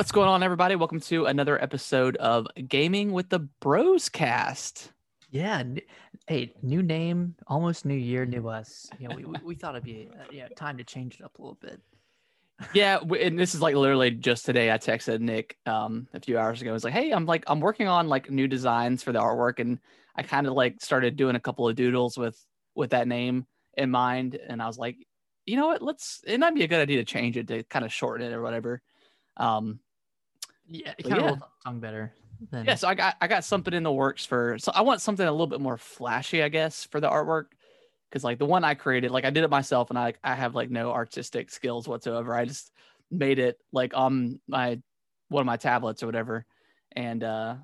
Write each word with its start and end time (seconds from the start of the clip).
What's 0.00 0.12
going 0.12 0.30
on, 0.30 0.42
everybody? 0.42 0.76
Welcome 0.76 1.00
to 1.00 1.26
another 1.26 1.62
episode 1.62 2.16
of 2.16 2.46
Gaming 2.66 3.12
with 3.12 3.28
the 3.28 3.40
Bros 3.40 4.08
Cast. 4.08 4.92
Yeah. 5.30 5.62
Hey, 6.26 6.54
new 6.62 6.82
name, 6.82 7.34
almost 7.46 7.84
new 7.84 7.92
year, 7.92 8.24
new 8.24 8.48
us. 8.48 8.88
You 8.98 9.08
know, 9.08 9.16
we, 9.16 9.26
we, 9.44 9.54
thought 9.54 9.74
it'd 9.74 9.84
be 9.84 10.08
uh, 10.18 10.24
yeah 10.32 10.48
time 10.56 10.78
to 10.78 10.84
change 10.84 11.16
it 11.16 11.22
up 11.22 11.38
a 11.38 11.42
little 11.42 11.58
bit. 11.60 11.82
Yeah, 12.72 13.00
and 13.00 13.38
this 13.38 13.54
is 13.54 13.60
like 13.60 13.74
literally 13.74 14.10
just 14.10 14.46
today. 14.46 14.72
I 14.72 14.78
texted 14.78 15.20
Nick 15.20 15.58
um, 15.66 16.08
a 16.14 16.20
few 16.20 16.38
hours 16.38 16.62
ago. 16.62 16.70
I 16.70 16.72
was 16.72 16.82
like, 16.82 16.94
"Hey, 16.94 17.10
I'm 17.10 17.26
like 17.26 17.44
I'm 17.46 17.60
working 17.60 17.86
on 17.86 18.08
like 18.08 18.30
new 18.30 18.48
designs 18.48 19.02
for 19.02 19.12
the 19.12 19.20
artwork, 19.20 19.58
and 19.58 19.78
I 20.16 20.22
kind 20.22 20.46
of 20.46 20.54
like 20.54 20.80
started 20.80 21.16
doing 21.16 21.36
a 21.36 21.40
couple 21.40 21.68
of 21.68 21.76
doodles 21.76 22.16
with 22.16 22.42
with 22.74 22.92
that 22.92 23.06
name 23.06 23.46
in 23.76 23.90
mind." 23.90 24.38
And 24.48 24.62
I 24.62 24.66
was 24.66 24.78
like, 24.78 24.96
"You 25.44 25.58
know 25.58 25.66
what? 25.66 25.82
Let's. 25.82 26.22
It 26.26 26.40
might 26.40 26.54
be 26.54 26.64
a 26.64 26.68
good 26.68 26.80
idea 26.80 26.96
to 26.96 27.04
change 27.04 27.36
it 27.36 27.48
to 27.48 27.64
kind 27.64 27.84
of 27.84 27.92
shorten 27.92 28.26
it 28.26 28.32
or 28.32 28.40
whatever." 28.40 28.80
Um, 29.36 29.80
Yeah, 30.70 30.94
it 30.96 31.02
kind 31.02 31.16
of 31.16 31.20
yeah. 31.20 31.26
rolls 31.28 31.42
off 31.42 31.50
tongue 31.64 31.80
better. 31.80 32.12
Than, 32.50 32.64
yeah, 32.64 32.76
so 32.76 32.88
I 32.88 32.94
got 32.94 33.16
I 33.20 33.26
got 33.28 33.44
something 33.44 33.74
in 33.74 33.82
the 33.82 33.92
works 33.92 34.24
for. 34.24 34.56
So 34.58 34.72
I 34.74 34.80
want 34.82 35.00
something 35.02 35.26
a 35.26 35.30
little 35.30 35.46
bit 35.46 35.60
more 35.60 35.76
flashy, 35.76 36.42
I 36.42 36.48
guess, 36.48 36.84
for 36.84 37.00
the 37.00 37.10
artwork. 37.10 37.46
Because 38.08 38.24
like 38.24 38.38
the 38.38 38.46
one 38.46 38.64
I 38.64 38.74
created, 38.74 39.10
like 39.10 39.24
I 39.24 39.30
did 39.30 39.44
it 39.44 39.50
myself, 39.50 39.90
and 39.90 39.98
I 39.98 40.14
I 40.24 40.34
have 40.34 40.54
like 40.54 40.70
no 40.70 40.90
artistic 40.92 41.50
skills 41.50 41.86
whatsoever. 41.86 42.34
I 42.34 42.44
just 42.46 42.72
made 43.10 43.38
it 43.38 43.58
like 43.72 43.92
on 43.94 44.40
my 44.48 44.80
one 45.28 45.42
of 45.42 45.46
my 45.46 45.56
tablets 45.58 46.02
or 46.02 46.06
whatever, 46.06 46.46
and 46.92 47.22
uh, 47.22 47.56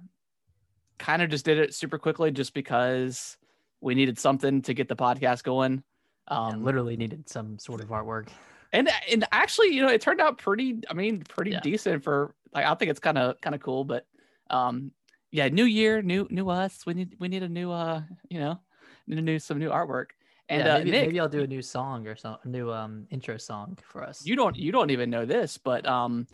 kind 0.98 1.22
of 1.22 1.30
just 1.30 1.44
did 1.44 1.58
it 1.58 1.74
super 1.74 1.98
quickly, 1.98 2.30
just 2.30 2.54
because 2.54 3.36
we 3.80 3.94
needed 3.94 4.18
something 4.18 4.62
to 4.62 4.74
get 4.74 4.88
the 4.88 4.96
podcast 4.96 5.42
going. 5.42 5.82
yeah, 6.30 6.38
Um, 6.48 6.64
literally 6.64 6.96
needed 6.96 7.28
some 7.28 7.58
sort 7.58 7.80
of 7.80 7.88
artwork. 7.88 8.28
and 8.72 8.88
and 9.10 9.24
actually, 9.32 9.74
you 9.74 9.82
know, 9.82 9.88
it 9.88 10.00
turned 10.00 10.20
out 10.20 10.38
pretty. 10.38 10.80
I 10.90 10.94
mean, 10.94 11.22
pretty 11.22 11.52
Yeah. 11.52 11.60
decent 11.60 12.04
for 12.04 12.34
like. 12.56 12.66
I 12.66 12.74
think 12.74 12.90
it's 12.90 13.00
kind 13.00 13.18
of 13.18 13.40
kind 13.40 13.54
of 13.54 13.60
cool, 13.60 13.84
but 13.84 14.06
um, 14.50 14.92
yeah, 15.30 15.48
new 15.48 15.64
year, 15.64 16.02
new 16.02 16.26
new 16.30 16.48
us. 16.48 16.84
We 16.86 16.94
need 16.94 17.16
we 17.18 17.28
need 17.28 17.42
a 17.42 17.48
new 17.48 17.70
uh, 17.70 18.02
you 18.28 18.40
know, 18.40 18.58
need 19.06 19.18
a 19.18 19.22
new 19.22 19.38
some 19.38 19.58
new 19.58 19.70
artwork. 19.70 20.06
And 20.48 20.64
yeah, 20.64 20.74
uh, 20.74 20.78
maybe, 20.78 20.90
Nick, 20.92 21.02
maybe 21.06 21.20
I'll 21.20 21.28
do 21.28 21.42
a 21.42 21.46
new 21.46 21.62
song 21.62 22.06
or 22.06 22.14
some 22.16 22.36
new 22.44 22.72
um 22.72 23.06
intro 23.10 23.36
song 23.36 23.76
for 23.84 24.02
us. 24.04 24.24
you 24.24 24.36
don't 24.36 24.56
you 24.56 24.70
don't 24.72 24.90
even 24.90 25.10
know 25.10 25.24
this, 25.24 25.58
but 25.58 25.86
um, 25.86 26.26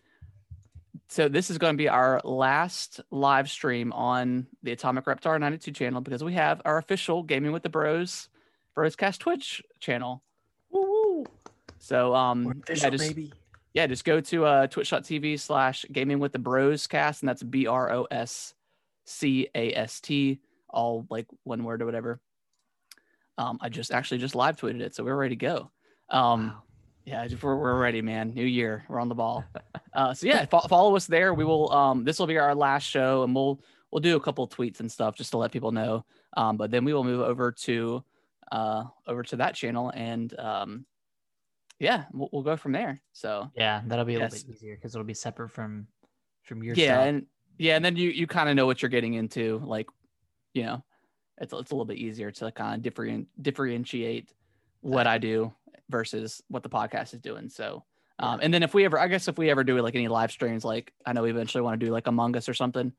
so 1.08 1.28
this 1.28 1.50
is 1.50 1.58
going 1.58 1.74
to 1.74 1.78
be 1.78 1.88
our 1.88 2.20
last 2.24 3.00
live 3.10 3.50
stream 3.50 3.92
on 3.92 4.46
the 4.62 4.72
Atomic 4.72 5.04
Reptar 5.06 5.38
92 5.40 5.72
channel 5.72 6.00
because 6.00 6.22
we 6.24 6.34
have 6.34 6.60
our 6.64 6.78
official 6.78 7.22
Gaming 7.22 7.52
with 7.52 7.62
the 7.62 7.68
Bros 7.68 8.28
Broscast 8.76 9.18
Twitch 9.18 9.62
channel. 9.80 10.22
Woo 10.70 10.80
woo. 10.80 11.24
So 11.78 12.14
um, 12.14 12.44
We're 12.44 12.52
yeah, 12.54 12.60
official, 12.62 12.90
just- 12.90 13.08
baby. 13.08 13.32
Yeah, 13.74 13.86
just 13.86 14.04
go 14.04 14.20
to 14.20 14.44
uh, 14.44 14.66
twitch.tv 14.66 15.40
slash 15.40 15.84
gaming 15.90 16.18
with 16.18 16.32
the 16.32 16.38
bros 16.38 16.86
cast, 16.86 17.22
and 17.22 17.28
that's 17.28 17.42
B 17.42 17.66
R 17.66 17.90
O 17.92 18.06
S 18.10 18.54
C 19.06 19.48
A 19.54 19.72
S 19.74 20.00
T, 20.00 20.40
all 20.68 21.06
like 21.10 21.26
one 21.44 21.64
word 21.64 21.82
or 21.82 21.86
whatever. 21.86 22.20
Um, 23.38 23.58
I 23.60 23.68
just 23.68 23.92
actually 23.92 24.18
just 24.18 24.34
live 24.34 24.56
tweeted 24.56 24.80
it, 24.80 24.94
so 24.94 25.04
we're 25.04 25.16
ready 25.16 25.36
to 25.36 25.40
go. 25.40 25.70
Um, 26.10 26.48
Wow. 26.48 26.62
yeah, 27.06 27.28
we're, 27.40 27.56
we're 27.56 27.80
ready, 27.80 28.02
man. 28.02 28.34
New 28.34 28.44
year, 28.44 28.84
we're 28.88 29.00
on 29.00 29.08
the 29.08 29.14
ball. 29.14 29.44
Uh, 29.94 30.14
so 30.14 30.26
yeah, 30.26 30.46
fo- 30.46 30.60
follow 30.60 30.96
us 30.96 31.06
there. 31.06 31.34
We 31.34 31.44
will. 31.44 31.70
Um, 31.70 32.02
this 32.02 32.18
will 32.18 32.26
be 32.26 32.38
our 32.38 32.54
last 32.54 32.84
show, 32.84 33.24
and 33.24 33.34
we'll 33.34 33.60
we'll 33.90 34.00
do 34.00 34.16
a 34.16 34.20
couple 34.20 34.48
tweets 34.48 34.80
and 34.80 34.90
stuff 34.90 35.16
just 35.16 35.32
to 35.32 35.36
let 35.36 35.52
people 35.52 35.70
know. 35.70 36.06
Um, 36.34 36.56
but 36.56 36.70
then 36.70 36.86
we 36.86 36.94
will 36.94 37.04
move 37.04 37.20
over 37.20 37.52
to 37.52 38.02
uh 38.50 38.84
over 39.06 39.22
to 39.24 39.36
that 39.36 39.54
channel, 39.54 39.92
and 39.94 40.32
um, 40.40 40.86
yeah, 41.82 42.04
we'll, 42.12 42.28
we'll 42.32 42.42
go 42.42 42.56
from 42.56 42.72
there. 42.72 43.00
So 43.12 43.50
Yeah, 43.56 43.82
that'll 43.86 44.04
be 44.04 44.14
a 44.14 44.20
Yes. 44.20 44.32
little 44.32 44.48
bit 44.48 44.56
easier 44.56 44.76
because 44.76 44.94
it'll 44.94 45.04
be 45.04 45.14
separate 45.14 45.50
from 45.50 45.88
from 46.44 46.62
your 46.62 46.74
yeah 46.74 46.94
stuff. 46.94 47.06
and 47.08 47.26
yeah 47.58 47.76
and 47.76 47.84
then 47.84 47.96
you 47.96 48.10
you 48.10 48.26
kind 48.26 48.48
of 48.48 48.56
know 48.56 48.66
what 48.66 48.82
you're 48.82 48.88
getting 48.88 49.14
into 49.14 49.60
like 49.64 49.88
you 50.54 50.64
know 50.64 50.82
it's, 51.38 51.52
it's 51.52 51.70
a 51.70 51.74
little 51.74 51.84
bit 51.84 51.98
easier 51.98 52.30
to 52.32 52.50
kind 52.50 52.74
of 52.74 52.82
different 52.82 53.28
differentiate 53.40 54.32
what 54.80 55.06
i 55.06 55.18
do 55.18 55.52
versus 55.88 56.42
what 56.48 56.62
the 56.64 56.68
podcast 56.68 57.14
is 57.14 57.20
doing 57.20 57.48
so 57.48 57.84
um, 58.18 58.40
and 58.42 58.52
then 58.52 58.62
if 58.64 58.74
we 58.74 58.84
ever 58.84 58.98
i 58.98 59.06
guess 59.06 59.28
if 59.28 59.38
we 59.38 59.50
ever 59.50 59.62
do 59.62 59.80
like 59.80 59.94
any 59.94 60.08
live 60.08 60.32
streams 60.32 60.64
like 60.64 60.92
i 61.06 61.12
know 61.12 61.22
we 61.22 61.30
eventually 61.30 61.62
want 61.62 61.78
to 61.78 61.86
do 61.86 61.92
like 61.92 62.08
among 62.08 62.36
us 62.36 62.48
or 62.48 62.54
something 62.54 62.92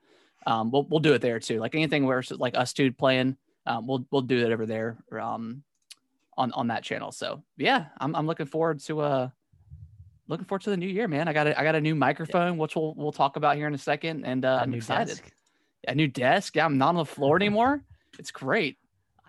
um, 0.48 0.72
we'll, 0.72 0.86
we'll 0.90 1.00
do 1.02 1.14
it 1.14 1.22
there 1.22 1.40
too 1.40 1.60
like 1.60 1.76
anything 1.76 2.06
where 2.06 2.20
it's 2.20 2.32
like 2.32 2.56
us 2.58 2.72
two 2.72 2.92
playing 2.94 3.36
um, 3.66 3.88
we'll 3.88 4.06
we'll 4.12 4.22
do 4.22 4.46
it 4.46 4.52
over 4.54 4.66
there 4.66 4.98
um, 5.20 5.64
on 6.38 6.52
on 6.54 6.68
that 6.68 6.84
channel 6.84 7.12
so 7.12 7.42
yeah 7.58 7.86
i'm, 8.00 8.16
I'm 8.16 8.26
looking 8.28 8.46
forward 8.46 8.80
to 8.82 9.02
uh 9.02 9.30
looking 10.28 10.46
forward 10.46 10.62
to 10.64 10.70
the 10.70 10.78
new 10.78 10.88
year, 10.88 11.08
man. 11.10 11.28
I 11.28 11.34
got 11.34 11.48
a, 11.48 11.60
I 11.60 11.64
got 11.64 11.76
a 11.76 11.82
new 11.82 11.96
microphone, 11.96 12.58
which 12.58 12.76
we'll 12.78 12.94
we'll 12.96 13.12
talk 13.12 13.36
about 13.36 13.58
here 13.58 13.68
in 13.68 13.74
a 13.74 13.78
second, 13.78 14.24
and 14.26 14.46
uh, 14.46 14.48
A 14.60 14.62
I'm 14.64 14.72
new 14.72 14.78
excited. 14.78 15.10
desk. 15.18 15.32
A 15.90 15.94
new 15.94 16.08
desk. 16.08 16.56
Yeah, 16.56 16.64
I'm 16.66 16.78
not 16.78 16.90
on 16.90 16.96
the 16.96 17.06
floor 17.06 17.36
anymore. 17.36 17.82
It's 18.18 18.32
great. 18.32 18.78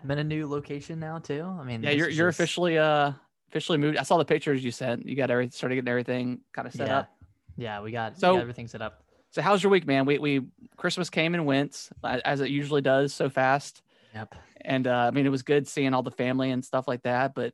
I'm 0.01 0.09
in 0.11 0.19
a 0.19 0.23
new 0.23 0.47
location 0.47 0.99
now 1.01 1.19
too. 1.19 1.43
I 1.43 1.65
mean, 1.65 1.83
Yeah, 1.83 1.89
you're 1.91 2.09
you're 2.09 2.29
just- 2.29 2.39
officially 2.39 2.77
uh 2.77 3.11
officially 3.49 3.77
moved. 3.77 3.97
I 3.97 4.03
saw 4.03 4.17
the 4.17 4.25
pictures 4.25 4.63
you 4.63 4.71
sent. 4.71 5.05
You 5.05 5.17
got 5.17 5.29
everything 5.29 5.51
started 5.51 5.75
getting 5.75 5.89
everything 5.89 6.39
kind 6.53 6.65
of 6.65 6.73
set 6.73 6.87
yeah. 6.87 6.99
up. 6.99 7.09
Yeah, 7.57 7.81
we 7.81 7.91
got, 7.91 8.13
we 8.13 8.19
So- 8.21 8.35
got 8.35 8.41
everything 8.41 8.67
set 8.69 8.81
up. 8.81 9.03
So 9.31 9.41
how's 9.41 9.61
your 9.61 9.71
week, 9.73 9.85
man? 9.85 10.05
We 10.05 10.17
we 10.17 10.47
Christmas 10.77 11.09
came 11.09 11.35
and 11.35 11.45
went 11.45 11.89
as 12.05 12.39
it 12.39 12.49
usually 12.51 12.81
does, 12.81 13.13
so 13.13 13.29
fast. 13.29 13.81
Yep. 14.15 14.35
And 14.61 14.87
uh, 14.87 15.07
I 15.07 15.11
mean, 15.11 15.25
it 15.25 15.29
was 15.29 15.43
good 15.43 15.67
seeing 15.67 15.93
all 15.93 16.01
the 16.01 16.09
family 16.09 16.51
and 16.51 16.63
stuff 16.63 16.87
like 16.87 17.03
that. 17.03 17.35
But 17.35 17.53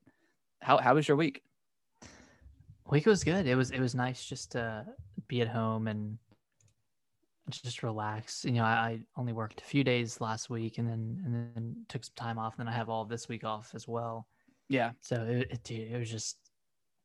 how 0.61 0.77
how 0.77 0.93
was 0.93 1.07
your 1.07 1.17
week? 1.17 1.41
Week 2.89 3.05
was 3.05 3.23
good. 3.23 3.47
It 3.47 3.55
was 3.55 3.71
it 3.71 3.79
was 3.79 3.95
nice 3.95 4.23
just 4.23 4.51
to 4.51 4.85
be 5.27 5.41
at 5.41 5.47
home 5.47 5.87
and 5.87 6.19
just 7.49 7.83
relax. 7.83 8.45
You 8.45 8.53
know, 8.53 8.63
I, 8.63 8.71
I 8.71 8.99
only 9.17 9.33
worked 9.33 9.59
a 9.61 9.65
few 9.65 9.83
days 9.83 10.21
last 10.21 10.49
week 10.49 10.77
and 10.77 10.87
then 10.87 11.21
and 11.25 11.33
then 11.33 11.75
took 11.89 12.03
some 12.03 12.13
time 12.15 12.37
off. 12.37 12.53
And 12.57 12.67
then 12.67 12.73
I 12.73 12.77
have 12.77 12.89
all 12.89 13.05
this 13.05 13.27
week 13.27 13.43
off 13.43 13.71
as 13.73 13.87
well. 13.87 14.27
Yeah, 14.69 14.91
So 15.01 15.15
it, 15.27 15.51
it 15.51 15.63
dude, 15.63 15.91
it 15.91 15.97
was 15.97 16.09
just 16.09 16.37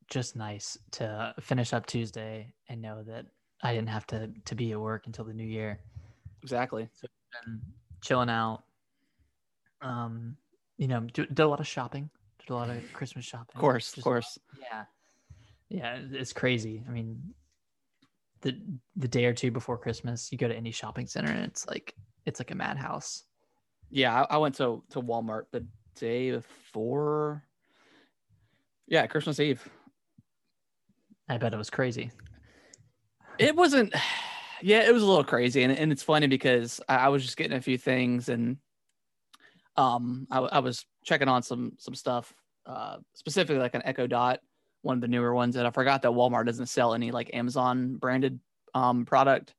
just 0.09 0.37
nice 0.37 0.77
to 0.91 1.33
finish 1.41 1.73
up 1.73 1.85
Tuesday 1.85 2.53
and 2.69 2.81
know 2.81 3.03
that 3.03 3.25
I 3.61 3.73
didn't 3.73 3.89
have 3.89 4.05
to 4.07 4.29
to 4.45 4.55
be 4.55 4.71
at 4.71 4.79
work 4.79 5.07
until 5.07 5.25
the 5.25 5.33
new 5.33 5.43
year. 5.43 5.79
exactly. 6.43 6.87
And 7.45 7.61
chilling 8.01 8.29
out. 8.29 8.63
Um, 9.81 10.37
you 10.77 10.87
know, 10.87 11.01
do, 11.01 11.25
did 11.25 11.39
a 11.39 11.47
lot 11.47 11.59
of 11.59 11.67
shopping. 11.67 12.09
Did 12.39 12.49
a 12.51 12.55
lot 12.55 12.69
of 12.69 12.81
Christmas 12.93 13.25
shopping. 13.25 13.55
Of 13.55 13.61
course, 13.61 13.95
of 13.97 14.03
course. 14.03 14.37
yeah. 14.61 14.85
Yeah, 15.69 15.99
it's 16.11 16.31
crazy. 16.31 16.83
I 16.87 16.91
mean, 16.91 17.33
the 18.41 18.57
the 18.95 19.07
day 19.07 19.25
or 19.25 19.33
two 19.33 19.51
before 19.51 19.77
Christmas, 19.77 20.31
you 20.31 20.37
go 20.37 20.47
to 20.47 20.55
any 20.55 20.71
shopping 20.71 21.07
center 21.07 21.31
and 21.31 21.43
it's 21.43 21.67
like 21.67 21.93
it's 22.25 22.39
like 22.39 22.51
a 22.51 22.55
madhouse. 22.55 23.23
Yeah, 23.89 24.23
I, 24.23 24.35
I 24.35 24.37
went 24.37 24.55
to 24.55 24.83
to 24.91 25.01
Walmart 25.01 25.43
the 25.51 25.65
day 25.95 26.31
before. 26.31 27.43
Yeah, 28.87 29.05
Christmas 29.07 29.39
Eve. 29.39 29.67
I 31.27 31.37
bet 31.37 31.53
it 31.53 31.57
was 31.57 31.69
crazy. 31.69 32.11
It 33.37 33.55
wasn't. 33.55 33.93
Yeah, 34.63 34.87
it 34.87 34.91
was 34.91 35.03
a 35.03 35.05
little 35.05 35.23
crazy, 35.23 35.61
and, 35.61 35.71
and 35.71 35.91
it's 35.91 36.01
funny 36.01 36.25
because 36.25 36.81
I, 36.89 36.95
I 36.95 37.07
was 37.09 37.21
just 37.23 37.37
getting 37.37 37.55
a 37.55 37.61
few 37.61 37.77
things, 37.77 38.27
and 38.27 38.57
um, 39.77 40.27
I, 40.31 40.39
I 40.39 40.59
was 40.59 40.85
checking 41.03 41.27
on 41.27 41.43
some 41.43 41.73
some 41.77 41.95
stuff, 41.95 42.33
uh, 42.65 42.97
specifically 43.13 43.59
like 43.59 43.75
an 43.75 43.83
Echo 43.85 44.07
Dot, 44.07 44.39
one 44.81 44.97
of 44.97 45.01
the 45.01 45.07
newer 45.07 45.33
ones, 45.33 45.55
and 45.55 45.67
I 45.67 45.71
forgot 45.71 46.01
that 46.01 46.11
Walmart 46.11 46.45
doesn't 46.45 46.67
sell 46.67 46.93
any 46.93 47.11
like 47.11 47.29
Amazon 47.33 47.95
branded 47.95 48.39
um 48.73 49.05
product, 49.05 49.55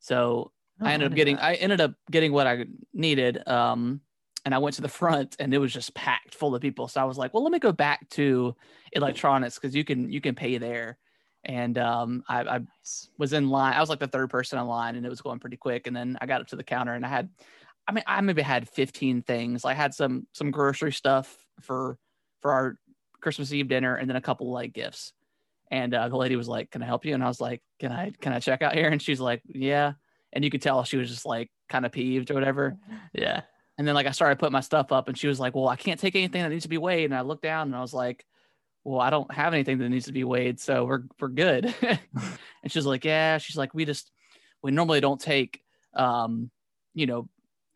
so 0.00 0.52
Oh, 0.80 0.86
I 0.86 0.92
ended 0.92 1.12
up 1.12 1.16
getting 1.16 1.36
know 1.36 1.42
I 1.42 1.54
ended 1.54 1.80
up 1.80 1.94
getting 2.10 2.32
what 2.32 2.46
I 2.46 2.64
needed. 2.92 3.46
Um, 3.46 4.00
and 4.44 4.54
I 4.54 4.58
went 4.58 4.74
to 4.76 4.82
the 4.82 4.88
front 4.88 5.36
and 5.38 5.54
it 5.54 5.58
was 5.58 5.72
just 5.72 5.94
packed 5.94 6.34
full 6.34 6.54
of 6.54 6.60
people. 6.60 6.88
So 6.88 7.00
I 7.00 7.04
was 7.04 7.16
like, 7.16 7.32
well, 7.32 7.44
let 7.44 7.52
me 7.52 7.60
go 7.60 7.70
back 7.70 8.08
to 8.10 8.56
electronics 8.92 9.56
because 9.56 9.74
you 9.74 9.84
can 9.84 10.10
you 10.10 10.20
can 10.20 10.34
pay 10.34 10.58
there. 10.58 10.98
And 11.44 11.76
um, 11.78 12.24
I, 12.28 12.42
I 12.42 12.60
was 13.18 13.32
in 13.32 13.48
line. 13.48 13.74
I 13.74 13.80
was 13.80 13.88
like 13.88 13.98
the 13.98 14.06
third 14.06 14.30
person 14.30 14.60
in 14.60 14.66
line, 14.66 14.94
and 14.94 15.04
it 15.04 15.08
was 15.08 15.20
going 15.20 15.40
pretty 15.40 15.56
quick. 15.56 15.88
And 15.88 15.96
then 15.96 16.16
I 16.20 16.26
got 16.26 16.40
up 16.40 16.46
to 16.48 16.56
the 16.56 16.62
counter, 16.62 16.94
and 16.94 17.04
I 17.04 17.08
had, 17.08 17.30
I 17.86 17.92
mean, 17.92 18.04
I 18.06 18.20
maybe 18.20 18.42
had 18.42 18.68
15 18.68 19.22
things. 19.22 19.64
I 19.64 19.74
had 19.74 19.94
some 19.94 20.26
some 20.32 20.50
grocery 20.50 20.92
stuff 20.92 21.44
for 21.60 21.98
for 22.40 22.52
our 22.52 22.76
Christmas 23.20 23.52
Eve 23.52 23.68
dinner, 23.68 23.96
and 23.96 24.08
then 24.08 24.16
a 24.16 24.20
couple 24.20 24.50
like 24.50 24.72
gifts. 24.72 25.12
And 25.70 25.94
uh, 25.94 26.08
the 26.08 26.16
lady 26.16 26.36
was 26.36 26.48
like, 26.48 26.70
"Can 26.70 26.82
I 26.82 26.86
help 26.86 27.04
you?" 27.04 27.14
And 27.14 27.24
I 27.24 27.28
was 27.28 27.40
like, 27.40 27.62
"Can 27.80 27.92
I 27.92 28.12
can 28.20 28.32
I 28.32 28.40
check 28.40 28.62
out 28.62 28.74
here?" 28.74 28.88
And 28.88 29.00
she's 29.00 29.20
like, 29.20 29.42
"Yeah." 29.46 29.92
And 30.32 30.44
you 30.44 30.50
could 30.50 30.62
tell 30.62 30.84
she 30.84 30.96
was 30.96 31.10
just 31.10 31.26
like 31.26 31.50
kind 31.68 31.84
of 31.84 31.92
peeved 31.92 32.30
or 32.30 32.34
whatever. 32.34 32.76
Yeah. 33.12 33.42
And 33.78 33.88
then 33.88 33.94
like 33.94 34.06
I 34.06 34.10
started 34.12 34.38
putting 34.38 34.52
my 34.52 34.60
stuff 34.60 34.92
up, 34.92 35.08
and 35.08 35.16
she 35.16 35.28
was 35.28 35.40
like, 35.40 35.54
"Well, 35.54 35.68
I 35.68 35.76
can't 35.76 35.98
take 35.98 36.14
anything 36.14 36.42
that 36.42 36.50
needs 36.50 36.64
to 36.64 36.68
be 36.68 36.78
weighed." 36.78 37.06
And 37.06 37.14
I 37.14 37.22
looked 37.22 37.42
down, 37.42 37.68
and 37.68 37.76
I 37.76 37.80
was 37.80 37.94
like, 37.94 38.24
"Well, 38.84 39.00
I 39.00 39.10
don't 39.10 39.32
have 39.32 39.54
anything 39.54 39.78
that 39.78 39.88
needs 39.88 40.06
to 40.06 40.12
be 40.12 40.24
weighed, 40.24 40.60
so 40.60 40.84
we're 40.84 41.04
we're 41.18 41.28
good." 41.28 41.74
and 41.82 42.70
she's 42.70 42.86
like, 42.86 43.04
"Yeah." 43.04 43.38
She's 43.38 43.56
like, 43.56 43.74
"We 43.74 43.86
just 43.86 44.10
we 44.62 44.70
normally 44.70 45.00
don't 45.00 45.20
take, 45.20 45.62
um, 45.94 46.50
you 46.94 47.06
know, 47.06 47.28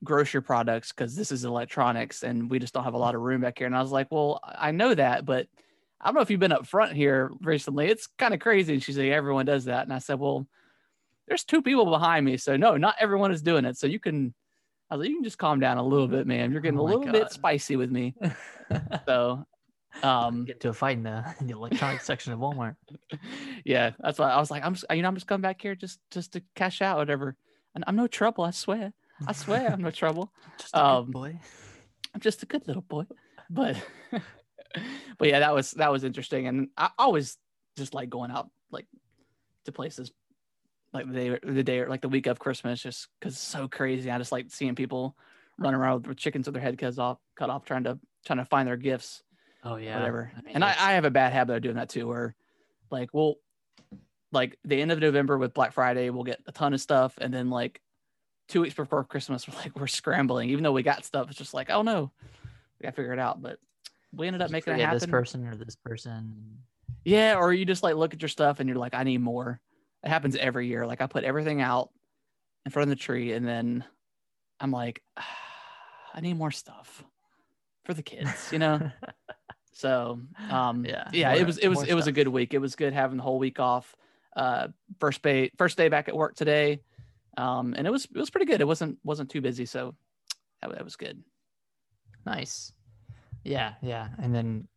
grocery 0.04 0.42
products 0.42 0.92
because 0.92 1.14
this 1.16 1.32
is 1.32 1.44
electronics, 1.44 2.22
and 2.22 2.50
we 2.50 2.58
just 2.58 2.74
don't 2.74 2.84
have 2.84 2.94
a 2.94 2.98
lot 2.98 3.14
of 3.14 3.20
room 3.20 3.40
back 3.40 3.58
here." 3.58 3.66
And 3.66 3.76
I 3.76 3.82
was 3.82 3.92
like, 3.92 4.08
"Well, 4.10 4.40
I 4.44 4.70
know 4.70 4.94
that, 4.94 5.24
but 5.24 5.48
I 6.00 6.08
don't 6.08 6.14
know 6.14 6.20
if 6.20 6.30
you've 6.30 6.40
been 6.40 6.52
up 6.52 6.66
front 6.66 6.92
here 6.92 7.30
recently. 7.40 7.88
It's 7.88 8.06
kind 8.18 8.34
of 8.34 8.40
crazy. 8.40 8.74
And 8.74 8.82
she's 8.82 8.98
like, 8.98 9.10
everyone 9.10 9.46
does 9.46 9.64
that. 9.64 9.84
And 9.84 9.92
I 9.92 9.98
said, 9.98 10.18
well, 10.18 10.46
there's 11.26 11.44
two 11.44 11.62
people 11.62 11.86
behind 11.86 12.24
me. 12.24 12.36
So 12.36 12.56
no, 12.56 12.76
not 12.76 12.96
everyone 13.00 13.32
is 13.32 13.42
doing 13.42 13.64
it. 13.64 13.76
So 13.78 13.86
you 13.86 13.98
can, 13.98 14.34
I 14.90 14.94
was 14.94 15.02
like, 15.02 15.10
you 15.10 15.16
can 15.16 15.24
just 15.24 15.38
calm 15.38 15.58
down 15.58 15.78
a 15.78 15.82
little 15.82 16.06
bit, 16.06 16.26
man. 16.26 16.52
You're 16.52 16.60
getting 16.60 16.78
Oh 16.78 16.82
a 16.82 16.86
little 16.86 17.12
bit 17.12 17.30
spicy 17.30 17.76
with 17.76 17.90
me. 17.90 18.14
So, 19.06 19.46
um, 20.02 20.44
Get 20.44 20.58
to 20.62 20.70
a 20.70 20.72
fight 20.72 20.96
in 20.96 21.04
the, 21.04 21.24
in 21.38 21.46
the 21.46 21.54
electronics 21.54 22.04
section 22.04 22.32
of 22.32 22.40
Walmart. 22.40 22.74
yeah, 23.64 23.92
that's 24.00 24.18
why 24.18 24.28
I 24.28 24.40
was 24.40 24.50
like, 24.50 24.64
I'm 24.64 24.74
just, 24.74 24.84
you 24.90 25.02
know, 25.02 25.08
I'm 25.08 25.14
just 25.14 25.28
coming 25.28 25.42
back 25.42 25.62
here 25.62 25.76
just, 25.76 26.00
just 26.10 26.32
to 26.32 26.42
cash 26.56 26.82
out, 26.82 26.96
whatever. 26.96 27.36
And 27.76 27.84
I'm 27.86 27.94
no 27.94 28.08
trouble. 28.08 28.42
I 28.42 28.50
swear. 28.50 28.92
I 29.26 29.32
swear 29.32 29.70
I'm 29.72 29.80
no 29.82 29.90
trouble. 29.90 30.32
Just 30.58 30.74
a 30.74 30.78
good 30.78 30.82
Um, 30.84 31.10
boy. 31.10 31.40
I'm 32.14 32.20
just 32.20 32.42
a 32.42 32.46
good 32.46 32.66
little 32.66 32.82
boy. 32.82 33.04
But 33.50 33.76
but 35.18 35.28
yeah, 35.28 35.40
that 35.40 35.54
was 35.54 35.72
that 35.72 35.92
was 35.92 36.02
interesting. 36.04 36.46
And 36.46 36.68
I 36.76 36.90
always 36.98 37.36
just 37.76 37.92
like 37.94 38.08
going 38.08 38.30
out 38.30 38.50
like 38.70 38.86
to 39.66 39.72
places 39.72 40.10
like 40.92 41.06
the 41.06 41.12
day 41.12 41.38
the 41.42 41.62
day 41.62 41.80
or 41.80 41.88
like 41.88 42.00
the 42.00 42.08
week 42.08 42.26
of 42.26 42.38
Christmas 42.38 42.82
just 42.82 43.08
because 43.20 43.34
it's 43.34 43.42
so 43.42 43.68
crazy. 43.68 44.10
I 44.10 44.16
just 44.18 44.32
like 44.32 44.46
seeing 44.50 44.74
people 44.74 45.16
running 45.58 45.78
around 45.78 46.06
with 46.06 46.16
chickens 46.16 46.46
with 46.46 46.54
their 46.54 46.62
head 46.62 46.78
cut 46.78 46.98
off 46.98 47.18
cut 47.36 47.50
off 47.50 47.64
trying 47.64 47.84
to 47.84 47.98
trying 48.24 48.38
to 48.38 48.44
find 48.46 48.66
their 48.66 48.76
gifts, 48.78 49.22
Oh 49.62 49.76
yeah. 49.76 49.98
whatever. 49.98 50.32
I 50.36 50.40
mean, 50.42 50.54
and 50.54 50.64
I, 50.64 50.74
I 50.78 50.92
have 50.94 51.04
a 51.04 51.10
bad 51.10 51.32
habit 51.32 51.56
of 51.56 51.62
doing 51.62 51.76
that 51.76 51.90
too, 51.90 52.06
where 52.08 52.34
like 52.90 53.10
we'll 53.12 53.34
like 54.32 54.58
the 54.64 54.80
end 54.80 54.90
of 54.90 54.98
November 55.00 55.36
with 55.38 55.52
Black 55.54 55.72
Friday, 55.72 56.08
we'll 56.10 56.24
get 56.24 56.40
a 56.46 56.52
ton 56.52 56.72
of 56.74 56.80
stuff, 56.80 57.18
and 57.20 57.32
then 57.32 57.50
like 57.50 57.80
two 58.48 58.60
weeks 58.62 58.74
before 58.74 59.04
Christmas, 59.04 59.48
we're 59.48 59.56
like 59.56 59.78
we're 59.78 59.86
scrambling, 59.86 60.50
even 60.50 60.62
though 60.64 60.72
we 60.72 60.82
got 60.82 61.04
stuff. 61.04 61.28
It's 61.28 61.38
just 61.38 61.54
like, 61.54 61.70
oh 61.70 61.82
no, 61.82 62.10
we 62.78 62.84
gotta 62.84 62.94
figure 62.96 63.12
it 63.12 63.18
out. 63.18 63.40
But 63.42 63.58
we 64.12 64.26
ended 64.26 64.42
up 64.42 64.50
making 64.50 64.74
it 64.74 64.80
happen. 64.80 64.98
This 64.98 65.06
person 65.10 65.46
or 65.46 65.56
this 65.56 65.76
person. 65.76 66.58
Yeah, 67.04 67.36
or 67.36 67.52
you 67.52 67.64
just 67.64 67.82
like 67.82 67.94
look 67.96 68.14
at 68.14 68.22
your 68.22 68.28
stuff 68.28 68.58
and 68.60 68.68
you're 68.68 68.78
like, 68.78 68.94
I 68.94 69.02
need 69.04 69.18
more. 69.20 69.60
It 70.02 70.08
happens 70.08 70.36
every 70.36 70.66
year. 70.68 70.86
Like 70.86 71.00
I 71.00 71.06
put 71.06 71.24
everything 71.24 71.60
out 71.60 71.90
in 72.64 72.72
front 72.72 72.90
of 72.90 72.96
the 72.96 73.02
tree, 73.02 73.32
and 73.32 73.46
then 73.46 73.84
I'm 74.60 74.70
like, 74.72 75.02
"Ah, 75.16 75.24
I 76.14 76.20
need 76.20 76.36
more 76.36 76.50
stuff 76.50 77.04
for 77.84 77.94
the 77.94 78.02
kids, 78.02 78.50
you 78.52 78.58
know. 78.58 78.90
So 79.72 80.18
um 80.48 80.86
Yeah, 80.86 81.10
yeah, 81.12 81.32
more- 81.32 81.38
it 81.40 81.46
was 81.46 81.58
it 81.58 81.68
was 81.68 81.82
it 81.82 81.92
was 81.92 82.06
a 82.06 82.12
good 82.12 82.28
week. 82.28 82.54
It 82.54 82.60
was 82.60 82.76
good 82.76 82.94
having 82.94 83.18
the 83.18 83.22
whole 83.22 83.38
week 83.38 83.60
off. 83.60 83.94
Uh 84.34 84.68
first 85.00 85.20
day 85.20 85.50
first 85.58 85.76
day 85.76 85.88
back 85.90 86.08
at 86.08 86.16
work 86.16 86.34
today. 86.34 86.80
Um 87.36 87.74
and 87.76 87.86
it 87.86 87.90
was 87.90 88.04
it 88.06 88.16
was 88.18 88.30
pretty 88.30 88.46
good. 88.46 88.60
It 88.60 88.66
wasn't 88.66 88.98
wasn't 89.04 89.30
too 89.30 89.40
busy, 89.40 89.66
so 89.66 89.94
that, 90.62 90.70
that 90.72 90.84
was 90.84 90.96
good. 90.96 91.22
Nice. 92.24 92.72
Yeah, 93.44 93.74
yeah. 93.82 94.08
And 94.18 94.34
then 94.34 94.68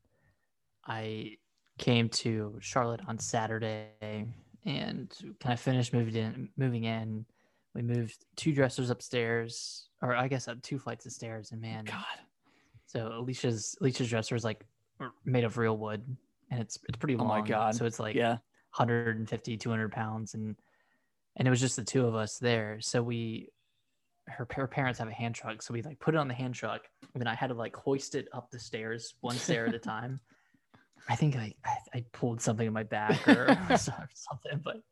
I 0.85 1.37
came 1.77 2.09
to 2.09 2.57
Charlotte 2.61 3.01
on 3.07 3.17
Saturday 3.17 4.25
and 4.65 5.11
kind 5.39 5.53
of 5.53 5.59
finished 5.59 5.93
moving 5.93 6.15
in 6.15 6.49
moving 6.57 6.83
in. 6.83 7.25
We 7.73 7.81
moved 7.81 8.25
two 8.35 8.51
dressers 8.53 8.89
upstairs, 8.89 9.89
or 10.01 10.15
I 10.15 10.27
guess 10.27 10.47
up 10.47 10.61
two 10.61 10.79
flights 10.79 11.05
of 11.05 11.11
stairs, 11.11 11.51
and 11.51 11.61
man, 11.61 11.85
God. 11.85 12.03
so 12.87 13.07
Alicia's 13.13 13.75
Alicia's 13.79 14.09
dresser 14.09 14.35
is 14.35 14.43
like 14.43 14.65
made 15.23 15.45
of 15.45 15.57
real 15.57 15.77
wood 15.77 16.03
and 16.51 16.59
it's 16.59 16.77
it's 16.89 16.97
pretty 16.97 17.15
long. 17.15 17.27
Oh 17.27 17.29
my 17.29 17.41
God. 17.47 17.75
So 17.75 17.85
it's 17.85 17.99
like 17.99 18.15
Yeah. 18.15 18.37
150 18.75 19.57
200 19.57 19.91
pounds 19.91 20.33
and 20.33 20.55
and 21.39 21.47
it 21.47 21.51
was 21.51 21.59
just 21.59 21.77
the 21.77 21.83
two 21.83 22.05
of 22.05 22.13
us 22.13 22.37
there. 22.37 22.79
So 22.81 23.01
we 23.01 23.49
her, 24.27 24.47
her 24.51 24.67
parents 24.67 24.99
have 24.99 25.07
a 25.07 25.13
hand 25.13 25.33
truck. 25.33 25.63
So 25.63 25.73
we 25.73 25.81
like 25.81 25.99
put 25.99 26.13
it 26.13 26.17
on 26.17 26.27
the 26.27 26.33
hand 26.35 26.53
truck 26.53 26.81
and 27.13 27.21
then 27.21 27.27
i 27.27 27.33
had 27.33 27.47
to 27.47 27.55
like 27.55 27.75
hoist 27.75 28.13
it 28.13 28.27
up 28.31 28.51
the 28.51 28.59
stairs 28.59 29.15
one 29.21 29.35
stair 29.35 29.65
at 29.65 29.73
a 29.73 29.79
time. 29.95 30.19
I 31.07 31.15
think 31.15 31.35
I, 31.35 31.53
I 31.65 31.77
i 31.95 32.05
pulled 32.11 32.41
something 32.41 32.67
in 32.67 32.73
my 32.73 32.83
back 32.83 33.27
or 33.27 33.47
something 33.77 34.61
but 34.63 34.83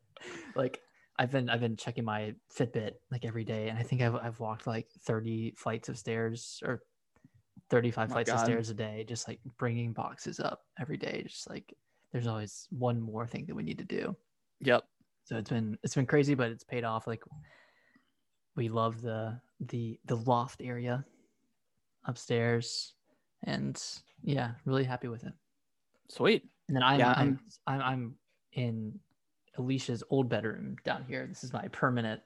like 0.56 0.80
i've 1.18 1.30
been 1.30 1.48
i've 1.48 1.60
been 1.60 1.76
checking 1.76 2.04
my 2.04 2.34
fitbit 2.52 2.92
like 3.12 3.24
every 3.24 3.44
day 3.44 3.68
and 3.68 3.78
i 3.78 3.82
think 3.82 4.02
i've, 4.02 4.16
I've 4.16 4.40
walked 4.40 4.66
like 4.66 4.88
30 5.04 5.54
flights 5.56 5.88
of 5.88 5.96
stairs 5.96 6.60
or 6.66 6.82
35 7.70 8.08
My 8.08 8.12
flights 8.14 8.32
of 8.32 8.40
stairs 8.40 8.70
a 8.70 8.74
day 8.74 9.04
just 9.06 9.28
like 9.28 9.38
bringing 9.58 9.92
boxes 9.92 10.40
up 10.40 10.62
every 10.80 10.96
day 10.96 11.24
just 11.28 11.48
like 11.48 11.72
there's 12.12 12.26
always 12.26 12.66
one 12.70 13.00
more 13.00 13.26
thing 13.26 13.44
that 13.46 13.54
we 13.54 13.62
need 13.62 13.78
to 13.78 13.84
do. 13.84 14.16
Yep. 14.60 14.84
So 15.28 15.36
it's 15.36 15.50
been 15.50 15.76
it's 15.82 15.94
been 15.94 16.06
crazy 16.06 16.34
but 16.34 16.50
it's 16.50 16.64
paid 16.64 16.84
off 16.84 17.06
like 17.06 17.22
we 18.56 18.68
love 18.70 19.02
the 19.02 19.38
the 19.60 20.00
the 20.06 20.16
loft 20.16 20.62
area 20.62 21.04
upstairs 22.06 22.94
and 23.44 23.82
yeah 24.22 24.52
really 24.64 24.84
happy 24.84 25.08
with 25.08 25.24
it 25.24 25.32
Sweet. 26.08 26.48
and 26.68 26.76
then 26.76 26.82
i'm 26.82 26.98
Yeah, 27.00 27.12
I'm, 27.14 27.38
I'm 27.66 27.80
i'm 27.82 28.14
in 28.52 28.98
alicia's 29.58 30.02
old 30.08 30.30
bedroom 30.30 30.76
down 30.84 31.04
here 31.06 31.26
this 31.26 31.44
is 31.44 31.52
my 31.52 31.68
permanent 31.68 32.22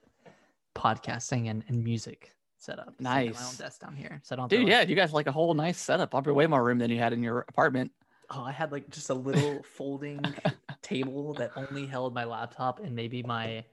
podcasting 0.73 1.49
and, 1.49 1.65
and 1.67 1.83
music 1.83 2.33
setup 2.57 2.93
So 2.99 3.03
my 3.03 3.23
own 3.25 3.33
Nice. 3.33 3.57
desk 3.57 3.81
down 3.81 3.97
here 3.97 4.21
so 4.23 4.35
i 4.35 4.37
don't 4.37 4.49
Dude, 4.49 4.69
yeah, 4.69 4.81
you 4.81 4.95
guys 4.95 5.11
like 5.11 5.27
a 5.27 5.31
whole 5.33 5.53
nice 5.53 5.77
setup. 5.77 6.11
Probably 6.11 6.31
way 6.31 6.47
more 6.47 6.63
room 6.63 6.77
than 6.77 6.89
you 6.89 6.99
had 6.99 7.11
in 7.11 7.21
your 7.21 7.39
apartment. 7.49 7.91
Oh 8.29 8.43
i 8.43 8.51
had 8.51 8.71
like 8.71 8.89
just 8.89 9.09
a 9.09 9.13
little 9.13 9.63
folding 9.63 10.19
table 10.81 11.33
that 11.33 11.51
only 11.55 11.85
held 11.85 12.13
my 12.13 12.23
laptop 12.23 12.79
and 12.79 12.95
maybe 12.95 13.23
my 13.23 13.63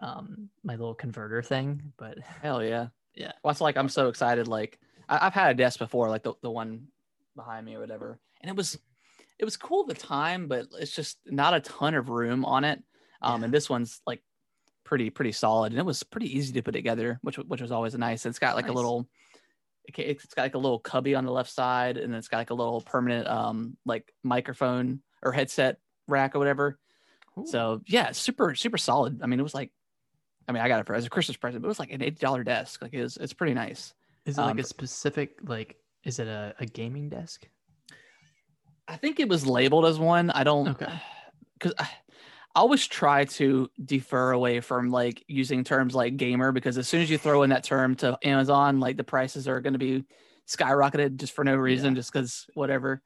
um 0.00 0.48
my 0.64 0.74
little 0.74 0.94
converter 0.94 1.42
thing 1.42 1.92
but 1.96 2.18
Hell 2.18 2.62
yeah. 2.64 2.88
Yeah. 3.16 3.32
Well, 3.42 3.50
it's 3.50 3.60
like 3.60 3.76
I'm 3.76 3.88
so 3.88 4.08
excited. 4.08 4.46
Like 4.46 4.78
I, 5.08 5.26
I've 5.26 5.34
had 5.34 5.50
a 5.50 5.54
desk 5.54 5.80
before, 5.80 6.08
like 6.08 6.22
the, 6.22 6.32
the 6.42 6.50
one 6.50 6.86
behind 7.34 7.66
me 7.66 7.74
or 7.74 7.80
whatever. 7.80 8.20
And 8.40 8.48
it 8.48 8.56
was 8.56 8.78
it 9.38 9.44
was 9.44 9.56
cool 9.56 9.82
at 9.82 9.88
the 9.88 10.00
time, 10.00 10.46
but 10.46 10.66
it's 10.78 10.94
just 10.94 11.18
not 11.26 11.52
a 11.52 11.60
ton 11.60 11.94
of 11.94 12.08
room 12.08 12.44
on 12.44 12.62
it. 12.64 12.80
Um, 13.20 13.40
Yeah. 13.40 13.44
and 13.46 13.52
this 13.52 13.68
one's 13.68 14.00
like 14.06 14.22
pretty 14.84 15.10
pretty 15.10 15.32
solid, 15.32 15.72
and 15.72 15.78
it 15.80 15.84
was 15.84 16.04
pretty 16.04 16.34
easy 16.34 16.52
to 16.52 16.62
put 16.62 16.70
together, 16.72 17.18
which 17.22 17.36
which 17.36 17.60
was 17.60 17.72
always 17.72 17.94
nice. 17.98 18.24
It's 18.24 18.38
got 18.38 18.54
like 18.54 18.68
a 18.68 18.72
little, 18.72 19.08
it's 19.98 20.34
got 20.34 20.42
like 20.42 20.54
a 20.54 20.58
little 20.58 20.78
cubby 20.78 21.14
on 21.14 21.24
the 21.24 21.32
left 21.32 21.50
side, 21.50 21.96
and 21.96 22.12
then 22.12 22.18
it's 22.18 22.28
got 22.28 22.38
like 22.38 22.50
a 22.50 22.54
little 22.54 22.80
permanent 22.80 23.26
um 23.26 23.76
like 23.84 24.12
microphone 24.22 25.00
or 25.22 25.32
headset 25.32 25.78
rack 26.06 26.34
or 26.34 26.38
whatever. 26.38 26.78
So 27.46 27.80
yeah, 27.86 28.12
super 28.12 28.54
super 28.54 28.78
solid. 28.78 29.20
I 29.22 29.26
mean, 29.26 29.40
it 29.40 29.42
was 29.42 29.54
like, 29.54 29.70
I 30.48 30.52
mean, 30.52 30.62
I 30.62 30.68
got 30.68 30.80
it 30.80 30.86
for 30.86 30.94
as 30.94 31.06
a 31.06 31.10
Christmas 31.10 31.36
present, 31.36 31.62
but 31.62 31.66
it 31.66 31.68
was 31.68 31.78
like 31.78 31.92
an 31.92 32.02
eighty 32.02 32.16
dollar 32.18 32.44
desk. 32.44 32.82
Like 32.82 32.92
it 32.92 33.02
was, 33.02 33.16
it's 33.16 33.32
pretty 33.32 33.54
nice. 33.54 33.94
Is 34.26 34.36
it 34.36 34.42
like 34.42 34.52
Um, 34.52 34.58
a 34.58 34.64
specific 34.64 35.38
like? 35.44 35.76
Is 36.04 36.18
it 36.18 36.28
a, 36.28 36.54
a 36.58 36.66
gaming 36.66 37.08
desk? 37.08 37.48
I 38.88 38.96
think 38.96 39.20
it 39.20 39.28
was 39.28 39.46
labeled 39.46 39.86
as 39.86 39.98
one. 39.98 40.30
I 40.30 40.44
don't 40.44 40.68
Okay. 40.68 40.92
because 41.58 41.72
I, 42.54 42.60
always 42.60 42.86
try 42.86 43.24
to 43.24 43.70
defer 43.84 44.32
away 44.32 44.60
from 44.60 44.90
like 44.90 45.24
using 45.28 45.64
terms 45.64 45.94
like 45.94 46.16
gamer 46.16 46.52
because 46.52 46.78
as 46.78 46.88
soon 46.88 47.02
as 47.02 47.10
you 47.10 47.18
throw 47.18 47.42
in 47.42 47.50
that 47.50 47.64
term 47.64 47.94
to 47.96 48.18
Amazon, 48.22 48.80
like 48.80 48.96
the 48.96 49.04
prices 49.04 49.48
are 49.48 49.60
going 49.60 49.72
to 49.72 49.78
be 49.78 50.04
skyrocketed 50.48 51.16
just 51.16 51.32
for 51.32 51.44
no 51.44 51.54
reason, 51.56 51.94
just 51.94 52.12
because 52.12 52.46
whatever. 52.54 53.02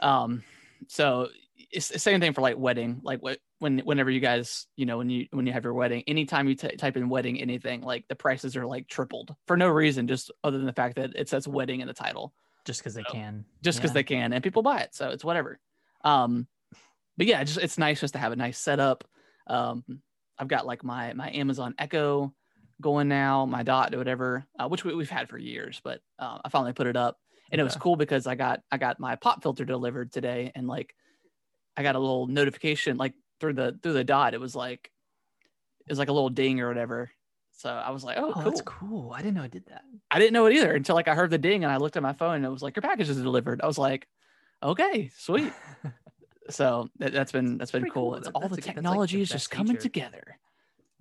Um, 0.00 0.42
so 0.88 1.28
it's 1.72 1.88
the 1.88 1.98
same 1.98 2.20
thing 2.20 2.32
for 2.32 2.42
like 2.42 2.58
wedding, 2.58 3.00
like 3.02 3.22
what 3.22 3.38
when 3.58 3.78
whenever 3.80 4.10
you 4.10 4.20
guys 4.20 4.66
you 4.76 4.84
know 4.86 4.98
when 4.98 5.08
you 5.08 5.26
when 5.30 5.46
you 5.46 5.52
have 5.52 5.64
your 5.64 5.74
wedding, 5.74 6.04
anytime 6.06 6.48
you 6.48 6.54
t- 6.54 6.76
type 6.76 6.96
in 6.96 7.08
wedding 7.08 7.40
anything, 7.40 7.80
like 7.80 8.06
the 8.08 8.14
prices 8.14 8.56
are 8.56 8.66
like 8.66 8.86
tripled 8.88 9.34
for 9.46 9.56
no 9.56 9.68
reason, 9.68 10.06
just 10.06 10.30
other 10.44 10.58
than 10.58 10.66
the 10.66 10.72
fact 10.72 10.96
that 10.96 11.14
it 11.16 11.28
says 11.28 11.48
wedding 11.48 11.80
in 11.80 11.88
the 11.88 11.94
title 11.94 12.34
Just 12.64 12.80
because 12.80 12.94
they 12.94 13.02
So, 13.02 13.12
can. 13.12 13.44
just 13.62 13.78
because 13.78 13.90
Yeah. 13.90 13.94
they 13.94 14.04
can 14.04 14.32
and 14.32 14.44
people 14.44 14.62
buy 14.62 14.80
it 14.80 14.94
so 14.94 15.08
it's 15.08 15.24
whatever 15.24 15.58
um 16.04 16.46
but 17.16 17.26
yeah 17.26 17.42
just 17.44 17.58
it's 17.58 17.78
nice 17.78 18.00
just 18.00 18.14
to 18.14 18.18
have 18.20 18.32
a 18.32 18.36
nice 18.36 18.58
setup 18.58 19.04
um 19.46 19.84
i've 20.38 20.48
got 20.48 20.66
like 20.66 20.84
my 20.84 21.12
my 21.14 21.30
amazon 21.32 21.74
echo 21.78 22.32
going 22.80 23.08
now 23.08 23.46
my 23.46 23.62
dot 23.62 23.94
or 23.94 23.98
whatever 23.98 24.44
uh, 24.58 24.68
which 24.68 24.84
we, 24.84 24.94
we've 24.94 25.10
had 25.10 25.28
for 25.28 25.38
years 25.38 25.80
but 25.82 26.00
uh, 26.18 26.38
i 26.44 26.48
finally 26.48 26.72
put 26.72 26.86
it 26.86 26.96
up 26.96 27.18
and 27.50 27.60
it 27.60 27.64
was 27.64 27.76
cool 27.76 27.96
because 27.96 28.26
i 28.26 28.34
got 28.34 28.60
i 28.70 28.76
got 28.76 29.00
my 29.00 29.16
pop 29.16 29.42
filter 29.42 29.64
delivered 29.64 30.12
today 30.12 30.52
and 30.54 30.66
like 30.66 30.94
i 31.76 31.82
got 31.82 31.94
a 31.94 31.98
little 31.98 32.26
notification 32.26 32.96
like 32.96 33.14
through 33.40 33.54
the 33.54 33.78
through 33.82 33.94
the 33.94 34.04
dot 34.04 34.34
it 34.34 34.40
was 34.40 34.54
like 34.54 34.90
it 35.86 35.92
was 35.92 35.98
like 35.98 36.08
a 36.08 36.12
little 36.12 36.28
ding 36.30 36.60
or 36.60 36.68
whatever 36.68 37.10
so 37.52 37.70
i 37.70 37.90
was 37.90 38.04
like 38.04 38.18
oh, 38.18 38.28
Oh, 38.28 38.32
cool 38.32 38.42
that's 38.42 38.60
cool. 38.60 39.12
I 39.12 39.22
didn't 39.22 39.34
know 39.34 39.44
it 39.44 39.50
did 39.50 39.66
that. 39.66 39.82
I 40.10 40.18
didn't 40.18 40.34
know 40.34 40.44
it 40.44 40.52
either 40.54 40.74
until 40.74 40.94
like 40.94 41.08
I 41.08 41.14
heard 41.14 41.30
the 41.30 41.38
ding 41.38 41.64
and 41.64 41.72
I 41.72 41.78
looked 41.78 41.96
at 41.96 42.02
my 42.02 42.12
phone 42.12 42.36
and 42.36 42.44
it 42.44 42.50
was 42.50 42.62
like 42.62 42.76
your 42.76 42.82
package 42.82 43.08
is 43.08 43.16
delivered. 43.16 43.62
I 43.62 43.66
was 43.66 43.78
like, 43.78 44.06
okay, 44.62 45.10
sweet. 45.16 45.52
So 46.50 46.88
that, 46.98 47.12
that's 47.12 47.32
been 47.32 47.58
that's 47.58 47.70
been 47.72 47.84
cool. 47.90 48.10
cool. 48.10 48.14
It's 48.16 48.26
That- 48.26 48.32
all 48.34 48.40
that's 48.42 48.54
the 48.54 48.54
a- 48.54 48.56
that's, 48.56 48.66
like, 48.68 48.74
the 48.76 48.82
technology 48.82 49.20
is 49.20 49.28
best 49.28 49.32
just 49.44 49.50
coming 49.50 49.72
feature. 49.74 49.82
together. 49.82 50.38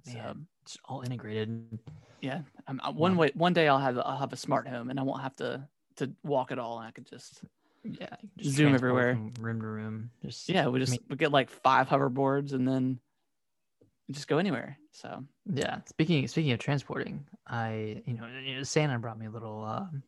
So 0.04 0.36
it's 0.64 0.78
all 0.86 1.02
integrated. 1.02 1.80
yeah, 2.22 2.42
I'm, 2.68 2.80
i 2.84 2.90
one 2.90 3.12
Love 3.14 3.18
way 3.20 3.32
one 3.36 3.54
day 3.54 3.68
I'll 3.68 3.80
have 3.80 3.98
I'll 3.98 4.18
have 4.18 4.34
a 4.34 4.38
smart 4.38 4.68
home 4.68 4.90
and 4.90 5.00
I 5.00 5.04
won't 5.04 5.22
have 5.22 5.36
to 5.38 5.68
to 5.98 6.12
walk 6.24 6.52
at 6.52 6.60
all 6.60 6.78
and 6.80 6.88
I 6.88 6.92
could 6.92 7.06
just 7.08 7.44
Yeah. 7.84 8.16
you 8.36 8.44
can 8.44 8.52
Zoom 8.52 8.74
everywhere. 8.76 9.14
room 9.40 9.62
to 9.62 9.68
room. 9.68 10.12
Just 10.24 10.50
yeah 10.50 10.68
we 10.68 10.80
just 10.80 10.92
mean- 10.92 11.04
we 11.10 11.16
get 11.16 11.32
like 11.32 11.50
five 11.50 11.88
hoverboards 11.88 12.54
and 12.54 12.68
then 12.68 13.00
just 14.12 14.28
go 14.28 14.38
anywhere. 14.38 14.78
So 14.92 15.24
Yeah. 15.52 15.82
Speaking 15.86 16.28
speaking 16.28 16.52
of 16.52 16.60
transporting, 16.60 17.26
I 17.48 18.04
you 18.06 18.14
know, 18.14 18.64
Santa 18.64 18.98
brought 19.00 19.18
me 19.20 19.26
a 19.26 19.32
little 19.32 19.64
um, 19.66 20.04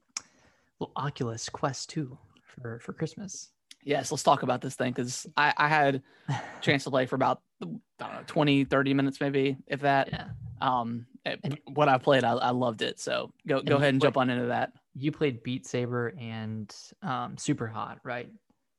little 0.79 0.93
Oculus 0.95 1.49
Quest 1.49 1.89
2 1.89 2.17
for 2.43 2.79
for 2.79 2.93
Christmas. 2.93 3.49
Yes, 3.87 4.11
let's 4.11 4.21
talk 4.23 4.43
about 4.43 4.59
this 4.59 4.75
thing 4.75 4.91
because 4.91 5.25
I, 5.37 5.53
I 5.55 5.67
had 5.69 6.01
a 6.27 6.35
chance 6.61 6.83
to 6.83 6.89
play 6.89 7.05
for 7.05 7.15
about 7.15 7.41
I 7.61 7.65
don't 7.99 8.13
know 8.13 8.23
20, 8.27 8.65
30 8.65 8.93
minutes 8.93 9.21
maybe, 9.21 9.55
if 9.65 9.79
that. 9.79 10.09
yeah. 10.11 10.27
Um, 10.59 11.05
And- 11.23 11.57
what 11.73 11.87
I 11.87 11.97
played, 11.97 12.25
I, 12.25 12.33
I 12.33 12.49
loved 12.49 12.81
it. 12.81 12.99
So 12.99 13.31
go 13.47 13.61
go 13.61 13.77
ahead 13.77 13.93
and 13.93 14.01
jump 14.01 14.17
on 14.17 14.29
into 14.29 14.47
that. 14.47 14.73
You 14.93 15.13
played 15.13 15.41
Beat 15.41 15.65
Saber 15.65 16.13
and 16.19 16.73
um, 17.01 17.37
Super 17.37 17.65
Hot, 17.67 17.99
right? 18.03 18.29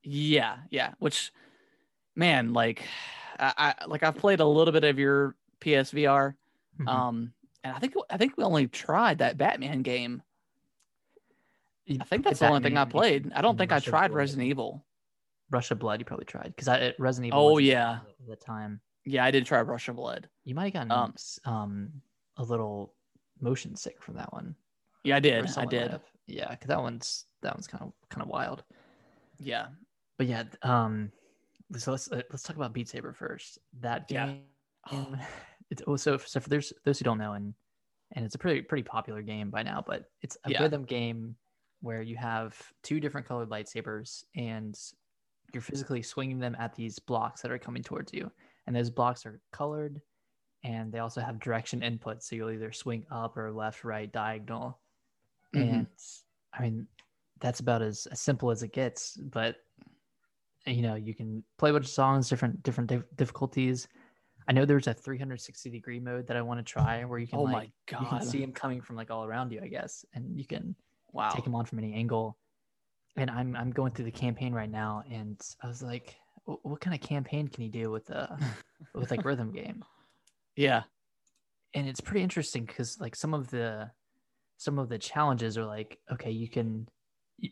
Yeah, 0.03 0.57
yeah. 0.71 0.93
Which, 0.99 1.33
man, 2.15 2.53
like, 2.53 2.83
I, 3.39 3.75
I 3.81 3.87
like 3.87 4.03
I've 4.03 4.17
played 4.17 4.41
a 4.41 4.47
little 4.47 4.73
bit 4.73 4.85
of 4.85 4.99
your 4.99 5.37
PSVR. 5.61 6.35
Mhm. 6.81 6.87
Um, 6.89 7.33
and 7.65 7.75
I 7.75 7.79
think 7.79 7.95
I 8.11 8.19
think 8.19 8.37
we 8.37 8.45
only 8.45 8.67
tried 8.69 9.19
that 9.19 9.39
Batman 9.39 9.81
game. 9.83 10.23
I 11.99 12.05
think 12.05 12.25
that's 12.25 12.41
the 12.41 12.49
only 12.49 12.61
thing 12.61 12.77
I 12.77 12.85
played. 12.85 13.33
I 13.35 13.41
don't 13.41 13.57
think 13.57 13.73
I 13.73 13.81
tried. 13.81 14.13
Resident 14.13 14.47
Evil. 14.49 14.85
Rush 15.51 15.71
of 15.71 15.79
Blood. 15.79 16.01
You 16.01 16.05
probably 16.05 16.27
tried 16.27 16.49
because 16.55 16.69
I 16.69 16.79
at 16.81 17.01
Resident 17.01 17.29
Evil. 17.29 17.41
Oh, 17.41 17.59
yeah. 17.59 18.01
at 18.21 18.29
the 18.29 18.37
time. 18.37 18.81
Yeah, 19.05 19.25
I 19.25 19.31
did 19.31 19.47
try 19.47 19.61
Rush 19.63 19.89
of 19.89 19.97
Blood. 19.97 20.29
You 20.45 20.55
might 20.55 20.75
have 20.75 20.89
gotten 20.89 20.93
Um, 20.93 21.15
um, 21.45 21.55
um 21.55 21.93
a 22.37 22.45
little 22.45 22.95
motion 23.41 23.75
sick 23.77 24.03
from 24.03 24.17
that 24.17 24.33
one. 24.33 24.55
Yeah, 25.05 25.17
I 25.17 25.21
did. 25.21 25.49
I 25.57 25.65
did. 25.65 25.91
have. 25.93 26.03
Yeah, 26.27 26.51
because 26.51 26.69
that 26.69 26.81
one's 26.81 27.25
that 27.43 27.55
one's 27.55 27.67
kind 27.67 27.83
of 27.85 27.93
kind 28.11 28.23
of 28.23 28.29
wild. 28.29 28.65
Yeah. 29.39 29.69
But 30.19 30.27
yeah, 30.27 30.45
um, 30.63 31.11
so 31.77 31.93
let's 31.93 32.11
uh, 32.11 32.23
let's 32.31 32.43
talk 32.43 32.57
about 32.57 32.73
Beat 32.75 32.89
Saber 32.89 33.13
first. 33.13 33.59
That 33.81 34.11
Yeah. 34.11 34.35
game, 34.91 35.19
it's 35.71 35.83
also 35.83 36.19
so 36.19 36.41
for 36.41 36.49
those 36.49 36.73
those 36.85 36.99
who 36.99 37.05
don't 37.05 37.19
know, 37.19 37.33
and 37.33 37.55
and 38.13 38.25
it's 38.25 38.35
a 38.35 38.39
pretty 38.39 38.63
pretty 38.63 38.83
popular 38.83 39.23
game 39.23 39.51
by 39.51 39.63
now, 39.63 39.83
but 39.87 40.05
it's 40.23 40.37
a 40.45 40.51
Yeah. 40.51 40.63
rhythm 40.63 40.85
game 40.85 41.37
where 41.81 42.03
you 42.03 42.17
have 42.17 42.61
two 42.83 42.99
different 43.01 43.27
colored 43.27 43.49
lightsabers 43.49 44.25
and 44.35 44.77
you're 45.53 45.63
physically 45.63 46.03
swinging 46.03 46.39
them 46.39 46.55
at 46.59 46.75
these 46.75 46.99
blocks 46.99 47.43
that 47.43 47.51
are 47.51 47.59
coming 47.59 47.83
towards 47.83 48.13
you, 48.13 48.31
and 48.67 48.75
those 48.77 48.91
blocks 48.91 49.25
are 49.27 49.41
colored, 49.53 50.01
and 50.65 50.93
they 50.93 50.99
also 50.99 51.21
have 51.21 51.41
direction 51.41 51.83
input, 51.83 52.23
so 52.23 52.37
you'll 52.37 52.51
either 52.51 52.73
swing 52.73 53.07
up 53.11 53.37
or 53.37 53.53
left, 53.53 53.85
right, 53.85 54.11
diagonal, 54.13 54.81
Mhm. 55.55 55.63
and 55.63 55.89
I 56.53 56.63
mean 56.63 56.89
that's 57.41 57.61
about 57.61 57.83
as, 57.83 58.07
as 58.07 58.21
simple 58.21 58.51
as 58.51 58.63
it 58.65 58.73
gets. 58.73 59.17
But 59.17 59.57
you 60.67 60.83
know, 60.83 60.97
you 60.97 61.15
can 61.15 61.45
play 61.57 61.71
a 61.71 61.73
bunch 61.73 61.87
of 61.87 61.91
songs, 61.91 62.29
different 62.29 62.63
different 62.63 62.89
dif- 62.91 63.17
difficulties. 63.17 63.89
I 64.49 64.53
know 64.53 64.65
there's 64.65 64.87
a 64.87 64.95
360 64.95 65.71
degree 65.71 66.01
mode 66.01 66.27
that 66.27 66.37
I 66.37 66.43
want 66.43 66.59
to 66.59 66.65
try 66.65 67.05
where 67.05 67.19
you 67.19 67.27
can 67.27 67.39
Oh 67.39 67.45
like 67.45 67.53
my 67.53 67.63
you 68.01 68.07
can 68.07 68.23
see 68.23 68.43
him 68.43 68.53
coming 68.53 68.81
from 68.81 68.97
like 68.97 69.11
all 69.11 69.25
around 69.25 69.53
you, 69.53 69.61
I 69.63 69.69
guess, 69.69 70.05
and 70.15 70.39
you 70.39 70.47
can 70.47 70.75
Wow. 71.13 71.31
take 71.31 71.47
him 71.47 71.55
on 71.55 71.65
from 71.65 71.79
any 71.79 71.95
angle. 71.95 72.39
And 73.17 73.31
I'm 73.31 73.57
I'm 73.57 73.71
going 73.71 73.93
through 73.93 74.05
the 74.05 74.11
campaign 74.13 74.53
right 74.53 74.71
now, 74.71 75.03
and 75.11 75.41
I 75.63 75.67
was 75.67 75.83
like, 75.83 76.17
what 76.45 76.81
kind 76.81 76.95
of 76.95 77.01
campaign 77.07 77.49
can 77.49 77.65
you 77.65 77.71
do 77.71 77.91
with 77.91 78.11
a 78.11 78.39
with 78.95 79.11
like 79.11 79.25
rhythm 79.25 79.51
game? 79.53 79.85
Yeah. 80.57 80.83
and 81.75 81.87
it's 81.89 82.01
pretty 82.01 82.23
interesting 82.23 82.65
because 82.65 82.99
like 83.01 83.15
some 83.15 83.33
of 83.33 83.49
the 83.51 83.89
some 84.57 84.77
of 84.81 84.89
the 84.89 84.99
challenges 84.99 85.57
are 85.57 85.65
like 85.67 85.99
okay 86.11 86.33
you 86.33 86.49
can 86.49 86.89
you, 87.39 87.51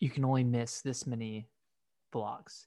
you 0.00 0.08
can 0.08 0.24
only 0.24 0.42
miss 0.42 0.80
this 0.80 1.06
many 1.06 1.48
blocks 2.12 2.66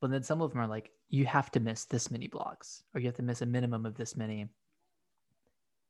but 0.00 0.10
then 0.10 0.22
some 0.22 0.40
of 0.40 0.52
them 0.52 0.60
are 0.62 0.66
like 0.66 0.90
you 1.10 1.26
have 1.26 1.50
to 1.50 1.60
miss 1.60 1.84
this 1.84 2.10
many 2.10 2.28
blocks 2.28 2.82
or 2.94 3.00
you 3.00 3.06
have 3.08 3.16
to 3.16 3.22
miss 3.22 3.42
a 3.42 3.46
minimum 3.46 3.84
of 3.84 3.94
this 3.94 4.16
many 4.16 4.48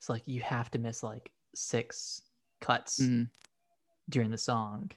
it's 0.01 0.09
like 0.09 0.23
you 0.27 0.41
have 0.41 0.69
to 0.73 0.79
miss 0.81 1.05
like 1.05 1.31
six 1.55 2.23
cuts 2.61 2.99
Mhm. 3.01 3.29
during 4.09 4.31
the 4.33 4.39
song 4.39 4.91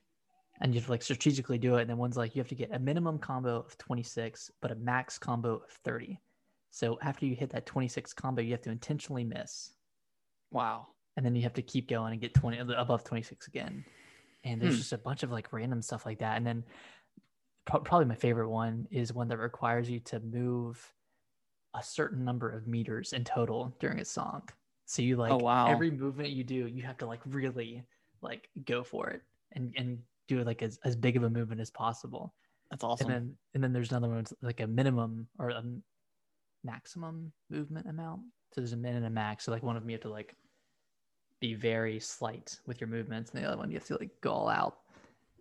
and 0.61 0.73
you 0.73 0.79
have 0.79 0.85
to 0.87 0.91
like 0.91 1.01
strategically 1.03 1.57
do 1.57 1.75
it 1.75 1.81
and 1.81 1.89
then 1.89 1.97
one's 1.97 2.17
like 2.17 2.35
you 2.35 2.39
have 2.39 2.47
to 2.49 2.55
get 2.55 2.73
a 2.73 2.79
minimum 2.79 3.17
combo 3.17 3.57
of 3.59 3.77
26 3.77 4.51
but 4.61 4.71
a 4.71 4.75
max 4.75 5.17
combo 5.17 5.55
of 5.55 5.71
30 5.83 6.19
so 6.71 6.97
after 7.01 7.25
you 7.25 7.35
hit 7.35 7.49
that 7.49 7.65
26 7.65 8.13
combo 8.13 8.41
you 8.41 8.51
have 8.51 8.61
to 8.61 8.69
intentionally 8.71 9.23
miss 9.23 9.73
Wow. 10.51 10.87
and 11.17 11.25
then 11.25 11.35
you 11.35 11.43
have 11.43 11.53
to 11.53 11.61
keep 11.61 11.87
going 11.89 12.11
and 12.11 12.21
get 12.21 12.33
20 12.33 12.59
above 12.73 13.03
26 13.03 13.47
again 13.47 13.83
and 14.43 14.61
there's 14.61 14.75
Hmm. 14.75 14.79
just 14.79 14.93
a 14.93 14.97
bunch 14.97 15.23
of 15.23 15.31
like 15.31 15.51
random 15.53 15.81
stuff 15.81 16.05
like 16.05 16.19
that 16.19 16.37
and 16.37 16.45
then 16.45 16.63
pro- 17.65 17.81
probably 17.81 18.05
my 18.05 18.15
favorite 18.15 18.49
one 18.49 18.87
is 18.91 19.13
one 19.13 19.27
that 19.29 19.37
requires 19.37 19.89
you 19.89 19.99
to 20.01 20.19
move 20.19 20.93
a 21.75 21.83
certain 21.83 22.25
number 22.25 22.49
of 22.49 22.67
meters 22.67 23.13
in 23.13 23.23
total 23.23 23.75
during 23.79 23.99
a 23.99 24.05
song 24.05 24.41
so 24.85 25.01
you 25.03 25.17
like 25.17 25.31
Oh, 25.31 25.37
wow. 25.37 25.67
every 25.67 25.91
movement 25.91 26.29
you 26.31 26.43
do 26.43 26.67
you 26.67 26.81
have 26.81 26.97
to 26.97 27.05
like 27.05 27.19
really 27.27 27.83
like 28.21 28.49
go 28.65 28.83
for 28.83 29.09
it 29.09 29.21
and 29.53 29.73
and 29.77 29.99
do 30.29 30.39
it 30.39 30.45
like 30.47 30.61
as, 30.61 30.79
as 30.85 30.95
big 30.95 31.17
of 31.17 31.23
a 31.23 31.29
movement 31.29 31.59
as 31.59 31.69
possible 31.71 32.33
That's 32.71 32.83
awesome. 32.83 33.09
and 33.09 33.15
then 33.15 33.35
and 33.55 33.63
then 33.63 33.73
there's 33.73 33.89
another 33.91 34.07
one 34.07 34.19
it's 34.19 34.33
like 34.41 34.59
a 34.61 34.67
minimum 34.67 35.27
or 35.39 35.49
a 35.49 35.63
maximum 36.63 37.31
movement 37.49 37.87
amount 37.87 38.21
so 38.53 38.61
there's 38.61 38.73
a 38.73 38.77
min 38.77 38.95
and 38.95 39.05
a 39.05 39.09
max 39.09 39.45
so 39.45 39.51
like 39.51 39.63
one 39.63 39.75
of 39.75 39.81
them 39.83 39.89
you 39.89 39.95
have 39.95 40.01
to 40.01 40.09
like 40.09 40.35
be 41.39 41.53
very 41.53 41.99
slight 41.99 42.59
with 42.67 42.81
your 42.81 42.87
movements 42.89 43.31
and 43.31 43.41
the 43.41 43.47
other 43.47 43.57
one 43.57 43.69
you 43.71 43.77
have 43.77 43.85
to 43.87 43.95
like 43.97 44.09
go 44.21 44.31
all 44.31 44.49
out 44.49 44.77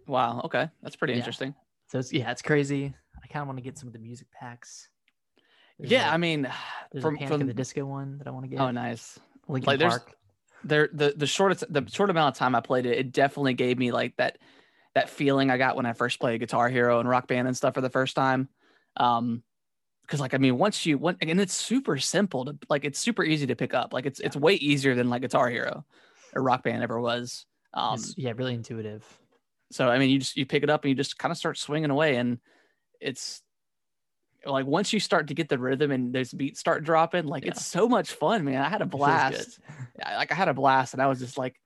wow. 0.07 0.41
Okay. 0.45 0.67
That's 0.83 0.97
pretty 0.97 1.13
Yeah. 1.15 1.19
interesting. 1.19 1.55
so 1.89 1.99
it's 1.99 2.13
yeah 2.13 2.31
it's 2.31 2.41
crazy 2.43 2.95
i 3.23 3.27
kind 3.27 3.43
of 3.43 3.49
want 3.49 3.59
to 3.59 3.63
get 3.63 3.77
some 3.77 3.89
of 3.89 3.93
the 3.93 3.99
music 3.99 4.29
packs 4.31 4.89
There's 5.79 5.91
yeah. 5.91 6.13
I 6.13 6.17
mean, 6.17 6.49
there's 6.93 7.03
from 7.03 7.19
from 7.27 7.47
the 7.47 7.53
disco 7.55 7.85
one 7.85 8.19
that 8.19 8.27
i 8.27 8.31
want 8.31 8.45
to 8.45 8.49
get 8.49 8.61
oh, 8.61 8.71
nice. 8.71 9.19
Linkin 9.49 9.67
like, 9.67 9.79
there's- 9.81 9.99
Park. 9.99 10.15
there 10.65 10.89
the 10.93 11.15
the 11.17 11.27
shortest 11.27 11.65
the 11.73 11.85
short 11.91 12.11
amount 12.11 12.35
of 12.35 12.39
time 12.39 12.55
I 12.55 12.61
played 12.61 12.87
it, 12.87 12.97
it 12.99 13.13
definitely 13.13 13.55
gave 13.55 13.77
me 13.79 13.91
like 13.93 14.17
that 14.19 14.39
that 14.99 15.09
feeling 15.11 15.51
I 15.51 15.59
got 15.59 15.77
when 15.77 15.87
I 15.87 15.93
first 15.93 16.19
played 16.21 16.41
Guitar 16.41 16.69
Hero 16.69 16.99
and 17.01 17.09
Rock 17.09 17.27
Band 17.29 17.47
and 17.47 17.57
stuff 17.57 17.75
for 17.75 17.81
the 17.81 17.91
first 17.91 18.15
time. 18.17 18.49
Um, 18.97 19.43
because 20.03 20.21
like 20.21 20.33
I 20.35 20.39
mean, 20.39 20.57
once 20.59 20.87
you 20.87 20.97
want, 20.99 21.19
and 21.21 21.41
it's 21.41 21.55
super 21.55 21.99
simple 21.99 22.45
to 22.47 22.57
like, 22.71 22.85
it's 22.85 22.99
super 22.99 23.23
easy 23.25 23.47
to 23.47 23.55
pick 23.57 23.75
up. 23.75 23.93
Like 23.93 24.07
it's 24.07 24.21
it's 24.21 24.35
way 24.37 24.55
easier 24.55 24.95
than 24.95 25.11
like 25.11 25.23
Guitar 25.23 25.51
Hero 25.51 25.85
or 26.35 26.43
Rock 26.43 26.63
Band 26.65 26.83
ever 26.83 26.99
was. 27.01 27.45
Um, 27.75 27.95
It's- 27.95 28.15
yeah 28.17 28.33
really 28.37 28.55
intuitive 28.55 29.05
so 29.71 29.91
I 29.91 29.99
mean, 29.99 30.09
you 30.09 30.19
just 30.19 30.35
you 30.35 30.47
pick 30.47 30.63
it 30.63 30.71
up 30.71 30.83
and 30.85 30.89
you 30.89 30.95
just 30.95 31.19
kind 31.19 31.31
of 31.31 31.37
start 31.37 31.59
swinging 31.59 31.91
away, 31.91 32.17
and 32.17 32.39
it's 33.03 33.43
like 34.47 34.65
once 34.65 34.95
you 34.95 35.01
start 35.01 35.29
to 35.29 35.35
get 35.35 35.51
the 35.51 35.59
rhythm 35.59 35.91
and 35.91 36.11
those 36.15 36.33
beats 36.33 36.59
start 36.59 36.85
dropping, 36.85 37.27
like 37.27 37.45
Yeah. 37.45 37.51
it's 37.51 37.67
so 37.67 37.87
much 37.87 38.13
fun, 38.13 38.47
man. 38.47 38.63
I 38.63 38.69
had 38.71 38.81
a 38.81 38.85
It 38.85 38.91
feels 38.91 38.93
good. 38.93 38.99
blast. 38.99 39.61
Like 40.03 40.33
I 40.33 40.35
had 40.35 40.49
a 40.49 40.55
blast, 40.55 40.95
and 40.95 41.03
I 41.03 41.07
was 41.07 41.19
just 41.19 41.37
like, 41.37 41.61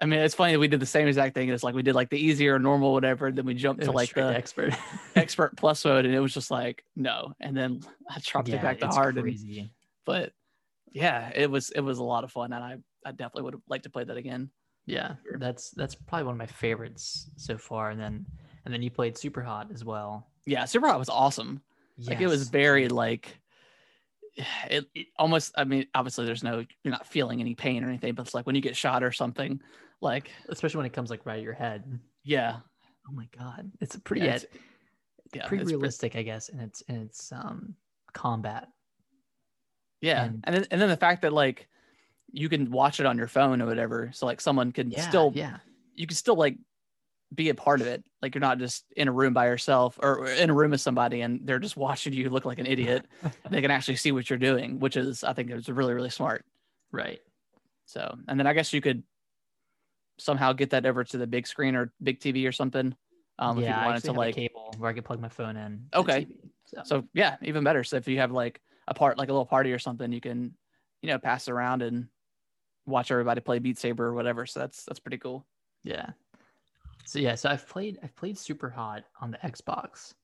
I 0.00 0.06
mean, 0.06 0.20
it's 0.20 0.34
funny 0.34 0.52
that 0.52 0.58
we 0.58 0.68
did 0.68 0.80
the 0.80 0.86
same 0.86 1.08
exact 1.08 1.34
thing. 1.34 1.48
It's 1.48 1.62
like 1.62 1.74
we 1.74 1.82
did 1.82 1.94
like 1.94 2.10
the 2.10 2.18
easier, 2.18 2.58
normal, 2.58 2.92
whatever. 2.92 3.32
Then 3.32 3.46
we 3.46 3.54
jumped 3.54 3.82
to 3.84 3.92
like 3.92 4.12
the 4.12 4.26
expert 4.26 4.74
expert 5.16 5.56
plus 5.56 5.84
mode, 5.84 6.04
and 6.04 6.14
it 6.14 6.20
was 6.20 6.34
just 6.34 6.50
like 6.50 6.84
no. 6.94 7.32
And 7.40 7.56
then 7.56 7.80
I 8.10 8.18
dropped 8.22 8.50
it 8.50 8.60
back 8.60 8.80
to 8.80 8.88
hard, 8.88 9.16
and, 9.16 9.24
crazy 9.24 9.70
but 10.06 10.32
yeah, 10.92 11.30
it 11.34 11.50
was 11.50 11.70
it 11.70 11.80
was 11.80 11.98
a 11.98 12.04
lot 12.04 12.24
of 12.24 12.32
fun, 12.32 12.54
and 12.54 12.64
I 12.64 12.78
I 13.04 13.10
definitely 13.10 13.42
would 13.42 13.60
like 13.68 13.82
to 13.82 13.90
play 13.90 14.04
that 14.04 14.16
again. 14.16 14.50
Yeah, 14.86 15.16
that's 15.38 15.70
that's 15.72 15.94
probably 15.94 16.24
one 16.24 16.34
of 16.34 16.38
my 16.38 16.46
favorites 16.46 17.28
so 17.36 17.58
far. 17.58 17.90
And 17.90 18.00
then 18.00 18.24
and 18.64 18.72
then 18.72 18.82
you 18.82 18.90
played 18.90 19.18
Super 19.18 19.42
Hot 19.42 19.68
as 19.74 19.84
well. 19.84 20.28
Yeah, 20.46 20.64
Super 20.64 20.86
Hot 20.88 20.98
was 20.98 21.08
awesome. 21.08 21.60
Like 21.98 22.20
it 22.20 22.26
was 22.26 22.48
very 22.48 22.88
like 22.88 23.38
it, 24.68 24.84
it 24.94 25.06
almost 25.18 25.52
I 25.56 25.64
mean 25.64 25.86
obviously 25.94 26.26
there's 26.26 26.42
no 26.42 26.64
you're 26.84 26.92
not 26.92 27.06
feeling 27.06 27.40
any 27.40 27.54
pain 27.54 27.82
or 27.82 27.88
anything 27.88 28.14
but 28.14 28.26
it's 28.26 28.34
like 28.34 28.46
when 28.46 28.54
you 28.54 28.60
get 28.60 28.76
shot 28.76 29.02
or 29.02 29.10
something 29.10 29.60
like 30.00 30.30
especially 30.48 30.78
when 30.78 30.86
it 30.86 30.92
comes 30.92 31.10
like 31.10 31.24
right 31.26 31.38
at 31.38 31.42
your 31.42 31.54
head. 31.54 31.84
yeah 32.24 32.58
Oh 33.08 33.12
my 33.12 33.28
god, 33.38 33.70
it's 33.80 33.94
a 33.94 34.00
pretty 34.00 34.22
yeah, 34.22 34.34
it's, 34.34 34.46
yeah, 35.34 35.46
pretty 35.46 35.62
it's 35.62 35.72
realistic, 35.72 36.16
I 36.16 36.22
guess, 36.22 36.48
and 36.48 36.60
it's 36.60 36.82
and 36.88 37.02
it's 37.02 37.30
um 37.32 37.76
combat. 38.12 38.68
yeah 40.00 40.24
and- 40.24 40.40
and 40.44 40.56
then 40.56 40.66
and 40.70 40.80
then 40.80 40.88
the 40.88 40.96
fact 40.96 41.22
that 41.22 41.32
like 41.32 41.68
you 42.32 42.48
can 42.48 42.70
watch 42.70 43.00
it 43.00 43.06
on 43.06 43.16
your 43.16 43.28
phone 43.28 43.62
or 43.62 43.66
whatever 43.66 44.10
so 44.12 44.26
like 44.26 44.40
someone 44.40 44.72
can 44.72 44.90
Yeah, 44.90 45.02
still 45.02 45.32
yeah, 45.34 45.58
you 45.94 46.06
can 46.06 46.16
still 46.16 46.34
like 46.34 46.56
be 47.34 47.48
a 47.48 47.54
part 47.54 47.80
of 47.80 47.86
it 47.86 48.04
like 48.22 48.34
you're 48.34 48.40
not 48.40 48.58
just 48.58 48.84
in 48.96 49.08
a 49.08 49.12
room 49.12 49.32
by 49.34 49.46
yourself 49.46 49.98
or 50.02 50.26
in 50.28 50.50
a 50.50 50.54
room 50.54 50.70
with 50.72 50.80
somebody 50.80 51.22
and 51.22 51.46
they're 51.46 51.58
just 51.58 51.76
watching 51.76 52.12
you 52.12 52.30
look 52.30 52.44
like 52.44 52.58
an 52.58 52.66
idiot 52.66 53.06
they 53.50 53.60
can 53.60 53.70
actually 53.70 53.96
see 53.96 54.12
what 54.12 54.28
you're 54.30 54.38
doing 54.38 54.78
which 54.78 54.96
is 54.96 55.24
I 55.24 55.32
think 55.32 55.50
is 55.50 55.68
really 55.68 55.94
really 55.94 56.10
smart 56.10 56.44
right. 56.92 57.20
So, 57.84 58.18
and 58.26 58.38
then 58.38 58.46
I 58.48 58.52
guess 58.52 58.72
you 58.72 58.80
could 58.80 59.04
somehow 60.18 60.52
get 60.52 60.70
that 60.70 60.86
over 60.86 61.04
to 61.04 61.18
the 61.18 61.26
big 61.26 61.46
screen 61.46 61.74
or 61.74 61.92
big 62.02 62.20
TV 62.20 62.48
or 62.48 62.52
something. 62.52 62.94
Um, 63.38 63.58
yeah, 63.58 63.70
if 63.70 63.80
you 63.80 63.86
wanted 63.86 64.04
to 64.04 64.12
like, 64.12 64.34
cable 64.34 64.74
where 64.78 64.90
I 64.90 64.94
could 64.94 65.04
plug 65.04 65.20
my 65.20 65.28
phone 65.28 65.56
in. 65.56 65.86
Okay. 65.94 66.24
TV, 66.24 66.36
so. 66.64 66.82
so 66.84 67.04
yeah, 67.12 67.36
even 67.42 67.64
better. 67.64 67.84
So 67.84 67.96
if 67.96 68.08
you 68.08 68.18
have 68.18 68.32
like 68.32 68.60
a 68.88 68.94
part, 68.94 69.18
like 69.18 69.28
a 69.28 69.32
little 69.32 69.46
party 69.46 69.72
or 69.72 69.78
something, 69.78 70.12
you 70.12 70.20
can, 70.20 70.54
you 71.02 71.08
know, 71.08 71.18
pass 71.18 71.48
it 71.48 71.52
around 71.52 71.82
and 71.82 72.08
watch 72.86 73.10
everybody 73.10 73.40
play 73.40 73.58
Beat 73.58 73.78
Saber 73.78 74.06
or 74.06 74.14
whatever. 74.14 74.46
So 74.46 74.60
that's 74.60 74.84
that's 74.84 75.00
pretty 75.00 75.18
cool. 75.18 75.46
Yeah. 75.84 76.10
So 77.04 77.18
yeah, 77.18 77.34
so 77.34 77.50
I've 77.50 77.68
played 77.68 77.98
I've 78.02 78.16
played 78.16 78.38
Super 78.38 78.70
Hot 78.70 79.04
on 79.20 79.30
the 79.30 79.38
Xbox. 79.38 80.14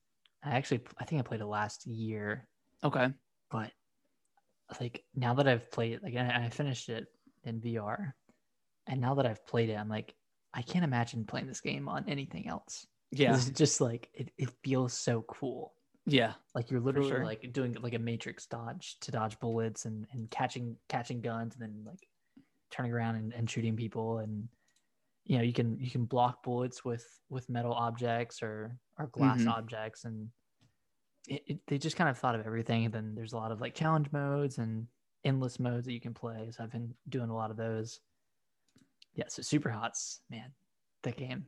I 0.43 0.51
actually 0.51 0.81
I 0.99 1.05
think 1.05 1.21
I 1.21 1.23
played 1.23 1.41
it 1.41 1.47
last 1.47 1.87
year, 1.87 2.49
Okay. 2.83 3.09
but 3.51 3.71
like 4.81 5.05
now 5.15 5.35
that 5.35 5.47
I've 5.47 5.71
played 5.71 6.01
like 6.03 6.15
and 6.15 6.31
I 6.31 6.49
finished 6.49 6.89
it 6.89 7.07
in 7.45 7.61
VR, 7.61 8.13
and 8.87 9.01
now 9.01 9.15
that 9.15 9.27
I've 9.27 9.47
played 9.47 9.69
it, 9.71 9.75
I'm 9.75 9.89
like 9.89 10.15
I 10.55 10.63
can't 10.63 10.85
imagine 10.85 11.25
playing 11.25 11.47
this 11.47 11.61
game 11.61 11.89
on 11.89 12.05
anything 12.09 12.47
else. 12.47 12.87
Yeah. 13.11 13.35
It's 13.35 13.51
just 13.51 13.81
like 13.81 14.09
it, 14.15 14.31
it 14.39 14.51
feels 14.63 14.93
so 14.93 15.23
cool. 15.23 15.75
Yeah. 16.07 16.33
Like 16.55 16.71
you're 16.71 16.81
literally 16.81 17.11
sure. 17.11 17.25
like 17.25 17.53
doing 17.53 17.77
like 17.81 17.95
a 17.95 17.99
matrix 17.99 18.47
dodge 18.47 18.97
to 19.01 19.11
dodge 19.11 19.39
bullets 19.39 19.85
and, 19.85 20.07
and 20.13 20.31
catching 20.31 20.77
catching 20.89 21.21
guns 21.21 21.55
and 21.55 21.63
then 21.63 21.85
like 21.87 22.09
turning 22.71 22.93
around 22.93 23.17
and, 23.17 23.33
and 23.33 23.49
shooting 23.49 23.77
people 23.77 24.19
and 24.19 24.49
you 25.25 25.37
know 25.37 25.45
you 25.45 25.53
can 25.53 25.79
you 25.79 25.91
can 25.91 26.05
block 26.05 26.43
bullets 26.43 26.85
with 26.85 27.07
with 27.29 27.49
metal 27.49 27.73
objects 27.73 28.43
or 28.43 28.77
or 28.99 29.07
glass 29.09 29.43
Mhm. 29.43 29.49
objects 29.49 30.05
and 30.05 30.29
it, 31.29 31.43
it, 31.47 31.61
they 31.69 31.79
just 31.79 31.97
kind 31.97 32.11
of 32.11 32.19
thought 32.19 32.35
of 32.35 32.45
everything 32.45 32.85
and 32.87 32.93
then 32.93 33.15
there's 33.15 33.33
a 33.33 33.37
lot 33.37 33.53
of 33.53 33.61
like 33.61 33.75
challenge 33.75 34.11
modes 34.11 34.59
and 34.59 34.89
endless 35.25 35.61
modes 35.61 35.87
that 35.87 35.93
you 35.93 36.01
can 36.01 36.13
play 36.13 36.51
so 36.51 36.65
i've 36.65 36.73
been 36.73 36.93
doing 37.09 37.31
a 37.31 37.35
lot 37.35 37.51
of 37.51 37.57
those 37.57 38.01
yeah 39.15 39.25
so 39.29 39.43
super 39.43 39.69
hots 39.71 40.21
man 40.31 40.51
that 41.03 41.17
game 41.17 41.45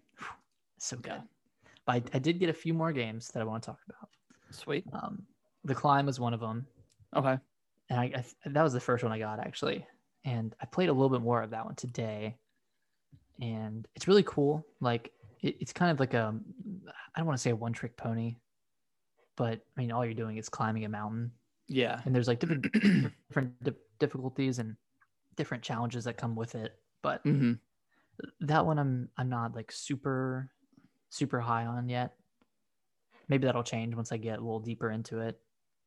so 0.79 0.97
good 0.97 1.13
Yeah. 1.13 1.21
but 1.87 1.93
I, 1.97 2.03
I 2.15 2.19
did 2.19 2.39
get 2.39 2.49
a 2.51 2.53
few 2.55 2.75
more 2.75 2.93
games 2.93 3.29
that 3.29 3.41
i 3.41 3.45
want 3.45 3.63
to 3.63 3.67
talk 3.71 3.81
about 3.89 4.09
Sweet. 4.51 4.85
um, 4.93 5.23
the 5.65 5.75
climb 5.75 6.07
was 6.07 6.21
one 6.21 6.35
of 6.35 6.41
them, 6.41 6.67
Okay. 7.17 7.37
and 7.91 7.99
I, 8.01 8.05
I 8.15 8.25
that 8.51 8.63
was 8.63 8.73
the 8.73 8.81
first 8.81 9.03
one 9.03 9.13
I 9.13 9.19
got 9.19 9.41
actually, 9.41 9.85
and 10.25 10.55
I 10.61 10.67
played 10.67 10.91
a 10.91 10.93
little 10.93 11.09
bit 11.09 11.23
more 11.23 11.43
of 11.43 11.51
that 11.51 11.65
one 11.65 11.75
today, 11.75 12.37
and 13.41 13.89
it's 13.97 14.07
really 14.07 14.23
cool. 14.25 14.65
Like 14.81 15.11
it, 15.41 15.57
it's 15.61 15.73
kind 15.73 15.91
of 15.91 15.99
like 15.99 16.15
a 16.15 16.35
I 17.15 17.19
don't 17.19 17.27
want 17.27 17.37
to 17.39 17.43
say 17.43 17.51
a 17.51 17.57
one 17.57 17.73
trick 17.73 17.97
pony, 17.97 18.37
but 19.37 19.61
I 19.77 19.81
mean 19.81 19.91
all 19.91 20.05
you're 20.05 20.15
doing 20.15 20.37
is 20.37 20.49
climbing 20.49 20.85
a 20.85 20.89
mountain, 20.89 21.33
Yeah. 21.69 22.01
and 22.05 22.15
there's 22.15 22.29
like 22.29 22.39
different 22.39 22.71
different 23.29 23.65
di- 23.65 23.73
difficulties 23.99 24.59
and 24.61 24.77
different 25.37 25.63
challenges 25.65 26.05
that 26.05 26.17
come 26.17 26.37
with 26.37 26.55
it. 26.55 26.79
But 27.05 27.21
hmm 27.23 27.53
that 28.41 28.65
one 28.65 28.79
I'm 28.79 29.11
I'm 29.19 29.29
not 29.29 29.55
like 29.55 29.71
super 29.71 30.51
super 31.11 31.39
high 31.39 31.67
on 31.67 31.91
yet. 31.91 32.15
Maybe 33.29 33.45
that'll 33.47 33.63
change 33.63 33.95
once 33.95 34.11
I 34.11 34.17
get 34.17 34.39
a 34.39 34.43
little 34.43 34.59
deeper 34.59 34.91
into 34.91 35.21
it 35.21 35.39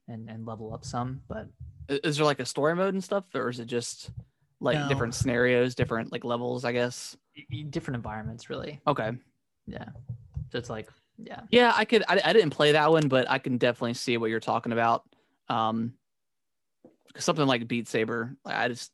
and 0.08 0.30
and 0.30 0.46
level 0.46 0.74
up 0.76 0.86
some. 0.86 1.24
But 1.28 1.48
Is 1.90 2.18
there 2.18 2.26
like 2.26 2.40
a 2.40 2.46
story 2.46 2.76
mode 2.76 2.94
and 2.94 3.04
stuff, 3.04 3.26
or 3.34 3.50
is 3.50 3.60
it 3.60 3.66
just 3.66 4.12
like 4.60 4.78
No. 4.78 4.88
different 4.88 5.16
scenarios, 5.16 5.74
different 5.74 6.12
like 6.12 6.24
levels? 6.24 6.64
I 6.64 6.72
guess. 6.72 7.18
different 7.72 7.96
environments, 7.96 8.48
really. 8.52 8.80
Okay. 8.86 9.12
Yeah. 9.66 9.90
So 10.52 10.60
it's 10.60 10.70
like, 10.70 10.90
yeah, 11.18 11.42
Yeah, 11.50 11.74
I 11.76 11.86
could. 11.86 12.04
I, 12.08 12.22
I 12.24 12.34
didn't 12.34 12.52
play 12.52 12.74
that 12.74 12.92
one, 12.92 13.08
but 13.08 13.28
I 13.28 13.40
can 13.40 13.58
definitely 13.58 13.96
see 13.96 14.18
what 14.18 14.30
you're 14.30 14.40
talking 14.40 14.72
about. 14.72 15.04
Um, 15.50 15.94
something 17.18 17.48
like 17.48 17.68
Beat 17.68 17.88
Saber, 17.88 18.36
like, 18.46 18.56
I 18.56 18.68
just, 18.68 18.92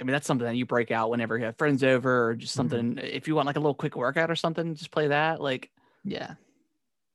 I 0.00 0.04
mean, 0.04 0.12
that's 0.12 0.26
something 0.26 0.46
that 0.46 0.56
you 0.56 0.66
break 0.66 0.90
out 0.90 1.10
whenever 1.10 1.38
you 1.38 1.44
have 1.44 1.56
friends 1.56 1.82
over, 1.84 2.28
or 2.28 2.34
just 2.34 2.52
mm-hmm. 2.52 2.70
something. 2.70 2.98
If 2.98 3.28
you 3.28 3.34
want 3.34 3.46
like 3.46 3.56
a 3.56 3.60
little 3.60 3.74
quick 3.74 3.96
workout 3.96 4.30
or 4.30 4.36
something, 4.36 4.74
just 4.74 4.90
play 4.90 5.08
that. 5.08 5.40
Like, 5.40 5.70
yeah, 6.04 6.34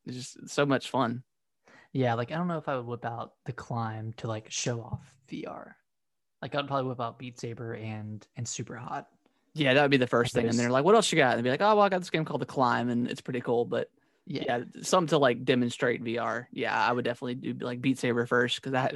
it's 0.05 0.17
just 0.17 0.49
so 0.49 0.65
much 0.65 0.89
fun. 0.89 1.23
yeah. 1.91 2.13
Like 2.15 2.31
I 2.31 2.35
don't 2.35 2.47
know 2.47 2.57
if 2.57 2.67
I 2.67 2.75
would 2.75 2.85
whip 2.85 3.05
out 3.05 3.33
the 3.45 3.53
climb 3.53 4.13
to 4.17 4.27
like 4.27 4.51
show 4.51 4.81
off 4.81 5.01
VR. 5.29 5.73
Like 6.41 6.55
I'd 6.55 6.67
probably 6.67 6.89
whip 6.89 6.99
out 6.99 7.17
Beat 7.17 7.39
Saber 7.39 7.73
and 7.73 8.25
and 8.35 8.47
Super 8.47 8.75
Hot. 8.75 9.07
Yeah, 9.55 9.73
that 9.75 9.81
would 9.83 9.91
be 9.91 9.97
the 9.97 10.07
first 10.07 10.33
thing. 10.33 10.47
And 10.47 10.57
they're 10.57 10.71
like, 10.71 10.83
"What 10.83 10.95
else 10.95 11.11
you 11.11 11.17
got?" 11.17 11.37
And 11.37 11.39
they'd 11.39 11.43
be 11.43 11.51
like, 11.51 11.61
"Oh, 11.61 11.75
well, 11.75 11.85
I 11.85 11.89
got 11.89 11.99
this 11.99 12.09
game 12.09 12.25
called 12.25 12.41
The 12.41 12.47
Climb, 12.47 12.89
and 12.89 13.07
it's 13.07 13.21
pretty 13.21 13.41
cool." 13.41 13.65
But 13.65 13.89
Yeah, 14.25 14.43
yeah, 14.45 14.63
something 14.81 15.09
to 15.09 15.19
like 15.19 15.45
demonstrate 15.45 16.03
VR. 16.03 16.47
Yeah, 16.51 16.75
I 16.75 16.91
would 16.91 17.05
definitely 17.05 17.35
do 17.35 17.53
like 17.65 17.81
Beat 17.81 17.99
Saber 17.99 18.25
first 18.25 18.57
because 18.57 18.71
that. 18.73 18.95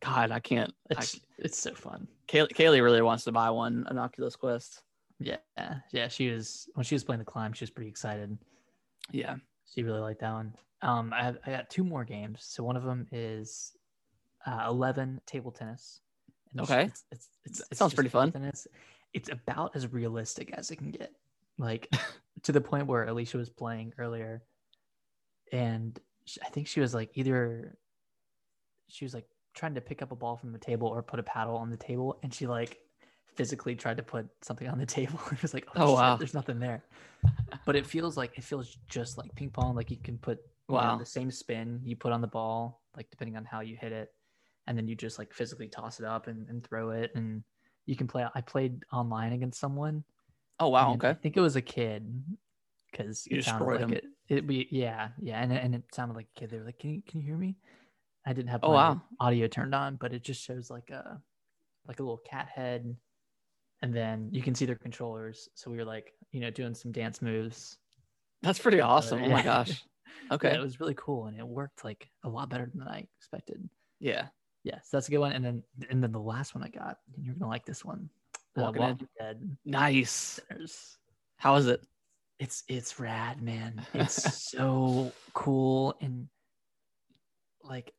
God, 0.00 0.32
I 0.32 0.40
can't. 0.40 0.74
I, 0.90 1.00
it's 1.00 1.20
it's 1.38 1.58
so 1.58 1.74
fun. 1.74 2.08
Kay- 2.26 2.46
Kaylee 2.46 2.82
really 2.82 3.02
wants 3.02 3.24
to 3.24 3.32
buy 3.32 3.50
one, 3.50 3.86
an 3.88 3.98
Oculus 3.98 4.36
Quest. 4.36 4.82
Yeah, 5.20 5.36
yeah. 5.92 6.08
She 6.08 6.30
was 6.30 6.68
when 6.74 6.84
she 6.84 6.94
was 6.94 7.04
playing 7.04 7.20
the 7.20 7.24
climb, 7.24 7.52
she 7.52 7.62
was 7.64 7.70
pretty 7.70 7.90
excited. 7.90 8.36
Yeah. 9.10 9.36
She 9.72 9.82
really 9.82 10.00
liked 10.00 10.20
that 10.20 10.32
one. 10.32 10.54
Um, 10.82 11.12
I 11.12 11.24
have, 11.24 11.38
I 11.46 11.50
got 11.50 11.70
two 11.70 11.84
more 11.84 12.04
games. 12.04 12.40
So 12.42 12.62
one 12.62 12.76
of 12.76 12.82
them 12.84 13.06
is 13.12 13.76
uh, 14.46 14.66
Eleven 14.68 15.20
Table 15.26 15.50
Tennis. 15.50 16.00
And 16.52 16.60
Okay. 16.62 16.84
it's, 16.84 17.04
it's, 17.10 17.28
it's, 17.44 17.62
it's 17.70 17.78
sounds 17.78 17.94
pretty 17.94 18.10
fun. 18.10 18.32
Tennis. 18.32 18.66
It's 19.12 19.30
about 19.30 19.74
as 19.76 19.92
realistic 19.92 20.52
as 20.52 20.70
it 20.70 20.76
can 20.76 20.90
get, 20.90 21.12
like 21.58 21.88
to 22.42 22.52
the 22.52 22.60
point 22.60 22.86
where 22.86 23.04
Alicia 23.06 23.38
was 23.38 23.48
playing 23.48 23.92
earlier, 23.98 24.42
and 25.52 25.98
sh 26.26 26.38
I 26.44 26.48
think 26.48 26.66
she 26.66 26.80
was 26.80 26.94
like 26.94 27.10
either 27.14 27.76
she 28.88 29.04
was 29.04 29.14
like 29.14 29.26
trying 29.54 29.74
to 29.74 29.80
pick 29.80 30.02
up 30.02 30.12
a 30.12 30.16
ball 30.16 30.36
from 30.36 30.52
the 30.52 30.58
table 30.58 30.88
or 30.88 31.02
put 31.02 31.18
a 31.20 31.22
paddle 31.22 31.56
on 31.56 31.70
the 31.70 31.76
table, 31.76 32.18
and 32.22 32.32
she 32.34 32.46
like 32.46 32.78
physically 33.34 33.74
tried 33.74 33.96
to 33.96 34.02
put 34.02 34.26
something 34.42 34.68
on 34.68 34.78
the 34.78 34.86
table. 34.98 35.18
it 35.32 35.40
was 35.42 35.54
like, 35.54 35.66
Oh, 35.76 35.82
oh, 35.82 35.86
shit, 35.88 35.94
wow. 35.96 36.16
there's 36.16 36.34
nothing 36.34 36.58
there. 36.58 36.84
But 37.66 37.76
it 37.76 37.86
feels 37.86 38.16
like 38.16 38.36
it 38.36 38.44
feels 38.44 38.76
just 38.88 39.16
like 39.16 39.34
ping 39.34 39.48
pong. 39.50 39.74
Like 39.74 39.90
you 39.90 39.96
can 39.96 40.18
put 40.18 40.38
you 40.68 40.74
know, 40.76 40.98
the 40.98 41.06
same 41.06 41.30
spin 41.30 41.80
you 41.84 41.96
put 41.96 42.12
on 42.12 42.20
the 42.20 42.26
ball, 42.26 42.82
like 42.96 43.08
depending 43.10 43.36
on 43.36 43.44
how 43.44 43.60
you 43.60 43.76
hit 43.76 43.92
it, 43.92 44.12
and 44.66 44.76
then 44.76 44.86
you 44.86 44.94
just 44.94 45.18
like 45.18 45.32
physically 45.32 45.68
toss 45.68 45.98
it 46.00 46.04
up 46.06 46.26
and, 46.26 46.46
and 46.50 46.62
throw 46.66 46.90
it, 46.90 47.10
and 47.14 47.42
you 47.86 47.96
can 47.96 48.06
play. 48.06 48.26
I 48.34 48.40
played 48.42 48.82
online 48.92 49.32
against 49.32 49.58
someone. 49.60 50.04
Oh 50.60 50.68
wow. 50.68 50.92
okay. 50.94 51.08
I 51.10 51.14
think 51.14 51.36
it 51.36 51.40
was 51.40 51.56
a 51.56 51.62
kid 51.62 52.06
because 52.90 53.26
You 53.30 53.38
it 53.38 53.44
sounded 53.44 53.64
destroyed 53.64 53.80
like 53.80 53.90
him. 53.90 53.96
it. 53.96 54.04
It 54.28 54.46
be 54.46 54.68
yeah 54.70 55.08
yeah, 55.20 55.40
and 55.42 55.52
it- 55.52 55.62
and 55.64 55.74
it 55.74 55.82
sounded 55.94 56.14
like 56.16 56.28
a 56.36 56.40
kid. 56.40 56.50
They 56.50 56.58
were 56.58 56.64
like, 56.66 56.78
"Can 56.78 56.90
you 56.94 57.02
can 57.06 57.20
you 57.20 57.26
hear 57.26 57.36
me?" 57.38 57.56
I 58.26 58.32
didn't 58.32 58.50
have 58.50 58.60
Oh, 58.62 58.72
wow. 58.72 59.00
audio 59.20 59.46
turned 59.46 59.74
on, 59.74 59.96
but 59.96 60.12
it 60.12 60.22
just 60.22 60.42
shows 60.42 60.70
like 60.70 60.90
a 60.90 61.20
like 61.86 62.00
a 62.00 62.02
little 62.02 62.18
cat 62.18 62.48
head, 62.48 62.96
and 63.82 63.94
then 63.94 64.30
you 64.32 64.42
can 64.42 64.54
see 64.54 64.64
their 64.64 64.76
controllers. 64.76 65.48
So 65.54 65.70
we 65.70 65.76
were 65.76 65.84
like, 65.84 66.14
you 66.32 66.40
know, 66.40 66.50
doing 66.50 66.74
some 66.74 66.92
dance 66.92 67.20
moves. 67.20 67.78
That's 68.42 68.58
pretty 68.58 68.80
awesome. 68.80 69.22
Oh 69.22 69.28
my 69.28 69.40
yeah. 69.44 69.44
gosh. 69.44 69.84
Yeah, 70.30 70.34
Okay. 70.34 70.54
it 70.54 70.60
was 70.60 70.80
really 70.80 70.94
cool, 70.94 71.26
and 71.26 71.38
it 71.38 71.46
worked 71.46 71.84
like 71.84 72.10
a 72.24 72.28
lot 72.28 72.48
better 72.48 72.70
than 72.74 72.86
I 72.88 73.06
expected. 73.18 73.68
Yeah. 74.00 74.28
Yeah, 74.62 74.80
so 74.80 74.96
that's 74.96 75.08
a 75.08 75.10
good 75.10 75.18
one. 75.18 75.32
And 75.32 75.44
then 75.44 75.62
and 75.90 76.02
then 76.02 76.12
the 76.12 76.20
last 76.20 76.54
one 76.54 76.64
I 76.64 76.68
got, 76.68 76.98
and 77.14 77.24
you're 77.24 77.34
gonna 77.34 77.50
like 77.50 77.66
this 77.66 77.84
one. 77.84 78.08
Uh, 78.56 78.62
Walking 78.62 78.80
Walking 78.82 79.08
Dead 79.18 79.56
Nice. 79.66 80.40
Sinners. 80.48 80.98
How 81.36 81.56
is 81.56 81.66
it? 81.66 81.82
It's 82.38 82.64
it's 82.68 82.98
rad, 82.98 83.42
man. 83.42 83.84
It's 83.94 84.50
so 84.50 85.12
cool 85.34 85.94
and 86.00 86.28
like 87.62 87.92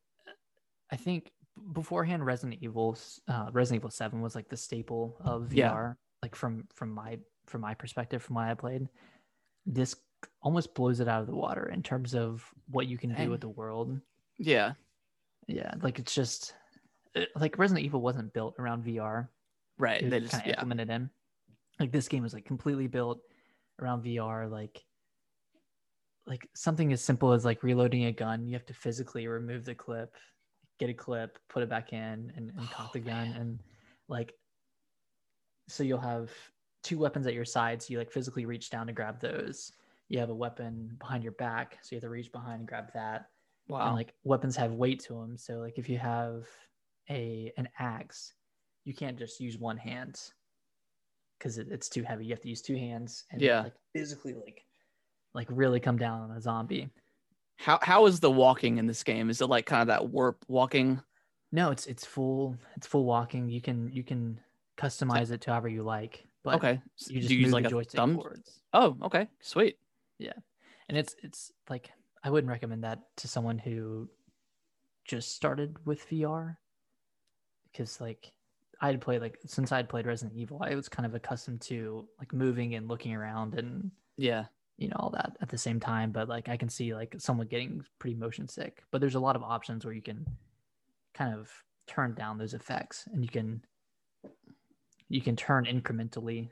I 0.91 0.95
think 0.97 1.31
beforehand 1.73 2.25
Resident 2.25 2.61
Evil 2.61 2.97
uh 3.27 3.49
Resident 3.53 3.81
Evil 3.81 3.89
7 3.89 4.21
was 4.21 4.35
like 4.35 4.49
the 4.49 4.57
staple 4.57 5.17
of 5.23 5.43
VR 5.43 5.55
Yeah. 5.55 5.93
like 6.21 6.35
from 6.35 6.67
from 6.73 6.91
my 6.91 7.19
from 7.47 7.61
my 7.61 7.73
perspective 7.73 8.21
from 8.21 8.35
what 8.35 8.45
I 8.47 8.53
played. 8.53 8.87
This 9.65 9.95
almost 10.41 10.73
blows 10.73 10.99
it 10.99 11.07
out 11.07 11.21
of 11.21 11.27
the 11.27 11.35
water 11.35 11.69
in 11.69 11.83
terms 11.83 12.13
of 12.15 12.43
what 12.69 12.87
you 12.87 12.97
can 12.97 13.13
do 13.15 13.29
with 13.29 13.41
the 13.41 13.49
world. 13.49 13.99
Yeah. 14.37 14.73
Yeah, 15.47 15.73
like 15.81 15.99
it's 15.99 16.13
just 16.15 16.55
like 17.35 17.57
Resident 17.59 17.85
Evil 17.85 18.01
wasn't 18.01 18.33
built 18.33 18.55
around 18.57 18.83
VR. 18.83 19.27
Right. 19.77 20.01
It 20.01 20.09
They 20.09 20.19
just 20.21 20.31
kind 20.31 20.43
of 20.43 20.47
yeah. 20.47 20.53
implemented 20.53 20.89
in. 20.89 21.09
Like 21.79 21.91
this 21.91 22.07
game 22.07 22.23
was 22.23 22.33
like 22.33 22.45
completely 22.45 22.87
built 22.87 23.21
around 23.79 24.03
VR. 24.03 24.49
Like 24.49 24.83
like 26.25 26.49
something 26.55 26.91
as 26.91 27.03
simple 27.03 27.33
as 27.33 27.45
like 27.45 27.61
reloading 27.63 28.05
a 28.05 28.11
gun, 28.11 28.47
you 28.47 28.53
have 28.53 28.65
to 28.65 28.73
physically 28.73 29.27
remove 29.27 29.65
the 29.65 29.75
clip, 29.75 30.15
get 30.79 30.89
a 30.89 30.93
clip, 30.93 31.39
put 31.49 31.63
it 31.63 31.69
back 31.69 31.93
in, 31.93 32.31
and, 32.35 32.51
and 32.57 32.69
cock 32.71 32.87
Oh, 32.87 32.91
the 32.93 32.99
gun, 32.99 33.29
man. 33.29 33.37
and 33.41 33.59
like 34.07 34.33
so 35.67 35.83
you'll 35.83 35.99
have 35.99 36.31
two 36.83 36.97
weapons 36.99 37.25
at 37.27 37.33
your 37.33 37.45
side. 37.45 37.81
So 37.81 37.91
you 37.91 37.97
like 37.97 38.11
physically 38.11 38.45
reach 38.45 38.69
down 38.69 38.87
to 38.87 38.93
grab 38.93 39.19
those. 39.19 39.71
You 40.09 40.19
have 40.19 40.29
a 40.29 40.35
weapon 40.35 40.95
behind 40.99 41.23
your 41.23 41.33
back, 41.33 41.79
so 41.81 41.89
you 41.91 41.97
have 41.97 42.03
to 42.03 42.09
reach 42.09 42.31
behind 42.31 42.59
and 42.59 42.67
grab 42.67 42.91
that 42.93 43.29
Wow. 43.67 43.87
and 43.87 43.95
like 43.95 44.13
weapons 44.23 44.55
have 44.57 44.73
weight 44.73 44.99
to 45.05 45.13
them 45.13 45.35
so 45.37 45.55
like 45.55 45.79
if 45.79 45.89
you 45.89 45.97
have 45.97 46.45
a 47.09 47.51
an 47.57 47.67
axe 47.79 48.33
you 48.83 48.93
can't 48.93 49.17
just 49.17 49.39
use 49.39 49.57
one 49.57 49.75
hand 49.77 50.21
because 51.39 51.57
it, 51.57 51.69
it's 51.71 51.89
too 51.89 52.03
heavy 52.03 52.25
you 52.25 52.31
have 52.31 52.41
to 52.41 52.47
use 52.47 52.61
two 52.61 52.75
hands 52.77 53.23
and 53.31 53.41
Yeah. 53.41 53.63
like 53.63 53.73
physically 53.91 54.35
like 54.35 54.63
like 55.33 55.47
really 55.49 55.79
come 55.79 55.97
down 55.97 56.21
on 56.21 56.37
a 56.37 56.39
zombie 56.39 56.91
how 57.57 57.79
how 57.81 58.05
is 58.05 58.19
the 58.19 58.31
walking 58.31 58.77
in 58.77 58.87
this 58.87 59.03
game? 59.03 59.29
Is 59.29 59.41
it 59.41 59.47
like 59.47 59.65
kind 59.65 59.81
of 59.81 59.87
that 59.87 60.09
warp 60.09 60.43
walking? 60.47 61.01
no 61.51 61.71
it's 61.71 61.85
it's 61.85 62.05
full 62.05 62.57
it's 62.75 62.87
full 62.87 63.05
walking 63.05 63.47
you 63.47 63.61
can 63.61 63.89
you 63.91 64.03
can 64.03 64.37
customize 64.77 65.31
it 65.31 65.39
to 65.41 65.51
however 65.51 65.69
you 65.69 65.83
like 65.83 66.25
but 66.43 66.55
okay. 66.55 66.81
S- 66.99 67.09
you 67.09 67.19
just 67.21 67.31
you 67.31 67.37
use 67.39 67.53
like 67.53 67.65
a 67.65 67.69
joystick 67.69 67.97
thumb? 67.97 68.15
forwards 68.15 68.59
Oh, 68.73 68.97
okay. 69.03 69.27
Sweet. 69.39 69.77
Yeah, 70.19 70.33
and 70.89 70.97
it's 70.97 71.15
it's 71.23 71.51
like 71.69 71.91
I 72.23 72.29
wouldn't 72.29 72.49
recommend 72.51 72.83
that 72.83 73.03
to 73.17 73.27
someone 73.27 73.57
who 73.57 74.09
just 75.05 75.33
started 75.33 75.77
with 75.85 76.09
VR 76.09 76.57
because 77.71 78.01
like 78.01 78.31
I 78.81 78.87
had 78.87 78.99
played 78.99 79.21
like 79.21 79.37
since 79.45 79.71
I'd 79.71 79.87
played 79.87 80.05
Resident 80.07 80.37
Evil, 80.37 80.59
I 80.61 80.75
was 80.75 80.89
kind 80.89 81.05
of 81.05 81.15
accustomed 81.15 81.61
to 81.61 82.07
like 82.19 82.33
moving 82.33 82.75
and 82.75 82.87
looking 82.89 83.13
around 83.13 83.53
and 83.53 83.91
Yeah. 84.17 84.45
You 84.77 84.89
know 84.89 84.97
all 84.99 85.11
that 85.11 85.37
at 85.41 85.49
the 85.49 85.57
same 85.57 85.79
time. 85.79 86.11
But 86.11 86.27
like 86.27 86.49
I 86.49 86.57
can 86.57 86.69
see 86.69 86.93
like 86.93 87.15
someone 87.17 87.47
getting 87.47 87.83
pretty 87.99 88.15
motion 88.15 88.47
sick. 88.47 88.83
But 88.91 89.01
there's 89.01 89.15
a 89.15 89.19
lot 89.19 89.35
of 89.35 89.43
options 89.43 89.85
where 89.85 89.93
you 89.93 90.01
can 90.01 90.25
kind 91.13 91.33
of 91.33 91.49
turn 91.87 92.13
down 92.13 92.37
those 92.37 92.53
effects 92.53 93.07
and 93.13 93.23
you 93.23 93.29
can 93.29 93.61
you 95.07 95.21
can 95.21 95.35
turn 95.35 95.65
incrementally 95.65 96.49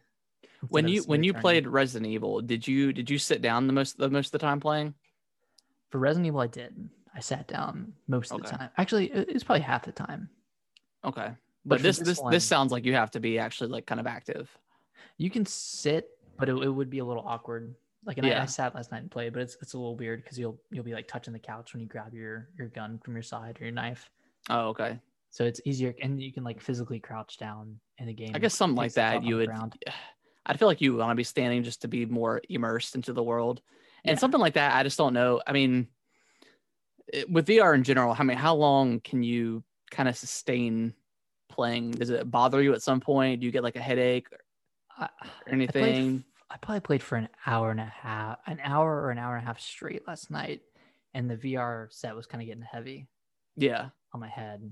when 0.70 0.88
you 0.88 1.04
when 1.04 1.24
you 1.24 1.34
turning. 1.34 1.42
played 1.42 1.68
Resident 1.68 2.10
Evil, 2.12 2.42
did 2.42 2.68
you 2.68 2.94
did 2.94 3.10
you 3.10 3.18
sit 3.18 3.42
down 3.42 3.68
the 3.68 3.74
most 3.74 3.98
the 3.98 4.10
most 4.10 4.28
of 4.28 4.32
the 4.34 4.40
time 4.40 4.60
playing? 4.60 4.94
for 5.90 6.00
Resident 6.00 6.26
Evil, 6.28 6.40
I 6.40 6.48
did. 6.48 6.90
I 7.16 7.20
sat 7.20 7.48
down 7.48 7.94
most 8.08 8.32
of 8.32 8.42
the 8.42 8.50
time. 8.50 8.70
Actually, 8.78 9.12
it 9.12 9.30
it 9.30 9.34
was 9.34 9.44
probably 9.44 9.62
half 9.62 9.84
the 9.84 9.92
time. 9.92 10.30
Okay, 11.06 11.28
but, 11.66 11.76
But 11.76 11.82
this 11.82 11.98
this 11.98 12.08
this 12.08 12.20
one- 12.20 12.32
this 12.32 12.46
sounds 12.46 12.72
like 12.72 12.86
you 12.86 12.94
have 12.94 13.12
to 13.12 13.20
be 13.20 13.38
actually 13.38 13.70
like 13.70 13.86
kind 13.86 14.00
of 14.00 14.08
active. 14.08 14.50
You 15.18 15.30
can 15.30 15.46
sit, 15.46 16.10
but 16.38 16.50
it, 16.50 16.54
it 16.54 16.70
would 16.70 16.90
be 16.90 17.00
a 17.00 17.06
little 17.06 17.24
awkward. 17.26 17.76
Like, 18.06 18.18
and 18.18 18.26
I, 18.26 18.30
Yeah. 18.32 18.42
I 18.42 18.46
sat 18.46 18.76
last 18.76 18.92
night 18.92 19.02
and 19.02 19.12
played, 19.12 19.34
but 19.34 19.42
it's 19.42 19.58
it's 19.62 19.74
a 19.74 19.78
little 19.78 19.96
weird 19.96 20.24
because 20.24 20.38
you'll 20.38 20.60
you'll 20.72 20.84
be 20.84 20.94
like 20.94 21.08
touching 21.08 21.34
the 21.34 21.39
couch 21.39 21.74
when 21.74 21.82
you 21.82 21.88
grab 21.88 22.13
your 22.13 22.50
your 22.58 22.68
gun 22.68 23.00
from 23.04 23.13
your 23.16 23.24
side 23.24 23.58
or 23.60 23.63
your 23.66 23.74
knife. 23.74 24.10
Oh, 24.50 24.68
okay. 24.70 25.00
So 25.30 25.46
it's 25.46 25.62
easier, 25.66 25.96
and 26.02 26.22
you 26.22 26.32
can 26.32 26.44
like 26.44 26.62
physically 26.62 27.00
crouch 27.00 27.38
down 27.38 27.80
in 27.98 28.06
the 28.08 28.13
game. 28.13 28.32
I 28.36 28.39
guess 28.39 28.54
something 28.56 28.76
like 28.76 28.94
that 28.94 29.24
you 29.24 29.38
would. 29.38 29.50
I 30.46 30.58
feel 30.58 30.68
like 30.68 30.82
you 30.82 30.96
want 30.96 31.12
to 31.12 31.16
be 31.16 31.24
standing 31.24 31.63
just 31.63 31.82
to 31.84 31.88
be 31.88 32.06
more 32.06 32.42
immersed 32.50 32.96
into 32.96 33.13
the 33.13 33.24
world, 33.24 33.62
and 34.06 34.16
Yeah. 34.16 34.20
something 34.20 34.39
like 34.42 34.54
that. 34.56 34.76
I 34.76 34.84
just 34.84 34.98
don't 34.98 35.13
know. 35.13 35.42
I 35.48 35.54
mean, 35.54 35.88
it- 37.08 37.30
with 37.30 37.48
VR 37.48 37.74
in 37.74 37.84
general, 37.84 38.16
I 38.18 38.24
mean, 38.24 38.38
how 38.38 38.56
long 38.56 39.00
can 39.00 39.24
you 39.24 39.63
kind 39.92 40.10
of 40.10 40.16
sustain 40.18 40.94
playing? 41.50 41.92
Does 41.92 42.10
it 42.10 42.30
bother 42.30 42.62
you 42.62 42.74
at 42.74 42.82
some 42.82 43.00
point? 43.00 43.39
Do 43.39 43.46
you 43.46 43.52
get 43.52 43.63
like 43.63 43.76
a 43.76 43.82
headache 43.82 44.28
or 44.32 44.39
I, 44.98 45.10
I 45.22 45.30
anything? 45.52 46.24
I 46.54 46.58
probably 46.58 46.82
played 46.82 47.02
for 47.02 47.16
an 47.16 47.30
hour 47.48 47.72
and 47.72 47.80
a 47.80 47.92
half, 48.02 48.38
an 48.46 48.60
hour 48.63 49.02
or 49.02 49.10
an 49.10 49.18
hour 49.18 49.36
and 49.36 49.44
a 49.44 49.48
half 49.48 49.60
straight 49.60 50.08
last 50.08 50.30
night, 50.30 50.62
and 51.13 51.28
the 51.28 51.36
VR 51.36 51.92
set 51.92 52.16
was 52.16 52.28
kind 52.28 52.44
of 52.44 52.48
getting 52.48 52.63
heavy 52.63 53.08
yeah. 53.58 53.89
on 54.13 54.20
my 54.22 54.28
head. 54.30 54.72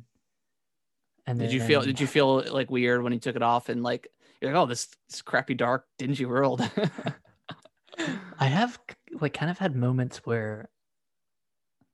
And 1.26 1.40
Did 1.40 1.52
you 1.52 1.60
feel? 1.62 1.82
Did 1.82 2.00
you 2.00 2.08
feel 2.08 2.44
like 2.52 2.70
weird 2.70 3.02
when 3.02 3.14
you 3.14 3.20
took 3.20 3.36
it 3.36 3.42
off 3.42 3.70
and 3.70 3.82
like 3.82 4.08
you're 4.42 4.52
like, 4.54 4.62
oh, 4.62 4.66
this, 4.66 4.90
this 5.10 5.22
crappy 5.22 5.56
dark 5.56 5.86
dingy 5.98 6.26
world? 6.26 6.62
I 8.40 8.46
have 8.46 8.78
like 9.20 9.34
kind 9.34 9.52
of 9.52 9.58
had 9.58 9.76
moments 9.76 10.18
where, 10.26 10.70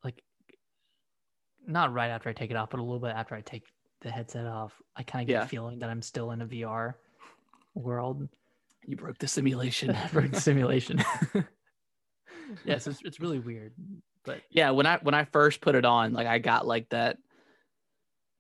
like, 0.04 0.22
not 1.66 1.94
right 1.94 2.10
after 2.10 2.30
I 2.30 2.34
take 2.34 2.52
it 2.52 2.58
off, 2.58 2.70
but 2.70 2.80
a 2.80 2.84
little 2.84 3.00
bit 3.00 3.14
after 3.16 3.36
I 3.36 3.42
take 3.42 3.64
the 4.02 4.12
headset 4.12 4.46
off, 4.46 4.74
I 4.96 5.04
kind 5.04 5.24
of 5.24 5.28
get 5.28 5.34
Yeah. 5.34 5.44
a 5.44 5.48
feeling 5.48 5.80
that 5.80 5.90
I'm 5.90 6.02
still 6.02 6.32
in 6.32 6.42
a 6.42 6.46
VR 6.46 6.94
world. 7.74 8.28
You 8.88 8.96
broke 8.96 9.18
the 9.20 9.28
simulation. 9.28 9.96
for 10.12 10.28
the 10.28 10.40
simulation. 10.40 11.04
yes, 12.66 12.88
it's, 12.88 13.02
it's 13.04 13.20
really 13.20 13.40
weird, 13.40 13.74
but 14.24 14.42
yeah 14.50 14.72
when 14.72 14.86
i 14.86 14.98
when 15.04 15.14
i 15.14 15.24
first 15.24 15.62
put 15.62 15.74
it 15.74 15.86
on 15.86 16.12
like 16.12 16.28
i 16.28 16.38
got 16.38 16.68
like 16.68 16.90
that 16.90 17.18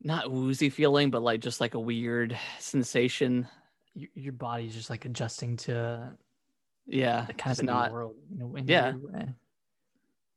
not 0.01 0.29
woozy 0.29 0.69
feeling 0.69 1.09
but 1.09 1.21
like 1.21 1.39
just 1.39 1.61
like 1.61 1.75
a 1.75 1.79
weird 1.79 2.37
sensation 2.59 3.47
your, 3.97 4.09
your 4.13 4.33
body's 4.33 4.75
just 4.75 4.89
like 4.89 5.05
adjusting 5.05 5.57
to 5.57 6.11
yeah 6.85 7.25
kind 7.37 7.57
of 7.57 7.63
new 7.63 7.71
not 7.71 7.91
world, 7.91 8.15
you 8.29 8.37
know, 8.37 8.55
in 8.55 8.67
Yeah. 8.67 8.93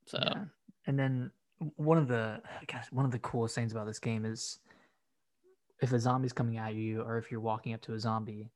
so 0.06 0.18
Yeah. 0.20 0.44
And 0.86 0.98
then 0.98 1.30
one 1.76 1.98
of 1.98 2.08
the 2.08 2.40
gosh, 2.66 2.90
one 2.90 3.04
of 3.04 3.12
the 3.12 3.18
coolest 3.18 3.54
things 3.54 3.72
about 3.72 3.86
this 3.86 3.98
game 3.98 4.24
is 4.24 4.58
if 5.80 5.92
a 5.92 6.00
zombie's 6.00 6.32
coming 6.32 6.56
at 6.56 6.74
you 6.74 7.02
or 7.02 7.18
if 7.18 7.30
you're 7.30 7.40
walking 7.40 7.74
up 7.74 7.82
to 7.82 7.94
a 7.94 8.00
zombie, 8.00 8.50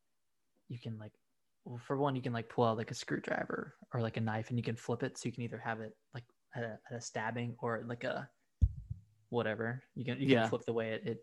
you 0.68 0.78
can 0.78 0.98
like 0.98 1.12
well, 1.64 1.78
for 1.78 1.96
one, 1.96 2.14
you 2.14 2.22
can 2.22 2.32
like 2.32 2.48
pull 2.48 2.64
out 2.64 2.76
like 2.76 2.90
a 2.90 2.94
screwdriver 2.94 3.74
or 3.92 4.00
like 4.00 4.16
a 4.16 4.20
knife 4.20 4.50
and 4.50 4.58
you 4.58 4.62
can 4.64 4.76
flip 4.76 5.02
it 5.02 5.16
so 5.16 5.26
you 5.26 5.32
can 5.32 5.42
either 5.42 5.58
have 5.58 5.80
it 5.80 5.96
like 6.12 6.24
at 6.54 6.62
a, 6.62 6.78
at 6.90 6.96
a 6.96 7.00
stabbing 7.00 7.54
or 7.58 7.84
like 7.86 8.04
a 8.04 8.28
whatever. 9.30 9.82
You 9.94 10.04
can 10.04 10.20
you 10.20 10.28
Yeah. 10.28 10.42
can 10.42 10.50
flip 10.50 10.64
the 10.66 10.72
way 10.72 10.90
it, 10.92 11.02
it 11.06 11.18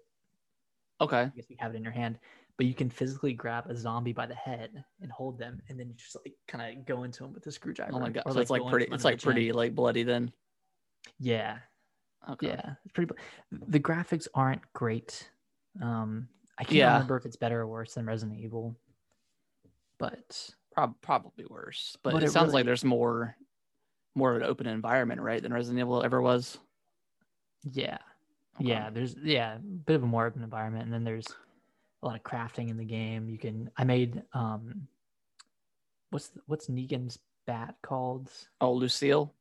okay 1.00 1.22
I 1.24 1.32
guess 1.36 1.50
you 1.50 1.56
have 1.60 1.74
it 1.74 1.78
in 1.78 1.84
your 1.84 1.92
hand, 1.94 2.18
but 2.58 2.66
you 2.66 2.74
can 2.74 2.90
physically 2.90 3.34
grab 3.34 3.68
a 3.70 3.76
zombie 3.76 4.14
by 4.14 4.26
the 4.26 4.36
head 4.36 4.84
and 5.02 5.12
hold 5.12 5.38
them, 5.38 5.62
and 5.70 5.80
then 5.80 5.88
you 5.90 5.96
just 5.96 6.16
like 6.16 6.34
kind 6.48 6.78
of 6.78 6.86
go 6.86 7.04
into 7.04 7.24
them 7.24 7.34
with 7.34 7.46
a 7.48 7.52
screwdriver. 7.52 7.92
oh 7.94 8.00
my 8.00 8.10
god 8.10 8.24
or, 8.26 8.34
so 8.34 8.40
it's 8.40 8.50
like 8.50 8.66
pretty 8.68 8.88
it's 8.92 9.06
like 9.06 9.22
pretty 9.22 9.52
like 9.52 9.76
bloody 9.76 10.04
then 10.04 10.32
Yeah, 11.20 11.58
okay 12.30 12.48
yeah, 12.48 12.74
it's 12.84 12.94
pretty. 12.94 13.14
The 13.52 13.80
graphics 13.80 14.28
aren't 14.34 14.62
great. 14.74 15.30
Um, 15.82 16.28
I 16.58 16.64
can't 16.64 16.78
Yeah. 16.78 16.94
remember 16.94 17.18
if 17.18 17.26
it's 17.26 17.38
better 17.38 17.62
or 17.62 17.68
worse 17.68 17.94
than 17.94 18.06
Resident 18.06 18.40
Evil, 18.40 18.76
but 20.02 20.50
Prob- 20.74 20.96
probably 21.02 21.46
worse 21.50 21.98
but, 22.04 22.14
But 22.14 22.24
it, 22.24 22.28
it 22.28 22.32
sounds 22.32 22.48
really- 22.48 22.60
like 22.60 22.66
there's 22.66 22.84
more 22.84 23.36
more 24.16 24.32
of 24.36 24.42
an 24.42 24.48
open 24.48 24.68
environment 24.68 25.22
right 25.22 25.42
than 25.42 25.54
resident 25.54 25.80
evil 25.80 26.04
ever 26.04 26.22
was 26.22 26.58
yeah, 27.72 28.00
Okay. 28.60 28.70
yeah. 28.70 28.90
There's 28.90 29.16
yeah, 29.24 29.56
a 29.56 29.60
bit 29.60 29.96
of 29.96 30.04
a 30.04 30.08
more 30.08 30.26
open 30.26 30.42
environment, 30.44 30.86
and 30.86 30.92
then 30.94 31.04
there's 31.04 31.28
a 32.02 32.08
lot 32.08 32.16
of 32.16 32.24
crafting 32.24 32.70
in 32.70 32.78
the 32.78 32.84
game. 32.84 33.30
You 33.30 33.38
can. 33.38 33.70
I 33.78 33.84
made 33.84 34.24
um, 34.34 34.88
what's 36.10 36.30
the, 36.30 36.42
what's 36.48 36.68
Negan's 36.68 37.20
bat 37.46 37.76
called? 37.84 38.32
oh 38.60 38.74
lucille 38.74 39.34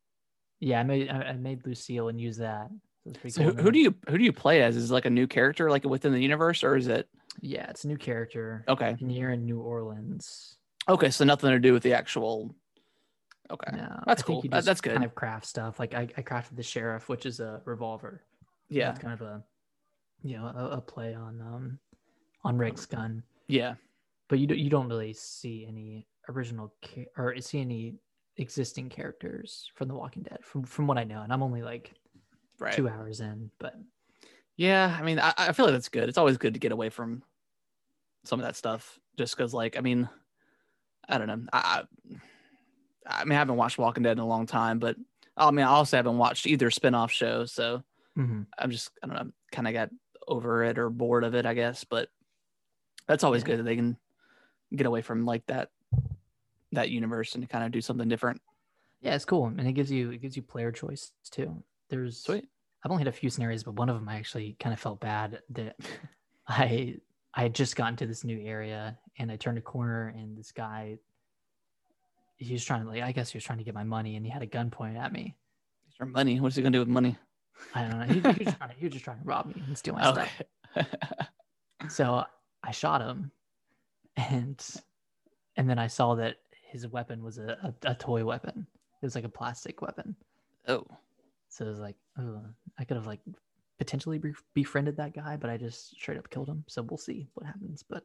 Yeah, 0.61 0.81
I 0.81 0.83
made 0.83 1.09
I 1.09 1.33
made 1.33 1.67
Lucille 1.67 2.09
and 2.09 2.21
used 2.21 2.41
that. 2.41 2.71
So, 3.23 3.29
so 3.29 3.43
cool. 3.43 3.53
who, 3.53 3.63
who 3.63 3.71
do 3.73 3.79
you 3.79 3.95
who 4.09 4.19
do 4.19 4.25
you 4.25 4.33
play 4.33 4.63
as 4.63 4.77
is 4.77 4.91
it 4.91 4.95
like 4.95 5.07
a 5.07 5.11
new 5.11 5.27
character 5.27 5.71
like 5.71 5.85
within 5.85 6.13
the 6.13 6.21
universe 6.21 6.63
or 6.63 6.77
is 6.77 6.89
it 6.89 7.09
Yeah, 7.41 7.69
it's 7.71 7.85
a 7.85 7.89
new 7.89 7.97
character. 7.97 8.65
okay 8.69 8.97
And 9.01 9.13
you're 9.15 9.31
in 9.31 9.45
New 9.45 9.61
Orleans. 9.61 10.57
okay 10.89 11.11
so 11.11 11.25
nothing 11.25 11.51
to 11.51 11.59
do 11.59 11.73
with 11.73 11.83
the 11.83 11.93
actual 11.95 12.55
okay 13.51 13.77
No, 13.77 14.03
That's 14.07 14.23
I 14.23 14.27
cool. 14.27 14.43
That- 14.43 14.65
that's 14.65 14.81
good. 14.81 14.93
Kind 14.93 15.05
of 15.05 15.15
craft 15.15 15.47
stuff. 15.47 15.79
Like 15.79 15.95
I, 15.95 16.03
I 16.17 16.23
crafted 16.23 16.57
the 16.57 16.63
sheriff, 16.63 17.09
which 17.09 17.27
is 17.27 17.41
a 17.41 17.61
revolver. 17.65 18.23
yeah 18.69 18.91
it's 18.91 18.99
kind 19.01 19.15
of 19.15 19.23
a, 19.23 19.43
you 20.23 20.37
know, 20.37 20.47
a, 20.47 20.77
a 20.79 20.81
play 20.81 21.15
on 21.15 21.41
um, 21.41 21.79
on 22.45 22.57
Rick's 22.59 22.87
gun. 22.87 23.23
yeah 23.49 23.75
But 24.29 24.39
you 24.39 24.47
don't 24.47 24.59
you 24.59 24.71
don't 24.71 24.89
really 24.89 25.13
see 25.13 25.67
any 25.67 26.07
original 26.29 26.73
or 27.17 27.37
see 27.41 27.61
any 27.61 27.95
existing 28.37 28.89
characters 28.89 29.71
from 29.75 29.89
The 29.89 29.95
Walking 29.95 30.23
Dead, 30.23 30.39
from 30.43 30.63
from 30.65 30.87
what 30.87 30.99
I 30.99 31.05
know. 31.05 31.23
And 31.23 31.33
I'm 31.33 31.43
only 31.43 31.63
like 31.63 31.93
right 32.59 32.73
two 32.75 32.89
hours 32.89 33.21
in, 33.21 33.51
but 33.59 33.75
Yeah, 34.57 34.97
I 34.99 35.03
mean, 35.03 35.19
I, 35.19 35.33
I 35.37 35.53
feel 35.53 35.65
like 35.67 35.75
that's 35.75 35.89
good. 35.89 36.09
It's 36.09 36.19
always 36.19 36.37
good 36.39 36.55
to 36.55 36.61
get 36.61 36.73
away 36.73 36.89
from 36.91 37.23
some 38.25 38.41
of 38.41 38.47
that 38.47 38.57
stuff, 38.57 38.99
just 39.17 39.37
because, 39.37 39.55
like, 39.55 39.77
I 39.77 39.81
mean, 39.81 40.09
I 41.09 41.19
don't 41.19 41.27
know. 41.27 41.47
I, 41.53 41.83
I, 43.07 43.25
mean, 43.25 43.33
I 43.33 43.39
haven't 43.39 43.57
watched 43.57 43.79
Walking 43.79 44.03
Dead 44.03 44.13
in 44.13 44.19
a 44.19 44.27
long 44.27 44.47
time, 44.47 44.79
but 44.79 44.97
I 45.37 45.51
mean, 45.51 45.65
I 45.65 45.71
also 45.71 45.97
haven't 45.97 46.19
watched 46.19 46.47
either 46.47 46.71
spin-off 46.71 47.11
show, 47.11 47.45
so 47.45 47.83
Mhm. 48.19 48.47
I'm 48.59 48.71
just, 48.71 48.91
I 49.03 49.07
don't 49.07 49.17
know, 49.17 49.33
kind 49.53 49.67
of 49.69 49.73
got 49.75 49.91
over 50.29 50.65
it 50.65 50.79
or 50.79 50.91
bored 50.91 51.25
of 51.25 51.35
it, 51.35 51.47
I 51.47 51.55
guess. 51.55 51.85
But 51.85 52.09
that's 53.07 53.25
always 53.25 53.43
Yeah. 53.43 53.47
good 53.47 53.59
that 53.61 53.63
they 53.65 53.77
can 53.77 53.97
get 54.75 54.87
away 54.87 55.03
from 55.03 55.25
like 55.25 55.47
that 55.47 55.71
that 56.73 56.91
universe 56.91 57.35
and 57.35 57.49
kind 57.49 57.65
of 57.65 57.73
do 57.73 57.81
something 57.81 58.09
different. 58.09 58.41
yeah, 59.01 59.15
it's 59.15 59.25
cool, 59.25 59.47
and 59.47 59.61
it 59.67 59.73
gives 59.73 59.91
you 59.91 60.11
it 60.11 60.19
gives 60.21 60.37
you 60.37 60.43
player 60.43 60.71
choice 60.71 61.13
too. 61.31 61.63
There's 61.89 62.21
Sweet. 62.21 62.49
I've 62.85 62.91
only 62.91 63.01
had 63.01 63.09
a 63.09 63.13
few 63.13 63.29
scenarios, 63.31 63.65
but 63.65 63.75
one 63.75 63.89
of 63.89 63.97
them 63.97 64.09
I 64.09 64.17
actually 64.17 64.57
kind 64.61 64.73
of 64.73 64.79
felt 64.81 65.01
bad 65.01 65.41
that 65.51 65.77
I 66.49 66.97
I 67.35 67.43
had 67.43 67.55
just 67.55 67.77
gotten 67.77 67.97
to 67.97 68.07
this 68.07 68.25
new 68.25 68.41
area 68.41 68.99
and 69.19 69.31
I 69.31 69.37
turned 69.37 69.59
a 69.59 69.63
corner 69.63 70.09
and 70.09 70.37
this 70.37 70.53
guy 70.53 70.99
he 72.39 72.53
was 72.53 72.65
trying 72.65 72.83
to 72.83 72.89
like 72.89 73.03
I 73.03 73.13
guess 73.13 73.31
he 73.31 73.37
was 73.37 73.45
trying 73.45 73.59
to 73.59 73.65
get 73.65 73.75
my 73.75 73.85
money 73.85 74.17
and 74.17 74.25
he 74.25 74.33
had 74.33 74.43
a 74.43 74.47
gun 74.47 74.71
pointed 74.71 74.97
at 74.97 75.13
me. 75.13 75.37
Or 76.01 76.07
money. 76.07 76.41
What's 76.41 76.57
he 76.57 76.63
gonna 76.63 76.73
do 76.73 76.79
with 76.81 76.89
money? 76.89 77.17
I 77.75 77.83
don't 77.83 77.99
know. 77.99 78.07
He, 78.07 78.15
he 78.15 78.21
was 78.21 78.37
just 78.39 78.57
trying 78.57 78.71
to, 78.71 78.77
he 78.77 78.85
was 78.87 78.93
just 78.95 79.05
trying 79.05 79.19
to 79.19 79.25
rob 79.25 79.47
me 79.47 79.63
and 79.67 79.77
steal 79.77 79.95
my 79.95 80.11
stuff. 80.13 80.43
So 81.89 82.25
I 82.63 82.71
shot 82.73 83.01
him 83.01 83.31
and 84.17 84.63
and 85.57 85.69
then 85.69 85.79
I 85.79 85.87
saw 85.87 86.15
that 86.17 86.37
his 86.63 86.87
weapon 86.87 87.23
was 87.25 87.39
a, 87.39 87.75
a, 87.85 87.91
a 87.91 87.95
toy 87.95 88.25
weapon. 88.25 88.67
It 89.03 89.07
was 89.07 89.15
like 89.15 89.25
a 89.25 89.29
plastic 89.31 89.81
weapon. 89.83 90.15
oh, 90.69 90.87
So 91.49 91.65
it 91.67 91.71
was 91.71 91.81
like, 91.81 91.97
oh, 92.19 92.43
I 92.79 92.85
could 92.85 92.97
have 92.97 93.07
like 93.07 93.21
potentially 93.81 94.21
befriended 94.53 94.99
that 94.99 95.15
guy, 95.15 95.39
but 95.39 95.49
I 95.49 95.57
just 95.57 95.93
straight 95.93 96.19
up 96.19 96.29
killed 96.29 96.49
him. 96.49 96.63
So 96.69 96.83
we'll 96.83 96.99
see 96.99 97.27
what 97.33 97.47
happens, 97.47 97.83
but 97.83 98.05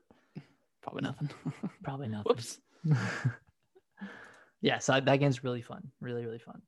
probably 0.81 1.01
nothing. 1.01 1.29
probably 1.83 2.07
nothing. 2.07 2.23
Whoops. 2.25 2.59
yeah, 4.61 4.77
so 4.79 4.97
that 5.01 5.15
game's 5.17 5.43
really 5.43 5.61
fun, 5.61 5.91
really 5.99 6.25
really 6.25 6.39
fun. 6.39 6.61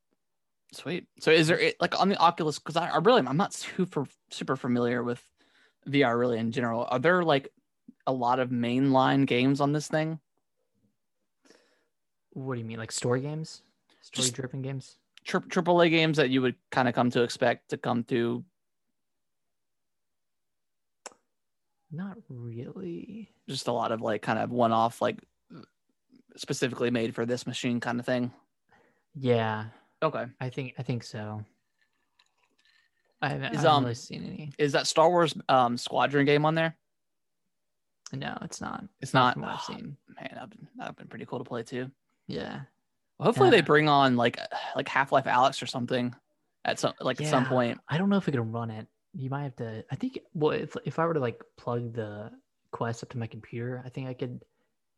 Sweet. 0.73 1.07
So 1.21 1.31
is 1.31 1.47
there 1.47 1.71
like 1.79 1.97
on 1.97 2.09
the 2.09 2.17
Oculus? 2.17 2.59
Because 2.59 2.75
I, 2.75 2.89
I 2.89 2.97
really 2.97 3.23
I'm 3.25 3.37
not 3.37 3.53
super 3.53 4.05
super 4.29 4.57
familiar 4.57 5.03
with 5.03 5.23
VR 5.87 6.19
really 6.19 6.37
in 6.37 6.51
general. 6.51 6.85
Are 6.89 6.99
there 6.99 7.23
like 7.23 7.47
a 8.05 8.11
lot 8.11 8.39
of 8.39 8.49
mainline 8.49 9.25
games 9.25 9.61
on 9.61 9.71
this 9.71 9.87
thing? 9.87 10.19
What 12.31 12.55
do 12.55 12.59
you 12.59 12.65
mean, 12.65 12.77
like 12.77 12.91
story 12.91 13.21
games, 13.21 13.61
story 14.01 14.29
driven 14.31 14.61
games? 14.61 14.97
Tri- 15.23 15.39
AAA 15.39 15.89
games 15.89 16.17
that 16.17 16.29
you 16.29 16.41
would 16.41 16.55
kind 16.71 16.89
of 16.89 16.93
come 16.93 17.09
to 17.11 17.23
expect 17.23 17.69
to 17.69 17.77
come 17.77 18.03
to. 18.05 18.43
Not 21.91 22.17
really. 22.29 23.29
Just 23.47 23.67
a 23.67 23.71
lot 23.71 23.91
of 23.91 24.01
like 24.01 24.21
kind 24.21 24.39
of 24.39 24.51
one 24.51 24.71
off 24.71 25.01
like 25.01 25.19
specifically 26.35 26.91
made 26.91 27.15
for 27.15 27.25
this 27.25 27.47
machine 27.47 27.79
kind 27.79 27.99
of 27.99 28.05
thing. 28.05 28.31
Yeah, 29.15 29.65
Okay. 30.03 30.25
I 30.39 30.49
think 30.49 30.73
I 30.77 30.83
think 30.83 31.03
so. 31.03 31.43
I 33.21 33.29
haven't, 33.29 33.55
Is, 33.55 33.59
I 33.59 33.61
haven't 33.61 33.71
um, 33.71 33.83
really 33.83 33.95
seen 33.95 34.23
any. 34.25 34.51
Is 34.59 34.73
that 34.73 34.85
Star 34.85 35.09
Wars 35.09 35.35
um, 35.49 35.77
Squadron 35.77 36.25
game 36.25 36.45
on 36.45 36.53
there? 36.53 36.75
No, 38.13 38.37
it's 38.43 38.61
not. 38.61 38.83
It's 39.01 39.13
not. 39.13 39.37
what 39.37 39.49
I've 39.49 39.59
oh, 39.69 39.73
seen. 39.73 39.97
man, 40.15 40.31
that'd 40.33 40.53
that'd 40.77 40.95
been 40.95 41.07
pretty 41.07 41.25
cool 41.25 41.39
to 41.39 41.45
play 41.45 41.63
too. 41.63 41.89
Yeah. 42.27 42.61
Well, 43.17 43.25
hopefully 43.25 43.49
they 43.49 43.61
bring 43.61 43.89
on 43.89 44.15
like 44.15 44.39
like 44.75 44.87
Half 44.87 45.11
Life 45.11 45.25
Alyx 45.25 45.61
or 45.63 45.65
something 45.65 46.13
at 46.63 46.79
some 46.79 46.93
like 47.01 47.19
at 47.19 47.27
some 47.27 47.45
point. 47.45 47.79
I 47.89 47.97
don't 47.97 48.09
know 48.09 48.17
if 48.17 48.27
we 48.27 48.31
can 48.31 48.51
run 48.51 48.69
it. 48.69 48.87
You 49.17 49.29
might 49.31 49.43
have 49.43 49.55
to. 49.57 49.83
I 49.91 49.95
think. 49.95 50.19
Well, 50.33 50.51
if 50.51 50.75
if 50.85 50.99
I 50.99 51.05
were 51.05 51.13
to 51.15 51.19
like 51.19 51.41
plug 51.57 51.93
the 51.93 52.31
Quest 52.71 53.01
up 53.03 53.09
to 53.09 53.17
my 53.17 53.25
computer, 53.27 53.81
I 53.85 53.89
think 53.89 54.07
I 54.07 54.13
could 54.13 54.43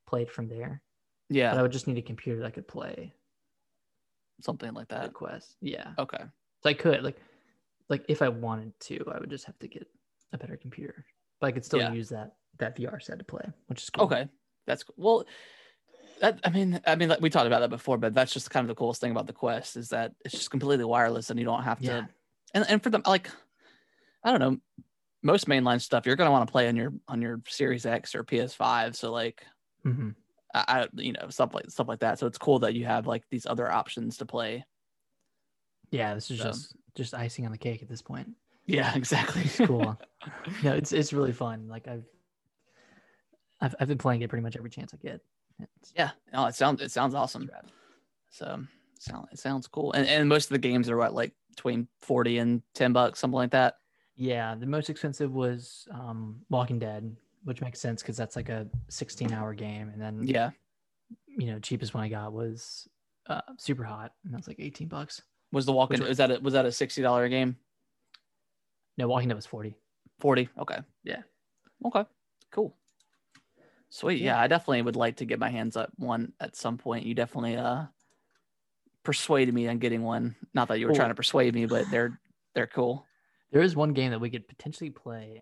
play 0.08 0.24
it 0.24 0.32
from 0.32 0.48
there. 0.50 0.82
Yeah, 1.30 1.52
But 1.52 1.60
I 1.60 1.62
would 1.62 1.72
just 1.72 1.88
need 1.88 1.98
a 1.98 2.02
computer 2.02 2.42
that 2.42 2.54
could 2.56 2.68
play 2.68 3.14
something 4.42 4.74
like 4.74 4.88
that. 4.90 5.14
Quest. 5.14 5.56
Yeah. 5.62 5.92
Okay. 6.00 6.24
So 6.64 6.70
I 6.70 6.74
could 6.74 7.04
like, 7.04 7.22
like 7.88 8.04
if 8.10 8.22
I 8.22 8.30
wanted 8.30 8.78
to, 8.82 9.06
I 9.14 9.20
would 9.20 9.30
just 9.30 9.46
have 9.46 9.58
to 9.60 9.68
get 9.68 9.88
a 10.34 10.38
better 10.38 10.58
computer. 10.58 11.06
But 11.40 11.48
I 11.48 11.52
could 11.52 11.64
still 11.64 11.80
Yeah. 11.80 11.94
use 11.94 12.10
that 12.10 12.34
that 12.58 12.76
VR 12.76 13.02
set 13.02 13.20
to 13.20 13.26
play, 13.26 13.46
which 13.68 13.84
is 13.84 13.90
cool. 13.90 14.06
Okay, 14.06 14.28
that's 14.66 14.84
cool. 14.84 14.96
well. 14.98 15.26
That 16.20 16.38
I 16.44 16.50
mean, 16.50 16.82
I 16.86 16.96
mean, 16.96 17.08
like, 17.08 17.22
we 17.22 17.30
talked 17.30 17.48
about 17.48 17.62
that 17.62 17.70
before, 17.70 17.98
but 17.98 18.14
that's 18.14 18.34
just 18.34 18.50
kind 18.52 18.66
of 18.66 18.68
the 18.68 18.76
coolest 18.76 19.00
thing 19.00 19.12
about 19.12 19.26
the 19.28 19.32
Quest 19.32 19.78
is 19.78 19.88
that 19.90 20.12
it's 20.26 20.34
just 20.34 20.52
completely 20.52 20.84
wireless 20.84 21.30
and 21.30 21.40
you 21.40 21.46
don't 21.46 21.64
have 21.64 21.80
to. 21.80 21.86
Yeah. 21.86 22.06
And 22.54 22.66
and 22.68 22.84
for 22.84 22.90
them, 22.90 23.04
like, 23.06 23.30
I 24.24 24.32
don't 24.32 24.40
know, 24.40 24.58
most 25.24 25.48
mainline 25.48 25.82
stuff 25.82 26.06
you're 26.06 26.16
gonna 26.16 26.32
want 26.32 26.48
to 26.48 26.52
play 26.52 26.68
on 26.68 26.76
your 26.76 26.94
on 27.08 27.22
your 27.22 27.42
Series 27.48 27.86
X 27.86 28.16
or 28.16 28.24
PS5. 28.24 28.96
So 28.96 29.12
like, 29.12 29.44
hmm 29.84 30.10
I, 30.54 30.64
I 30.68 30.88
you 30.94 31.14
know 31.14 31.30
stuff 31.30 31.54
like 31.54 31.70
stuff 31.70 31.88
like 31.88 32.00
that. 32.00 32.20
So 32.20 32.28
it's 32.28 32.38
cool 32.38 32.60
that 32.60 32.74
you 32.74 32.86
have 32.86 33.06
like 33.08 33.24
these 33.30 33.46
other 33.46 33.72
options 33.72 34.18
to 34.18 34.26
play. 34.26 34.66
Yeah. 35.92 36.14
This 36.16 36.32
is 36.32 36.40
So- 36.40 36.44
just 36.46 36.76
just 36.96 37.14
icing 37.14 37.46
on 37.46 37.52
the 37.52 37.58
cake 37.58 37.82
at 37.82 37.88
this 37.90 38.02
point. 38.02 38.30
Yeah, 38.66 38.94
exactly. 38.96 39.44
It's 39.44 39.58
cool. 39.58 39.98
no, 40.64 40.74
it's 40.74 40.92
it's 40.92 41.14
really 41.14 41.32
fun. 41.34 41.68
Like 41.68 41.88
I've 41.88 42.06
I've 43.62 43.76
I've 43.80 43.88
been 43.88 43.98
playing 43.98 44.22
it 44.22 44.30
pretty 44.30 44.44
much 44.44 44.56
every 44.56 44.70
chance 44.70 44.94
I 44.94 44.98
get. 44.98 45.22
It's, 45.82 45.92
yeah, 45.96 46.12
no, 46.32 46.46
it 46.46 46.56
sounds 46.56 46.82
it 46.82 46.92
sounds 46.92 47.14
awesome. 47.14 47.50
So 48.30 48.64
sound 49.00 49.28
it 49.32 49.40
sounds 49.40 49.68
cool. 49.68 49.92
And 49.94 50.08
and 50.08 50.30
most 50.30 50.46
of 50.46 50.50
the 50.52 50.60
games 50.60 50.90
are 50.90 50.98
what 50.98 51.14
like 51.14 51.34
between 51.50 51.88
forty 52.02 52.38
and 52.38 52.62
ten 52.74 52.94
bucks, 52.94 53.20
something 53.20 53.36
like 53.36 53.52
that. 53.52 53.76
Yeah, 54.22 54.54
the 54.54 54.66
most 54.66 54.90
expensive 54.90 55.34
was 55.34 55.88
um, 55.92 56.42
Walking 56.50 56.78
Dead, 56.78 57.16
which 57.46 57.62
makes 57.62 57.80
sense 57.80 58.02
because 58.02 58.18
that's 58.18 58.36
like 58.36 58.50
a 58.50 58.68
16 58.90 59.32
hour 59.32 59.54
game. 59.54 59.90
And 59.94 60.02
then, 60.02 60.24
Yeah. 60.28 60.50
you 61.26 61.48
know, 61.48 61.58
cheapest 61.60 61.94
one 61.94 62.04
I 62.04 62.10
got 62.10 62.34
was 62.34 62.90
uh, 63.28 63.40
Super 63.58 63.84
Hot, 63.84 64.12
and 64.26 64.34
that's 64.34 64.46
like 64.50 64.58
18 64.60 64.90
bucks. 64.90 65.22
Was 65.54 65.66
the 65.66 65.72
walking 65.72 66.04
is 66.04 66.18
that 66.18 66.32
a, 66.32 66.40
was 66.42 66.54
that 66.54 66.66
a 66.66 66.72
sixty 66.72 67.02
dollar 67.02 67.28
game? 67.30 67.56
No, 68.98 69.08
Walking 69.08 69.30
Dead 69.30 69.36
was 69.36 69.46
40. 69.46 69.74
Forty. 70.20 70.50
Okay. 70.60 70.80
Yeah. 71.06 71.22
Okay. 71.86 72.04
Cool. 72.52 72.76
Sweet. 73.90 74.20
Yeah. 74.22 74.36
Yeah. 74.36 74.42
I 74.42 74.48
definitely 74.48 74.82
would 74.82 74.98
like 74.98 75.16
to 75.18 75.26
get 75.26 75.40
my 75.40 75.50
hands 75.50 75.78
up 75.78 75.92
one 75.96 76.34
at 76.42 76.56
some 76.58 76.78
point. 76.78 77.06
You 77.06 77.16
definitely 77.16 77.56
uh 77.56 77.86
persuaded 79.04 79.54
me 79.56 79.68
on 79.70 79.80
getting 79.80 80.04
one. 80.04 80.36
Not 80.54 80.68
that 80.68 80.78
you 80.80 80.86
were 80.86 80.92
Cool. 80.92 80.98
trying 80.98 81.10
to 81.12 81.16
persuade 81.16 81.56
me, 81.56 81.66
but 81.66 81.90
they're 81.90 82.20
they're 82.54 82.68
cool. 82.68 83.06
There 83.52 83.62
is 83.62 83.76
one 83.76 83.94
game 83.94 84.12
that 84.12 84.20
we 84.22 84.30
could 84.30 84.48
potentially 84.48 84.90
play, 84.92 85.42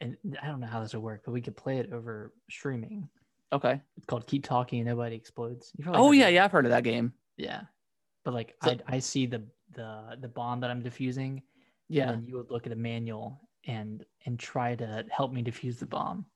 and 0.00 0.16
I 0.42 0.46
don't 0.48 0.60
know 0.60 0.66
how 0.66 0.80
this 0.80 0.92
would 0.94 1.02
work, 1.02 1.22
but 1.24 1.32
we 1.32 1.40
could 1.40 1.56
play 1.56 1.78
it 1.78 1.92
over 1.92 2.32
streaming. 2.50 3.08
Okay. 3.52 3.80
It's 3.96 4.06
called 4.06 4.26
Keep 4.26 4.44
Talking 4.44 4.80
and 4.80 4.88
Nobody 4.88 5.16
Explodes. 5.16 5.72
Oh 5.86 6.12
yeah, 6.12 6.28
yeah. 6.28 6.44
I've 6.44 6.52
heard 6.52 6.64
of 6.66 6.70
that 6.70 6.84
game. 6.84 7.12
Yeah. 7.36 7.62
But 8.24 8.34
like 8.34 8.54
So- 8.62 8.70
I, 8.86 8.96
I 8.96 8.98
see 8.98 9.26
the 9.26 9.42
the 9.74 10.16
the 10.20 10.28
bomb 10.28 10.60
that 10.60 10.70
I'm 10.70 10.82
diffusing, 10.82 11.42
Yeah. 11.88 12.10
and 12.10 12.26
you 12.28 12.36
would 12.36 12.50
look 12.50 12.66
at 12.66 12.72
a 12.72 12.76
manual 12.76 13.40
and 13.66 14.04
and 14.26 14.38
try 14.38 14.74
to 14.74 15.04
help 15.10 15.32
me 15.32 15.42
defuse 15.42 15.78
the 15.78 15.86
bomb. 15.86 16.26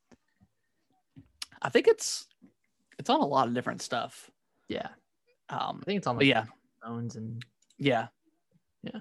I 1.63 1.69
think 1.69 1.87
it's 1.89 2.27
it's 2.99 3.11
on 3.11 3.21
a 3.21 3.27
lot 3.27 3.49
of 3.49 3.55
different 3.55 3.83
stuff. 3.83 4.31
Yeah, 4.69 4.89
Um 5.49 5.81
I 5.83 5.85
think 5.85 5.99
it's 5.99 6.07
on 6.07 6.17
like 6.17 6.27
yeah, 6.27 6.45
phones 6.83 7.17
and 7.17 7.45
yeah. 7.79 8.09
Yeah. 8.83 9.01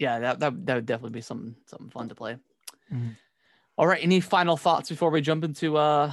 Yeah, 0.00 0.18
that, 0.18 0.40
that 0.40 0.66
that 0.66 0.74
would 0.74 0.86
definitely 0.86 1.14
be 1.14 1.20
something 1.20 1.54
something 1.66 1.90
fun 1.90 2.08
to 2.08 2.14
play. 2.14 2.36
Mhm. 2.92 3.16
All 3.76 3.86
right. 3.86 4.02
Any 4.02 4.20
final 4.20 4.56
thoughts 4.56 4.88
before 4.88 5.10
we 5.10 5.20
jump 5.20 5.44
into 5.44 5.76
uh 5.76 6.10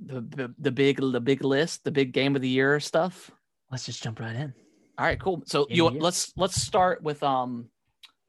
the, 0.00 0.20
the 0.22 0.54
the 0.58 0.72
big 0.72 0.96
the 0.96 1.20
big 1.20 1.44
list, 1.44 1.84
the 1.84 1.90
big 1.92 2.12
game 2.12 2.34
of 2.34 2.42
the 2.42 2.48
year 2.48 2.80
stuff? 2.80 3.30
let's 3.70 3.86
just 3.86 4.02
jump 4.02 4.20
right 4.20 4.34
in. 4.36 4.52
All 4.98 5.06
right, 5.06 5.18
cool. 5.18 5.42
So 5.46 5.64
Game 5.66 5.76
you 5.76 5.86
of 5.86 5.92
the 5.92 5.94
year. 5.96 6.02
let's 6.02 6.32
let's 6.36 6.60
start 6.60 7.02
with 7.02 7.22
um 7.22 7.68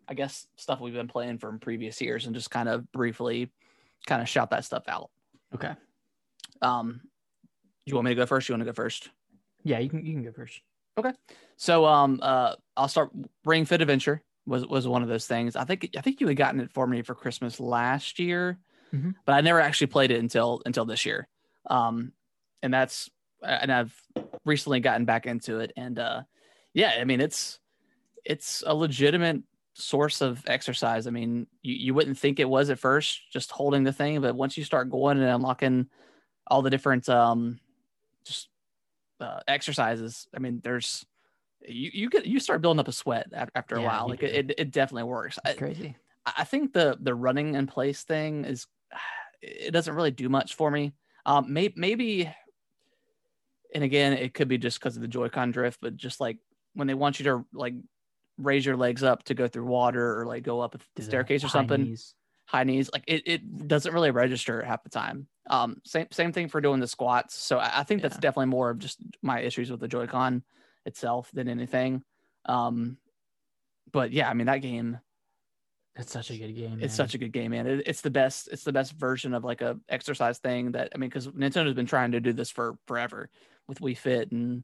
I 0.08 0.14
guess 0.14 0.48
stuff 0.58 0.82
we've 0.82 0.94
been 0.94 1.08
playing 1.08 1.38
from 1.38 1.60
previous 1.60 2.00
years 2.02 2.26
and 2.26 2.36
just 2.36 2.52
kind 2.52 2.68
of 2.70 2.90
briefly 2.92 3.52
kind 4.06 4.22
of 4.22 4.28
shout 4.30 4.50
that 4.52 4.66
stuff 4.66 4.84
out. 4.88 5.10
Okay. 5.56 5.74
Um 6.62 7.02
you 7.86 7.96
want 7.96 8.06
me 8.06 8.12
to 8.12 8.16
go 8.16 8.26
first? 8.26 8.48
You 8.48 8.54
want 8.54 8.62
to 8.62 8.66
go 8.66 8.74
first? 8.74 9.10
Yeah, 9.64 9.80
you 9.80 9.90
can 9.90 10.06
you 10.06 10.14
can 10.14 10.24
go 10.24 10.32
first. 10.32 10.62
So 11.58 11.86
um 11.86 12.20
uh 12.22 12.56
I'll 12.76 12.88
start 12.88 13.12
Ring 13.46 13.66
Fit 13.66 13.82
Adventure 13.82 14.24
was 14.46 14.66
was 14.66 14.88
one 14.88 15.04
of 15.04 15.10
those 15.10 15.28
things. 15.28 15.56
I 15.56 15.64
think 15.64 15.90
I 15.98 16.02
think 16.02 16.20
you 16.22 16.28
had 16.28 16.38
gotten 16.38 16.60
it 16.60 16.72
for 16.72 16.86
me 16.88 17.02
for 17.02 17.16
Christmas 17.16 17.60
last 17.60 18.20
year, 18.20 18.60
Mhm. 18.94 19.16
but 19.26 19.34
I 19.34 19.42
never 19.42 19.60
actually 19.60 19.88
played 19.88 20.12
it 20.12 20.20
until 20.20 20.62
until 20.66 20.86
this 20.86 21.06
year. 21.06 21.28
Um 21.70 22.14
and 22.62 22.74
that's 22.74 23.10
and 23.42 23.72
I've 23.72 24.00
recently 24.46 24.80
gotten 24.80 25.06
back 25.06 25.26
into 25.26 25.60
it 25.60 25.72
and 25.78 25.98
uh 26.00 26.24
yeah, 26.74 26.98
I 27.00 27.04
mean 27.06 27.22
it's 27.22 27.60
it's 28.26 28.64
a 28.66 28.74
legitimate 28.74 29.44
source 29.76 30.22
of 30.22 30.44
exercise. 30.48 31.08
I 31.08 31.10
mean, 31.12 31.48
you, 31.62 31.74
you 31.76 31.94
wouldn't 31.94 32.18
think 32.18 32.40
it 32.40 32.48
was 32.48 32.70
at 32.70 32.80
first 32.80 33.22
just 33.32 33.52
holding 33.52 33.84
the 33.84 33.92
thing, 33.94 34.22
but 34.22 34.36
once 34.36 34.58
you 34.58 34.64
start 34.64 34.90
going 34.90 35.18
and 35.18 35.28
unlocking 35.28 35.90
all 36.48 36.62
the 36.62 36.70
different 36.70 37.08
um 37.10 37.60
just 38.26 38.50
uh, 39.20 39.40
exercises, 39.48 40.28
I 40.36 40.40
mean, 40.40 40.62
there's 40.64 41.06
you 41.68 41.92
you 41.94 42.10
get 42.10 42.26
you 42.26 42.40
start 42.40 42.62
building 42.62 42.80
up 42.80 42.88
a 42.88 42.92
sweat 42.92 43.28
after 43.34 43.76
a 43.76 43.82
Yeah, 43.82 43.88
while. 43.88 44.10
Like 44.10 44.24
it, 44.24 44.54
it 44.58 44.72
definitely 44.72 45.04
works. 45.04 45.40
I, 45.44 45.50
It's 45.50 45.60
crazy. 45.60 45.96
I 46.26 46.44
think 46.44 46.74
the 46.74 46.98
the 47.00 47.16
running 47.16 47.56
in 47.56 47.68
place 47.68 48.04
thing 48.04 48.46
is 48.46 48.68
it 49.42 49.72
doesn't 49.72 49.94
really 49.96 50.12
do 50.12 50.30
much 50.30 50.56
for 50.56 50.72
me. 50.72 50.94
Um, 51.26 51.52
may, 51.54 51.74
maybe, 51.76 52.34
and 53.74 53.84
again, 53.84 54.14
it 54.14 54.34
could 54.34 54.48
be 54.48 54.58
just 54.58 54.80
because 54.80 54.96
of 54.96 55.02
the 55.02 55.08
Joy-Con 55.08 55.52
drift, 55.52 55.80
but 55.82 55.98
just 55.98 56.20
like 56.20 56.38
when 56.74 56.88
they 56.88 56.94
want 56.94 57.20
you 57.20 57.26
to 57.26 57.46
like 57.54 57.76
raise 58.38 58.66
your 58.66 58.78
legs 58.78 59.04
up 59.04 59.24
to 59.24 59.34
go 59.34 59.48
through 59.48 59.66
water 59.66 60.20
or 60.20 60.26
like 60.26 60.44
go 60.44 60.60
up 60.62 60.76
a 60.76 60.80
the 60.96 61.02
staircase 61.02 61.44
or 61.44 61.50
something, 61.50 61.84
knees. 61.84 62.16
high 62.46 62.64
knees, 62.64 62.90
like 62.94 63.04
it, 63.08 63.24
it 63.26 63.68
doesn't 63.68 63.94
really 63.94 64.12
register 64.12 64.62
half 64.62 64.84
the 64.84 64.90
time. 64.90 65.28
Um, 65.50 65.82
same 65.86 66.08
same 66.12 66.32
thing 66.32 66.48
for 66.48 66.62
doing 66.62 66.80
the 66.80 66.88
squats. 66.88 67.36
So 67.36 67.58
I, 67.60 67.82
I 67.82 67.84
think 67.84 68.02
that's 68.02 68.18
definitely 68.18 68.48
more 68.48 68.70
of 68.70 68.80
just 68.80 69.00
my 69.22 69.42
issues 69.42 69.70
with 69.70 69.80
the 69.82 69.88
Joy-Con 69.90 70.44
itself 70.86 71.30
than 71.34 71.48
anything. 71.50 72.04
Um, 72.46 72.98
but 73.92 74.12
yeah, 74.12 74.30
I 74.30 74.34
mean 74.34 74.48
that 74.48 74.62
game 74.62 75.00
It's 75.96 76.12
such 76.12 76.32
a 76.32 76.38
good 76.38 76.56
game. 76.56 76.80
it's 76.82 76.96
such 76.96 77.14
a 77.14 77.18
good 77.18 77.32
game, 77.34 77.52
man. 77.52 77.68
It, 77.68 77.84
it's 77.88 78.02
the 78.02 78.10
best. 78.10 78.48
It's 78.52 78.64
the 78.64 78.72
best 78.74 78.94
version 78.94 79.34
of 79.34 79.44
like 79.44 79.62
a 79.62 79.78
exercise 79.90 80.40
thing 80.40 80.72
that 80.72 80.92
I 80.96 80.98
mean, 80.98 81.10
because 81.10 81.28
Nintendo's 81.28 81.74
been 81.76 81.86
trying 81.86 82.12
to 82.14 82.20
do 82.22 82.34
this 82.34 82.50
for 82.50 82.76
forever 82.88 83.30
with 83.68 83.80
Wii 83.80 83.98
Fit 83.98 84.32
and 84.32 84.64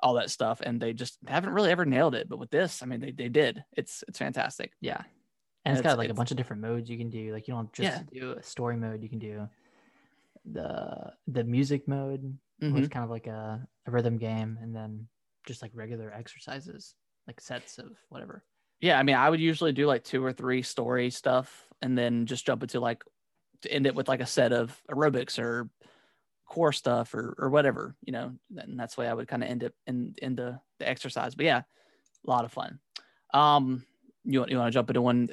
all 0.00 0.14
that 0.14 0.30
stuff, 0.30 0.60
and 0.62 0.80
they 0.80 0.92
just 0.92 1.18
haven't 1.26 1.52
really 1.54 1.70
ever 1.70 1.84
nailed 1.84 2.14
it. 2.14 2.28
But 2.28 2.38
with 2.38 2.50
this, 2.50 2.82
I 2.82 2.86
mean, 2.86 3.00
they 3.00 3.10
they 3.12 3.28
did. 3.28 3.62
It's 3.76 4.02
it's 4.08 4.18
fantastic. 4.18 4.72
yeah. 4.80 5.02
And 5.66 5.72
it's 5.72 5.80
it's- 5.80 5.92
got 5.94 5.98
like 5.98 6.10
a 6.10 6.14
bunch 6.14 6.30
of 6.30 6.36
different 6.36 6.60
modes 6.62 6.90
you 6.90 6.98
can 6.98 7.08
do. 7.10 7.32
Like 7.32 7.46
you 7.48 7.54
don't 7.54 7.72
just 7.72 7.86
Yeah. 7.86 8.02
do 8.20 8.32
a 8.32 8.42
story 8.42 8.76
mode. 8.76 9.02
You 9.02 9.08
can 9.08 9.18
do 9.18 9.48
the 10.44 11.14
the 11.26 11.44
music 11.44 11.88
mode, 11.88 12.38
which 12.68 12.82
Mhm. 12.82 12.84
is 12.84 12.88
kind 12.88 13.04
of 13.04 13.10
like 13.10 13.26
a, 13.26 13.66
a 13.86 13.90
rhythm 13.90 14.18
game, 14.18 14.58
and 14.60 14.74
then 14.74 15.08
just 15.46 15.62
like 15.62 15.72
regular 15.74 16.12
exercises, 16.12 16.94
like 17.26 17.40
sets 17.40 17.78
of 17.78 17.96
whatever. 18.08 18.44
Yeah, 18.80 18.98
I 18.98 19.02
mean, 19.02 19.16
I 19.16 19.30
would 19.30 19.40
usually 19.40 19.72
do 19.72 19.86
like 19.86 20.04
two 20.04 20.24
or 20.24 20.32
three 20.32 20.62
story 20.62 21.10
stuff, 21.10 21.68
and 21.80 21.96
then 21.96 22.26
just 22.26 22.44
jump 22.46 22.62
into 22.62 22.80
like 22.80 23.02
to 23.62 23.72
end 23.72 23.86
it 23.86 23.94
with 23.94 24.08
like 24.08 24.20
a 24.20 24.26
set 24.26 24.52
of 24.52 24.82
aerobics 24.90 25.38
or 25.38 25.70
core 26.46 26.72
stuff 26.72 27.14
or 27.14 27.34
or 27.38 27.50
whatever, 27.50 27.96
you 28.02 28.12
know. 28.12 28.36
And 28.56 28.78
that's 28.78 28.96
the 28.96 29.02
way 29.02 29.08
I 29.08 29.14
would 29.14 29.28
kind 29.28 29.44
of 29.44 29.50
end 29.50 29.62
it 29.62 29.74
in 29.86 30.14
in 30.22 30.36
the 30.36 30.60
the 30.78 30.88
exercise. 30.88 31.34
But 31.34 31.46
yeah, 31.46 31.62
a 32.26 32.30
lot 32.30 32.44
of 32.44 32.52
fun. 32.52 32.80
Um, 33.34 33.86
you 34.24 34.40
want 34.40 34.50
you 34.50 34.58
want 34.58 34.68
to 34.68 34.74
jump 34.74 34.90
into 34.90 35.02
one? 35.02 35.30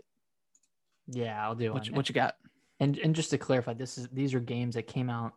Yeah, 1.08 1.43
I'll 1.43 1.56
do 1.56 1.71
What 1.71 1.88
you, 1.88 1.93
what 1.93 2.10
you 2.10 2.13
got? 2.15 2.36
And 2.82 2.98
and 2.98 3.15
just 3.15 3.30
to 3.30 3.38
clarify, 3.38 3.74
this 3.74 3.98
is 3.98 4.10
these 4.10 4.34
are 4.34 4.39
games 4.39 4.76
that 4.76 4.88
came 4.88 5.10
out 5.10 5.34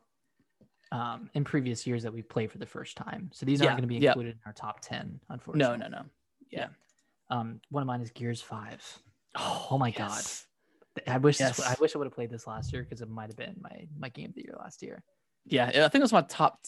um, 0.91 1.31
in 1.35 1.45
previous 1.45 1.87
years 1.87 2.03
that 2.03 2.13
we 2.13 2.23
played 2.23 2.51
for 2.51 2.59
the 2.59 2.67
first 2.67 2.97
time. 2.97 3.31
So 3.33 3.47
these 3.47 3.61
Yeah, 3.61 3.67
aren't 3.67 3.79
going 3.79 3.89
to 3.89 3.95
be 3.95 4.03
yeah. 4.03 4.11
included 4.11 4.33
in 4.33 4.41
our 4.47 4.53
top 4.53 4.81
ten, 4.81 5.21
unfortunately. 5.29 5.79
No, 5.79 5.89
no, 5.89 5.99
no. 5.99 6.05
Yeah. 6.51 6.69
Um, 7.31 7.61
one 7.71 7.83
of 7.83 7.87
mine 7.87 8.01
is 8.01 8.11
Gears 8.11 8.41
Five. 8.41 8.83
Oh 9.37 9.77
my 9.79 9.91
God. 9.91 10.23
I 11.09 11.19
wish 11.19 11.39
this, 11.39 11.61
I 11.61 11.75
wish 11.81 11.95
I 11.95 11.99
would 11.99 12.07
have 12.07 12.15
played 12.15 12.31
this 12.31 12.47
last 12.47 12.73
year 12.73 12.83
because 12.83 13.01
it 13.01 13.09
might 13.11 13.29
have 13.29 13.37
been 13.37 13.57
my 13.61 13.87
my 13.99 14.09
game 14.09 14.31
of 14.31 14.35
the 14.37 14.43
year 14.43 14.55
last 14.59 14.83
year. 14.83 15.03
Yeah, 15.45 15.67
I 15.67 15.73
think 15.73 15.97
it 15.97 16.01
was 16.01 16.13
my 16.13 16.23
top 16.23 16.61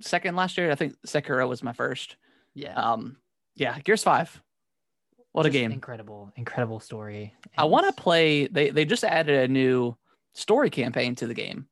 second 0.00 0.34
last 0.34 0.58
year. 0.58 0.70
I 0.70 0.74
think 0.74 0.94
Sekiro 1.06 1.48
was 1.48 1.62
my 1.62 1.72
first. 1.72 2.16
Yeah, 2.54 2.74
Um, 2.74 3.18
yeah, 3.54 3.78
Gears 3.80 4.02
Five. 4.02 4.42
What 5.34 5.46
a 5.46 5.50
game! 5.50 5.72
Incredible, 5.72 6.32
incredible 6.36 6.78
story. 6.78 7.34
I 7.58 7.64
want 7.64 7.86
to 7.94 8.00
play. 8.00 8.46
They 8.46 8.70
they 8.70 8.84
just 8.84 9.02
added 9.02 9.50
a 9.50 9.52
new 9.52 9.96
story 10.32 10.70
campaign 10.70 11.16
to 11.16 11.26
the 11.26 11.34
game 11.34 11.66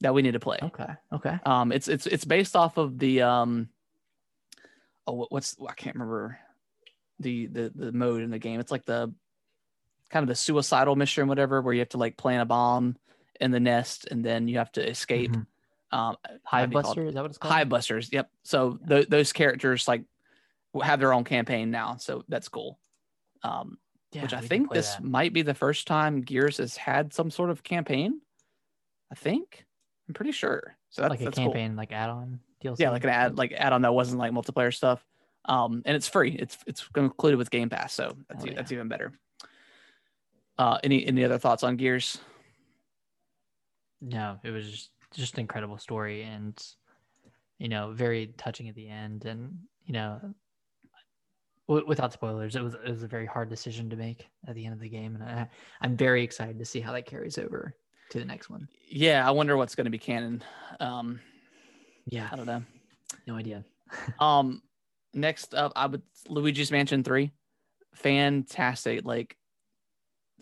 that 0.00 0.14
we 0.14 0.22
need 0.22 0.32
to 0.32 0.40
play. 0.40 0.58
Okay. 0.62 0.88
Okay. 1.12 1.38
Um, 1.44 1.72
it's 1.72 1.88
it's 1.88 2.06
it's 2.06 2.24
based 2.24 2.56
off 2.56 2.78
of 2.78 2.98
the 2.98 3.20
um, 3.20 3.68
oh, 5.06 5.12
what- 5.12 5.30
what's 5.32 5.56
I 5.68 5.74
can't 5.74 5.94
remember 5.94 6.38
the 7.18 7.46
the 7.46 7.72
the 7.74 7.92
mode 7.92 8.22
in 8.22 8.30
the 8.30 8.38
game. 8.38 8.60
It's 8.60 8.72
like 8.72 8.86
the 8.86 9.12
kind 10.08 10.24
of 10.24 10.28
the 10.28 10.34
suicidal 10.34 10.96
mission, 10.96 11.28
whatever, 11.28 11.60
where 11.60 11.74
you 11.74 11.80
have 11.80 11.90
to 11.90 11.98
like 11.98 12.16
plant 12.16 12.40
a 12.40 12.46
bomb 12.46 12.96
in 13.40 13.50
the 13.50 13.60
nest 13.60 14.06
and 14.10 14.24
then 14.24 14.48
you 14.48 14.56
have 14.56 14.72
to 14.72 14.88
escape. 14.88 15.32
Mhm. 15.32 15.46
Um, 15.90 16.16
Hive 16.44 16.70
called? 16.72 16.84
Buster, 16.84 17.04
is 17.04 17.14
that 17.14 17.20
what 17.20 17.30
it's 17.30 17.36
called? 17.38 17.52
Hive 17.52 17.68
Busters. 17.68 18.10
Yep. 18.10 18.30
So 18.44 18.78
th- 18.88 19.08
those 19.08 19.34
characters 19.34 19.86
like 19.86 20.04
have 20.82 20.98
their 21.00 21.12
own 21.12 21.24
campaign 21.24 21.70
now, 21.70 21.96
so 21.96 22.24
that's 22.28 22.48
cool. 22.48 22.78
Um, 23.42 23.78
Yeah, 24.12 24.22
which 24.22 24.34
I 24.34 24.40
think 24.40 24.72
this 24.72 24.94
that. 24.94 25.04
might 25.04 25.32
be 25.32 25.42
the 25.42 25.54
first 25.54 25.86
time 25.86 26.20
Gears 26.20 26.58
has 26.58 26.76
had 26.76 27.12
some 27.12 27.30
sort 27.30 27.50
of 27.50 27.62
campaign. 27.62 28.20
I 29.10 29.14
think 29.14 29.66
I'm 30.08 30.14
pretty 30.14 30.32
sure. 30.32 30.76
So 30.90 31.02
that's, 31.02 31.10
like 31.10 31.20
a 31.20 31.24
that's 31.24 31.38
cool. 31.38 31.46
campaign, 31.46 31.76
like 31.76 31.92
add-on 31.92 32.40
DLC. 32.62 32.80
Yeah, 32.80 32.90
like 32.90 33.04
an 33.04 33.10
ad, 33.10 33.38
like 33.38 33.52
add 33.52 33.72
on 33.72 33.82
that 33.82 33.94
wasn't 33.94 34.18
like 34.18 34.32
multiplayer 34.32 34.72
stuff. 34.72 35.04
Um, 35.46 35.82
and 35.84 35.96
it's 35.96 36.06
free. 36.08 36.36
It's 36.38 36.56
it's 36.66 36.86
included 36.96 37.36
with 37.36 37.50
Game 37.50 37.68
Pass, 37.68 37.92
so 37.92 38.16
that's 38.28 38.44
e- 38.44 38.48
yeah. 38.50 38.54
that's 38.54 38.70
even 38.72 38.88
better. 38.88 39.12
Uh, 40.58 40.78
any 40.84 41.04
any 41.04 41.24
other 41.24 41.38
thoughts 41.38 41.62
on 41.64 41.76
Gears? 41.76 42.18
No, 44.00 44.38
it 44.44 44.50
was 44.50 44.70
just 44.70 44.90
just 45.14 45.34
an 45.34 45.40
incredible 45.40 45.78
story 45.78 46.22
and 46.22 46.56
you 47.58 47.68
know 47.68 47.92
very 47.92 48.32
touching 48.38 48.68
at 48.68 48.74
the 48.74 48.88
end 48.88 49.24
and 49.24 49.58
you 49.84 49.92
know 49.92 50.20
w- 51.68 51.86
without 51.86 52.12
spoilers 52.12 52.56
it 52.56 52.62
was 52.62 52.74
it 52.74 52.90
was 52.90 53.02
a 53.02 53.08
very 53.08 53.26
hard 53.26 53.48
decision 53.48 53.88
to 53.90 53.96
make 53.96 54.28
at 54.46 54.54
the 54.54 54.64
end 54.64 54.74
of 54.74 54.80
the 54.80 54.88
game 54.88 55.14
and 55.14 55.24
I, 55.24 55.48
I'm 55.80 55.96
very 55.96 56.22
excited 56.22 56.58
to 56.58 56.64
see 56.64 56.80
how 56.80 56.92
that 56.92 57.06
carries 57.06 57.38
over 57.38 57.74
to 58.10 58.18
the 58.18 58.24
next 58.24 58.50
one. 58.50 58.68
Yeah, 58.88 59.26
I 59.26 59.30
wonder 59.30 59.56
what's 59.56 59.74
going 59.74 59.86
to 59.86 59.90
be 59.90 59.98
canon. 59.98 60.42
Um, 60.80 61.20
Yeah, 62.06 62.28
I 62.30 62.36
don't 62.36 62.46
know. 62.46 62.62
no 63.26 63.36
idea. 63.36 63.64
Um, 64.20 64.62
next 65.14 65.54
up, 65.54 65.72
I 65.76 65.86
would 65.86 66.02
Luigi's 66.28 66.70
Mansion 66.70 67.04
Three, 67.04 67.30
fantastic. 67.94 69.04
Like 69.04 69.36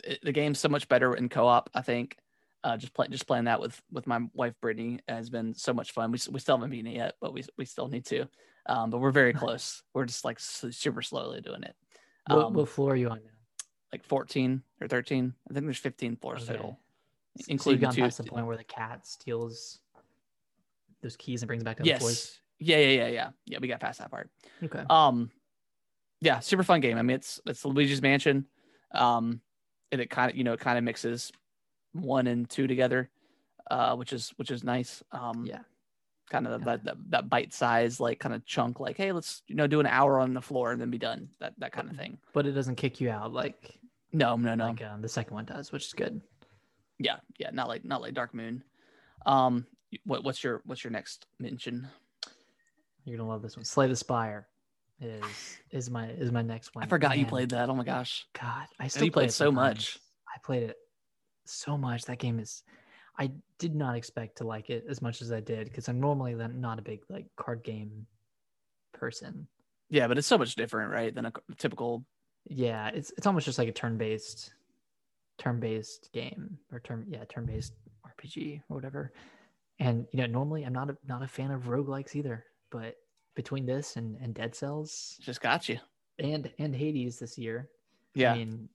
it, 0.03 0.19
the 0.23 0.31
game's 0.31 0.59
so 0.59 0.69
much 0.69 0.87
better 0.87 1.13
in 1.13 1.29
co-op. 1.29 1.69
I 1.73 1.81
think. 1.81 2.17
Uh, 2.63 2.77
just 2.77 2.93
play, 2.93 3.07
just 3.09 3.25
playing 3.27 3.45
that 3.45 3.59
with 3.59 3.81
with 3.91 4.05
my 4.05 4.19
wife 4.33 4.53
Brittany 4.61 4.99
has 5.07 5.29
been 5.29 5.53
so 5.53 5.73
much 5.73 5.91
fun. 5.91 6.11
We 6.11 6.19
we 6.29 6.39
still 6.39 6.57
haven't 6.57 6.69
beaten 6.69 6.91
it 6.91 6.95
yet, 6.95 7.15
but 7.19 7.33
we 7.33 7.43
we 7.57 7.65
still 7.65 7.87
need 7.87 8.05
to. 8.05 8.27
Um, 8.67 8.89
but 8.89 8.99
we're 8.99 9.11
very 9.11 9.33
close. 9.33 9.83
We're 9.93 10.05
just 10.05 10.23
like 10.23 10.39
super 10.39 11.01
slowly 11.01 11.41
doing 11.41 11.63
it. 11.63 11.75
What, 12.27 12.45
Um, 12.45 12.53
what 12.53 12.69
floor 12.69 12.93
are 12.93 12.95
you 12.95 13.09
on 13.09 13.17
now? 13.23 13.29
like 13.91 14.03
14 14.05 14.63
or 14.79 14.87
13. 14.87 15.33
I 15.49 15.53
think 15.53 15.65
there's 15.65 15.77
15 15.77 16.15
floors 16.15 16.43
Okay. 16.43 16.53
total, 16.53 16.79
So 17.39 17.45
including 17.49 17.89
two. 17.91 18.01
past 18.03 18.17
the 18.19 18.23
point 18.23 18.45
where 18.45 18.55
the 18.55 18.63
cat 18.63 19.05
steals 19.05 19.79
those 21.01 21.15
keys 21.17 21.41
and 21.41 21.47
brings 21.47 21.63
back 21.63 21.77
floors. 21.77 21.87
Yes. 21.99 22.41
Yeah, 22.59 22.77
yeah, 22.77 22.87
yeah, 22.89 23.07
yeah. 23.07 23.29
Yeah, 23.45 23.57
we 23.59 23.67
got 23.67 23.79
past 23.79 23.99
that 23.99 24.11
part. 24.11 24.29
Okay. 24.63 24.83
Um, 24.89 25.31
yeah, 26.21 26.39
super 26.39 26.63
fun 26.63 26.79
game. 26.79 26.97
I 26.97 27.01
mean, 27.01 27.15
it's 27.15 27.41
it's 27.47 27.65
Luigi's 27.65 28.01
Mansion. 28.01 28.45
Um, 28.91 29.41
and 29.91 29.99
it 29.99 30.09
kind 30.11 30.29
of 30.31 30.37
you 30.37 30.43
know 30.43 30.53
it 30.53 30.59
kind 30.59 30.77
of 30.77 30.83
mixes 30.83 31.31
one 31.93 32.27
and 32.27 32.47
two 32.49 32.67
together, 32.67 33.09
uh, 33.71 33.95
which 33.95 34.13
is 34.13 34.29
which 34.37 34.51
is 34.51 34.63
nice. 34.63 35.01
Um, 35.11 35.45
yeah. 35.47 35.61
Kind 36.31 36.47
of 36.47 36.61
Yeah. 36.61 36.65
that, 36.65 36.83
that 36.85 36.95
that 37.09 37.29
bite 37.29 37.53
size 37.53 37.99
like 37.99 38.19
kind 38.19 38.33
of 38.33 38.43
chunk. 38.45 38.79
Like, 38.79 38.97
hey, 38.97 39.11
let's 39.11 39.43
you 39.47 39.53
know 39.55 39.67
do 39.67 39.79
an 39.79 39.85
hour 39.85 40.19
on 40.19 40.33
the 40.33 40.41
floor 40.41 40.71
and 40.71 40.81
then 40.81 40.89
be 40.89 40.97
done. 40.97 41.29
That 41.39 41.53
that 41.59 41.71
kind 41.71 41.89
of 41.91 41.95
thing. 41.97 42.17
But 42.33 42.47
it 42.47 42.53
doesn't 42.53 42.75
kick 42.77 42.99
you 42.99 43.11
out 43.11 43.31
like 43.33 43.77
No, 44.11 44.35
no, 44.35 44.55
no. 44.55 44.67
like 44.69 44.81
um, 44.83 45.01
the 45.01 45.09
second 45.09 45.35
one 45.35 45.45
does, 45.45 45.71
which 45.71 45.85
is 45.85 45.93
good. 45.93 46.19
yeah, 46.97 47.17
yeah. 47.37 47.51
Not 47.51 47.67
like 47.67 47.85
not 47.85 48.01
like 48.01 48.13
Dark 48.15 48.33
Moon. 48.33 48.63
Um, 49.27 49.67
what 50.05 50.23
what's 50.23 50.43
your 50.43 50.61
what's 50.65 50.83
your 50.83 50.91
next 50.91 51.27
mention? 51.39 51.87
You're 53.05 53.17
gonna 53.17 53.29
love 53.29 53.41
this 53.43 53.55
one. 53.57 53.65
Slay 53.65 53.87
the 53.87 53.95
Spire 53.95 54.47
is 54.99 55.57
is 55.71 55.89
my 55.89 56.07
is 56.09 56.31
my 56.31 56.41
next 56.41 56.73
one. 56.75 56.83
I 56.83 56.87
forgot 56.87 57.17
you 57.17 57.25
played 57.25 57.49
that. 57.49 57.69
Oh 57.69 57.75
my 57.75 57.83
gosh. 57.83 58.25
God, 58.39 58.65
I 58.79 58.87
still 58.87 59.09
played 59.09 59.29
it 59.29 59.33
so 59.33 59.51
much. 59.51 59.97
I 60.27 60.39
played 60.45 60.63
it 60.63 60.77
so 61.45 61.77
much. 61.77 62.05
That 62.05 62.19
game 62.19 62.39
is. 62.39 62.63
I 63.21 63.29
did 63.59 63.75
not 63.75 63.95
expect 63.95 64.39
to 64.39 64.47
like 64.47 64.71
it 64.71 64.83
as 64.89 64.99
much 64.99 65.21
as 65.21 65.31
I 65.31 65.41
did 65.41 65.65
because 65.65 65.87
I'm 65.87 65.99
normally 65.99 66.33
not 66.33 66.79
a 66.79 66.81
big 66.81 67.01
like 67.07 67.27
card 67.35 67.63
game 67.63 68.07
person. 68.93 69.47
Yeah, 69.91 70.07
but 70.07 70.17
it's 70.17 70.25
so 70.25 70.39
much 70.39 70.55
different, 70.55 70.91
right, 70.91 71.13
than 71.13 71.27
a 71.27 71.33
typical. 71.57 72.03
Yeah, 72.49 72.87
it's 72.87 73.11
it's 73.17 73.27
almost 73.27 73.45
just 73.45 73.59
like 73.59 73.67
a 73.67 73.71
turn-based 73.71 74.51
turn-based 75.37 76.09
game 76.11 76.57
or 76.71 76.79
turn 76.79 77.05
yeah, 77.07 77.23
turn-based 77.29 77.73
RPG 78.07 78.63
or 78.69 78.75
whatever. 78.75 79.11
And 79.77 80.07
you 80.11 80.19
know, 80.19 80.25
normally 80.25 80.63
I'm 80.63 80.73
not 80.73 80.89
a 80.89 80.97
not 81.07 81.21
a 81.21 81.27
fan 81.27 81.51
of 81.51 81.65
roguelikes 81.65 82.15
either, 82.15 82.43
but 82.71 82.95
between 83.35 83.67
this 83.67 83.97
and, 83.97 84.17
and 84.19 84.33
Dead 84.33 84.55
Cells 84.55 85.19
Just 85.21 85.41
got 85.41 85.69
you. 85.69 85.77
and 86.17 86.49
and 86.57 86.75
Hades 86.75 87.19
this 87.19 87.37
year, 87.37 87.69
Yeah, 88.15 88.33
I 88.33 88.37
mean, 88.37 88.67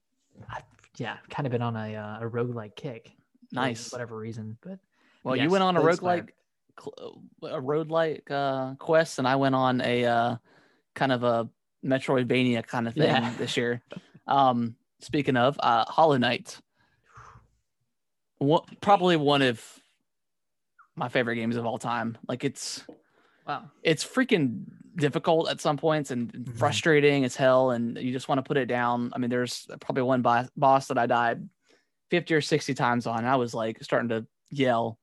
I've, 0.55 0.63
yeah, 0.99 1.17
kind 1.31 1.47
of 1.49 1.51
been 1.51 1.63
on 1.63 1.75
a 1.75 1.97
uh, 1.97 2.19
a 2.21 2.31
roguelike 2.31 2.77
kick. 2.77 3.11
For 3.51 3.57
nice. 3.57 3.93
whatever 3.93 4.17
reason, 4.17 4.57
but 4.61 4.79
Well, 5.25 5.37
you 5.37 5.49
went 5.51 5.63
on 5.65 5.77
a 5.77 5.81
Slay 5.81 5.91
the 5.91 5.97
Spire. 5.97 6.23
roguelike, 6.23 6.31
cl- 6.81 7.23
a 7.43 7.61
roguelike 7.61 8.31
uh, 8.31 8.75
quest, 8.77 9.19
and 9.19 9.27
I 9.29 9.37
went 9.37 9.55
on 9.55 9.81
a 9.81 10.05
uh, 10.05 10.37
kind 10.95 11.13
of 11.13 11.23
a 11.25 11.49
Metroidvania 11.85 12.67
kind 12.67 12.87
of 12.89 12.95
thing 12.95 13.03
Yeah. 13.05 13.33
this 13.39 13.57
year. 13.57 13.83
Um, 14.27 14.77
speaking 15.01 15.37
of 15.37 15.57
uh, 15.63 15.85
Hollow 15.87 16.17
Knight, 16.17 16.59
what 18.39 18.65
probably 18.81 19.17
one 19.17 19.43
of 19.43 19.63
my 20.95 21.09
favorite 21.09 21.37
games 21.37 21.57
of 21.57 21.67
all 21.67 21.79
time. 21.79 22.19
Like 22.29 22.45
it's 22.45 22.85
wow, 23.47 23.71
it's 23.83 24.05
freaking 24.05 24.65
difficult 24.97 25.51
at 25.51 25.61
some 25.61 25.77
points 25.77 26.11
and 26.11 26.35
and 26.35 26.47
Mhm. 26.47 26.57
frustrating 26.59 27.25
as 27.25 27.37
hell 27.37 27.71
and 27.71 27.99
you 27.99 28.13
just 28.13 28.29
want 28.29 28.39
to 28.39 28.43
put 28.43 28.57
it 28.57 28.65
down 28.65 29.11
i 29.15 29.19
mean 29.19 29.29
there's 29.29 29.67
probably 29.79 30.03
one 30.03 30.23
boss, 30.23 30.49
boss 30.57 30.87
that 30.89 30.97
i 30.97 31.05
died 31.05 31.47
50 32.11 32.35
or 32.35 32.40
60 32.40 32.75
times 32.75 33.07
on 33.07 33.19
and 33.19 33.29
i 33.29 33.37
was 33.37 33.55
like 33.55 33.83
starting 33.83 34.09
to 34.11 34.27
yell. 34.51 34.99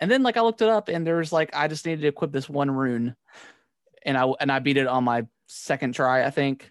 And 0.00 0.10
then 0.10 0.22
like 0.22 0.36
i 0.36 0.40
looked 0.40 0.62
it 0.62 0.68
up 0.68 0.88
and 0.88 1.06
there 1.06 1.16
was 1.16 1.32
like 1.32 1.54
i 1.54 1.68
just 1.68 1.86
needed 1.86 2.02
to 2.02 2.08
equip 2.08 2.32
this 2.32 2.48
one 2.48 2.70
rune 2.70 3.14
and 4.04 4.18
i 4.18 4.24
and 4.40 4.50
i 4.50 4.58
beat 4.58 4.76
it 4.76 4.86
on 4.86 5.04
my 5.04 5.26
second 5.46 5.94
try 5.94 6.24
i 6.24 6.30
think. 6.30 6.70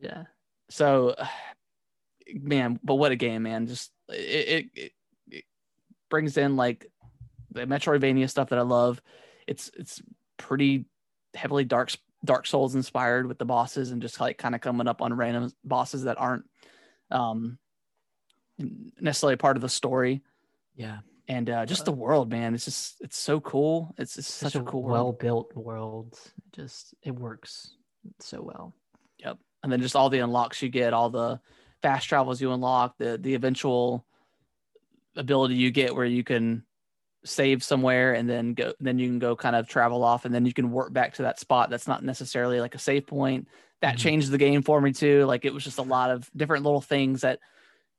Yeah, 0.00 0.24
so 0.68 1.14
man 2.34 2.78
but 2.82 2.94
what 2.94 3.12
a 3.12 3.16
game 3.16 3.42
man. 3.42 3.66
Just 3.66 3.92
it 4.08 4.70
it, 4.74 4.92
it, 5.30 5.44
brings 6.08 6.36
in 6.36 6.56
like 6.56 6.90
the 7.52 7.66
metroidvania 7.66 8.28
stuff 8.28 8.48
that 8.48 8.58
i 8.58 8.62
love. 8.62 9.00
It's 9.46 9.70
it's 9.76 10.02
pretty 10.38 10.86
heavily 11.34 11.64
dark 11.64 11.92
dark 12.24 12.46
souls 12.46 12.74
inspired 12.74 13.26
with 13.26 13.38
the 13.38 13.44
bosses 13.44 13.90
and 13.90 14.02
just 14.02 14.20
like 14.20 14.38
kind 14.38 14.54
of 14.54 14.60
coming 14.60 14.88
up 14.88 15.02
on 15.02 15.12
random 15.14 15.52
bosses 15.64 16.04
that 16.04 16.20
aren't 16.20 16.44
um 17.10 17.58
necessarily 19.00 19.36
part 19.36 19.56
of 19.56 19.60
the 19.60 19.68
story 19.68 20.22
yeah. 20.76 20.98
and 21.28 21.48
uh 21.50 21.66
just 21.66 21.84
the 21.84 21.92
world 21.92 22.30
man 22.30 22.54
it's 22.54 22.64
just 22.64 23.00
it's 23.00 23.18
so 23.18 23.40
cool 23.40 23.94
it's 23.98 24.14
just 24.16 24.30
such, 24.30 24.54
a 24.54 24.62
cool 24.62 24.82
well 24.82 25.12
built 25.12 25.54
world. 25.56 26.18
It 26.36 26.56
Just 26.56 26.94
it 27.02 27.12
works 27.12 27.74
so 28.20 28.42
well. 28.42 28.74
Yep. 29.18 29.38
And 29.62 29.70
then 29.70 29.80
just 29.82 29.94
all 29.96 30.08
the 30.08 30.20
unlocks 30.20 30.62
you 30.62 30.68
get, 30.70 30.94
all 30.94 31.10
the 31.10 31.40
fast 31.82 32.08
travels 32.08 32.40
you 32.40 32.52
unlock, 32.52 32.96
the 32.98 33.18
the 33.18 33.34
eventual 33.34 34.06
ability 35.16 35.54
you 35.54 35.70
get 35.70 35.94
where 35.94 36.06
you 36.06 36.24
can 36.24 36.64
save 37.24 37.62
somewhere 37.62 38.14
and 38.14 38.28
then 38.28 38.54
go 38.54 38.72
then 38.80 38.98
you 38.98 39.06
can 39.06 39.18
go 39.18 39.36
kind 39.36 39.54
of 39.54 39.68
travel 39.68 40.02
off 40.02 40.24
and 40.24 40.34
then 40.34 40.46
you 40.46 40.54
can 40.54 40.70
work 40.70 40.92
back 40.92 41.12
to 41.14 41.22
that 41.22 41.38
spot 41.38 41.68
that's 41.68 41.86
not 41.86 42.02
necessarily 42.02 42.60
like 42.60 42.74
a 42.74 42.78
save 42.78 43.06
point. 43.06 43.46
That 43.82 43.96
Mhm. 43.96 43.98
changed 43.98 44.30
the 44.30 44.38
game 44.38 44.62
for 44.62 44.80
me 44.80 44.92
too. 44.92 45.26
Like 45.26 45.44
it 45.44 45.52
was 45.52 45.64
just 45.64 45.78
a 45.78 45.82
lot 45.82 46.10
of 46.10 46.30
different 46.34 46.64
little 46.64 46.80
things 46.80 47.20
that 47.20 47.40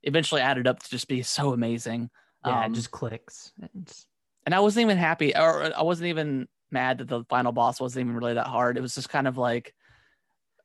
eventually 0.02 0.40
added 0.40 0.66
up 0.66 0.82
to 0.82 0.90
just 0.90 1.08
be 1.08 1.22
so 1.22 1.52
amazing. 1.52 2.10
Yeah, 2.44 2.64
Um, 2.64 2.72
it 2.72 2.74
just 2.74 2.90
clicks. 2.90 3.52
And 3.60 3.92
and 4.44 4.54
I 4.54 4.60
wasn't 4.60 4.82
even 4.84 4.98
happy, 4.98 5.34
or 5.36 5.72
I 5.76 5.82
wasn't 5.82 6.08
even 6.08 6.48
mad 6.70 6.98
that 6.98 7.08
the 7.08 7.24
final 7.24 7.52
boss 7.52 7.80
wasn't 7.80 8.04
even 8.06 8.16
really 8.16 8.34
that 8.34 8.46
hard. 8.48 8.76
It 8.76 8.80
was 8.80 8.94
just 8.94 9.08
kind 9.08 9.28
of 9.28 9.38
like, 9.38 9.74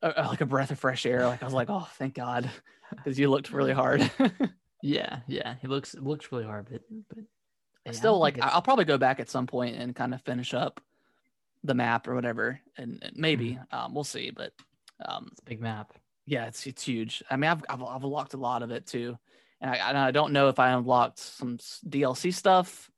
uh, 0.01 0.25
like 0.29 0.41
a 0.41 0.45
breath 0.47 0.71
of 0.71 0.79
fresh 0.79 1.05
air. 1.05 1.25
Like 1.27 1.41
I 1.43 1.45
was 1.45 1.53
like, 1.53 1.69
oh, 1.69 1.88
thank 1.97 2.15
God, 2.15 2.49
because 2.95 3.19
you 3.19 3.29
looked 3.29 3.51
really 3.51 3.73
hard. 3.73 4.09
yeah, 4.81 5.19
yeah, 5.27 5.55
it 5.61 5.69
looks 5.69 5.93
it 5.93 6.03
looks 6.03 6.31
really 6.31 6.45
hard, 6.45 6.67
but 6.71 6.81
but 7.09 7.19
I 7.19 7.91
yeah, 7.91 7.91
still 7.91 8.17
like. 8.17 8.39
I'll 8.41 8.61
probably 8.61 8.85
go 8.85 8.97
back 8.97 9.19
at 9.19 9.29
some 9.29 9.45
point 9.47 9.75
and 9.75 9.95
kind 9.95 10.13
of 10.13 10.21
finish 10.21 10.53
up 10.53 10.81
the 11.63 11.73
map 11.73 12.07
or 12.07 12.15
whatever, 12.15 12.59
and, 12.77 12.99
and 13.03 13.15
maybe 13.15 13.59
um, 13.71 13.93
we'll 13.93 14.03
see. 14.03 14.31
But 14.31 14.53
um, 15.05 15.27
it's 15.31 15.41
a 15.41 15.45
big 15.45 15.61
map. 15.61 15.93
yeah, 16.25 16.45
it's 16.47 16.65
it's 16.65 16.83
huge. 16.83 17.23
I 17.29 17.35
mean, 17.38 17.51
I've 17.51 17.63
I've, 17.69 17.83
I've 17.83 18.03
unlocked 18.03 18.33
a 18.33 18.38
lot 18.38 18.63
of 18.63 18.71
it 18.71 18.88
too, 18.88 19.17
and 19.62 19.72
I 19.72 19.76
and 19.78 19.97
I 19.97 20.12
don't 20.12 20.34
know 20.34 20.49
if 20.49 20.60
I 20.60 20.70
unlocked 20.72 21.20
some 21.20 21.58
DLC 21.88 22.34
stuff. 22.34 22.89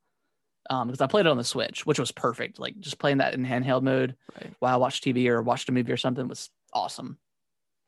Um, 0.68 0.86
because 0.86 1.00
I 1.00 1.08
played 1.08 1.26
it 1.26 1.30
on 1.30 1.36
the 1.36 1.42
Switch, 1.42 1.84
which 1.84 1.98
was 1.98 2.12
perfect. 2.12 2.60
Like 2.60 2.78
just 2.78 2.98
playing 2.98 3.18
that 3.18 3.34
in 3.34 3.44
handheld 3.44 3.82
mode 3.82 4.14
Right. 4.36 4.54
while 4.60 4.74
I 4.74 4.76
watched 4.76 5.02
TV 5.02 5.26
or 5.28 5.42
watched 5.42 5.68
a 5.68 5.72
movie 5.72 5.90
or 5.90 5.96
something 5.96 6.28
was 6.28 6.48
awesome. 6.72 7.18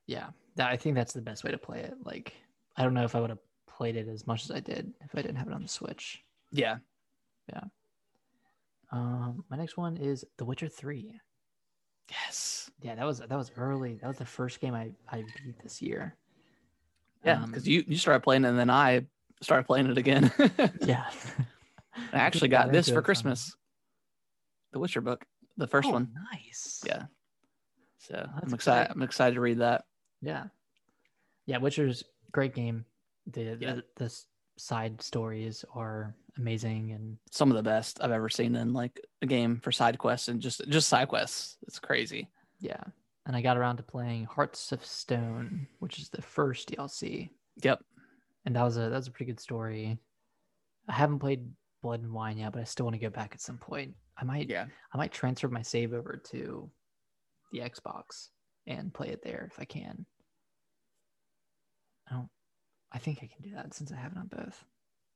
Yeah, 0.08 0.30
that, 0.56 0.68
I 0.68 0.76
think 0.76 0.96
that's 0.96 1.12
the 1.12 1.20
best 1.22 1.44
way 1.44 1.52
to 1.52 1.58
play 1.58 1.80
it. 1.80 1.94
Like, 2.02 2.32
I 2.76 2.82
don't 2.82 2.94
know 2.94 3.04
if 3.04 3.14
I 3.14 3.20
would 3.20 3.30
have 3.30 3.38
played 3.68 3.94
it 3.94 4.08
as 4.08 4.26
much 4.26 4.42
as 4.44 4.50
I 4.50 4.58
did 4.58 4.92
if 5.00 5.10
I 5.14 5.22
didn't 5.22 5.36
have 5.36 5.46
it 5.46 5.52
on 5.54 5.62
the 5.62 5.68
Switch. 5.68 6.24
Yeah, 6.50 6.78
yeah. 7.52 7.64
Um, 8.90 9.44
my 9.48 9.56
next 9.56 9.76
one 9.76 9.96
is 9.96 10.24
The 10.38 10.44
Witcher 10.44 10.68
Three. 10.68 11.14
Yes. 12.10 12.68
Yeah, 12.80 12.94
that 12.96 13.06
was 13.06 13.18
that 13.20 13.30
was 13.30 13.52
early. 13.56 13.98
That 14.00 14.08
was 14.08 14.18
the 14.18 14.26
first 14.26 14.60
game 14.60 14.74
I 14.74 14.90
I 15.08 15.22
beat 15.44 15.62
this 15.62 15.80
year. 15.80 16.16
Yeah, 17.24 17.42
Um, 17.42 17.50
because 17.50 17.66
you 17.68 17.84
you 17.86 17.96
started 17.96 18.20
playing 18.22 18.44
it 18.44 18.48
and 18.48 18.58
then 18.58 18.70
I 18.70 19.06
started 19.42 19.64
playing 19.66 19.86
it 19.90 19.98
again. 19.98 20.32
yeah. 20.80 21.08
I 22.12 22.16
actually 22.18 22.48
got 22.48 22.72
this 22.72 22.88
for 22.88 23.02
Christmas. 23.02 23.54
The 24.72 24.78
Witcher 24.78 25.00
book, 25.02 25.24
the 25.56 25.66
first 25.66 25.88
Oh, 25.88 25.92
one. 25.92 26.12
Nice. 26.32 26.82
Yeah. 26.86 27.04
So 27.98 28.14
I'm 28.16 28.52
excited. 28.54 28.88
great. 28.88 28.96
I'm 28.96 29.02
excited 29.02 29.34
to 29.34 29.40
read 29.40 29.58
that. 29.58 29.84
Yeah. 30.20 30.44
Yeah, 31.46 31.58
Witcher's 31.58 32.02
great 32.32 32.54
game. 32.54 32.84
The, 33.26 33.56
Yeah. 33.60 33.74
the 33.74 33.84
the 33.96 34.22
side 34.58 35.00
stories 35.02 35.64
are 35.74 36.14
amazing 36.38 36.92
and 36.92 37.18
Some 37.30 37.50
of 37.50 37.56
the 37.56 37.62
best 37.62 37.98
I've 38.02 38.10
ever 38.10 38.28
seen 38.28 38.54
in 38.56 38.72
like 38.72 39.00
a 39.22 39.26
game 39.26 39.60
for 39.62 39.70
side 39.72 39.98
quests 39.98 40.28
and 40.28 40.40
just 40.40 40.66
just 40.68 40.88
side 40.88 41.08
quests. 41.08 41.56
It's 41.66 41.78
crazy. 41.78 42.28
yeah. 42.60 42.82
And 43.26 43.36
I 43.36 43.40
got 43.42 43.56
around 43.56 43.76
to 43.76 43.82
playing 43.84 44.24
Hearts 44.24 44.72
of 44.72 44.84
Stone, 44.84 45.66
which 45.78 45.98
is 46.00 46.08
the 46.08 46.22
first 46.22 46.70
DLC. 46.70 47.30
Yep. 47.62 47.80
And 48.44 48.56
that 48.56 48.62
was 48.64 48.76
a 48.76 48.80
that 48.80 48.90
was 48.96 49.06
a 49.06 49.12
pretty 49.12 49.30
good 49.30 49.40
story. 49.40 49.96
I 50.88 50.92
haven't 50.92 51.20
played 51.20 51.48
Blood 51.82 52.02
and 52.02 52.12
Wine 52.12 52.38
yet, 52.38 52.52
but 52.52 52.60
I 52.60 52.64
still 52.64 52.84
want 52.86 52.94
to 52.94 53.00
go 53.00 53.10
back 53.10 53.30
at 53.32 53.40
some 53.40 53.58
point. 53.58 53.94
I 54.18 54.24
might 54.24 54.50
Yeah. 54.50 54.66
I 54.92 54.96
might 54.98 55.12
transfer 55.12 55.48
my 55.48 55.62
save 55.62 55.92
over 55.92 56.20
to 56.30 56.68
the 57.52 57.58
Xbox 57.60 58.28
and 58.66 58.92
play 58.92 59.08
it 59.08 59.22
there 59.22 59.48
if 59.52 59.60
I 59.60 59.64
can. 59.64 60.04
I 62.10 62.14
don't. 62.14 62.28
I 62.92 62.98
think 62.98 63.18
I 63.22 63.26
can 63.32 63.42
do 63.48 63.54
that 63.54 63.72
since 63.74 63.92
I 63.92 63.96
have 63.96 64.12
it 64.12 64.18
on 64.18 64.26
both. 64.26 64.64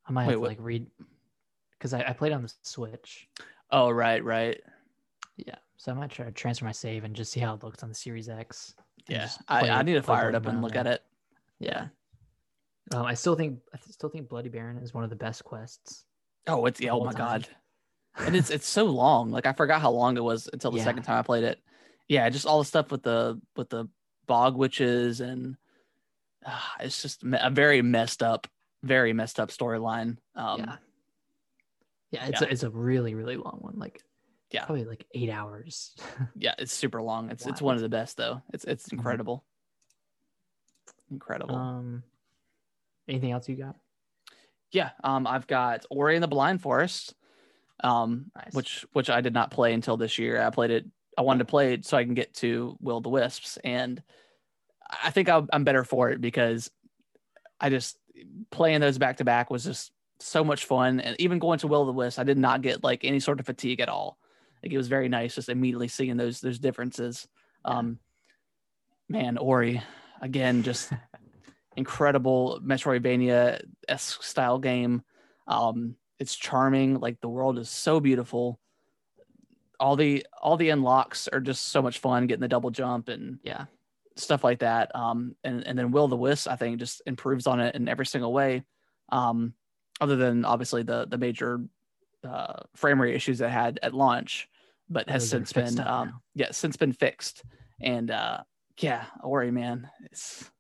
I 0.09 0.13
might 0.13 0.23
Wait, 0.23 0.33
have 0.33 0.35
to 0.35 0.41
what- 0.41 0.49
like 0.51 0.59
read 0.61 0.87
because 1.73 1.93
I, 1.93 2.03
I 2.05 2.13
played 2.13 2.33
on 2.33 2.43
the 2.43 2.53
Switch. 2.63 3.29
Oh 3.71 3.91
right, 3.91 4.23
right. 4.25 4.61
Yeah, 5.37 5.57
so 5.77 5.93
I 5.93 5.95
might 5.95 6.11
try 6.11 6.25
to 6.27 6.33
transfer 6.33 6.65
my 6.65 6.73
save 6.73 7.05
and 7.05 7.15
just 7.15 7.33
see 7.33 7.41
how 7.41 7.55
it 7.55 7.63
looks 7.63 7.83
on 7.83 7.89
the 7.89 7.95
Series 7.95 8.29
X. 8.29 8.75
Yeah. 9.09 9.29
I, 9.49 9.69
I 9.69 9.83
need 9.83 9.95
to 9.95 10.03
fire 10.03 10.29
it 10.29 10.35
up 10.35 10.47
and 10.47 10.63
look 10.63 10.73
on 10.73 10.79
at 10.79 10.87
it. 10.87 11.03
Yeah. 11.59 11.89
Um, 12.93 13.05
I 13.05 13.15
still 13.15 13.35
think 13.35 13.61
I 13.75 13.79
still 13.91 14.09
think 14.09 14.29
Bloody 14.29 14.49
Baron 14.49 14.79
is 14.79 14.95
one 14.95 15.05
of 15.05 15.11
the 15.11 15.17
best 15.17 15.45
quests. 15.45 16.05
Oh, 16.47 16.67
it's 16.67 16.81
yeah, 16.81 16.93
oh 16.93 17.03
my 17.05 17.13
time. 17.13 17.43
god. 17.43 17.49
and 18.19 18.37
it's 18.37 18.51
it's 18.51 18.67
so 18.69 18.85
long. 18.85 19.31
Like 19.31 19.47
I 19.47 19.53
forgot 19.53 19.81
how 19.81 19.91
long 19.91 20.17
it 20.17 20.23
was 20.23 20.49
until 20.53 20.71
the 20.71 20.79
Yeah. 20.79 20.85
second 20.85 21.03
time 21.03 21.19
I 21.19 21.23
played 21.23 21.45
it. 21.45 21.61
Yeah, 22.09 22.29
just 22.31 22.47
all 22.47 22.61
the 22.61 22.65
stuff 22.65 22.91
with 22.93 23.03
the 23.03 23.41
with 23.57 23.69
the 23.69 23.87
bog 24.27 24.57
witches 24.57 25.21
and 25.21 25.57
uh, 26.45 26.61
it's 26.81 27.03
just 27.03 27.25
a 27.25 27.51
very 27.51 27.83
messed 27.83 28.23
up, 28.23 28.47
very 28.85 29.13
messed 29.13 29.41
up 29.41 29.51
storyline. 29.51 30.19
Um, 30.37 30.61
yeah. 30.61 30.77
Yeah, 32.13 32.27
it's 32.27 32.41
yeah. 32.41 32.47
A, 32.47 32.51
it's 32.51 32.63
a 32.63 32.71
really 32.71 33.15
really 33.15 33.37
long 33.37 33.59
one. 33.61 33.79
Like 33.79 34.01
Yeah. 34.53 34.65
probably 34.65 34.85
like 34.85 35.05
eight 35.15 35.29
hours. 35.31 35.95
yeah, 36.37 36.55
it's 36.59 36.73
super 36.73 37.03
long. 37.03 37.31
It's 37.31 37.47
it's 37.47 37.61
one 37.61 37.75
of 37.77 37.83
the 37.83 37.89
best 37.89 38.17
though. 38.17 38.43
It's 38.53 38.65
it's 38.65 38.89
Mhm. 38.89 38.93
incredible, 38.95 39.45
incredible. 41.11 41.55
um, 41.57 42.03
anything 43.09 43.33
else 43.33 43.49
you 43.49 43.57
got? 43.57 43.77
yeah, 44.73 44.91
um, 45.05 45.27
I've 45.27 45.47
got 45.47 45.87
Ori 45.91 46.17
and 46.17 46.23
the 46.23 46.29
Blind 46.29 46.61
Forest, 46.61 47.15
um, 47.83 48.31
Nice. 48.37 48.53
which 48.55 48.87
which 48.93 49.09
I 49.11 49.21
did 49.21 49.33
not 49.35 49.51
play 49.51 49.73
until 49.73 49.97
this 49.97 50.19
year. 50.19 50.41
I 50.43 50.51
played 50.51 50.71
it. 50.71 50.85
I 51.19 51.23
wanted 51.23 51.39
to 51.41 51.45
play 51.47 51.73
it 51.73 51.85
so 51.87 51.97
I 51.97 52.05
can 52.05 52.15
get 52.15 52.35
to 52.35 52.77
Will 52.81 53.01
the 53.01 53.09
Wisps, 53.09 53.57
and 53.65 54.03
I 55.03 55.11
think 55.11 55.29
I'll, 55.29 55.47
I'm 55.53 55.65
better 55.65 55.83
for 55.85 56.11
it 56.11 56.21
because 56.21 56.71
I 57.61 57.71
just 57.71 57.99
playing 58.51 58.81
those 58.81 58.99
back 58.99 59.17
to 59.19 59.25
back 59.25 59.51
was 59.51 59.65
just 59.65 59.93
so 60.21 60.45
much 60.45 60.67
fun. 60.67 61.01
And 61.01 61.19
even 61.21 61.39
going 61.39 61.59
to 61.61 61.67
Will 61.69 61.87
the 61.87 61.93
Wisps, 61.93 62.19
I 62.19 62.25
did 62.25 62.39
not 62.39 62.61
get 62.63 62.85
like 62.85 63.05
any 63.05 63.19
sort 63.21 63.41
of 63.41 63.47
fatigue 63.47 63.81
at 63.81 63.89
all. 63.89 64.19
Like 64.63 64.73
it 64.73 64.77
was 64.79 64.89
very 64.89 65.09
nice 65.09 65.35
just 65.35 65.49
immediately 65.49 65.89
seeing 65.89 66.17
those 66.17 66.41
those 66.41 66.59
differences. 66.59 67.29
Um, 67.65 67.99
man, 69.09 69.39
Ori 69.39 69.83
again, 70.21 70.63
just 70.63 70.93
incredible 71.77 72.61
Metroidvania 72.65 73.61
esque 73.89 74.23
style 74.23 74.59
game. 74.59 75.03
Um, 75.47 75.97
it's 76.19 76.35
charming. 76.35 76.99
Like 77.01 77.21
the 77.21 77.29
world 77.29 77.59
is 77.59 77.69
so 77.69 78.01
beautiful. 78.01 78.59
All 79.79 79.95
the 79.97 80.27
all 80.41 80.57
the 80.57 80.71
unlocks 80.71 81.29
are 81.29 81.41
just 81.41 81.69
so 81.69 81.83
much 81.83 81.99
fun. 81.99 82.27
Getting 82.27 82.41
the 82.41 82.49
double 82.49 82.71
jump 82.71 83.09
and 83.09 83.39
Yeah. 83.43 83.67
stuff 84.17 84.43
like 84.43 84.61
that. 84.61 84.95
Um, 84.97 85.37
and 85.45 85.67
and 85.67 85.79
then 85.79 85.91
Will 85.93 86.09
the 86.09 86.17
Wisp, 86.17 86.49
I 86.49 86.57
think, 86.57 86.79
just 86.79 87.03
improves 87.07 87.47
on 87.47 87.61
it 87.61 87.75
in 87.75 87.87
every 87.89 88.07
single 88.07 88.33
way. 88.33 88.65
Um, 89.11 89.53
other 90.01 90.17
than 90.17 90.45
obviously 90.45 90.83
the 90.83 91.07
the 91.07 91.19
major 91.19 91.61
uh, 92.27 92.63
frame 92.75 93.01
rate 93.01 93.15
issues 93.15 93.41
it 93.41 93.49
had 93.51 93.79
at 93.83 93.95
launch, 93.95 94.49
but 94.91 95.09
has 95.09 95.29
since 95.29 95.53
been 95.53 95.81
um, 95.81 96.21
yeah 96.35 96.49
since 96.51 96.77
been 96.77 96.93
fixed. 96.93 97.45
And 97.81 98.11
uh, 98.11 98.39
yeah, 98.79 99.05
Ori 99.23 99.51
man, 99.51 99.89
it's 100.05 100.51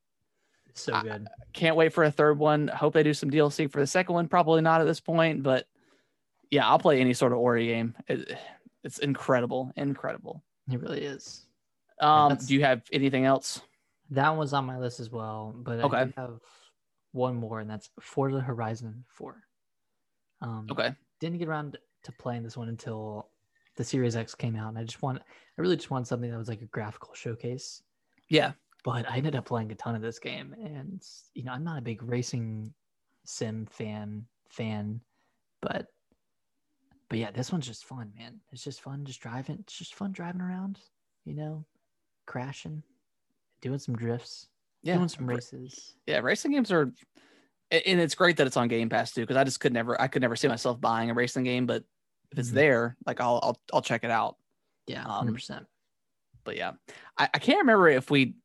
So 0.75 1.01
good. 1.03 1.27
I- 1.27 1.43
can't 1.53 1.77
wait 1.77 1.93
for 1.95 2.05
a 2.05 2.11
third 2.11 2.39
one. 2.39 2.69
Hope 2.69 2.93
they 2.93 3.03
do 3.03 3.15
some 3.15 3.31
DLC 3.31 3.71
for 3.71 3.81
the 3.81 3.87
second 3.87 4.15
one. 4.15 4.29
Probably 4.29 4.61
not 4.61 4.81
at 4.83 4.85
this 4.87 5.01
point, 5.01 5.43
but 5.43 5.67
yeah, 6.51 6.69
I'll 6.69 6.79
play 6.79 7.01
any 7.01 7.15
sort 7.15 7.33
of 7.33 7.39
Ori 7.39 7.67
game. 7.67 7.95
It, 8.09 8.37
it's 8.85 8.99
incredible, 8.99 9.73
incredible. 9.77 10.45
It 10.71 10.81
really 10.83 11.03
is. 11.03 11.47
Um, 12.01 12.37
do 12.47 12.53
you 12.55 12.63
have 12.63 12.83
anything 12.93 13.25
else? 13.25 13.63
That 14.11 14.37
was 14.37 14.53
on 14.53 14.67
my 14.67 14.79
list 14.79 15.01
as 15.01 15.11
well, 15.11 15.55
but 15.57 15.81
I 15.81 15.83
Okay. 15.85 16.05
do 16.05 16.13
have 16.19 16.39
one 17.13 17.37
more, 17.37 17.61
and 17.61 17.71
that's 17.71 17.89
Forza 18.01 18.41
Horizon 18.41 19.03
4. 19.09 19.43
Um, 20.43 20.67
Okay, 20.71 20.95
Didn't 21.21 21.39
get 21.39 21.49
around 21.49 21.79
to 22.05 22.13
playing 22.13 22.43
this 22.43 22.57
one 22.57 22.69
until 22.69 23.29
the 23.77 23.85
Series 23.85 24.17
X 24.17 24.35
came 24.35 24.57
out, 24.57 24.69
and 24.69 24.79
I 24.79 24.85
just 24.85 25.03
want, 25.03 25.19
I 25.19 25.61
really 25.61 25.77
just 25.77 25.91
wanted 25.91 26.07
something 26.07 26.31
that 26.31 26.39
was 26.39 26.49
like 26.49 26.63
a 26.63 26.67
graphical 26.67 27.15
showcase. 27.15 27.83
yeah, 28.29 28.53
But 28.85 29.09
I 29.11 29.17
ended 29.19 29.37
up 29.37 29.45
playing 29.45 29.71
a 29.73 29.75
ton 29.75 29.95
of 29.95 30.03
this 30.03 30.19
game, 30.19 30.55
and 30.63 31.03
you 31.35 31.45
know, 31.45 31.53
I'm 31.53 31.65
not 31.65 31.79
a 31.79 31.83
big 31.83 32.03
racing 32.03 32.73
sim 33.25 33.67
fan 33.67 34.25
fan, 34.49 35.01
but 35.61 35.89
but 37.09 37.19
yeah, 37.19 37.31
this 37.31 37.53
one's 37.53 37.67
just 37.67 37.85
fun, 37.85 38.13
man. 38.19 38.41
It's 38.53 38.65
just 38.65 38.81
fun, 38.81 39.05
just 39.05 39.21
driving. 39.21 39.59
It's 39.61 39.77
just 39.77 39.95
fun 39.95 40.13
driving 40.13 40.41
around, 40.41 40.81
you 41.25 41.35
know, 41.35 41.65
crashing, 42.27 42.83
doing 43.61 43.79
some 43.79 43.95
drifts, 43.95 44.49
yeah, 44.83 44.97
doing 44.97 45.09
some 45.09 45.27
races. 45.27 45.95
yeah. 46.07 46.19
Racing 46.19 46.53
games 46.53 46.73
are, 46.73 46.93
and 47.71 48.01
it's 48.01 48.15
great 48.15 48.37
that 48.37 48.47
it's 48.47 48.57
on 48.57 48.69
Game 48.69 48.89
Pass 48.89 49.13
too, 49.13 49.23
because 49.23 49.37
I 49.37 49.45
just 49.45 49.61
could 49.61 49.73
never, 49.73 50.01
I 50.01 50.07
could 50.09 50.23
never 50.23 50.37
see 50.37 50.49
myself 50.49 50.81
buying 50.81 51.11
a 51.11 51.15
racing 51.15 51.45
game, 51.45 51.67
but 51.67 51.85
if 52.33 52.39
it's 52.39 52.51
Mhm. 52.51 52.55
there, 52.55 52.97
like 53.07 53.21
I'll, 53.21 53.41
I'll, 53.43 53.61
I'll 53.73 53.83
check 53.83 54.05
it 54.05 54.11
out. 54.11 54.37
Yeah, 54.87 55.03
Um, 55.05 55.11
hundred 55.11 55.35
percent. 55.35 55.67
but 56.45 56.57
yeah, 56.57 56.73
I, 57.19 57.29
I 57.35 57.39
can't 57.39 57.59
remember 57.61 57.89
if 57.89 58.11
we 58.11 58.37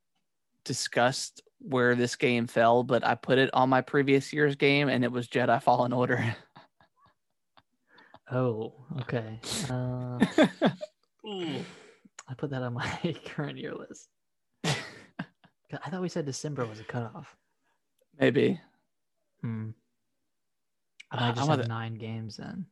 discussed 0.65 1.41
where 1.59 1.93
this 1.95 2.15
game 2.15 2.47
fell, 2.47 2.83
but 2.83 3.05
I 3.05 3.13
put 3.15 3.37
it 3.37 3.51
on 3.53 3.69
my 3.69 3.81
previous 3.81 4.33
year's 4.33 4.55
game, 4.55 4.89
and 4.89 5.03
it 5.03 5.11
was 5.11 5.27
Jedi 5.27 5.61
Fallen 5.61 5.93
Order. 5.93 6.35
Oh, 8.33 8.73
okay. 9.01 9.39
Uh, 9.69 10.17
I 11.25 12.33
put 12.37 12.49
that 12.51 12.63
on 12.63 12.73
my 12.73 13.15
current 13.25 13.57
year 13.57 13.73
list. 13.75 14.07
I 14.63 15.89
thought 15.89 16.01
we 16.01 16.07
said 16.09 16.25
December 16.25 16.65
was 16.65 16.79
a 16.79 16.83
cutoff. 16.85 17.35
Maybe 18.17 18.59
Hmm. 19.41 19.69
I 21.11 21.17
Uh, 21.17 21.19
might 21.19 21.27
I'm 21.29 21.35
just 21.35 21.49
have 21.49 21.67
nine 21.67 21.95
games 21.95 22.37
then. 22.37 22.65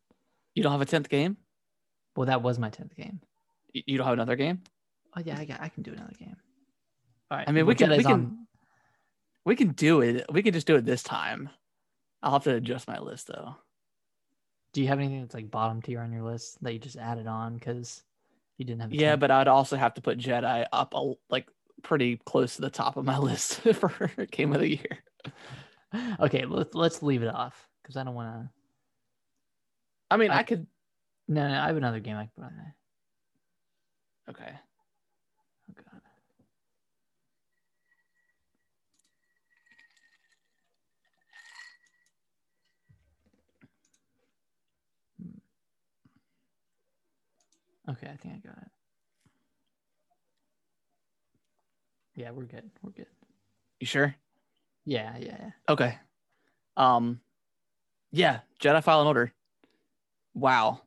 you 0.56 0.64
don't 0.64 0.72
have 0.72 0.82
a 0.82 0.86
tenth 0.86 1.10
game. 1.10 1.38
Well, 2.16 2.28
that 2.28 2.42
was 2.42 2.60
my 2.60 2.70
tenth 2.70 2.96
game. 2.96 3.22
You 3.74 3.98
don't 3.98 4.06
have 4.08 4.14
another 4.14 4.36
game. 4.36 4.62
Oh 5.16 5.22
yeah, 5.24 5.38
I 5.40 5.46
got. 5.46 5.62
I 5.62 5.70
can 5.70 5.84
do 5.84 5.92
another 5.94 6.14
game. 6.18 6.36
All 7.32 7.38
right. 7.38 7.48
I 7.48 7.52
mean, 7.52 7.66
we 7.66 7.76
can- 7.76 7.90
we 7.92 7.98
can- 8.04 8.12
on- 8.12 8.48
We 9.46 9.56
can 9.56 9.70
do 9.70 10.02
it. 10.02 10.26
We 10.32 10.44
can 10.44 10.54
just 10.54 10.68
do 10.68 10.76
it 10.76 10.86
this 10.86 11.02
time. 11.04 11.50
I'll 12.22 12.34
have 12.34 12.44
to 12.44 12.56
adjust 12.56 12.88
my 12.88 13.00
list 13.00 13.28
though. 13.28 13.56
Do 14.74 14.82
you 14.82 14.88
have 14.90 15.00
anything 15.00 15.22
that's 15.22 15.34
like 15.34 15.50
bottom 15.50 15.82
tier 15.82 16.02
on 16.02 16.12
your 16.12 16.24
list 16.24 16.62
that 16.64 16.74
you 16.74 16.80
just 16.80 16.98
added 16.98 17.26
on 17.26 17.56
because 17.56 18.04
you 18.58 18.66
didn't 18.66 18.82
have? 18.82 18.94
Yeah, 18.94 19.16
10th? 19.16 19.20
but 19.22 19.32
I'd 19.32 19.48
also 19.48 19.76
have 19.78 19.94
to 19.96 20.02
put 20.02 20.20
Jedi 20.20 20.66
up 20.72 20.94
a, 20.94 21.14
like 21.30 21.48
pretty 21.82 22.18
close 22.18 22.56
to 22.58 22.62
the 22.62 22.70
top 22.70 22.98
of 22.98 23.06
my 23.06 23.18
list 23.30 23.62
for 23.62 24.08
game 24.32 24.54
of 24.54 24.60
the 24.60 24.70
year. 24.70 25.04
okay, 26.20 26.46
let's 26.46 26.74
let's 26.76 27.04
leave 27.04 27.24
it 27.24 27.34
off 27.34 27.68
because 27.82 27.98
I 27.98 28.04
don't 28.04 28.16
want 28.16 28.34
to. 28.34 28.50
I 30.12 30.18
mean, 30.18 30.32
I, 30.32 30.40
I- 30.40 30.44
could. 30.44 30.68
No, 31.28 31.48
no, 31.48 31.60
I 31.62 31.68
have 31.68 31.78
another 31.78 32.00
game 32.00 32.18
I 32.18 32.24
can 32.24 32.32
put 32.36 32.46
on 32.46 32.56
there. 32.56 32.76
Okay. 34.30 34.52
Oh 35.70 35.74
god. 35.76 36.02
Hmm. 45.22 45.40
Okay, 47.92 48.08
I 48.12 48.16
think 48.18 48.36
I 48.36 48.48
got 48.48 48.58
it. 48.58 48.68
Yeah, 52.16 52.32
we're 52.32 52.44
good. 52.46 52.70
We're 52.84 52.92
good. 52.92 53.08
You 53.80 53.88
sure? 53.88 54.16
Yeah, 54.90 55.16
yeah, 55.20 55.38
yeah. 55.40 55.52
Okay. 55.70 55.98
Um. 56.76 57.22
Yeah, 58.12 58.40
Jedi 58.60 58.84
Fallen 58.84 59.06
Order. 59.08 59.32
wow. 60.34 60.82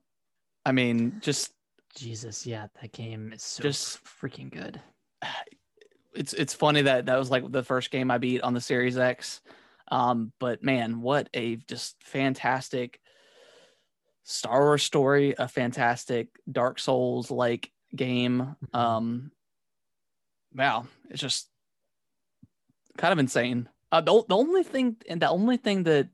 I 0.66 0.72
mean, 0.72 1.20
just 1.20 1.53
Jesus, 1.94 2.44
yeah, 2.46 2.66
that 2.80 2.92
game 2.92 3.32
is 3.32 3.42
so 3.42 3.62
Just- 3.62 4.03
freaking 4.05 4.50
good. 4.50 4.80
it's 6.14 6.32
it's 6.34 6.53
funny 6.55 6.82
that 6.82 7.07
that 7.07 7.18
was 7.18 7.30
like 7.30 7.50
the 7.50 7.62
first 7.62 7.90
game 7.90 8.11
I 8.11 8.18
beat 8.18 8.42
on 8.42 8.55
the 8.55 8.61
Series 8.61 8.98
X. 8.98 9.40
Um, 9.88 10.32
but 10.40 10.62
man, 10.64 11.00
what 11.00 11.28
a 11.34 11.57
just 11.68 11.96
fantastic 12.03 13.00
Star 14.24 14.61
Wars 14.62 14.82
story, 14.82 15.34
a 15.38 15.46
fantastic 15.48 16.28
Dark 16.50 16.78
Souls 16.80 17.30
like 17.30 17.70
game. 17.94 18.57
Mhm. 18.72 18.78
Um, 18.78 19.32
wow, 20.55 20.86
it's 21.11 21.20
just 21.20 21.48
kind 22.98 23.12
of 23.12 23.18
insane. 23.18 23.68
Uh, 23.93 24.01
the, 24.01 24.24
the 24.28 24.36
only 24.36 24.64
thing 24.64 24.97
and 25.09 25.22
the 25.22 25.28
only 25.28 25.57
thing 25.57 25.84
that 25.84 26.09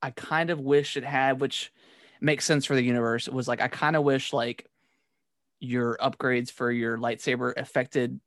I 0.00 0.10
kind 0.10 0.50
of 0.50 0.60
wish 0.60 0.96
it 0.96 1.04
had, 1.04 1.40
which 1.40 1.72
makes 2.20 2.44
sense 2.44 2.64
for 2.64 2.74
the 2.74 2.82
universe, 2.82 3.28
was 3.28 3.48
like 3.48 3.60
I 3.60 3.68
kind 3.68 3.96
of 3.96 4.04
wish 4.04 4.32
like 4.32 4.66
your 5.60 5.98
upgrades 6.00 6.50
for 6.50 6.70
your 6.70 6.96
lightsaber 6.98 7.52
affected 7.56 8.20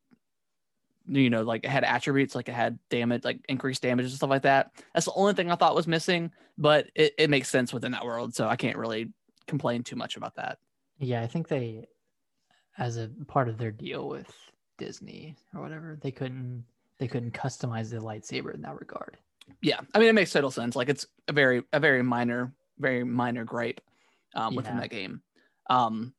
you 1.09 1.29
know 1.29 1.43
like 1.43 1.63
it 1.63 1.69
had 1.69 1.85
attributes 1.85 2.35
like 2.35 2.49
it 2.49 2.53
had 2.53 2.79
damage 2.89 3.23
like 3.23 3.39
increased 3.47 3.81
damage 3.81 4.05
and 4.05 4.13
stuff 4.13 4.29
like 4.29 4.41
that. 4.41 4.71
That's 4.93 5.05
the 5.05 5.13
only 5.13 5.33
thing 5.33 5.49
i 5.51 5.55
thought 5.55 5.75
was 5.75 5.87
missing 5.87 6.31
but 6.57 6.87
it, 6.95 7.13
it 7.17 7.29
makes 7.29 7.47
sense 7.47 7.71
within 7.71 7.91
that 7.91 8.03
world 8.03 8.33
so 8.33 8.47
i 8.47 8.55
can't 8.55 8.77
really 8.77 9.09
complain 9.47 9.83
too 9.83 9.95
much 9.95 10.15
about 10.17 10.35
that. 10.35 10.59
Yeah, 10.99 11.21
I 11.21 11.27
think 11.27 11.47
they, 11.47 11.87
as 12.77 12.97
a 12.97 13.09
part 13.27 13.49
of 13.49 13.57
their 13.57 13.71
deal 13.71 14.07
with 14.07 14.31
Disney 14.77 15.35
or 15.55 15.61
whatever, 15.61 15.97
they 16.01 16.11
couldn't 16.11 16.65
they 16.99 17.07
couldn't 17.07 17.31
customize 17.33 17.89
the 17.91 17.97
lightsaber 17.97 18.53
in 18.53 18.61
that 18.61 18.79
regard. 18.79 19.17
yeah 19.61 19.79
i 19.93 19.99
mean 19.99 20.09
it 20.09 20.15
makes 20.15 20.31
total 20.31 20.51
sense. 20.51 20.75
Like 20.75 20.89
it's 20.89 21.05
a 21.27 21.33
very 21.33 21.63
a 21.73 21.79
very 21.79 22.03
minor 22.03 22.53
very 22.79 23.03
minor 23.03 23.43
gripe 23.43 23.81
um, 24.35 24.55
within 24.55 24.75
Yeah. 24.75 24.81
that 24.81 24.89
game. 24.89 25.21
Um 25.69 26.13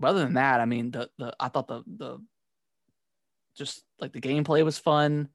but 0.00 0.08
other 0.08 0.24
than 0.24 0.34
that 0.34 0.60
i 0.60 0.64
mean 0.64 0.90
the 0.90 1.08
the 1.18 1.34
i 1.38 1.48
thought 1.48 1.68
the 1.68 1.82
the 1.86 2.18
just 3.56 3.82
like 4.00 4.12
the 4.12 4.20
gameplay 4.20 4.64
was 4.64 4.78
fun. 4.78 5.28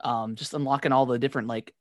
Um 0.00 0.34
just 0.36 0.54
unlocking 0.54 0.92
all 0.92 1.06
the 1.06 1.18
different 1.18 1.48
like 1.48 1.74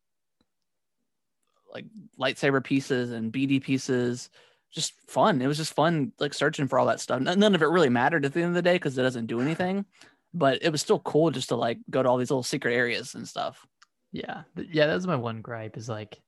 like 1.74 1.86
lightsaber 2.20 2.64
pieces 2.64 3.12
and 3.12 3.32
bd 3.32 3.62
pieces. 3.62 4.30
Just 4.72 4.94
fun. 5.10 5.42
It 5.42 5.48
was 5.48 5.58
just 5.58 5.74
fun 5.74 6.12
like 6.20 6.34
searching 6.34 6.68
for 6.68 6.78
all 6.78 6.88
that 6.88 7.00
stuff. 7.00 7.22
None 7.22 7.56
of 7.56 7.62
it 7.62 7.66
really 7.70 7.90
mattered 7.90 8.26
at 8.26 8.34
the 8.34 8.42
end 8.42 8.50
of 8.50 8.56
the 8.56 8.62
day 8.62 8.74
because 8.76 8.98
it 8.98 9.02
doesn't 9.04 9.28
do 9.28 9.40
anything 9.40 9.86
but 10.34 10.62
it 10.64 10.72
was 10.72 10.82
still 10.82 11.00
cool 11.00 11.32
just 11.32 11.50
to 11.50 11.56
like 11.56 11.80
go 11.90 12.02
to 12.04 12.10
all 12.10 12.18
these 12.18 12.30
little 12.30 12.44
secret 12.44 12.74
areas 12.74 13.16
and 13.16 13.28
stuff 13.28 13.66
Yeah, 14.12 14.44
yeah, 14.56 14.88
that's 14.88 15.06
my 15.08 15.16
one 15.16 15.42
gripe 15.42 15.78
is 15.78 15.88
like 15.90 16.22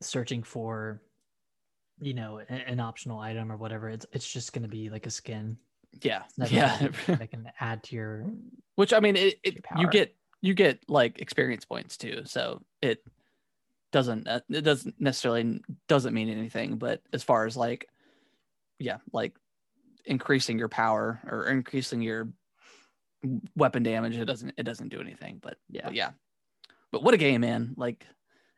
searching 0.00 0.42
for, 0.42 1.00
you 2.00 2.14
know, 2.14 2.40
a- 2.40 2.52
an 2.52 2.80
optional 2.80 3.20
item 3.20 3.50
or 3.52 3.56
whatever. 3.56 3.88
It's 3.88 4.06
it's 4.12 4.30
just 4.30 4.52
gonna 4.52 4.68
be 4.68 4.90
like 4.90 5.06
a 5.06 5.10
skin. 5.10 5.56
yeah 6.02 6.22
yeah 6.48 6.88
that 7.06 7.30
can 7.30 7.50
add 7.60 7.82
to 7.84 7.94
your. 7.96 8.26
which 8.76 8.92
i 8.94 9.00
mean 9.00 9.14
it, 9.14 9.38
it 9.44 9.64
you 9.78 9.86
get 9.90 10.16
you 10.40 10.54
get 10.54 10.82
like 10.88 11.20
experience 11.20 11.66
points 11.66 11.98
too 11.98 12.22
so 12.24 12.62
it 12.80 13.04
doesn't 13.92 14.26
uh, 14.26 14.40
it 14.48 14.62
doesn't 14.62 14.94
necessarily 14.98 15.60
doesn't 15.88 16.14
mean 16.14 16.30
anything 16.30 16.76
but 16.78 17.02
as 17.12 17.22
far 17.22 17.44
as 17.44 17.58
like 17.58 17.86
yeah 18.78 18.96
like 19.12 19.34
increasing 20.04 20.58
your 20.58 20.68
power 20.68 21.20
or 21.26 21.46
increasing 21.46 22.02
your 22.02 22.28
weapon 23.54 23.82
damage 23.82 24.16
it 24.16 24.24
doesn't 24.24 24.52
it 24.56 24.64
doesn't 24.64 24.88
do 24.88 25.00
anything 25.00 25.38
but 25.40 25.56
Yeah, 25.68 25.82
but 25.84 25.94
yeah. 25.94 26.10
But 26.90 27.02
what 27.02 27.14
a 27.14 27.18
game 27.18 27.40
man. 27.40 27.74
Like 27.76 28.06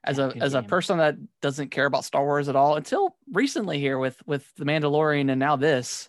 as 0.02 0.18
a 0.18 0.28
good 0.28 0.42
as 0.42 0.54
a 0.54 0.62
person 0.62 0.98
that 0.98 1.16
doesn't 1.40 1.70
care 1.70 1.86
about 1.86 2.04
star 2.04 2.24
wars 2.24 2.48
at 2.48 2.56
all 2.56 2.76
until 2.76 3.16
recently 3.32 3.78
here 3.78 3.98
with 3.98 4.20
with 4.26 4.46
the 4.56 4.64
mandalorian 4.64 5.30
and 5.30 5.38
now 5.38 5.56
this 5.56 6.08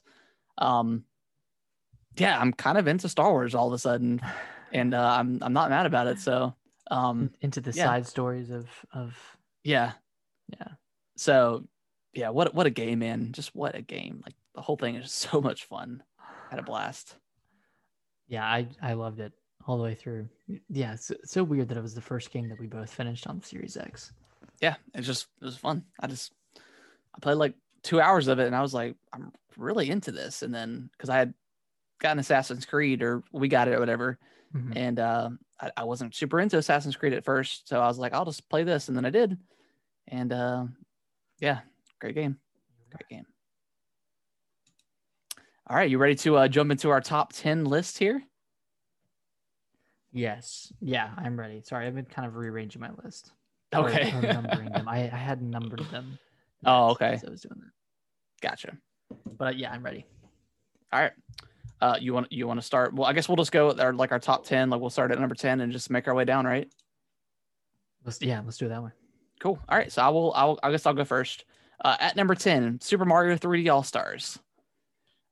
um 0.57 1.03
yeah 2.17 2.37
i'm 2.39 2.51
kind 2.51 2.77
of 2.77 2.87
into 2.87 3.07
star 3.07 3.31
wars 3.31 3.55
all 3.55 3.67
of 3.67 3.73
a 3.73 3.79
sudden. 3.79 4.21
And 4.73 4.93
uh, 4.93 5.15
i'm 5.19 5.39
i'm 5.41 5.53
not 5.53 5.69
mad 5.69 5.85
about 5.85 6.07
it 6.07 6.19
so 6.19 6.53
um 6.91 7.31
into 7.39 7.61
the 7.61 7.71
yeah. 7.71 7.85
side 7.85 8.07
stories 8.07 8.49
of 8.49 8.67
of 8.91 9.15
yeah. 9.63 9.93
Yeah. 10.49 10.67
so 11.15 11.63
yeah 12.11 12.29
what 12.29 12.53
what 12.53 12.65
a 12.65 12.71
game 12.71 12.99
man. 12.99 13.31
Just 13.31 13.55
what 13.55 13.75
a 13.75 13.81
game. 13.81 14.21
Like 14.25 14.35
the 14.55 14.61
whole 14.61 14.77
thing 14.77 14.95
is 14.95 15.11
so 15.11 15.41
much 15.41 15.65
fun. 15.65 16.01
Had 16.49 16.59
a 16.59 16.63
blast. 16.63 17.15
Yeah, 18.27 18.45
I 18.45 18.67
I 18.81 18.93
loved 18.93 19.19
it 19.19 19.33
all 19.67 19.77
the 19.77 19.83
way 19.83 19.95
through. 19.95 20.27
Yeah, 20.69 20.93
it's, 20.93 21.09
it's 21.11 21.31
so 21.31 21.43
weird 21.43 21.69
that 21.69 21.77
it 21.77 21.81
was 21.81 21.95
the 21.95 22.01
first 22.01 22.31
game 22.31 22.49
that 22.49 22.59
we 22.59 22.67
both 22.67 22.91
finished 22.93 23.27
on 23.27 23.39
the 23.39 23.45
Series 23.45 23.77
X. 23.77 24.13
yeah 24.61 24.75
it's 24.93 25.07
just 25.07 25.27
it 25.41 25.45
was 25.45 25.57
fun. 25.57 25.83
I 25.99 26.07
just 26.07 26.31
i 27.15 27.19
played 27.19 27.35
like 27.35 27.55
two 27.83 27.99
hours 28.01 28.27
of 28.27 28.39
it 28.39 28.47
and 28.47 28.55
i 28.55 28.61
was 28.61 28.73
like 28.73 28.95
i'm 29.13 29.31
really 29.57 29.89
into 29.89 30.11
this. 30.11 30.41
And 30.43 30.53
then 30.53 30.89
because 30.91 31.09
i 31.09 31.17
had 31.17 31.33
gotten 31.99 32.19
assassin's 32.19 32.65
creed 32.65 33.01
or 33.01 33.23
we 33.31 33.47
got 33.47 33.67
it 33.67 33.73
or 33.75 33.79
whatever 33.79 34.19
Mhm. 34.55 34.73
and 34.75 34.99
uh, 34.99 35.29
I, 35.59 35.71
I 35.77 35.83
wasn't 35.83 36.15
super 36.15 36.39
into 36.39 36.57
assassin's 36.57 36.95
creed 36.95 37.13
at 37.13 37.25
first 37.25 37.67
so 37.67 37.79
i 37.81 37.87
was 37.87 37.97
like 37.97 38.13
i'll 38.13 38.23
just 38.25 38.47
play 38.49 38.63
this 38.63 38.87
and 38.87 38.95
then 38.97 39.05
i 39.05 39.09
did. 39.09 39.37
And 40.07 40.31
uh, 40.31 40.65
yeah 41.39 41.59
great 41.99 42.15
game. 42.15 42.37
Great 42.91 43.09
game 43.09 43.25
all 45.67 45.75
right 45.75 45.89
you 45.89 45.97
ready 45.97 46.15
to 46.15 46.37
uh, 46.37 46.47
jump 46.47 46.71
into 46.71 46.89
our 46.89 47.01
top 47.01 47.33
10 47.33 47.65
list 47.65 47.97
here 47.97 48.21
Yes, 50.17 50.71
yeah, 50.79 51.11
I'm 51.17 51.37
ready. 51.37 51.61
Sorry, 51.61 51.85
I've 51.85 51.93
been 51.93 52.05
kind 52.05 52.25
of 52.25 52.37
rearranging 52.37 52.79
my 52.79 52.91
list. 53.03 53.33
okay 53.73 54.13
or 54.13 54.21
numbering 54.21 54.71
them. 54.71 54.87
I, 54.87 54.99
I 55.11 55.17
had 55.17 55.41
numbered 55.41 55.81
them. 55.91 56.17
Oh, 56.65 56.91
okay. 56.91 57.19
I 57.21 57.29
was 57.29 57.41
doing 57.41 57.59
that. 57.59 57.71
gotcha 58.41 58.77
But 59.37 59.47
uh, 59.47 59.51
yeah, 59.57 59.71
I'm 59.71 59.83
ready. 59.83 60.05
all 60.93 61.01
right 61.01 61.11
uh, 61.81 61.97
you 61.99 62.13
want 62.13 62.31
you 62.31 62.47
want 62.47 62.59
to 62.61 62.65
start 62.65 62.93
well 62.93 63.05
i 63.07 63.11
guess 63.13 63.27
we'll 63.27 63.35
just 63.35 63.51
go 63.51 63.67
with 63.67 63.79
our 63.81 63.91
like 63.93 64.11
our 64.13 64.19
top 64.19 64.45
10 64.45 64.69
like 64.69 64.79
we'll 64.79 64.89
start 64.89 65.11
at 65.11 65.19
number 65.19 65.35
10 65.35 65.59
and 65.61 65.71
just 65.73 65.89
make 65.89 66.07
our 66.07 66.15
way 66.15 66.23
down 66.25 66.45
right 66.45 66.69
Let's 68.05 68.21
yeah, 68.21 68.41
let's 68.45 68.57
do 68.57 68.67
it 68.67 68.69
that 68.69 68.83
way. 68.83 68.91
Cool. 69.39 69.59
All 69.67 69.77
right. 69.77 69.91
So 69.91 70.01
I 70.03 70.09
will. 70.09 70.31
I'll, 70.35 70.59
I 70.61 70.69
guess 70.71 70.85
I'll 70.85 70.93
go 70.93 71.03
first. 71.05 71.43
Uh, 71.83 71.97
at 71.99 72.15
number 72.15 72.35
ten, 72.35 72.79
Super 72.79 73.03
Mario 73.03 73.35
3D 73.35 73.71
All 73.73 73.81
Stars. 73.83 74.37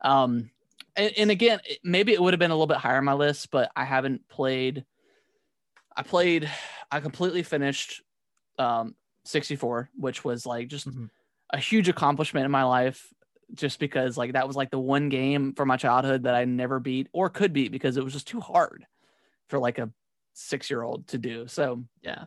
Um, 0.04 0.50
and, 0.96 1.12
and 1.18 1.32
again, 1.32 1.60
maybe 1.84 2.14
it 2.14 2.22
would 2.22 2.34
have 2.34 2.40
been 2.40 2.52
a 2.52 2.56
little 2.56 2.68
bit 2.68 2.78
higher 2.78 2.98
on 2.98 3.06
my 3.06 3.14
list, 3.14 3.52
but 3.52 3.72
I 3.76 3.84
haven't 3.86 4.28
played. 4.28 4.86
I 5.96 6.04
played. 6.04 6.50
I 6.92 7.00
completely 7.00 7.44
finished 7.44 8.02
um 8.60 8.96
64, 9.26 9.90
which 9.96 10.24
was 10.24 10.46
like 10.46 10.68
just 10.68 10.88
Mhm. 10.88 11.10
a 11.52 11.58
huge 11.58 11.90
accomplishment 11.90 12.46
in 12.46 12.52
my 12.52 12.64
life. 12.64 13.12
Just 13.54 13.80
because 13.80 14.18
like 14.18 14.34
that 14.34 14.48
was 14.48 14.56
like 14.56 14.72
the 14.72 14.80
one 14.80 15.10
game 15.10 15.54
from 15.54 15.68
my 15.68 15.78
childhood 15.78 16.24
that 16.24 16.34
I 16.34 16.46
never 16.46 16.80
beat 16.80 17.08
or 17.14 17.30
could 17.30 17.54
beat 17.54 17.72
because 17.72 17.98
it 17.98 18.04
was 18.04 18.14
just 18.14 18.26
too 18.28 18.40
hard 18.40 18.88
for 19.48 19.60
like 19.60 19.78
a 19.78 19.92
six 20.34 20.70
year 20.70 20.82
old 20.82 21.08
to 21.10 21.18
do. 21.20 21.48
So 21.48 21.84
Yeah. 22.02 22.26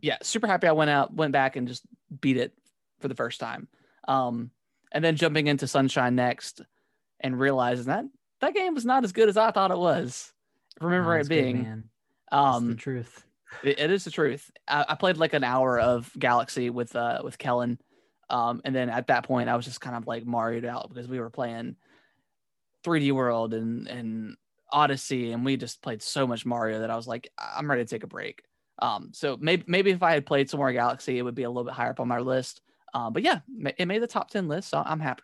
yeah, 0.00 0.18
super 0.22 0.46
happy 0.46 0.66
I 0.68 0.72
went 0.72 0.90
out, 0.90 1.14
went 1.14 1.32
back 1.32 1.56
and 1.56 1.66
just 1.66 1.84
beat 2.20 2.36
it 2.36 2.52
for 3.00 3.08
the 3.08 3.14
first 3.14 3.40
time. 3.40 3.68
Um, 4.06 4.50
and 4.94 5.04
then 5.04 5.16
jumping 5.16 5.46
into 5.48 5.66
Sunshine 5.66 6.14
next 6.14 6.62
and 7.20 7.38
realizing 7.38 7.86
that 7.86 8.04
that 8.40 8.54
game 8.54 8.74
was 8.74 8.84
not 8.86 9.04
as 9.04 9.12
good 9.12 9.28
as 9.28 9.36
I 9.36 9.50
thought 9.50 9.70
it 9.70 9.78
was. 9.78 10.32
Remember 10.80 11.16
it 11.16 11.20
it's 11.20 11.28
good, 11.28 11.34
being, 11.42 11.62
man. 11.62 11.84
That's 12.30 12.40
the 12.42 12.56
um, 12.70 12.76
truth. 12.76 13.26
it- 13.62 13.78
it 13.78 13.90
is 13.90 14.04
the 14.04 14.10
truth. 14.10 14.50
I, 14.66 14.84
I 14.88 14.94
played 14.94 15.18
like 15.18 15.34
an 15.34 15.44
hour 15.44 15.78
of 15.78 16.10
Galaxy 16.18 16.70
with 16.70 16.96
uh 16.96 17.20
with 17.22 17.36
Kellen, 17.38 17.78
um, 18.30 18.62
and 18.64 18.74
then 18.74 18.88
at 18.88 19.08
that 19.08 19.24
point 19.24 19.48
I 19.50 19.56
was 19.56 19.64
just 19.66 19.80
kind 19.82 19.96
of 19.96 20.06
like 20.06 20.24
Marioed 20.24 20.64
out 20.64 20.88
because 20.88 21.08
we 21.08 21.20
were 21.20 21.30
playing 21.30 21.76
3D 22.84 23.12
World 23.12 23.54
and 23.54 23.86
and 23.88 24.36
Odyssey, 24.72 25.32
and 25.32 25.44
we 25.44 25.56
just 25.56 25.82
played 25.82 26.02
so 26.02 26.26
much 26.26 26.44
Mario 26.44 26.80
that 26.80 26.90
I 26.90 26.96
was 26.96 27.06
like, 27.06 27.28
I'm 27.38 27.70
ready 27.70 27.84
to 27.84 27.88
take 27.88 28.02
a 28.02 28.08
break. 28.08 28.42
Um, 28.80 29.10
so 29.12 29.36
maybe 29.40 29.64
maybe 29.68 29.90
if 29.92 30.02
I 30.02 30.12
had 30.14 30.26
played 30.26 30.50
some 30.50 30.58
more 30.58 30.72
Galaxy, 30.72 31.16
it 31.18 31.22
would 31.22 31.36
be 31.36 31.44
a 31.44 31.48
little 31.50 31.64
bit 31.64 31.74
higher 31.74 31.90
up 31.90 32.00
on 32.00 32.08
my 32.08 32.18
list. 32.18 32.60
Um, 32.94 33.12
but 33.12 33.22
yeah, 33.22 33.40
it 33.76 33.86
made 33.86 34.02
the 34.02 34.06
top 34.06 34.30
ten 34.30 34.46
list, 34.48 34.70
so 34.70 34.82
I'm 34.86 35.00
happy. 35.00 35.22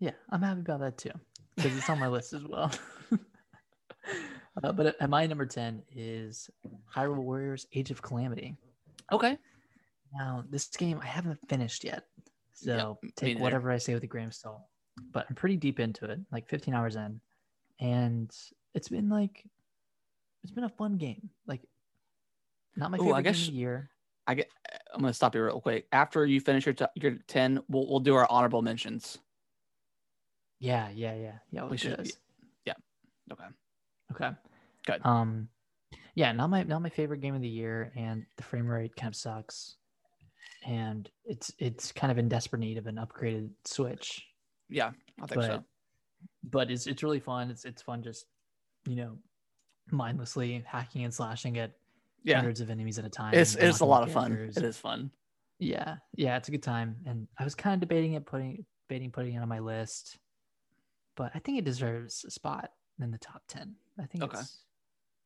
Yeah, 0.00 0.10
I'm 0.30 0.42
happy 0.42 0.60
about 0.60 0.80
that 0.80 0.98
too 0.98 1.12
because 1.56 1.76
it's 1.76 1.88
on 1.88 2.00
my 2.00 2.08
list 2.08 2.32
as 2.32 2.44
well. 2.44 2.72
uh, 4.62 4.72
but 4.72 4.96
at 5.00 5.08
my 5.08 5.26
number 5.26 5.46
ten 5.46 5.82
is 5.94 6.50
Hyrule 6.94 7.22
Warriors: 7.22 7.66
Age 7.72 7.90
of 7.92 8.02
Calamity. 8.02 8.56
Okay. 9.12 9.38
Now, 10.14 10.44
this 10.50 10.66
game 10.66 11.00
I 11.02 11.06
haven't 11.06 11.38
finished 11.48 11.84
yet, 11.84 12.04
so 12.52 12.98
me 13.02 13.10
take 13.16 13.38
whatever 13.38 13.70
I 13.70 13.78
say 13.78 13.94
with 13.94 14.02
a 14.02 14.08
grain 14.08 14.26
of 14.26 14.34
salt. 14.34 14.62
But 15.12 15.24
I'm 15.30 15.36
pretty 15.36 15.56
deep 15.56 15.80
into 15.80 16.04
it, 16.04 16.18
like 16.30 16.48
15 16.48 16.74
hours 16.74 16.96
in, 16.96 17.18
and 17.80 18.30
it's 18.74 18.88
been 18.88 19.08
like, 19.08 19.42
it's 20.42 20.52
been 20.52 20.64
a 20.64 20.68
fun 20.68 20.98
game. 20.98 21.30
Like, 21.46 21.62
not 22.76 22.90
my 22.90 22.98
Ooh, 22.98 23.04
I 23.12 23.22
favorite 23.22 23.22
guess- 23.22 23.38
game 23.38 23.48
of 23.48 23.52
the 23.54 23.58
year. 23.58 23.90
I 24.26 24.34
get. 24.34 24.48
I'm 24.94 25.00
gonna 25.00 25.12
stop 25.12 25.34
you 25.34 25.44
real 25.44 25.60
quick. 25.60 25.86
After 25.92 26.24
you 26.24 26.40
finish 26.40 26.66
your 26.66 26.74
t- 26.74 26.84
your 26.94 27.18
ten, 27.26 27.60
we'll 27.68 27.88
we'll 27.88 28.00
do 28.00 28.14
our 28.14 28.26
honorable 28.30 28.62
mentions. 28.62 29.18
Yeah, 30.60 30.90
yeah, 30.94 31.14
yeah, 31.16 31.38
yeah. 31.50 31.64
We 31.64 31.76
should- 31.76 31.98
this. 31.98 32.16
Okay. 33.32 33.44
Okay. 34.12 34.30
Good. 34.86 35.06
Um, 35.06 35.48
yeah, 36.14 36.32
not 36.32 36.50
my 36.50 36.62
not 36.64 36.82
my 36.82 36.88
favorite 36.88 37.20
game 37.20 37.34
of 37.34 37.40
the 37.40 37.48
year, 37.48 37.92
and 37.96 38.26
the 38.36 38.42
frame 38.42 38.66
rate 38.66 38.94
kind 38.96 39.08
of 39.08 39.16
sucks, 39.16 39.76
and 40.66 41.08
it's 41.24 41.52
it's 41.58 41.92
kind 41.92 42.10
of 42.10 42.18
in 42.18 42.28
desperate 42.28 42.58
need 42.58 42.78
of 42.78 42.86
an 42.86 42.96
upgraded 42.96 43.50
Switch. 43.64 44.26
Yeah, 44.68 44.90
I 45.22 45.26
think 45.26 45.40
but 45.40 45.46
so. 45.46 45.64
but 46.44 46.70
it's 46.70 46.86
it's 46.86 47.02
really 47.02 47.20
fun. 47.20 47.50
It's 47.50 47.64
it's 47.64 47.82
fun 47.82 48.02
just 48.02 48.26
you 48.86 48.96
know 48.96 49.18
mindlessly 49.90 50.62
hacking 50.66 51.04
and 51.04 51.14
slashing 51.14 51.58
at 51.58 51.72
Yeah, 52.24 52.36
hundreds 52.36 52.60
of 52.60 52.70
enemies 52.70 52.98
at 52.98 53.04
a 53.04 53.08
time. 53.10 53.34
it's 53.34 53.54
it's 53.54 53.80
a 53.80 53.84
lot 53.84 54.02
of 54.02 54.12
fun. 54.12 54.32
It 54.32 54.56
is 54.62 54.78
fun. 54.78 55.10
Yeah, 55.58 55.96
yeah, 56.14 56.36
it's 56.36 56.48
a 56.48 56.50
good 56.50 56.62
time, 56.62 56.96
and 57.06 57.28
I 57.38 57.44
was 57.44 57.54
kind 57.54 57.74
of 57.74 57.80
debating 57.80 58.14
it, 58.14 58.26
putting 58.26 58.64
debating 58.88 59.10
putting 59.10 59.34
it 59.34 59.38
on 59.38 59.48
my 59.48 59.58
list, 59.60 60.18
but 61.16 61.30
I 61.34 61.38
think 61.38 61.58
it 61.58 61.64
deserves 61.64 62.24
a 62.26 62.30
spot 62.30 62.70
in 63.00 63.10
the 63.10 63.18
top 63.18 63.42
ten. 63.48 63.74
I 63.98 64.06
think 64.06 64.24
Okay. 64.24 64.38
it's 64.38 64.64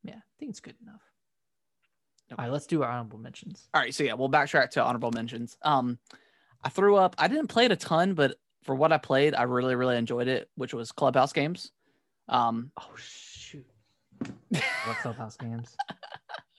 yeah, 0.03 0.15
I 0.15 0.21
think 0.39 0.51
it's 0.51 0.59
good 0.59 0.75
enough. 0.81 1.01
Okay. 2.31 2.39
All 2.41 2.45
right, 2.45 2.51
let's 2.51 2.67
do 2.67 2.83
our 2.83 2.89
honorable 2.91 3.19
mentions. 3.19 3.67
All 3.73 3.81
right, 3.81 3.93
so 3.93 4.03
yeah, 4.03 4.13
we'll 4.13 4.29
backtrack 4.29 4.69
to 4.71 4.83
honorable 4.83 5.11
mentions. 5.11 5.57
Um, 5.61 5.97
I 6.63 6.69
threw 6.69 6.95
up. 6.97 7.15
I 7.17 7.27
didn't 7.27 7.47
play 7.47 7.65
it 7.65 7.71
a 7.71 7.75
ton, 7.75 8.13
but 8.13 8.35
for 8.63 8.75
what 8.75 8.91
I 8.91 8.97
played, 8.97 9.33
I 9.33 9.43
really 9.43 9.75
really 9.75 9.97
enjoyed 9.97 10.27
it, 10.27 10.49
which 10.55 10.73
was 10.73 10.91
Clubhouse 10.91 11.33
games. 11.33 11.71
Um, 12.27 12.71
Oh 12.77 12.89
shoot, 12.95 13.65
what 14.19 14.97
Clubhouse 15.01 15.37
games? 15.37 15.75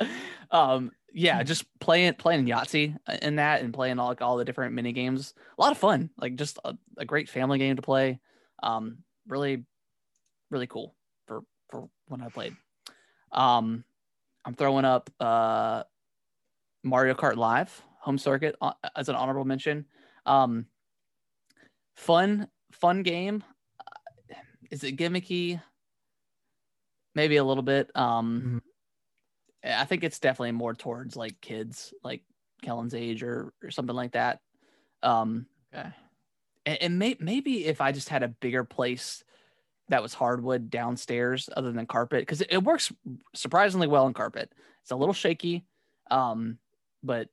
um, 0.50 0.92
yeah, 1.12 1.42
just 1.42 1.64
playing 1.80 2.14
playing 2.14 2.46
Yahtzee 2.46 2.96
in 3.22 3.36
that 3.36 3.62
and 3.62 3.72
playing 3.72 3.98
all 3.98 4.08
like 4.08 4.22
all 4.22 4.36
the 4.36 4.44
different 4.44 4.74
mini 4.74 4.92
games. 4.92 5.34
A 5.58 5.62
lot 5.62 5.72
of 5.72 5.78
fun. 5.78 6.10
Like 6.18 6.36
just 6.36 6.58
a, 6.64 6.76
a 6.96 7.04
great 7.04 7.28
family 7.28 7.58
game 7.58 7.76
to 7.76 7.82
play. 7.82 8.20
Um, 8.62 8.98
really, 9.26 9.64
really 10.50 10.66
cool 10.66 10.94
for 11.26 11.42
for 11.70 11.88
when 12.06 12.20
I 12.20 12.28
played. 12.28 12.56
Um, 13.32 13.84
I'm 14.44 14.54
throwing 14.54 14.84
up 14.84 15.10
uh 15.20 15.84
Mario 16.84 17.14
Kart 17.14 17.36
Live 17.36 17.82
home 18.00 18.18
circuit 18.18 18.56
uh, 18.60 18.72
as 18.96 19.08
an 19.08 19.16
honorable 19.16 19.44
mention. 19.44 19.84
Um, 20.24 20.66
fun 21.94 22.48
fun 22.72 23.02
game. 23.02 23.44
Uh, 23.80 24.34
Is 24.70 24.84
it 24.84 24.96
gimmicky? 24.96 25.60
Maybe 27.14 27.36
a 27.36 27.44
little 27.44 27.62
bit. 27.62 27.90
Um, 27.94 28.62
I 29.64 29.84
think 29.84 30.04
it's 30.04 30.20
definitely 30.20 30.52
more 30.52 30.74
towards 30.74 31.16
like 31.16 31.40
kids, 31.40 31.92
like 32.02 32.24
Kellen's 32.62 32.94
age 32.94 33.22
or 33.22 33.52
or 33.62 33.70
something 33.70 33.96
like 33.96 34.12
that. 34.12 34.40
Um, 35.02 35.46
Okay. 35.74 35.92
and, 36.66 36.78
and 36.82 36.98
may, 36.98 37.16
maybe 37.20 37.66
if 37.66 37.80
I 37.80 37.92
just 37.92 38.08
had 38.08 38.22
a 38.22 38.28
bigger 38.28 38.64
place 38.64 39.24
that 39.88 40.02
was 40.02 40.14
hardwood 40.14 40.70
downstairs 40.70 41.48
other 41.56 41.72
than 41.72 41.86
carpet, 41.86 42.22
because 42.22 42.42
it, 42.42 42.48
it 42.52 42.64
works 42.64 42.92
surprisingly 43.34 43.86
well 43.86 44.06
in 44.06 44.14
carpet. 44.14 44.52
It's 44.82 44.90
a 44.90 44.96
little 44.96 45.14
shaky, 45.14 45.66
um, 46.10 46.58
but 47.02 47.28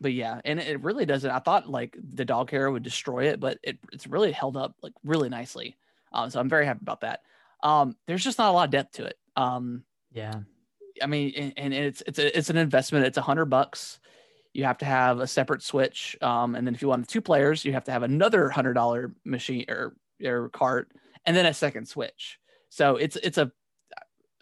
but 0.00 0.12
yeah, 0.12 0.40
and 0.44 0.60
it 0.60 0.82
really 0.82 1.06
doesn't. 1.06 1.30
I 1.30 1.40
thought 1.40 1.68
like 1.68 1.96
the 2.02 2.24
dog 2.24 2.50
hair 2.50 2.70
would 2.70 2.82
destroy 2.82 3.28
it, 3.28 3.40
but 3.40 3.58
it, 3.62 3.78
it's 3.92 4.06
really 4.06 4.32
held 4.32 4.56
up 4.56 4.76
like 4.82 4.94
really 5.04 5.28
nicely. 5.28 5.78
Um, 6.12 6.30
so 6.30 6.40
I'm 6.40 6.48
very 6.48 6.66
happy 6.66 6.80
about 6.82 7.02
that. 7.02 7.22
Um, 7.62 7.96
there's 8.06 8.24
just 8.24 8.38
not 8.38 8.50
a 8.50 8.52
lot 8.52 8.64
of 8.64 8.70
depth 8.70 8.92
to 8.92 9.04
it. 9.06 9.18
Um, 9.36 9.84
Yeah. 10.10 10.40
I 11.00 11.06
mean, 11.06 11.32
and, 11.36 11.52
and 11.56 11.74
it's 11.74 12.02
it's 12.06 12.18
a, 12.18 12.36
it's 12.36 12.50
an 12.50 12.56
investment. 12.56 13.06
It's 13.06 13.18
a 13.18 13.22
hundred 13.22 13.46
bucks. 13.46 14.00
You 14.52 14.64
have 14.64 14.78
to 14.78 14.84
have 14.84 15.20
a 15.20 15.26
separate 15.26 15.62
switch, 15.62 16.16
um, 16.20 16.54
and 16.54 16.66
then 16.66 16.74
if 16.74 16.82
you 16.82 16.88
want 16.88 17.08
two 17.08 17.20
players, 17.20 17.64
you 17.64 17.72
have 17.72 17.84
to 17.84 17.92
have 17.92 18.02
another 18.02 18.48
hundred 18.50 18.74
dollar 18.74 19.14
machine 19.24 19.64
or 19.68 19.94
or 20.24 20.48
cart, 20.50 20.90
and 21.24 21.36
then 21.36 21.46
a 21.46 21.54
second 21.54 21.86
switch. 21.86 22.38
So 22.68 22.96
it's 22.96 23.16
it's 23.16 23.38
a 23.38 23.52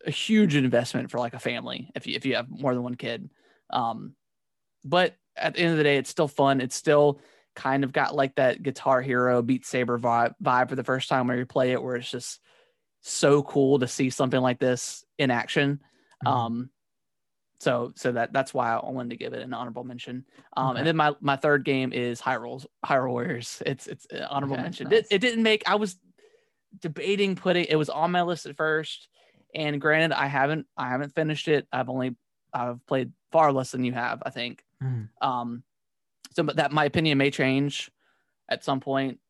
a 0.06 0.10
huge 0.10 0.54
investment 0.54 1.10
for 1.10 1.18
like 1.18 1.34
a 1.34 1.38
family 1.38 1.90
if 1.94 2.06
you 2.06 2.14
if 2.14 2.24
you 2.24 2.36
have 2.36 2.48
more 2.48 2.74
than 2.74 2.82
one 2.82 2.94
kid. 2.94 3.30
Um, 3.70 4.14
but 4.84 5.16
at 5.36 5.54
the 5.54 5.60
end 5.60 5.72
of 5.72 5.78
the 5.78 5.84
day, 5.84 5.98
it's 5.98 6.10
still 6.10 6.28
fun. 6.28 6.60
It's 6.60 6.76
still 6.76 7.20
kind 7.54 7.84
of 7.84 7.92
got 7.92 8.14
like 8.14 8.36
that 8.36 8.62
Guitar 8.62 9.02
Hero 9.02 9.42
Beat 9.42 9.66
Saber 9.66 9.98
vibe, 9.98 10.34
vibe 10.42 10.68
for 10.68 10.76
the 10.76 10.84
first 10.84 11.08
time 11.08 11.26
where 11.26 11.36
you 11.36 11.46
play 11.46 11.72
it, 11.72 11.82
where 11.82 11.96
it's 11.96 12.10
just 12.10 12.40
so 13.00 13.42
cool 13.42 13.80
to 13.80 13.88
see 13.88 14.10
something 14.10 14.40
like 14.40 14.58
this 14.58 15.04
in 15.18 15.30
action. 15.30 15.80
Mhm. 16.22 16.30
Um, 16.30 16.70
so 17.60 17.92
so 17.96 18.12
that 18.12 18.32
that's 18.32 18.54
why 18.54 18.74
I 18.76 18.90
wanted 18.90 19.10
to 19.10 19.16
give 19.16 19.32
it 19.32 19.42
an 19.42 19.52
honorable 19.54 19.84
mention. 19.84 20.26
Um, 20.56 20.70
Okay. 20.70 20.78
and 20.78 20.86
then 20.86 20.96
my 20.96 21.14
my 21.20 21.36
third 21.36 21.64
game 21.64 21.92
is 21.92 22.20
Hyrule 22.20 22.64
Hyrule 22.84 23.10
Warriors. 23.10 23.62
It's 23.66 23.86
it's 23.86 24.06
honorable 24.30 24.56
Okay, 24.56 24.62
mention. 24.62 24.88
nice. 24.88 24.92
It, 24.92 25.06
it 25.10 25.18
didn't 25.20 25.42
make. 25.42 25.68
I 25.68 25.74
was 25.76 25.98
debating 26.80 27.36
putting. 27.36 27.66
It 27.66 27.76
was 27.76 27.90
on 27.90 28.12
my 28.12 28.22
list 28.22 28.46
at 28.46 28.56
first, 28.56 29.08
and 29.54 29.80
granted, 29.80 30.12
I 30.16 30.26
haven't 30.26 30.66
I 30.76 30.88
haven't 30.88 31.14
finished 31.14 31.48
it. 31.48 31.68
I've 31.72 31.88
only 31.90 32.16
I've 32.52 32.84
played 32.86 33.12
far 33.32 33.52
less 33.52 33.72
than 33.72 33.84
you 33.84 33.92
have. 33.92 34.22
I 34.26 34.30
think. 34.30 34.64
Mhm. 34.80 35.08
Um, 35.22 35.64
so 36.32 36.42
but 36.44 36.56
that 36.56 36.72
my 36.72 36.84
opinion 36.86 37.18
may 37.18 37.30
change 37.30 37.90
at 38.48 38.64
some 38.64 38.80
point, 38.80 39.20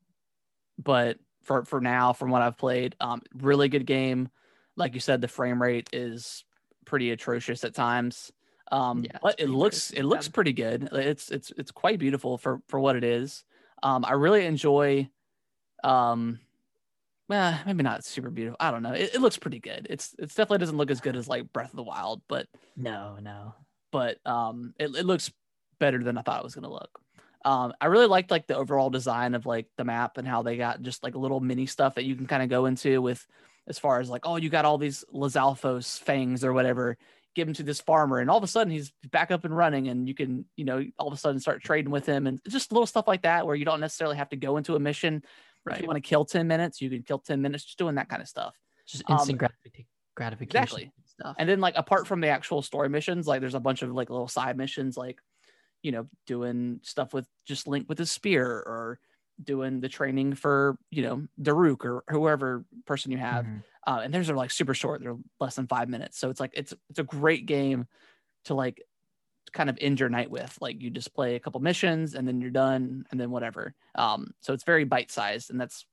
but 0.79 1.19
for 1.43 1.65
for 1.65 1.81
now, 1.81 2.13
from 2.13 2.31
what 2.31 2.43
I've 2.43 2.59
played, 2.59 2.97
um, 3.01 3.23
really 3.35 3.69
good 3.69 3.87
game. 3.87 4.31
Like 4.77 4.95
you 4.95 5.01
said, 5.01 5.21
the 5.21 5.29
frame 5.29 5.61
rate 5.61 5.91
is 5.93 6.45
pretty 6.89 7.11
atrocious 7.13 7.63
at 7.65 7.75
times. 7.75 8.33
Um, 8.73 9.05
Yeah, 9.05 9.19
but 9.23 9.39
it 9.39 9.49
looks 9.49 9.91
it 9.93 10.03
looks 10.05 10.27
Yeah. 10.27 10.33
pretty 10.33 10.53
good. 10.53 10.89
It's 10.93 11.31
it's 11.31 11.53
it's 11.57 11.71
quite 11.71 11.99
beautiful 11.99 12.37
for 12.39 12.61
for 12.69 12.81
what 12.81 12.97
it 12.97 13.05
is. 13.05 13.45
Um, 13.83 14.05
I 14.05 14.13
really 14.13 14.45
enjoy. 14.45 15.09
Um, 15.85 16.41
well, 17.29 17.61
maybe 17.67 17.83
not 17.83 18.05
super 18.05 18.31
beautiful. 18.31 18.57
I 18.59 18.71
don't 18.71 18.83
know. 18.83 18.93
It, 18.93 19.15
it 19.15 19.21
looks 19.21 19.39
pretty 19.39 19.61
good. 19.61 19.87
It's 19.91 20.15
it's 20.19 20.35
definitely 20.35 20.59
doesn't 20.59 20.77
look 20.77 20.91
as 20.91 21.01
good 21.01 21.17
as 21.17 21.29
like 21.29 21.53
Breath 21.53 21.71
of 21.71 21.77
the 21.77 21.83
Wild, 21.83 22.23
but 22.29 22.47
No, 22.77 23.19
no. 23.21 23.55
but 23.93 24.19
um 24.27 24.75
it, 24.79 24.95
it 24.97 25.05
looks 25.07 25.31
better 25.79 26.03
than 26.03 26.19
I 26.19 26.23
thought 26.23 26.41
it 26.41 26.45
was 26.45 26.55
gonna 26.55 26.71
look. 26.71 27.01
Um 27.45 27.73
I 27.81 27.87
really 27.87 28.07
liked 28.07 28.31
like 28.31 28.47
the 28.47 28.57
overall 28.57 28.91
design 28.91 29.35
of 29.35 29.47
like 29.47 29.67
the 29.77 29.85
map 29.85 30.17
and 30.19 30.27
how 30.27 30.43
they 30.43 30.57
got 30.57 30.83
just 30.83 31.03
like 31.05 31.15
little 31.15 31.41
mini 31.41 31.67
stuff 31.67 31.95
that 31.97 32.05
you 32.05 32.17
can 32.17 32.27
kind 32.27 32.43
of 32.43 32.49
go 32.49 32.67
into 32.67 33.01
with 33.03 33.27
as 33.69 33.79
far 33.79 34.01
as 34.01 34.09
like, 34.11 34.23
oh, 34.25 34.37
you 34.37 34.49
got 34.49 34.65
all 34.65 34.79
these 34.79 35.05
Lizalfos 35.13 35.99
fangs 36.01 36.43
or 36.45 36.53
whatever, 36.53 36.97
give 37.35 37.47
them 37.47 37.55
to 37.55 37.63
this 37.63 37.81
farmer, 37.81 38.19
and 38.19 38.31
all 38.31 38.39
of 38.39 38.45
a 38.45 38.49
sudden 38.49 38.73
he's 38.73 38.93
back 39.11 39.31
up 39.31 39.45
and 39.45 39.57
running, 39.57 39.89
and 39.89 40.09
you 40.09 40.15
can, 40.15 40.47
you 40.57 40.65
know, 40.65 40.85
all 40.99 41.07
of 41.09 41.13
a 41.13 41.17
sudden 41.17 41.41
start 41.41 41.63
trading 41.63 41.91
with 41.91 42.07
him 42.07 42.27
and 42.27 42.41
just 42.49 42.73
little 42.73 42.87
stuff 42.87 43.07
like 43.07 43.23
that 43.23 43.47
where 43.47 43.55
you 43.55 43.65
don't 43.65 43.81
necessarily 43.81 44.17
have 44.17 44.31
to 44.31 44.37
go 44.37 44.57
into 44.57 44.75
a 44.75 44.81
mission. 44.81 45.17
If 45.17 45.23
Right. 45.65 45.81
you 45.83 45.87
want 45.87 45.97
to 46.03 46.09
kill 46.09 46.25
10 46.25 46.49
minutes, 46.49 46.81
you 46.81 46.89
can 46.89 47.03
kill 47.03 47.19
10 47.19 47.43
minutes 47.43 47.65
just 47.65 47.79
doing 47.79 47.97
that 47.97 48.09
kind 48.09 48.23
of 48.23 48.29
stuff. 48.29 48.57
Just 48.87 49.05
Um, 49.07 49.19
instant 49.19 49.39
gratific- 49.39 49.87
gratification 50.15 50.63
exactly. 50.63 50.93
stuff. 51.05 51.37
And 51.39 51.47
then 51.49 51.61
like 51.61 51.75
apart 51.77 52.07
from 52.07 52.23
the 52.23 52.29
actual 52.29 52.63
story 52.63 52.89
missions, 52.89 53.27
like 53.27 53.41
there's 53.41 53.55
a 53.55 53.61
bunch 53.61 53.83
of 53.83 53.93
like 53.93 54.09
little 54.09 54.29
side 54.29 54.57
missions, 54.57 54.97
like 54.97 55.21
you 55.83 55.93
know, 55.93 56.09
doing 56.27 56.81
stuff 56.83 57.13
with 57.13 57.29
just 57.47 57.69
Link 57.69 57.87
with 57.89 57.99
his 57.99 58.11
spear 58.11 58.47
or 58.47 58.99
doing 59.43 59.81
the 59.81 59.89
training 59.89 60.35
for 60.35 60.79
you 60.91 61.03
know 61.03 61.27
Daruk 61.41 61.85
or 61.85 62.05
whoever 62.09 62.65
person 62.87 63.13
you 63.13 63.19
have. 63.19 63.47
Mhm. 63.47 63.63
Uh, 63.87 64.01
and 64.05 64.13
theirs 64.13 64.31
are 64.31 64.37
like 64.37 64.51
super 64.51 64.75
short; 64.75 65.01
they're 65.03 65.17
less 65.41 65.57
than 65.57 65.67
five 65.67 65.89
minutes. 65.89 66.19
So 66.19 66.31
it's 66.31 66.41
like 66.41 66.53
it's 66.55 66.75
it's 66.91 66.99
a 66.99 67.05
great 67.05 67.47
game 67.47 67.87
to 68.47 68.55
like 68.55 68.83
kind 69.53 69.71
of 69.71 69.79
end 69.81 70.01
your 70.01 70.09
night 70.09 70.31
with. 70.31 70.59
Like 70.61 70.83
you 70.83 70.91
just 70.91 71.15
play 71.15 71.35
a 71.37 71.41
couple 71.41 71.61
missions 71.61 72.15
and 72.15 72.27
then 72.29 72.41
you're 72.41 72.51
done, 72.51 73.05
and 73.11 73.21
then 73.21 73.31
whatever. 73.31 73.75
Um, 73.95 74.33
so 74.41 74.53
it's 74.53 74.65
very 74.65 74.85
bite 74.85 75.11
sized, 75.11 75.51
and 75.51 75.61
that's 75.61 75.87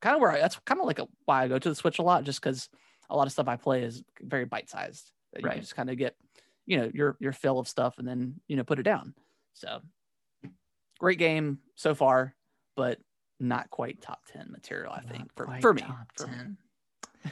kind 0.00 0.14
of 0.14 0.20
where 0.20 0.32
I, 0.32 0.40
that's 0.40 0.58
kind 0.60 0.80
of 0.80 0.86
like 0.86 0.98
a, 0.98 1.08
why 1.24 1.44
I 1.44 1.48
go 1.48 1.58
to 1.58 1.68
the 1.68 1.74
Switch 1.74 1.98
a 1.98 2.02
lot, 2.02 2.24
just 2.24 2.40
because 2.40 2.68
a 3.10 3.16
lot 3.16 3.26
of 3.26 3.32
stuff 3.32 3.48
I 3.48 3.56
play 3.56 3.82
is 3.84 4.04
very 4.20 4.44
bite 4.44 4.68
sized. 4.70 5.12
That 5.32 5.44
you 5.44 5.50
Right. 5.50 5.60
just 5.60 5.76
kind 5.76 5.90
of 5.90 5.98
get, 5.98 6.16
you 6.66 6.78
know, 6.78 6.90
your 6.94 7.16
your 7.20 7.32
fill 7.32 7.58
of 7.58 7.68
stuff 7.68 7.98
and 7.98 8.08
then 8.08 8.40
you 8.48 8.56
know 8.56 8.64
put 8.64 8.78
it 8.78 8.84
down. 8.84 9.14
So 9.54 9.82
great 10.98 11.18
game 11.18 11.60
so 11.74 11.94
far, 11.94 12.34
but 12.78 12.98
not 13.40 13.68
quite 13.70 14.00
top 14.00 14.20
ten 14.32 14.46
material. 14.50 14.92
I 14.92 15.00
Not 15.02 15.10
think 15.10 15.30
for 15.36 15.46
for 15.60 15.74
me, 15.74 15.82
top 15.82 16.06
for 16.16 16.28
me, 16.28 16.56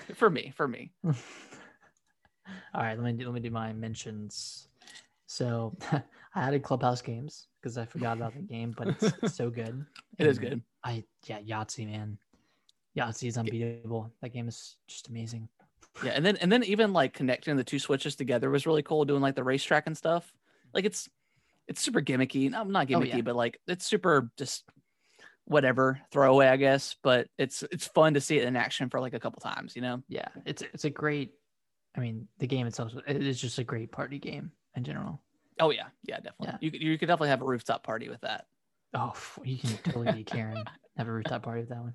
for 0.16 0.30
me, 0.30 0.52
for 0.56 0.68
me. 0.68 0.90
All 2.74 2.82
right, 2.82 2.98
let 2.98 3.04
me 3.04 3.12
do, 3.12 3.24
let 3.26 3.34
me 3.34 3.40
do 3.40 3.50
my 3.50 3.72
mentions. 3.72 4.68
So 5.26 5.76
I 5.92 6.02
added 6.34 6.62
Clubhouse 6.62 7.00
games 7.02 7.48
because 7.60 7.78
I 7.78 7.84
forgot 7.86 8.16
about 8.16 8.34
the 8.34 8.42
game, 8.42 8.74
but 8.76 8.88
it's, 8.88 9.04
it's 9.22 9.34
so 9.36 9.50
good. 9.50 9.84
It 10.18 10.26
is 10.26 10.38
And 10.38 10.50
good. 10.50 10.62
I 10.84 11.04
yeah, 11.26 11.40
Yahtzee 11.40 11.86
man, 11.88 12.18
Yahtzee 12.96 13.28
is 13.28 13.38
unbeatable. 13.38 14.12
That 14.22 14.30
game 14.30 14.48
is 14.48 14.76
just 14.88 15.08
amazing. 15.08 15.48
Yeah, 16.04 16.12
and 16.12 16.24
then 16.26 16.36
and 16.38 16.50
then 16.52 16.62
even 16.64 16.92
like 16.92 17.14
connecting 17.14 17.56
the 17.56 17.64
two 17.64 17.78
switches 17.78 18.16
together 18.16 18.50
was 18.50 18.66
really 18.66 18.82
cool. 18.82 19.04
Doing 19.04 19.22
like 19.22 19.36
the 19.36 19.44
racetrack 19.44 19.86
and 19.86 19.96
stuff. 19.96 20.32
Like 20.74 20.84
it's 20.84 21.08
it's 21.68 21.80
super 21.80 22.00
gimmicky. 22.02 22.50
No, 22.50 22.64
not 22.64 22.86
Oh, 22.92 23.00
gimmicky, 23.00 23.16
yeah. 23.16 23.20
but 23.22 23.36
like 23.36 23.58
it's 23.66 23.86
super 23.86 24.30
just 24.36 24.64
whatever 25.46 26.00
throwaway, 26.10 26.48
I 26.48 26.56
guess. 26.56 26.96
But 27.02 27.28
it's 27.38 27.62
it's 27.72 27.86
fun 27.86 28.14
to 28.14 28.20
see 28.20 28.38
it 28.38 28.44
in 28.44 28.56
action 28.56 28.90
for 28.90 29.00
like 29.00 29.14
a 29.14 29.20
couple 29.20 29.40
times. 29.40 29.74
You 29.74 29.82
know. 29.82 30.02
Yeah, 30.08 30.28
it's 30.44 30.62
it's 30.62 30.84
a 30.84 30.90
great. 30.90 31.32
I 31.96 32.00
mean, 32.00 32.28
the 32.38 32.46
game 32.46 32.66
itself 32.66 32.92
it 33.06 33.22
is 33.22 33.40
just 33.40 33.58
a 33.58 33.64
great 33.64 33.90
party 33.90 34.18
game 34.18 34.52
in 34.74 34.84
general. 34.84 35.22
Oh 35.58 35.70
yeah, 35.70 35.86
yeah, 36.04 36.16
definitely. 36.16 36.48
Yeah. 36.48 36.58
You 36.60 36.70
could 36.70 36.82
you 36.82 36.98
could 36.98 37.06
definitely 37.06 37.30
have 37.30 37.42
a 37.42 37.46
rooftop 37.46 37.82
party 37.82 38.08
with 38.08 38.20
that. 38.20 38.44
Oh, 38.94 39.14
you 39.44 39.58
can 39.58 39.76
totally 39.84 40.12
be 40.12 40.24
Karen. 40.24 40.62
Have 40.96 41.08
a 41.08 41.12
rooftop 41.12 41.42
party 41.42 41.60
with 41.60 41.68
that 41.68 41.82
one. 41.82 41.94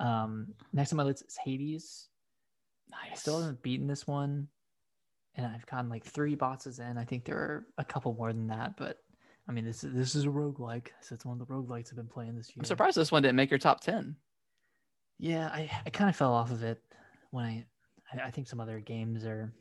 Um, 0.00 0.48
next 0.72 0.92
on 0.92 0.96
my 0.96 1.04
list 1.04 1.24
is 1.26 1.38
Hades. 1.44 2.08
I 2.92 3.14
still 3.14 3.40
haven't 3.40 3.62
beaten 3.62 3.86
this 3.86 4.06
one, 4.06 4.48
and 5.34 5.46
I've 5.46 5.66
gotten 5.66 5.88
like 5.88 6.04
three 6.04 6.34
bosses 6.34 6.80
in. 6.80 6.98
I 6.98 7.04
think 7.04 7.24
there 7.24 7.36
are 7.36 7.66
a 7.76 7.84
couple 7.84 8.14
more 8.14 8.32
than 8.32 8.48
that, 8.48 8.76
but 8.76 8.98
I 9.48 9.52
mean, 9.52 9.64
this 9.64 9.82
is 9.82 9.94
this 9.94 10.14
is 10.14 10.24
a 10.24 10.28
roguelike, 10.28 10.88
so 11.00 11.14
it's 11.14 11.24
one 11.24 11.40
of 11.40 11.46
the 11.46 11.52
roguelikes 11.52 11.88
I've 11.88 11.96
been 11.96 12.06
playing 12.06 12.36
this 12.36 12.50
year. 12.50 12.56
I'm 12.58 12.64
surprised 12.66 12.96
this 12.96 13.10
one 13.10 13.22
didn't 13.22 13.36
make 13.36 13.50
your 13.50 13.58
top 13.58 13.80
ten. 13.80 14.14
Yeah, 15.18 15.48
I, 15.48 15.70
I 15.86 15.90
kind 15.90 16.10
of 16.10 16.16
fell 16.16 16.34
off 16.34 16.50
of 16.50 16.62
it 16.62 16.80
when 17.30 17.44
I, 17.44 17.64
I 18.12 18.26
I 18.26 18.30
think 18.30 18.46
some 18.46 18.60
other 18.60 18.78
games 18.78 19.24
are. 19.24 19.52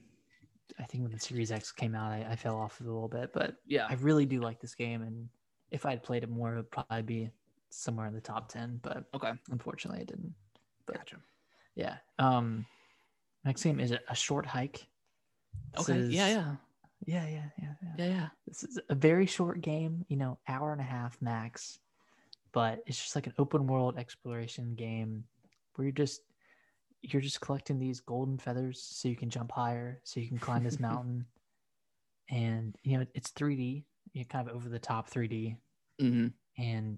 I 0.78 0.84
think 0.84 1.04
when 1.04 1.14
the 1.14 1.20
Series 1.20 1.52
X 1.52 1.72
came 1.72 1.96
out, 1.96 2.12
I, 2.12 2.28
I 2.30 2.36
fell 2.36 2.58
off 2.58 2.80
of 2.80 2.86
it 2.86 2.90
a 2.90 2.94
little 2.94 3.08
bit, 3.08 3.32
but 3.32 3.56
Yeah, 3.66 3.88
I 3.90 3.94
really 3.96 4.26
do 4.26 4.42
like 4.42 4.60
this 4.60 4.76
game, 4.76 5.02
and 5.02 5.30
if 5.72 5.86
I'd 5.86 6.04
played 6.04 6.24
it 6.24 6.30
more, 6.30 6.54
it 6.54 6.58
would 6.58 6.72
probably 6.72 7.02
be 7.04 7.32
somewhere 7.70 8.08
in 8.08 8.14
the 8.14 8.22
top 8.22 8.50
ten. 8.50 8.82
But 8.84 9.06
okay, 9.14 9.32
unfortunately, 9.50 10.02
it 10.02 10.08
didn't. 10.08 10.34
But 10.86 10.98
gotcha. 10.98 11.16
yeah, 11.76 11.96
um, 12.20 12.66
next 13.46 13.64
game 13.64 13.80
is 13.80 13.92
it 13.92 14.02
a 14.10 14.16
short 14.16 14.46
hike. 14.46 14.86
This 15.74 15.90
Okay, 15.90 16.02
yeah, 16.08 16.28
yeah, 16.28 16.56
yeah, 17.06 17.28
yeah, 17.28 17.50
yeah, 17.62 17.74
yeah. 17.82 17.90
yeah, 17.98 18.08
yeah. 18.08 18.28
This 18.48 18.64
is 18.64 18.80
a 18.90 18.96
very 18.96 19.26
short 19.26 19.62
game, 19.62 20.06
you 20.08 20.18
know, 20.18 20.38
hour 20.48 20.72
and 20.72 20.82
a 20.82 20.86
half 20.86 21.22
max, 21.22 21.80
but 22.52 22.84
it's 22.86 22.98
just 22.98 23.16
like 23.16 23.28
an 23.28 23.34
open 23.38 23.68
world 23.68 23.98
exploration 23.98 24.76
game 24.76 25.24
where 25.76 25.86
you're 25.86 25.92
just 25.92 26.22
you're 27.02 27.22
just 27.22 27.40
collecting 27.42 27.80
these 27.80 28.00
golden 28.00 28.38
feathers 28.38 28.82
so 28.82 29.08
you 29.08 29.16
can 29.16 29.30
jump 29.30 29.52
higher, 29.52 30.02
so 30.04 30.20
you 30.20 30.28
can 30.28 30.40
climb 30.40 30.64
this 30.64 30.80
mountain. 30.80 31.26
And 32.30 32.76
you 32.84 32.98
know, 32.98 33.06
it's 33.14 33.32
3D, 33.32 33.84
you 34.14 34.22
know, 34.22 34.26
kind 34.30 34.50
of 34.50 34.56
over 34.56 34.70
the 34.70 34.80
top 34.80 35.10
3D, 35.10 35.58
hmm 36.00 36.28
and 36.58 36.98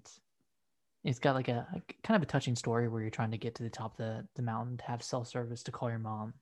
it's 1.04 1.18
got 1.18 1.34
like 1.34 1.48
a, 1.48 1.66
a 1.74 1.82
kind 2.02 2.16
of 2.16 2.22
a 2.22 2.26
touching 2.30 2.56
story 2.56 2.88
where 2.88 3.00
you're 3.00 3.10
trying 3.10 3.30
to 3.30 3.38
get 3.38 3.54
to 3.54 3.62
the 3.62 3.70
top 3.70 3.92
of 3.92 3.98
the, 3.98 4.26
the 4.34 4.42
mountain 4.42 4.76
to 4.78 4.84
have 4.84 5.02
self 5.02 5.28
service 5.28 5.62
to 5.64 5.72
call 5.72 5.88
your 5.88 5.98
mom. 5.98 6.34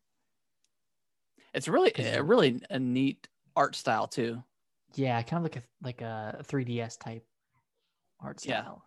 It's 1.55 1.69
really, 1.69 1.93
a 1.97 2.23
really 2.23 2.61
a 2.71 2.79
neat 2.79 3.29
art 3.59 3.77
style 3.77 4.07
too. 4.07 4.43
Yeah, 4.95 5.21
kind 5.23 5.39
of 5.39 5.43
like 5.43 5.57
a 5.57 5.63
like 5.83 6.01
a 6.01 6.43
3DS 6.49 6.99
type 6.99 7.25
art 8.21 8.41
style. 8.41 8.53
Yeah. 8.55 8.63
style. 8.63 8.83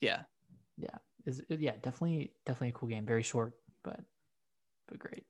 Yeah, 0.00 0.98
is 1.26 1.42
yeah 1.48 1.72
definitely 1.82 2.32
definitely 2.46 2.68
a 2.68 2.72
cool 2.72 2.88
game 2.88 3.06
very 3.06 3.22
short 3.22 3.54
but 3.82 4.00
but 4.88 4.98
great 4.98 5.24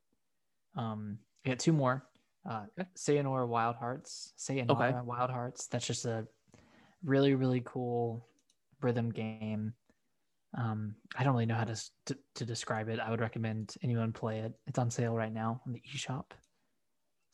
um 0.77 1.19
i 1.45 1.51
got 1.51 1.59
two 1.59 1.73
more 1.73 2.05
uh 2.49 2.65
Okay. 2.79 2.89
Sayonara 2.95 3.47
Wild 3.47 3.77
Hearts 3.77 4.33
Sayonara 4.37 4.89
Okay. 4.89 4.99
Wild 5.03 5.31
Hearts 5.31 5.67
that's 5.69 5.87
just 5.87 6.05
a 6.05 6.27
really 7.03 7.35
really 7.35 7.63
cool 7.65 8.27
rhythm 8.83 9.11
game 9.11 9.73
um 10.57 10.95
i 11.17 11.25
don't 11.25 11.35
really 11.35 11.47
know 11.47 11.55
how 11.55 11.65
to, 11.65 11.77
to 12.07 12.17
to 12.35 12.45
describe 12.45 12.89
it 12.89 13.01
i 13.01 13.11
would 13.11 13.21
recommend 13.21 13.75
anyone 13.83 14.13
play 14.13 14.41
it 14.41 14.53
it's 14.67 14.79
on 14.79 14.91
sale 14.91 15.15
right 15.15 15.33
now 15.33 15.61
on 15.67 15.73
the 15.73 15.83
eShop 15.95 16.25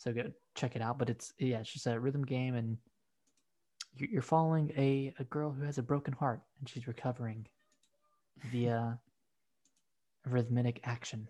so 0.01 0.12
go 0.12 0.22
check 0.55 0.74
it 0.76 0.82
out 0.82 0.98
but 0.98 1.11
it's 1.11 1.32
yeah 1.38 1.61
it's 1.61 1.70
just 1.72 1.86
a 1.86 2.01
rhythm 2.01 2.24
game 2.24 2.55
and 2.55 2.78
you- 3.96 4.09
you're 4.11 4.22
following 4.22 4.72
a, 4.76 5.12
a 5.18 5.24
girl 5.24 5.51
who 5.53 5.62
has 5.62 5.76
a 5.78 5.82
broken 5.82 6.14
heart 6.14 6.40
and 6.59 6.68
she's 6.68 6.86
recovering 6.86 7.46
via 8.51 8.98
rhythmic 10.26 10.80
action. 10.84 11.28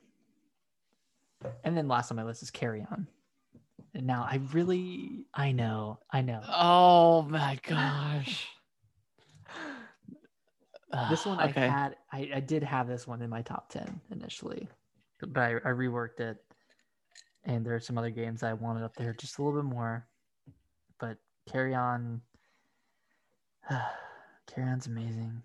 And 1.64 1.76
then 1.76 1.88
last 1.88 2.10
on 2.10 2.16
my 2.16 2.22
list 2.22 2.42
is 2.42 2.50
Carrion. 2.50 3.06
And 3.94 4.06
now 4.06 4.22
I 4.30 4.40
really, 4.52 5.26
I 5.34 5.52
know, 5.52 5.98
I 6.10 6.20
know. 6.20 6.42
Oh 6.46 7.22
my 7.22 7.58
gosh. 7.66 8.46
This 11.08 11.24
one 11.24 11.40
okay. 11.40 11.64
I 11.66 11.68
had, 11.68 11.96
I, 12.12 12.30
I 12.36 12.40
did 12.40 12.62
have 12.62 12.88
this 12.88 13.06
one 13.06 13.22
in 13.22 13.30
my 13.30 13.42
top 13.42 13.70
10 13.70 14.00
initially, 14.10 14.68
but 15.20 15.40
I, 15.40 15.54
I 15.56 15.70
reworked 15.70 16.20
it. 16.20 16.36
And 17.45 17.64
there 17.64 17.74
are 17.74 17.80
some 17.80 17.97
other 17.99 18.11
games 18.11 18.43
I 18.43 18.53
wanted 18.53 18.82
up 18.84 18.95
there 18.97 19.14
just 19.14 19.38
a 19.38 19.43
little 19.43 19.62
bit 19.62 19.68
more. 19.68 20.07
But 20.99 21.16
Carrion, 21.51 22.20
Carrion's 24.47 24.86
amazing. 24.86 25.43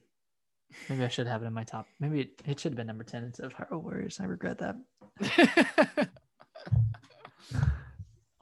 Maybe 0.90 1.04
I 1.06 1.08
should 1.08 1.28
have 1.28 1.42
it 1.42 1.46
in 1.46 1.54
my 1.54 1.64
top. 1.64 1.88
Maybe 2.02 2.22
it, 2.22 2.42
it 2.46 2.60
should 2.60 2.74
have 2.74 2.78
been 2.78 2.88
number 2.88 3.04
10 3.06 3.24
instead 3.24 3.46
of 3.46 3.54
Hyrule 3.54 3.82
Warriors. 3.82 4.20
I 4.20 4.26
regret 4.26 4.58
that. 4.60 4.76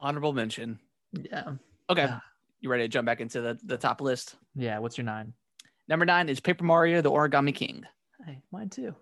Honorable 0.00 0.32
mention. 0.32 0.78
Yeah. 1.12 1.52
Okay, 1.88 2.02
Yeah. 2.04 2.18
you 2.60 2.68
ready 2.70 2.84
to 2.84 2.88
jump 2.88 3.06
back 3.06 3.20
into 3.20 3.40
the, 3.40 3.58
the 3.64 3.76
top 3.76 4.00
list? 4.00 4.34
Yeah. 4.54 4.78
What's 4.78 4.98
your 4.98 5.04
nine? 5.04 5.32
Number 5.88 6.04
nine 6.06 6.28
is 6.28 6.40
Paper 6.40 6.64
Mario: 6.64 7.00
The 7.02 7.10
Origami 7.10 7.54
King. 7.54 7.84
Hey, 8.26 8.40
mine 8.50 8.70
too. 8.70 8.94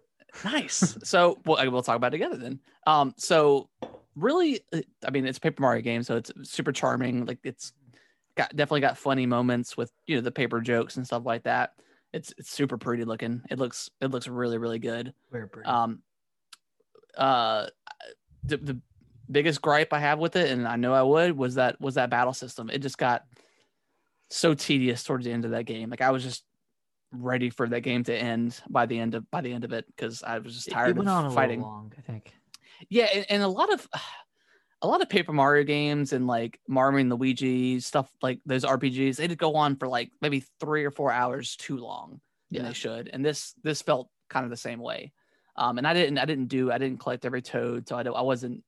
Nice. 0.45 0.97
so 1.05 1.41
well, 1.45 1.71
we'll 1.71 1.83
talk 1.83 1.97
about 1.97 2.09
it 2.09 2.19
together 2.19 2.37
then. 2.37 2.61
Um, 2.87 3.15
so 3.17 3.69
really, 4.17 4.61
uh, 4.73 4.81
I 5.07 5.11
mean, 5.11 5.27
it's 5.27 5.39
a 5.39 5.41
Paper 5.41 5.63
Mario 5.63 5.83
game, 5.83 6.03
so 6.03 6.17
it's 6.17 6.31
super 6.43 6.73
charming. 6.73 7.25
Like 7.27 7.39
it's 7.45 7.73
got 8.37 8.51
definitely 8.57 8.81
got 8.81 8.97
funny 8.99 9.27
moments 9.27 9.77
with 9.77 9.93
you 10.07 10.17
know 10.17 10.23
the 10.23 10.31
paper 10.33 10.61
jokes 10.61 10.97
and 10.97 11.07
stuff 11.07 11.25
like 11.27 11.43
that. 11.45 11.73
It's 12.13 12.33
it's 12.39 12.51
super 12.51 12.77
pretty 12.79 13.05
looking. 13.05 13.43
It 13.51 13.59
looks 13.59 13.91
it 14.01 14.11
looks 14.11 14.29
really 14.29 14.59
really 14.59 14.79
good. 14.79 15.15
We're 15.31 15.47
pretty. 15.47 15.69
Um, 15.69 16.03
uh, 17.17 17.67
the, 18.45 18.57
the 18.57 18.81
biggest 19.31 19.61
gripe 19.63 19.93
I 19.93 19.99
have 19.99 20.19
with 20.19 20.37
it, 20.37 20.51
and 20.51 20.67
I 20.67 20.77
know 20.77 20.93
I 20.95 21.03
would, 21.03 21.37
was 21.37 21.55
that 21.57 21.81
was 21.81 21.95
that 21.95 22.11
battle 22.11 22.33
system. 22.35 22.71
It 22.71 22.79
just 22.79 22.99
got 22.99 23.25
so 24.31 24.55
tedious 24.55 25.05
towards 25.05 25.25
the 25.25 25.33
end 25.33 25.45
of 25.45 25.51
that 25.53 25.65
game. 25.65 25.91
Like 25.91 26.01
I 26.01 26.11
was 26.11 26.23
just 26.23 26.45
ready 27.15 27.51
for 27.51 27.69
that 27.69 27.81
game 27.83 28.03
to 28.05 28.15
end 28.15 28.59
by 28.71 28.87
the 28.87 28.99
end 28.99 29.15
of 29.15 29.31
by 29.31 29.43
the 29.43 29.53
end 29.53 29.65
of 29.65 29.73
it 29.75 29.87
because 29.87 30.23
I 30.23 30.39
was 30.39 30.55
just 30.55 30.69
It- 30.69 30.71
it 30.71 30.75
tired 30.75 30.97
went 30.97 31.09
on 31.11 31.25
a 31.25 31.29
of 31.29 31.35
fighting. 31.35 31.61
long, 31.61 31.93
I 31.99 32.01
think. 32.01 32.33
Yeah, 32.89 33.05
and, 33.13 33.27
and 33.29 33.43
a 33.43 33.49
lot 33.49 33.73
of 33.73 33.89
a 34.83 34.87
lot 34.87 35.01
of 35.03 35.09
Paper 35.09 35.33
Mario 35.33 35.65
games 35.65 36.13
and 36.13 36.27
like 36.27 36.61
Mario 36.69 36.99
and 36.99 37.11
Luigi 37.11 37.79
stuff 37.81 38.11
like 38.23 38.41
those 38.45 38.65
RPGs, 38.65 39.17
they'd 39.17 39.39
go 39.39 39.55
on 39.55 39.77
for 39.77 39.89
like 39.89 40.11
maybe 40.21 40.45
three 40.61 40.85
or 40.85 40.91
four 40.91 41.13
hours 41.13 41.57
too 41.57 41.77
long 41.79 42.21
than 42.51 42.63
Yeah. 42.63 42.69
they 42.69 42.75
should. 42.75 43.09
And 43.09 43.25
this 43.25 43.55
this 43.63 43.83
felt 43.83 44.11
kind 44.29 44.45
of 44.45 44.51
the 44.51 44.57
same 44.57 44.81
way. 44.81 45.13
Um, 45.57 45.79
and 45.79 45.87
I 45.87 45.95
didn't 45.95 46.19
I 46.19 46.25
didn't 46.25 46.47
do 46.47 46.73
I 46.73 46.79
didn't 46.79 46.99
collect 47.01 47.25
every 47.25 47.43
toad, 47.43 47.89
so 47.89 47.97
I 47.97 48.03
don't, 48.03 48.17
I 48.17 48.23
wasn't 48.23 48.65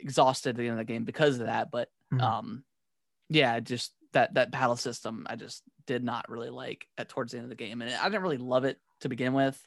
exhausted 0.00 0.50
at 0.50 0.56
the 0.56 0.62
end 0.64 0.72
of 0.72 0.78
the 0.78 0.84
game 0.92 1.04
because 1.04 1.38
of 1.40 1.46
that. 1.46 1.70
But 1.70 1.90
Mhm. 2.12 2.22
um, 2.22 2.64
yeah, 3.28 3.60
just 3.60 3.94
that 4.12 4.34
that 4.34 4.50
battle 4.50 4.76
system 4.76 5.26
I 5.28 5.36
just 5.36 5.62
did 5.86 6.02
not 6.04 6.28
really 6.30 6.50
like 6.50 6.86
at 6.96 7.08
towards 7.08 7.32
the 7.32 7.38
end 7.38 7.44
of 7.44 7.50
the 7.50 7.56
game, 7.56 7.82
and 7.82 7.92
I 7.94 8.04
didn't 8.04 8.22
really 8.22 8.38
love 8.38 8.64
it 8.64 8.80
to 9.00 9.08
begin 9.08 9.32
with. 9.34 9.60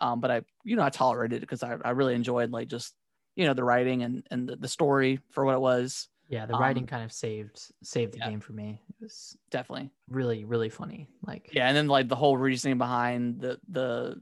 Um, 0.00 0.20
but 0.20 0.30
I 0.30 0.42
you 0.64 0.76
know 0.76 0.82
I 0.82 0.90
tolerated 0.90 1.38
it 1.38 1.40
because 1.40 1.62
I, 1.62 1.76
I 1.84 1.90
really 1.90 2.14
enjoyed 2.14 2.50
like 2.50 2.68
just 2.68 2.94
you 3.36 3.46
know 3.46 3.54
the 3.54 3.64
writing 3.64 4.02
and 4.02 4.26
and 4.30 4.48
the, 4.48 4.56
the 4.56 4.68
story 4.68 5.20
for 5.30 5.44
what 5.44 5.54
it 5.54 5.60
was 5.60 6.08
yeah, 6.28 6.46
the 6.46 6.54
writing 6.54 6.84
um, 6.84 6.86
kind 6.86 7.04
of 7.04 7.12
saved 7.12 7.60
saved 7.82 8.14
the 8.14 8.18
yeah. 8.18 8.30
game 8.30 8.38
for 8.38 8.52
me. 8.52 8.80
It 8.88 9.02
was 9.02 9.36
definitely 9.50 9.90
really 10.08 10.44
really 10.44 10.68
funny. 10.68 11.08
Like 11.26 11.50
yeah 11.52 11.66
and 11.66 11.76
then 11.76 11.88
like 11.88 12.08
the 12.08 12.16
whole 12.16 12.36
reasoning 12.36 12.78
behind 12.78 13.40
the 13.40 13.58
the 13.68 14.20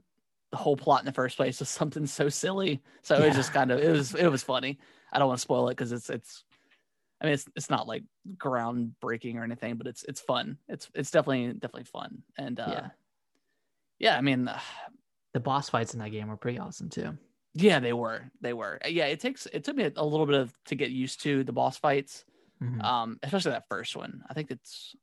the 0.51 0.57
whole 0.57 0.77
plot 0.77 1.01
in 1.01 1.07
the 1.07 1.13
first 1.13 1.37
place 1.37 1.61
was 1.61 1.69
something 1.69 2.07
so 2.07 2.29
silly 2.29 2.83
so 3.03 3.17
it 3.17 3.27
was 3.27 3.37
just 3.37 3.53
kind 3.53 3.71
of 3.71 3.79
it 3.81 3.91
was 3.91 4.15
it 4.15 4.29
was 4.29 4.43
funny 4.43 4.79
i 5.13 5.19
don't 5.19 5.29
want 5.29 5.39
to 5.39 5.43
spoil 5.43 5.69
it 5.69 5.73
because 5.73 5.93
it's 5.93 6.09
it's 6.09 6.45
i 7.21 7.27
mean 7.27 7.35
it's 7.35 7.45
it's 7.55 7.69
not 7.69 7.87
like 7.87 8.03
groundbreaking 8.37 9.37
or 9.37 9.45
anything 9.45 9.77
but 9.77 9.87
it's 9.87 10.05
it's 10.05 10.21
fun 10.21 10.57
it's 10.69 10.89
it's 10.95 11.11
definitely 11.11 11.53
definitely 11.53 11.85
fun 11.85 12.23
and 12.39 12.61
uh 12.61 12.67
Yeah. 12.69 12.89
yeah, 13.99 14.17
i 14.17 14.21
mean 14.21 14.51
the 15.39 15.45
boss 15.51 15.69
fights 15.71 15.95
in 15.95 16.01
that 16.01 16.11
game 16.11 16.27
were 16.29 16.37
pretty 16.37 16.59
awesome 16.59 16.89
too. 16.89 17.17
yeah 17.55 17.79
they 17.81 17.93
were 17.93 18.29
they 18.41 18.53
were 18.53 18.79
yeah 18.89 19.07
it 19.07 19.21
takes 19.21 19.47
it 19.47 19.63
took 19.65 19.77
me 19.77 19.85
a 19.97 20.05
little 20.05 20.27
bit 20.27 20.35
of 20.35 20.53
to 20.65 20.75
get 20.75 20.91
used 20.91 21.23
to 21.23 21.45
the 21.45 21.53
boss 21.53 21.77
fights 21.79 22.25
Mhm. 22.61 22.83
um 22.83 23.19
especially 23.23 23.53
that 23.53 23.69
first 23.69 23.95
one 23.95 24.23
i 24.29 24.35
think 24.35 24.51
it's 24.51 24.97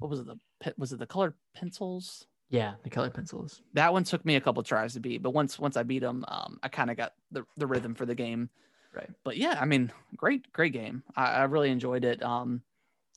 what 0.00 0.10
was 0.10 0.20
it 0.20 0.26
the 0.26 0.38
was 0.76 0.92
it 0.92 0.98
the 0.98 1.06
colored 1.06 1.34
pencils 1.54 2.26
yeah, 2.52 2.74
the 2.82 2.90
colored 2.90 3.14
pencils. 3.14 3.62
that 3.74 3.92
one 3.92 4.02
took 4.02 4.24
me 4.24 4.34
a 4.34 4.40
couple 4.40 4.60
tries 4.64 4.94
to 4.94 5.00
beat, 5.00 5.22
but 5.22 5.30
once 5.30 5.56
once 5.56 5.76
I 5.76 5.84
beat 5.84 6.00
them, 6.00 6.24
um, 6.26 6.58
I 6.64 6.68
kind 6.68 6.90
of 6.90 6.96
got 6.96 7.12
the, 7.30 7.44
the 7.56 7.66
rhythm 7.68 7.94
for 7.94 8.04
the 8.06 8.14
game. 8.16 8.50
Right. 8.92 9.08
But 9.22 9.36
yeah, 9.36 9.56
I 9.60 9.66
mean, 9.66 9.92
great 10.16 10.50
great 10.52 10.72
game. 10.72 11.04
I, 11.14 11.26
I 11.26 11.42
really 11.44 11.70
enjoyed 11.70 12.04
it. 12.04 12.20
Um, 12.24 12.62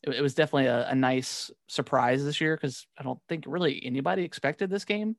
it, 0.04 0.12
it 0.18 0.22
was 0.22 0.36
definitely 0.36 0.68
a, 0.68 0.88
a 0.88 0.94
nice 0.94 1.50
surprise 1.68 2.24
this 2.24 2.40
year 2.40 2.56
because 2.56 2.86
I 2.96 3.02
don't 3.02 3.20
think 3.28 3.46
really 3.48 3.84
anybody 3.84 4.24
expected 4.24 4.70
this 4.70 4.86
game 4.86 5.16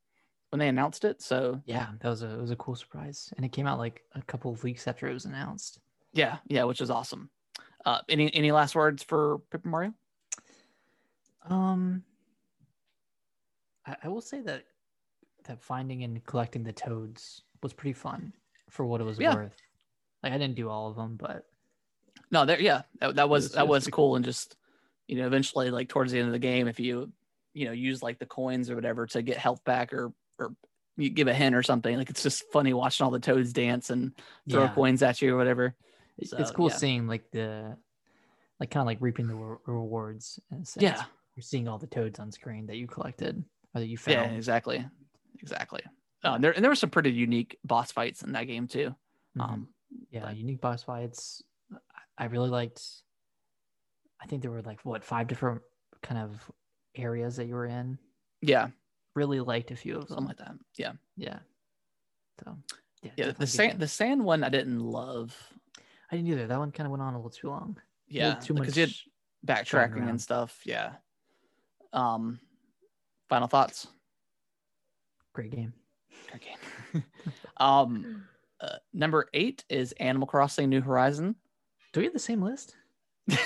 when 0.54 0.60
they 0.60 0.68
announced 0.68 1.04
it. 1.04 1.20
So 1.20 1.60
Yeah, 1.66 1.88
that 1.98 2.08
was 2.08 2.22
a 2.22 2.30
it 2.32 2.40
was 2.40 2.52
a 2.52 2.56
cool 2.56 2.76
surprise, 2.76 3.32
and 3.36 3.44
it 3.44 3.50
came 3.50 3.66
out 3.66 3.80
like 3.80 4.04
a 4.14 4.22
couple 4.22 4.52
of 4.52 4.62
weeks 4.62 4.86
after 4.86 5.08
it 5.08 5.12
was 5.12 5.24
announced. 5.24 5.80
yeah, 6.12 6.36
yeah, 6.46 6.62
which 6.62 6.80
is 6.80 6.90
awesome. 6.90 7.28
Uh, 7.84 7.98
any 8.08 8.32
any 8.32 8.52
last 8.52 8.76
words 8.76 9.02
for 9.02 9.40
Paper 9.50 9.68
Mario? 9.68 9.94
Um, 11.50 12.04
I, 13.84 13.96
I 14.04 14.08
will 14.08 14.20
say 14.20 14.42
that 14.42 14.62
that 15.46 15.60
finding 15.60 16.04
and 16.04 16.24
collecting 16.24 16.62
the 16.62 16.72
toads 16.72 17.42
was 17.60 17.72
pretty 17.72 17.92
fun 17.92 18.32
for 18.70 18.86
what 18.86 19.00
it 19.00 19.04
was 19.04 19.18
Yeah. 19.18 19.34
worth. 19.34 19.56
Like 20.22 20.32
I 20.34 20.38
didn't 20.38 20.54
do 20.54 20.68
all 20.68 20.88
of 20.88 20.94
them, 20.94 21.16
but 21.16 21.46
No, 22.30 22.46
there, 22.46 22.60
yeah, 22.60 22.82
that, 23.00 23.16
that 23.16 23.28
was 23.28 23.46
was- 23.46 23.52
that 23.54 23.66
was 23.66 23.86
was 23.86 23.92
cool, 23.92 24.14
and 24.14 24.24
just 24.24 24.54
you 25.08 25.16
know, 25.16 25.26
eventually, 25.26 25.72
like 25.72 25.88
towards 25.88 26.12
the 26.12 26.20
end 26.20 26.28
of 26.28 26.32
the 26.32 26.38
game, 26.38 26.68
if 26.68 26.78
you 26.78 27.10
you 27.54 27.64
know 27.64 27.72
use 27.72 28.04
like 28.04 28.20
the 28.20 28.26
coins 28.26 28.70
or 28.70 28.76
whatever 28.76 29.04
to 29.08 29.20
get 29.20 29.36
health 29.36 29.64
back 29.64 29.92
or 29.92 30.12
or 30.38 30.54
you 30.96 31.10
give 31.10 31.28
a 31.28 31.34
hint 31.34 31.54
or 31.54 31.62
something, 31.62 31.96
like 31.96 32.10
it's 32.10 32.22
just 32.22 32.44
funny 32.52 32.72
watching 32.72 33.04
all 33.04 33.10
the 33.10 33.18
toads 33.18 33.52
dance 33.52 33.90
and 33.90 34.12
throw 34.48 34.64
yeah, 34.64 34.74
coins 34.74 35.02
at 35.02 35.20
you 35.20 35.34
or 35.34 35.36
whatever. 35.36 35.74
So, 36.22 36.36
it's 36.38 36.50
cool 36.50 36.70
yeah. 36.70 36.76
seeing 36.76 37.06
like 37.08 37.30
the, 37.32 37.76
like 38.60 38.70
kind 38.70 38.82
of 38.82 38.86
like 38.86 38.98
reaping 39.00 39.26
the 39.26 39.34
re- 39.34 39.56
rewards. 39.66 40.38
In 40.52 40.58
a 40.58 40.64
sense. 40.64 40.82
Yeah. 40.82 41.02
You're 41.34 41.42
seeing 41.42 41.66
all 41.66 41.78
the 41.78 41.88
toads 41.88 42.20
on 42.20 42.30
screen 42.30 42.66
that 42.66 42.76
you 42.76 42.86
collected 42.86 43.42
or 43.74 43.80
that 43.80 43.86
you 43.86 43.98
found. 43.98 44.30
Yeah, 44.30 44.36
exactly, 44.36 44.86
exactly. 45.40 45.82
Uh, 46.22 46.38
there 46.38 46.52
and 46.52 46.62
there 46.62 46.70
were 46.70 46.76
some 46.76 46.90
pretty 46.90 47.10
unique 47.10 47.58
boss 47.64 47.90
fights 47.90 48.22
in 48.22 48.32
that 48.32 48.44
game 48.44 48.68
too. 48.68 48.94
Mhm. 49.36 49.42
Um, 49.42 49.68
yeah, 50.10 50.26
but- 50.26 50.36
unique 50.36 50.60
boss 50.60 50.84
fights. 50.84 51.42
I 52.16 52.26
really 52.26 52.50
liked. 52.50 52.80
I 54.22 54.26
think 54.26 54.42
there 54.42 54.52
were 54.52 54.62
like 54.62 54.80
what 54.84 55.02
five 55.02 55.26
different 55.26 55.62
kind 56.02 56.20
of 56.20 56.50
areas 56.94 57.34
that 57.36 57.46
you 57.46 57.54
were 57.54 57.66
in. 57.66 57.98
yeah, 58.40 58.68
Really 59.14 59.40
liked 59.40 59.70
a 59.70 59.76
few 59.76 59.96
of 59.96 60.08
something 60.08 60.16
them. 60.16 60.26
like 60.26 60.38
that. 60.38 60.54
Yeah, 60.76 60.92
Yeah. 61.16 61.38
So. 62.42 62.56
Yeah. 63.02 63.10
yeah. 63.16 63.32
The 63.32 63.46
sand, 63.46 63.78
the 63.78 63.88
sand 63.88 64.24
one, 64.24 64.42
I 64.42 64.48
didn't 64.48 64.80
love. 64.80 65.36
I 66.10 66.16
didn't 66.16 66.30
either. 66.30 66.46
That 66.46 66.58
one 66.58 66.72
kind 66.72 66.86
of 66.86 66.90
went 66.90 67.02
on 67.02 67.14
a 67.14 67.16
little 67.16 67.30
too 67.30 67.48
long. 67.48 67.76
Yeah, 68.08 68.34
too 68.34 68.54
because 68.54 68.68
much. 68.68 68.76
you 68.76 68.82
had 68.82 68.92
backtracking 69.46 70.08
and 70.08 70.20
stuff. 70.20 70.60
Yeah. 70.64 70.92
Um, 71.92 72.40
final 73.28 73.48
thoughts. 73.48 73.86
Great 75.32 75.50
game. 75.50 75.72
Great 76.30 76.42
game. 76.42 77.04
um, 77.56 78.24
uh, 78.60 78.76
number 78.92 79.28
eight 79.34 79.64
is 79.68 79.92
Animal 79.92 80.26
Crossing: 80.26 80.68
New 80.68 80.80
Horizon. 80.80 81.34
Do 81.92 82.00
we 82.00 82.04
have 82.04 82.12
the 82.12 82.18
same 82.18 82.42
list? 82.42 82.74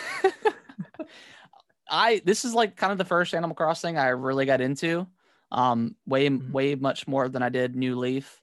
I 1.90 2.20
this 2.24 2.44
is 2.44 2.54
like 2.54 2.76
kind 2.76 2.92
of 2.92 2.98
the 2.98 3.04
first 3.04 3.34
Animal 3.34 3.56
Crossing 3.56 3.98
I 3.98 4.08
really 4.08 4.46
got 4.46 4.60
into. 4.60 5.06
Um, 5.51 5.96
way 6.07 6.28
Mhm. 6.28 6.51
way 6.53 6.74
much 6.74 7.07
more 7.09 7.28
than 7.28 7.42
I 7.42 7.49
did 7.49 7.74
New 7.76 7.96
Leaf. 7.96 8.42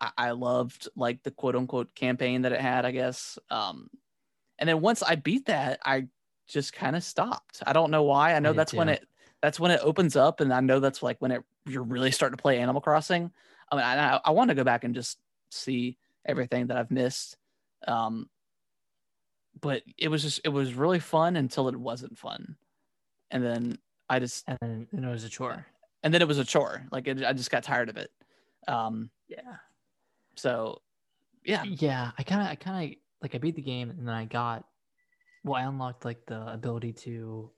I, 0.00 0.12
I 0.16 0.30
loved 0.32 0.88
like 0.96 1.22
the 1.22 1.30
quote 1.30 1.56
unquote 1.56 1.94
campaign 1.94 2.42
that 2.42 2.52
it 2.52 2.60
had, 2.60 2.84
I 2.84 2.90
guess. 2.90 3.38
Um, 3.50 3.90
and 4.58 4.68
then 4.68 4.80
once 4.80 5.02
I 5.02 5.16
beat 5.16 5.46
that, 5.46 5.80
I 5.84 6.08
just 6.48 6.72
kind 6.72 6.96
of 6.96 7.02
stopped. 7.04 7.62
I 7.66 7.72
don't 7.72 7.90
know 7.90 8.04
why. 8.04 8.34
I 8.34 8.38
know 8.40 8.52
that's 8.52 8.72
when 8.72 8.88
it 8.88 9.06
that's 9.42 9.60
when 9.60 9.70
it 9.70 9.80
opens 9.82 10.16
up, 10.16 10.40
and 10.40 10.52
I 10.52 10.60
know 10.60 10.80
that's 10.80 11.02
like 11.02 11.18
when 11.20 11.30
it 11.32 11.44
you're 11.66 11.82
really 11.82 12.10
starting 12.10 12.36
to 12.36 12.42
play 12.42 12.58
Animal 12.58 12.80
Crossing. 12.80 13.32
I 13.70 13.76
mean, 13.76 13.84
I 13.84 14.20
I 14.24 14.30
want 14.30 14.48
to 14.50 14.54
go 14.54 14.64
back 14.64 14.84
and 14.84 14.94
just 14.94 15.18
see 15.50 15.98
everything 16.24 16.68
that 16.68 16.76
I've 16.76 16.90
missed. 16.90 17.36
Um, 17.86 18.30
but 19.60 19.82
it 19.98 20.08
was 20.08 20.22
just 20.22 20.40
it 20.44 20.48
was 20.50 20.74
really 20.74 21.00
fun 21.00 21.36
until 21.36 21.68
it 21.68 21.76
wasn't 21.76 22.18
fun, 22.18 22.56
and 23.30 23.44
then 23.44 23.78
I 24.08 24.18
just 24.18 24.44
And 24.48 24.58
then 24.60 24.88
and 24.92 25.04
it 25.04 25.08
was 25.08 25.24
a 25.24 25.28
chore. 25.28 25.66
And 26.06 26.14
then 26.14 26.22
it 26.22 26.28
was 26.28 26.38
a 26.38 26.44
chore. 26.44 26.86
Like 26.92 27.08
it, 27.08 27.24
I 27.24 27.32
just 27.32 27.50
got 27.50 27.64
tired 27.64 27.88
of 27.88 27.96
it. 27.96 28.10
Um, 28.68 29.10
Yeah. 29.28 29.56
so 30.36 30.80
yeah, 31.44 31.64
Yeah. 31.64 32.12
I 32.16 32.22
kind 32.22 32.42
of, 32.42 32.46
I 32.48 32.54
kind 32.54 32.92
of 32.92 32.96
like 33.22 33.34
I 33.34 33.38
beat 33.38 33.56
the 33.56 33.62
game 33.62 33.90
and 33.90 34.06
then 34.06 34.14
I 34.14 34.24
got, 34.24 34.64
well, 35.42 35.56
I 35.56 35.62
unlocked 35.66 36.04
like 36.04 36.24
the 36.26 36.46
ability 36.52 36.92
to 36.92 37.50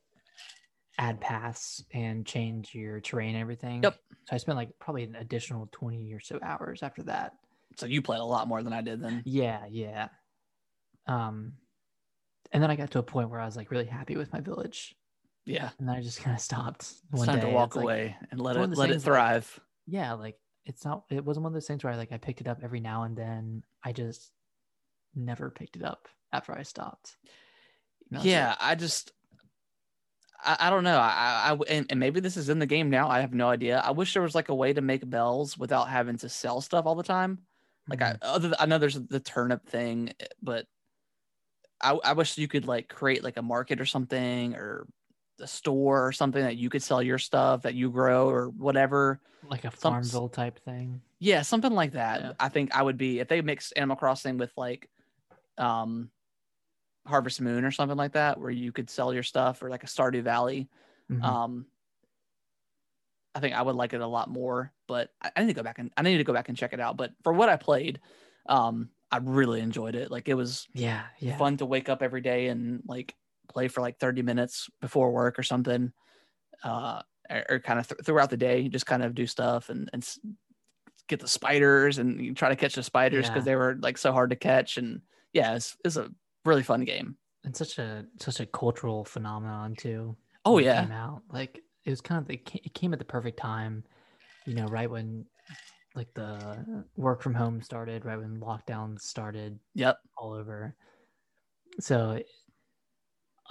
add 0.96 1.20
paths 1.20 1.84
and 1.92 2.24
change 2.26 2.74
your 2.74 3.00
terrain 3.00 3.34
and 3.34 3.42
everything. 3.42 3.82
Yep. 3.82 3.98
So 4.28 4.34
I 4.34 4.38
spent 4.38 4.56
like 4.56 4.70
probably 4.80 5.04
an 5.04 5.14
additional 5.16 5.68
20 5.72 6.10
or 6.14 6.20
so 6.20 6.38
hours 6.42 6.82
after 6.82 7.02
that. 7.02 7.34
so 7.76 7.84
you 7.84 8.00
played 8.00 8.20
a 8.20 8.24
lot 8.24 8.48
more 8.48 8.62
than 8.62 8.72
I 8.72 8.80
did 8.80 9.02
then. 9.02 9.22
Yeah. 9.26 9.66
Yeah. 9.70 10.08
Um, 11.06 11.52
and 12.50 12.62
then 12.62 12.70
I 12.70 12.76
got 12.76 12.90
to 12.92 12.98
a 12.98 13.02
point 13.02 13.28
where 13.28 13.40
I 13.40 13.44
was 13.46 13.56
like 13.56 13.70
really 13.70 13.84
happy 13.86 14.16
with 14.16 14.32
my 14.32 14.40
village, 14.40 14.94
Yeah, 15.48 15.70
and 15.78 15.90
I 15.90 16.00
just 16.02 16.20
kind 16.20 16.34
of 16.36 16.40
stopped. 16.40 16.92
it's 17.12 17.24
time 17.24 17.40
to 17.40 17.48
walk 17.48 17.68
It's 17.70 17.76
like, 17.76 17.84
away 17.84 18.16
and 18.30 18.40
let 18.40 18.56
it 18.56 18.60
let 18.60 18.90
it 18.90 18.92
things 18.94 19.06
like- 19.06 19.14
thrive. 19.14 19.60
yeah 19.86 20.12
like 20.12 20.38
it's 20.66 20.84
not 20.84 21.04
it 21.10 21.24
wasn't 21.24 21.44
one 21.44 21.50
of 21.50 21.54
those 21.54 21.66
things 21.66 21.82
where 21.82 21.92
i 21.92 21.96
like 21.96 22.12
i 22.12 22.18
picked 22.18 22.42
it 22.42 22.46
up 22.48 22.58
every 22.62 22.78
now 22.80 23.04
and 23.04 23.16
then 23.16 23.62
i 23.82 23.90
just 23.92 24.30
never 25.14 25.48
picked 25.50 25.76
it 25.76 25.82
up 25.82 26.06
after 26.30 26.52
i 26.52 26.62
stopped 26.62 27.16
And 28.10 28.18
that's 28.18 28.26
it. 28.26 28.28
yeah, 28.30 28.54
I 28.60 28.74
just 28.74 29.12
I, 30.44 30.56
I 30.60 30.70
don't 30.70 30.84
know. 30.84 30.98
I, 30.98 31.50
I, 31.50 31.58
and, 31.68 31.86
and 31.90 31.98
maybe 31.98 32.20
this 32.20 32.36
is 32.36 32.48
in 32.48 32.60
the 32.60 32.66
game 32.66 32.90
now. 32.90 33.08
I 33.08 33.20
have 33.22 33.34
no 33.34 33.48
idea. 33.48 33.80
I 33.84 33.90
wish 33.90 34.12
there 34.12 34.22
was 34.22 34.36
like 34.36 34.50
a 34.50 34.54
way 34.54 34.72
to 34.72 34.80
make 34.80 35.08
bells 35.10 35.58
without 35.58 35.88
having 35.88 36.16
to 36.18 36.28
sell 36.28 36.60
stuff 36.60 36.86
all 36.86 36.94
the 36.94 37.02
time. 37.02 37.40
Like 37.88 37.98
Mhm. 38.00 38.18
I 38.22 38.26
other 38.26 38.52
I 38.60 38.66
know 38.66 38.78
there's 38.78 38.94
the 39.00 39.18
turnip 39.20 39.66
thing, 39.66 40.12
but 40.42 40.66
I 41.82 41.98
I 42.04 42.12
wish 42.12 42.38
you 42.38 42.46
could 42.46 42.66
like 42.66 42.88
create 42.88 43.24
like 43.24 43.36
a 43.36 43.42
market 43.42 43.80
or 43.80 43.86
something 43.86 44.54
or 44.54 44.86
a 45.40 45.46
store 45.46 46.06
or 46.06 46.12
something 46.12 46.42
that 46.42 46.56
you 46.56 46.68
could 46.70 46.82
sell 46.82 47.02
your 47.02 47.18
stuff 47.18 47.62
that 47.62 47.74
you 47.74 47.90
grow 47.90 48.28
or 48.28 48.48
whatever. 48.50 49.20
like 49.48 49.64
a 49.64 49.70
some- 49.76 49.92
farmville 49.94 50.28
type 50.28 50.58
thing 50.64 51.00
Yeah, 51.20 51.42
something 51.42 51.72
like 51.72 51.92
that. 51.92 52.20
Yeah. 52.20 52.32
I 52.40 52.48
think 52.48 52.74
I 52.74 52.82
would 52.82 52.96
be 52.98 53.20
if 53.20 53.28
they 53.28 53.40
mixed 53.40 53.72
Animal 53.76 53.96
Crossing 53.96 54.36
with 54.38 54.52
like 54.56 54.88
um 55.56 56.10
Harvest 57.06 57.40
Moon 57.40 57.64
or 57.64 57.70
something 57.70 57.96
like 57.96 58.12
that, 58.12 58.38
where 58.38 58.50
you 58.50 58.70
could 58.72 58.90
sell 58.90 59.14
your 59.14 59.22
stuff 59.22 59.62
or 59.62 59.70
like 59.70 59.82
a 59.84 59.86
Stardew 59.86 60.22
Valley. 60.22 60.68
Mhm. 61.10 61.22
Um 61.22 61.66
I 63.34 63.40
think 63.40 63.54
I 63.54 63.62
would 63.62 63.76
like 63.76 63.92
it 63.92 64.00
a 64.00 64.06
lot 64.06 64.28
more, 64.28 64.72
but 64.88 65.10
I, 65.22 65.30
I 65.36 65.40
need 65.42 65.48
to 65.48 65.54
go 65.54 65.62
back 65.62 65.78
and 65.78 65.90
I 65.96 66.02
need 66.02 66.18
to 66.18 66.24
go 66.24 66.32
back 66.32 66.48
and 66.48 66.58
check 66.58 66.72
it 66.72 66.80
out. 66.80 66.96
But 66.96 67.12
for 67.22 67.32
what 67.32 67.48
I 67.48 67.56
played, 67.56 68.00
um, 68.46 68.90
I 69.12 69.18
really 69.18 69.60
enjoyed 69.60 69.94
it. 69.94 70.10
Like 70.10 70.28
it 70.28 70.34
was 70.34 70.66
yeah 70.74 71.04
yeah 71.20 71.36
fun 71.38 71.56
to 71.58 71.66
wake 71.66 71.88
up 71.88 72.02
every 72.02 72.20
day 72.20 72.48
and 72.48 72.82
like 72.86 73.14
play 73.48 73.68
for 73.68 73.80
like 73.80 73.98
30 73.98 74.22
minutes 74.22 74.68
before 74.80 75.12
work 75.12 75.38
or 75.38 75.42
something 75.42 75.92
uh 76.64 77.02
or, 77.30 77.44
or 77.50 77.60
kind 77.60 77.78
of 77.78 77.88
th- 77.88 78.00
throughout 78.04 78.30
the 78.30 78.36
day 78.36 78.68
just 78.68 78.86
kind 78.86 79.02
of 79.02 79.14
do 79.14 79.26
stuff 79.26 79.68
and 79.68 79.90
and 79.92 80.02
s- 80.02 80.18
get 81.08 81.20
the 81.20 81.28
spiders 81.28 81.98
and 81.98 82.20
you 82.24 82.34
try 82.34 82.48
to 82.48 82.56
catch 82.56 82.74
the 82.74 82.82
spiders 82.82 83.28
because 83.28 83.42
Yeah. 83.42 83.44
they 83.44 83.56
were 83.56 83.76
like 83.80 83.98
so 83.98 84.12
hard 84.12 84.30
to 84.30 84.36
catch 84.36 84.76
and 84.76 85.02
yeah 85.32 85.54
it's, 85.56 85.76
it's 85.84 85.96
a 85.96 86.10
really 86.44 86.62
fun 86.62 86.84
game 86.84 87.16
and 87.44 87.56
such 87.56 87.78
a 87.78 88.06
such 88.20 88.40
a 88.40 88.46
cultural 88.46 89.04
phenomenon 89.04 89.74
too 89.76 90.16
oh 90.44 90.58
yeah 90.58 90.82
came 90.82 90.92
out 90.92 91.22
like 91.30 91.62
it 91.84 91.90
was 91.90 92.00
kind 92.00 92.22
of 92.22 92.30
it 92.30 92.48
ca- 92.48 92.60
it 92.64 92.74
came 92.74 92.92
at 92.92 92.98
the 92.98 93.04
perfect 93.04 93.38
time 93.38 93.84
you 94.46 94.54
know 94.54 94.66
right 94.68 94.90
when 94.90 95.26
like 95.94 96.12
the 96.14 96.86
work 96.96 97.22
from 97.22 97.34
home 97.34 97.60
started 97.62 98.04
right 98.04 98.18
when 98.18 98.40
lockdowns 98.40 99.00
started 99.00 99.58
yep 99.74 99.98
all 100.16 100.32
over. 100.32 100.76
So 101.80 102.20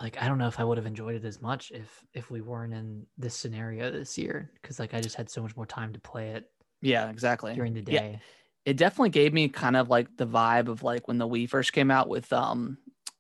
like 0.02 0.22
I 0.22 0.28
don't 0.28 0.38
know 0.38 0.48
if 0.48 0.60
I 0.60 0.64
would 0.64 0.78
have 0.78 0.86
enjoyed 0.86 1.16
it 1.16 1.26
as 1.26 1.42
much 1.42 1.72
if 1.72 2.06
if 2.14 2.30
we 2.30 2.42
weren't 2.42 2.74
in 2.74 3.06
this 3.18 3.36
scenario 3.36 3.92
this 3.92 4.18
year 4.18 4.52
cuz 4.64 4.80
like 4.80 4.94
I 4.94 5.02
just 5.02 5.16
had 5.16 5.30
so 5.30 5.42
much 5.42 5.56
more 5.56 5.66
time 5.66 5.94
to 5.94 6.00
play 6.00 6.30
it 6.32 6.52
yeah 6.82 7.10
exactly 7.10 7.54
during 7.56 7.74
the 7.74 7.92
Yeah. 7.92 8.00
day. 8.02 8.22
it 8.66 8.78
definitely 8.78 9.10
gave 9.10 9.34
me 9.34 9.50
kind 9.50 9.76
of 9.76 9.90
like 9.90 10.16
the 10.18 10.28
vibe 10.28 10.68
of 10.68 10.84
like 10.84 11.08
when 11.08 11.18
the 11.18 11.28
Wii 11.28 11.50
first 11.50 11.74
came 11.74 11.90
out 11.92 12.10
with 12.10 12.32
um 12.34 12.78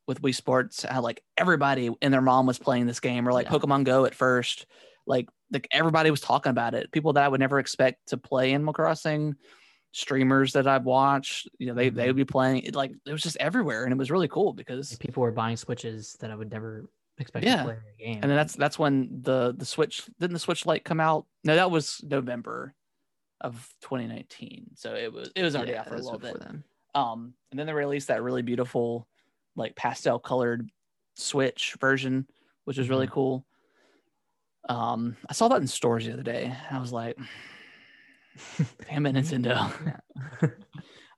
with 0.07 0.21
Wii 0.21 0.33
Sports, 0.33 0.83
how 0.83 1.01
like 1.01 1.21
everybody 1.37 1.89
and 2.01 2.13
their 2.13 2.21
mom 2.21 2.45
was 2.45 2.57
playing 2.59 2.85
this 2.85 3.01
game, 3.01 3.27
or 3.27 3.33
like 3.33 3.47
Yeah. 3.47 3.51
Pokemon 3.51 3.83
Go 3.83 4.05
at 4.05 4.15
first, 4.15 4.65
like 5.05 5.27
like 5.51 5.67
everybody 5.71 6.11
was 6.11 6.21
talking 6.21 6.49
about 6.49 6.73
it. 6.75 6.91
People 6.91 7.13
that 7.13 7.23
I 7.23 7.27
would 7.27 7.39
never 7.41 7.59
expect 7.59 8.07
to 8.09 8.17
play 8.17 8.53
Animal 8.53 8.73
Crossing, 8.73 9.35
streamers 9.97 10.53
that 10.53 10.67
I've 10.67 10.85
watched, 10.85 11.49
you 11.57 11.65
know, 11.67 11.73
they 11.73 11.89
they 11.89 12.03
Mhm. 12.03 12.07
would 12.07 12.15
be 12.15 12.25
playing 12.25 12.63
it. 12.63 12.75
Like 12.75 12.91
it 13.05 13.11
was 13.11 13.23
just 13.23 13.37
everywhere, 13.37 13.83
and 13.83 13.91
it 13.91 13.97
was 13.97 14.11
really 14.11 14.27
cool 14.27 14.53
because 14.53 14.95
people 14.97 15.21
were 15.23 15.31
buying 15.31 15.57
switches 15.57 16.13
that 16.19 16.29
I 16.29 16.35
would 16.35 16.51
never 16.51 16.85
expect 17.17 17.45
Yeah. 17.45 17.57
to 17.57 17.63
play 17.63 17.73
in 17.73 17.79
a 17.79 17.97
game. 18.13 18.19
and 18.21 18.29
then 18.29 18.35
that's 18.37 18.55
that's 18.55 18.77
when 18.77 19.21
the 19.23 19.53
the 19.57 19.65
Switch 19.65 20.05
didn't 20.19 20.33
the 20.33 20.39
Switch 20.39 20.65
Lite 20.65 20.83
come 20.83 20.99
out? 20.99 21.25
No, 21.43 21.55
that 21.55 21.71
was 21.71 22.03
November 22.03 22.75
of 23.41 23.73
2019. 23.81 24.75
So 24.75 24.93
it 24.95 25.11
was 25.11 25.31
it 25.35 25.41
was 25.41 25.55
already 25.55 25.71
Yeah, 25.71 25.79
out 25.81 25.87
for 25.87 25.95
a 25.95 25.99
little 26.01 26.19
bit. 26.19 26.39
then. 26.39 26.63
Um, 26.93 27.33
and 27.51 27.59
then 27.59 27.65
they 27.67 27.73
released 27.73 28.07
that 28.09 28.21
really 28.23 28.41
beautiful, 28.43 29.07
like 29.55 29.75
pastel 29.75 30.19
colored 30.19 30.69
Switch 31.15 31.75
version, 31.81 32.27
which 32.65 32.77
was 32.77 32.89
really 32.89 33.07
cool. 33.07 33.45
Um, 34.69 35.15
I 35.29 35.33
saw 35.33 35.47
that 35.47 35.61
in 35.61 35.67
stores 35.67 36.05
the 36.05 36.13
other 36.13 36.23
day. 36.23 36.55
I 36.69 36.79
was 36.79 36.91
like, 36.91 37.17
damn 38.89 39.05
it, 39.05 39.15
Nintendo. 39.15 39.71
Yeah. 39.85 40.49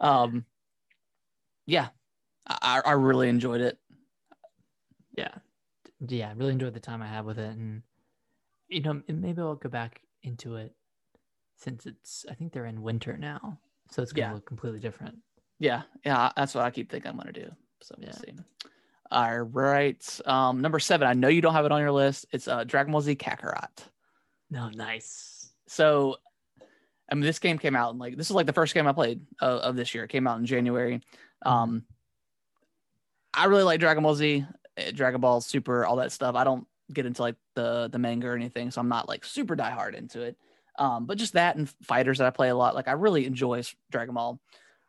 Um, 0.01 0.45
yeah, 1.65 1.89
I, 2.47 2.81
I 2.85 2.91
really 2.93 3.27
enjoyed 3.27 3.59
it. 3.59 3.77
yeah. 5.17 5.35
Yeah, 6.07 6.29
I 6.29 6.31
really 6.33 6.53
enjoyed 6.53 6.73
the 6.73 6.79
time 6.79 7.01
I 7.01 7.07
had 7.07 7.25
with 7.25 7.37
it 7.37 7.49
and 7.49 7.83
you 8.69 8.81
know, 8.81 9.01
maybe 9.09 9.41
I'll 9.41 9.55
go 9.55 9.67
back 9.67 10.01
into 10.23 10.55
it 10.55 10.73
since 11.57 11.85
it's 11.85 12.25
I 12.31 12.33
think 12.33 12.53
they're 12.53 12.65
in 12.67 12.81
winter 12.81 13.17
now. 13.17 13.59
So 13.91 14.01
it's 14.01 14.13
going 14.13 14.27
to 14.27 14.29
Yeah. 14.29 14.35
look 14.35 14.45
completely 14.45 14.79
different. 14.79 15.17
Yeah, 15.59 15.81
yeah, 16.05 16.31
that's 16.37 16.55
what 16.55 16.63
I 16.63 16.71
keep 16.71 16.89
thinking 16.89 17.11
I'm 17.11 17.17
gonna 17.17 17.33
do. 17.33 17.51
So 17.81 17.95
we'll 17.97 18.07
Yeah. 18.07 18.13
see. 18.13 18.33
All 19.11 19.41
right. 19.41 20.19
Um, 20.25 20.61
number 20.61 20.79
seven. 20.79 21.07
I 21.09 21.13
know 21.13 21.27
you 21.27 21.41
don't 21.41 21.53
have 21.53 21.65
it 21.65 21.73
on 21.73 21.81
your 21.81 21.91
list. 21.91 22.25
It's 22.31 22.47
uh 22.47 22.63
Dragon 22.63 22.93
Ball 22.93 23.01
Z 23.01 23.15
Kakarot. 23.17 23.89
No, 24.49 24.69
nice. 24.69 25.51
so 25.67 26.15
I 27.11 27.15
mean, 27.15 27.21
this 27.21 27.39
game 27.39 27.57
came 27.57 27.75
out 27.75 27.91
and 27.91 27.99
like 27.99 28.17
this 28.17 28.29
is 28.29 28.35
like 28.35 28.45
the 28.45 28.53
first 28.53 28.73
game 28.73 28.87
I 28.87 28.93
played 28.93 29.21
of, 29.41 29.61
of 29.61 29.75
this 29.75 29.93
year. 29.93 30.03
It 30.03 30.09
came 30.09 30.27
out 30.27 30.39
in 30.39 30.45
January. 30.45 31.01
Um, 31.43 31.83
I 33.33 33.45
really 33.45 33.63
like 33.63 33.79
Dragon 33.79 34.03
Ball 34.03 34.15
Z, 34.15 34.45
eh, 34.77 34.91
Dragon 34.91 35.21
Ball 35.21 35.41
Super, 35.41 35.85
all 35.85 35.97
that 35.97 36.11
stuff. 36.11 36.35
I 36.35 36.43
don't 36.43 36.67
get 36.91 37.05
into 37.05 37.21
like 37.21 37.35
the 37.55 37.89
the 37.91 37.99
manga 37.99 38.27
or 38.27 38.35
anything, 38.35 38.71
so 38.71 38.81
I'm 38.81 38.89
not 38.89 39.07
like 39.07 39.25
super 39.25 39.55
diehard 39.55 39.95
into 39.95 40.21
it. 40.21 40.37
Um, 40.77 41.05
but 41.05 41.17
just 41.17 41.33
that 41.33 41.55
and 41.55 41.69
fighters 41.83 42.19
that 42.19 42.27
I 42.27 42.31
play 42.31 42.49
a 42.49 42.55
lot, 42.55 42.75
like 42.75 42.87
I 42.87 42.93
really 42.93 43.25
enjoy 43.25 43.61
Dragon 43.91 44.15
Ball. 44.15 44.39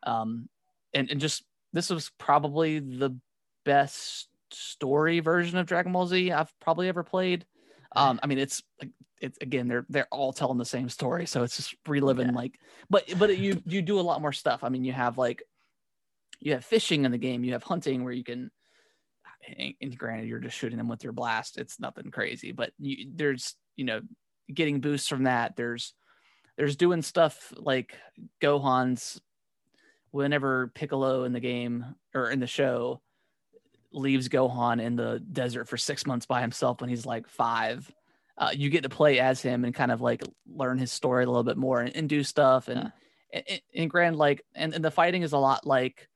Um, 0.02 0.48
and 0.94 1.10
and 1.10 1.20
just 1.20 1.44
this 1.72 1.90
was 1.90 2.10
probably 2.18 2.78
the 2.78 3.16
best 3.64 4.28
story 4.52 5.20
version 5.20 5.58
of 5.58 5.66
Dragon 5.66 5.92
Ball 5.92 6.06
Z 6.06 6.32
I've 6.32 6.52
probably 6.60 6.88
ever 6.88 7.02
played. 7.02 7.44
Um, 7.94 8.20
I 8.22 8.26
mean, 8.26 8.38
it's 8.38 8.62
like 8.80 8.90
it's 9.20 9.38
again 9.40 9.68
they're 9.68 9.86
they're 9.88 10.08
all 10.10 10.32
telling 10.32 10.58
the 10.58 10.64
same 10.64 10.88
story, 10.88 11.26
so 11.26 11.42
it's 11.42 11.56
just 11.56 11.74
reliving 11.86 12.28
Yeah. 12.28 12.34
like, 12.34 12.58
but 12.88 13.04
but 13.18 13.36
you 13.38 13.62
you 13.66 13.82
do 13.82 14.00
a 14.00 14.02
lot 14.02 14.20
more 14.22 14.32
stuff. 14.32 14.64
I 14.64 14.68
mean, 14.68 14.84
you 14.84 14.92
have 14.92 15.18
like 15.18 15.42
you 16.40 16.52
have 16.54 16.64
fishing 16.64 17.04
in 17.04 17.12
the 17.12 17.18
game, 17.18 17.44
you 17.44 17.52
have 17.52 17.62
hunting 17.62 18.04
where 18.04 18.12
you 18.12 18.24
can. 18.24 18.50
And 19.80 19.96
granted, 19.96 20.28
you're 20.28 20.38
just 20.38 20.56
shooting 20.56 20.76
them 20.76 20.88
with 20.88 21.02
your 21.02 21.14
blast. 21.14 21.56
It's 21.56 21.80
nothing 21.80 22.10
crazy, 22.10 22.52
but 22.52 22.72
you, 22.78 23.10
there's 23.14 23.56
you 23.76 23.84
know 23.86 24.02
getting 24.52 24.80
boosts 24.80 25.08
from 25.08 25.24
that. 25.24 25.56
There's 25.56 25.94
there's 26.58 26.76
doing 26.76 27.00
stuff 27.00 27.52
like 27.56 27.94
Gohan's 28.42 29.20
whenever 30.10 30.68
Piccolo 30.74 31.24
in 31.24 31.32
the 31.32 31.40
game 31.40 31.86
or 32.14 32.30
in 32.30 32.40
the 32.40 32.46
show 32.46 33.00
leaves 33.92 34.28
Gohan 34.28 34.80
in 34.80 34.96
the 34.96 35.20
desert 35.32 35.68
for 35.68 35.76
six 35.76 36.06
months 36.06 36.26
by 36.26 36.40
himself 36.40 36.80
when 36.80 36.90
he's 36.90 37.06
like 37.06 37.26
five. 37.28 37.90
Uh, 38.40 38.50
you 38.54 38.70
get 38.70 38.84
to 38.84 38.88
play 38.88 39.20
as 39.20 39.42
him 39.42 39.64
and 39.66 39.74
kind 39.74 39.92
of 39.92 40.00
like 40.00 40.22
learn 40.48 40.78
his 40.78 40.90
story 40.90 41.24
a 41.24 41.26
little 41.26 41.44
bit 41.44 41.58
more 41.58 41.80
and, 41.82 41.94
and 41.94 42.08
do 42.08 42.24
stuff 42.24 42.68
and, 42.68 42.90
and 43.32 43.60
and 43.74 43.90
grand 43.90 44.16
like 44.16 44.42
and, 44.54 44.72
and 44.72 44.82
the 44.82 44.90
fighting 44.90 45.20
is 45.22 45.32
a 45.32 45.38
lot 45.38 45.66
like 45.66 46.08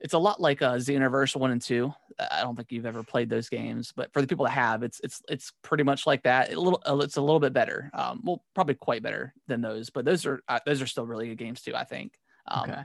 it's 0.00 0.14
a 0.14 0.18
lot 0.18 0.40
like 0.40 0.62
uh 0.62 0.74
Xenoverse 0.74 1.34
one 1.34 1.50
and 1.50 1.60
two. 1.60 1.92
I 2.30 2.42
don't 2.42 2.54
think 2.54 2.70
you've 2.70 2.86
ever 2.86 3.02
played 3.02 3.28
those 3.28 3.48
games, 3.48 3.92
but 3.96 4.12
for 4.12 4.20
the 4.20 4.28
people 4.28 4.44
that 4.44 4.52
have, 4.52 4.84
it's 4.84 5.00
it's 5.02 5.20
it's 5.28 5.52
pretty 5.62 5.82
much 5.82 6.06
like 6.06 6.22
that. 6.22 6.52
A 6.52 6.60
little, 6.60 6.80
it's 7.02 7.16
a 7.16 7.20
little 7.20 7.40
bit 7.40 7.52
better. 7.52 7.90
Um, 7.92 8.20
well, 8.22 8.44
probably 8.54 8.74
quite 8.74 9.02
better 9.02 9.34
than 9.48 9.60
those, 9.60 9.90
but 9.90 10.04
those 10.04 10.24
are 10.24 10.40
uh, 10.48 10.60
those 10.64 10.80
are 10.80 10.86
still 10.86 11.06
really 11.06 11.28
good 11.28 11.38
games 11.38 11.62
too. 11.62 11.74
I 11.74 11.84
think. 11.84 12.12
Um, 12.46 12.70
okay. 12.70 12.82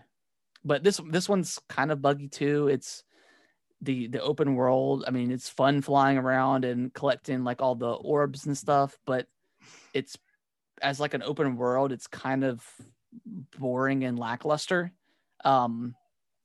but 0.65 0.83
this 0.83 0.99
this 1.09 1.29
one's 1.29 1.59
kind 1.69 1.91
of 1.91 2.01
buggy 2.01 2.29
too. 2.29 2.67
It's 2.67 3.03
the 3.83 4.07
the 4.07 4.21
open 4.21 4.55
world. 4.55 5.03
I 5.07 5.11
mean, 5.11 5.31
it's 5.31 5.49
fun 5.49 5.81
flying 5.81 6.17
around 6.17 6.65
and 6.65 6.93
collecting 6.93 7.43
like 7.43 7.61
all 7.61 7.75
the 7.75 7.91
orbs 7.91 8.45
and 8.45 8.57
stuff, 8.57 8.97
but 9.05 9.27
it's 9.93 10.17
as 10.81 10.99
like 10.99 11.13
an 11.13 11.23
open 11.23 11.55
world, 11.55 11.91
it's 11.91 12.07
kind 12.07 12.43
of 12.43 12.65
boring 13.57 14.03
and 14.03 14.17
lackluster. 14.17 14.91
Um, 15.45 15.95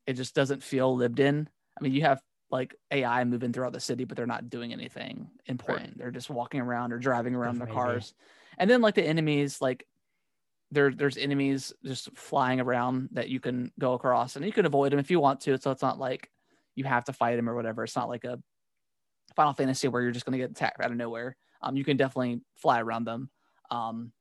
it 0.06 0.14
just 0.14 0.34
doesn't 0.34 0.62
feel 0.62 0.94
lived 0.94 1.20
in. 1.20 1.48
I 1.78 1.82
mean, 1.82 1.92
you 1.92 2.02
have 2.02 2.20
like 2.50 2.74
AI 2.90 3.24
moving 3.24 3.52
throughout 3.52 3.72
the 3.72 3.80
city, 3.80 4.04
but 4.04 4.16
they're 4.16 4.26
not 4.26 4.48
doing 4.48 4.72
anything 4.72 5.28
important. 5.46 5.98
They're 5.98 6.10
just 6.10 6.30
walking 6.30 6.60
around 6.60 6.92
or 6.92 6.98
driving 6.98 7.34
around 7.34 7.54
in 7.54 7.58
their 7.58 7.68
cars. 7.74 8.14
And 8.58 8.70
then 8.70 8.80
like 8.80 8.94
the 8.94 9.04
enemies, 9.04 9.60
like 9.60 9.86
there 10.70 10.90
there's 10.90 11.16
enemies 11.16 11.72
just 11.84 12.10
flying 12.16 12.60
around 12.60 13.10
that 13.12 13.28
you 13.28 13.40
can 13.40 13.70
go 13.78 13.94
across 13.94 14.36
and 14.36 14.44
you 14.44 14.52
can 14.52 14.66
avoid 14.66 14.92
them 14.92 14.98
if 14.98 15.10
you 15.10 15.20
want 15.20 15.40
to. 15.42 15.58
So 15.58 15.70
it's 15.70 15.82
not 15.82 15.98
like 15.98 16.30
you 16.78 16.84
have 16.84 17.04
to 17.04 17.12
fight 17.12 17.36
them 17.36 17.48
or 17.50 17.54
whatever. 17.54 17.84
It's 17.84 17.96
not 17.96 18.08
like 18.08 18.24
a 18.24 18.40
Final 19.36 19.52
Fantasy 19.52 19.88
where 19.88 20.00
you're 20.02 20.12
just 20.12 20.24
gonna 20.24 20.38
get 20.38 20.50
attacked 20.50 20.80
out 20.80 20.90
of 20.90 20.96
nowhere. 20.96 21.36
Um, 21.60 21.76
you 21.76 21.84
can 21.84 21.96
definitely 21.96 22.40
fly 22.56 22.80
around 22.80 23.04
them. 23.04 23.30
Um, 23.70 24.12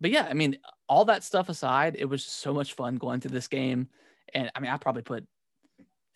but 0.00 0.10
yeah, 0.10 0.26
I 0.28 0.34
mean, 0.34 0.58
all 0.88 1.04
that 1.06 1.22
stuff 1.24 1.48
aside, 1.48 1.96
it 1.98 2.06
was 2.06 2.24
so 2.24 2.52
much 2.52 2.72
fun 2.74 2.96
going 2.96 3.20
through 3.20 3.30
this 3.32 3.48
game. 3.48 3.88
And 4.34 4.50
I 4.54 4.60
mean, 4.60 4.70
I 4.70 4.76
probably 4.76 5.02
put 5.02 5.26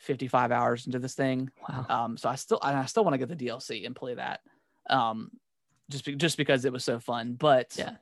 55 0.00 0.50
hours 0.52 0.86
into 0.86 0.98
this 0.98 1.14
thing. 1.14 1.50
Wow. 1.68 1.86
Um, 1.88 2.16
so 2.16 2.28
I 2.28 2.34
still 2.34 2.59
I 2.62 2.84
still 2.86 3.05
want 3.05 3.14
to 3.14 3.18
get 3.18 3.28
the 3.28 3.46
DLC 3.46 3.86
and 3.86 3.94
play 3.94 4.14
that. 4.14 4.40
Um, 4.90 5.30
just 5.90 6.05
be, 6.05 6.14
just 6.16 6.36
because 6.36 6.64
it 6.64 6.72
was 6.72 6.84
so 6.84 6.98
fun. 6.98 7.34
But 7.34 7.74
Yeah. 7.78 7.96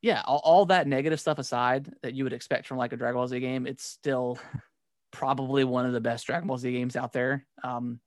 yeah, 0.00 0.22
all, 0.24 0.40
all 0.44 0.66
that 0.66 0.86
negative 0.86 1.20
stuff 1.20 1.38
aside 1.38 1.92
that 2.02 2.14
you 2.14 2.24
would 2.24 2.32
expect 2.32 2.66
from 2.66 2.78
like 2.78 2.92
a 2.92 2.96
Dragon 2.96 3.16
Ball 3.16 3.28
Z 3.28 3.38
game, 3.40 3.66
it's 3.66 3.84
still 3.84 4.38
probably 5.12 5.62
one 5.64 5.86
of 5.86 5.92
the 5.92 6.00
best 6.00 6.26
Dragon 6.26 6.48
Ball 6.48 6.58
Z 6.58 6.72
games 6.72 6.96
out 6.96 7.12
there. 7.12 7.46
Um, 7.62 8.00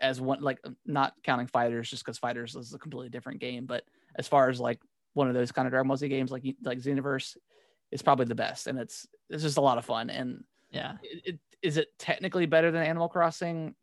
as 0.00 0.20
one 0.20 0.40
like 0.40 0.58
not 0.86 1.14
counting 1.22 1.46
fighters, 1.46 1.88
just 1.90 2.04
because 2.04 2.18
fighters 2.18 2.56
is 2.56 2.72
a 2.74 2.78
completely 2.78 3.10
different 3.10 3.40
game. 3.40 3.66
But 3.66 3.84
as 4.16 4.26
far 4.26 4.48
as 4.48 4.58
like 4.58 4.80
one 5.14 5.28
of 5.28 5.34
those 5.34 5.52
kind 5.52 5.66
of 5.66 5.70
Dragon 5.72 5.86
Ball 5.88 5.96
Z 5.96 6.08
games, 6.08 6.30
like 6.32 6.42
like 6.64 6.78
Xenoverse, 6.78 7.36
it's 7.90 8.02
probably 8.02 8.24
the 8.26 8.34
best, 8.34 8.66
and 8.66 8.78
it's 8.78 9.06
it's 9.28 9.42
just 9.42 9.58
a 9.58 9.60
lot 9.60 9.78
of 9.78 9.84
fun. 9.84 10.10
And 10.10 10.42
Yeah. 10.70 10.96
it, 11.02 11.22
it, 11.34 11.38
is 11.60 11.76
it 11.76 11.96
technically 11.98 12.46
better 12.46 12.70
than 12.72 12.82
Animal 12.82 13.08
Crossing? 13.08 13.74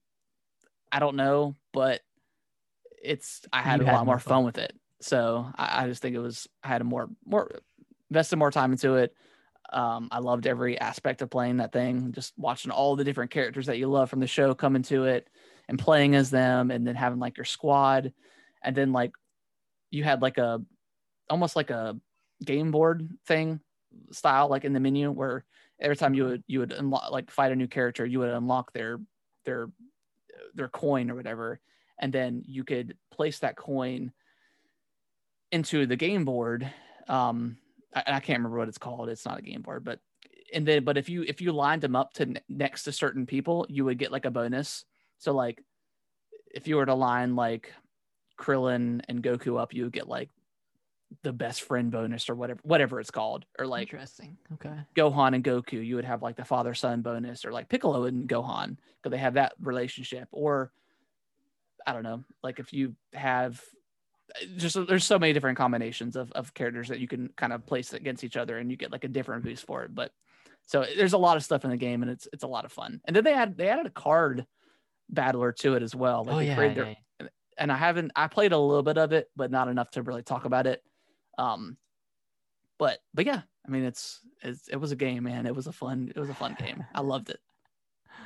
I 0.91 0.99
don't 0.99 1.15
know, 1.15 1.55
but 1.71 2.01
it's 3.01 3.41
I 3.53 3.61
had 3.61 3.79
You 3.79 3.85
a 3.85 3.89
had 3.89 3.95
lot 3.97 4.05
more 4.05 4.15
more 4.15 4.19
fun 4.19 4.37
fun. 4.39 4.45
with 4.45 4.57
it. 4.57 4.73
So 5.01 5.49
I, 5.55 5.83
I 5.83 5.87
just 5.87 6.01
think 6.01 6.15
it 6.15 6.19
was 6.19 6.49
I 6.63 6.67
had 6.67 6.81
a 6.81 6.83
more 6.83 7.09
more 7.25 7.59
invested 8.09 8.35
more 8.35 8.51
time 8.51 8.71
into 8.73 8.95
it. 8.95 9.13
Um, 9.71 10.07
I 10.11 10.19
loved 10.19 10.47
every 10.47 10.79
aspect 10.79 11.21
of 11.21 11.29
playing 11.29 11.57
that 11.57 11.71
thing, 11.71 12.11
just 12.11 12.33
watching 12.37 12.71
all 12.71 12.95
the 12.95 13.03
different 13.03 13.31
characters 13.31 13.67
that 13.67 13.77
you 13.77 13.87
love 13.87 14.09
from 14.09 14.19
the 14.19 14.27
show 14.27 14.55
come 14.55 14.75
into 14.75 15.05
it 15.05 15.29
and 15.67 15.77
playing 15.77 16.15
as 16.15 16.31
them, 16.31 16.71
and 16.71 16.85
then 16.87 16.95
having 16.95 17.19
like 17.19 17.37
your 17.37 17.45
squad, 17.45 18.11
and 18.63 18.75
then 18.75 18.91
like 18.91 19.11
you 19.91 20.03
had 20.03 20.21
like 20.21 20.37
a 20.37 20.61
almost 21.29 21.55
like 21.55 21.69
a 21.69 21.95
game 22.43 22.71
board 22.71 23.07
thing 23.27 23.59
style, 24.11 24.47
like 24.47 24.65
in 24.65 24.73
the 24.73 24.79
menu 24.79 25.11
where 25.11 25.45
every 25.79 25.95
time 25.95 26.13
you 26.13 26.25
would 26.25 26.43
you 26.47 26.59
would 26.59 26.71
unlock 26.71 27.11
like 27.11 27.29
fight 27.29 27.51
a 27.51 27.55
new 27.55 27.67
character, 27.67 28.05
you 28.05 28.19
would 28.19 28.29
unlock 28.29 28.73
their 28.73 28.99
their 29.45 29.69
their 30.55 30.69
coin 30.69 31.11
or 31.11 31.15
whatever, 31.15 31.59
and 31.99 32.11
then 32.11 32.43
you 32.45 32.63
could 32.63 32.97
place 33.11 33.39
that 33.39 33.55
coin 33.55 34.11
into 35.51 35.85
the 35.85 35.95
game 35.95 36.25
board. 36.25 36.69
Um, 37.07 37.57
I, 37.95 38.03
I 38.07 38.19
can't 38.19 38.39
remember 38.39 38.57
what 38.57 38.67
it's 38.67 38.77
called. 38.77 39.09
It's 39.09 39.25
not 39.25 39.39
a 39.39 39.41
game 39.41 39.61
board, 39.61 39.83
but 39.83 39.99
and 40.53 40.67
then 40.67 40.83
but 40.83 40.97
if 40.97 41.09
you 41.09 41.23
if 41.23 41.41
you 41.41 41.51
lined 41.51 41.81
them 41.81 41.95
up 41.95 42.13
to 42.13 42.25
ne- 42.25 42.41
next 42.49 42.83
to 42.83 42.91
certain 42.91 43.25
people, 43.25 43.65
you 43.69 43.85
would 43.85 43.97
get 43.97 44.11
like 44.11 44.25
a 44.25 44.31
bonus. 44.31 44.85
So 45.17 45.33
like 45.33 45.63
if 46.53 46.67
you 46.67 46.77
were 46.77 46.85
to 46.85 46.95
line 46.95 47.35
like 47.35 47.73
Krillin 48.39 49.01
and 49.07 49.21
Goku 49.21 49.59
up, 49.59 49.73
you 49.73 49.83
would 49.83 49.93
get 49.93 50.07
like 50.07 50.29
the 51.23 51.33
best 51.33 51.63
friend 51.63 51.91
bonus 51.91 52.29
or 52.29 52.35
whatever 52.35 52.59
whatever 52.63 52.99
it's 52.99 53.11
called 53.11 53.45
or 53.57 53.65
like 53.65 53.91
Interesting. 53.91 54.37
Okay. 54.53 54.75
Gohan 54.95 55.33
and 55.35 55.43
Goku, 55.43 55.83
you 55.85 55.95
would 55.95 56.05
have 56.05 56.21
like 56.21 56.35
the 56.35 56.45
father 56.45 56.73
son 56.73 57.01
bonus, 57.01 57.45
or 57.45 57.51
like 57.51 57.69
Piccolo 57.69 58.05
and 58.05 58.27
Gohan, 58.27 58.77
because 58.97 59.11
they 59.11 59.17
have 59.17 59.33
that 59.35 59.53
relationship. 59.59 60.27
Or 60.31 60.71
I 61.85 61.93
don't 61.93 62.03
know, 62.03 62.23
like 62.43 62.59
if 62.59 62.73
you 62.73 62.95
have 63.13 63.61
just 64.57 64.87
there's 64.87 65.05
so 65.05 65.19
many 65.19 65.33
different 65.33 65.57
combinations 65.57 66.15
of, 66.15 66.31
of 66.33 66.53
characters 66.53 66.89
that 66.89 66.99
you 66.99 67.07
can 67.07 67.29
kind 67.35 67.53
of 67.53 67.65
place 67.65 67.93
against 67.93 68.23
each 68.23 68.37
other, 68.37 68.57
and 68.57 68.69
you 68.69 68.77
get 68.77 68.91
like 68.91 69.03
a 69.03 69.09
different 69.09 69.43
boost 69.43 69.65
for 69.65 69.83
it. 69.83 69.93
But 69.93 70.11
so 70.65 70.85
there's 70.97 71.13
a 71.13 71.17
lot 71.17 71.37
of 71.37 71.43
stuff 71.43 71.63
in 71.63 71.71
the 71.71 71.77
game, 71.77 72.01
and 72.01 72.11
it's 72.11 72.27
it's 72.33 72.43
a 72.43 72.47
lot 72.47 72.65
of 72.65 72.71
fun. 72.71 73.01
And 73.05 73.15
then 73.15 73.23
they 73.23 73.33
had 73.33 73.57
they 73.57 73.69
added 73.69 73.85
a 73.85 73.91
card 73.91 74.45
battler 75.09 75.51
to 75.51 75.75
it 75.75 75.83
as 75.83 75.95
well. 75.95 76.23
Like 76.23 76.35
oh 76.35 76.39
yeah. 76.39 76.55
their- 76.55 76.95
yeah. 77.19 77.27
and 77.57 77.71
I 77.71 77.77
haven't 77.77 78.11
I 78.15 78.27
played 78.27 78.51
a 78.51 78.57
little 78.57 78.83
bit 78.83 78.97
of 78.97 79.11
it, 79.11 79.29
but 79.35 79.51
not 79.51 79.67
enough 79.67 79.91
to 79.91 80.03
really 80.03 80.23
talk 80.23 80.45
about 80.45 80.67
it. 80.67 80.83
Um, 81.37 81.77
but 82.77 82.99
but 83.13 83.25
yeah, 83.25 83.41
I 83.67 83.71
mean 83.71 83.83
it's, 83.83 84.19
it's 84.41 84.67
it 84.67 84.77
was 84.77 84.91
a 84.91 84.95
game, 84.95 85.23
man. 85.23 85.45
It 85.45 85.55
was 85.55 85.67
a 85.67 85.73
fun 85.73 86.11
it 86.15 86.19
was 86.19 86.29
a 86.29 86.35
fun 86.35 86.55
game. 86.59 86.83
I 86.93 87.01
loved 87.01 87.29
it. 87.29 87.39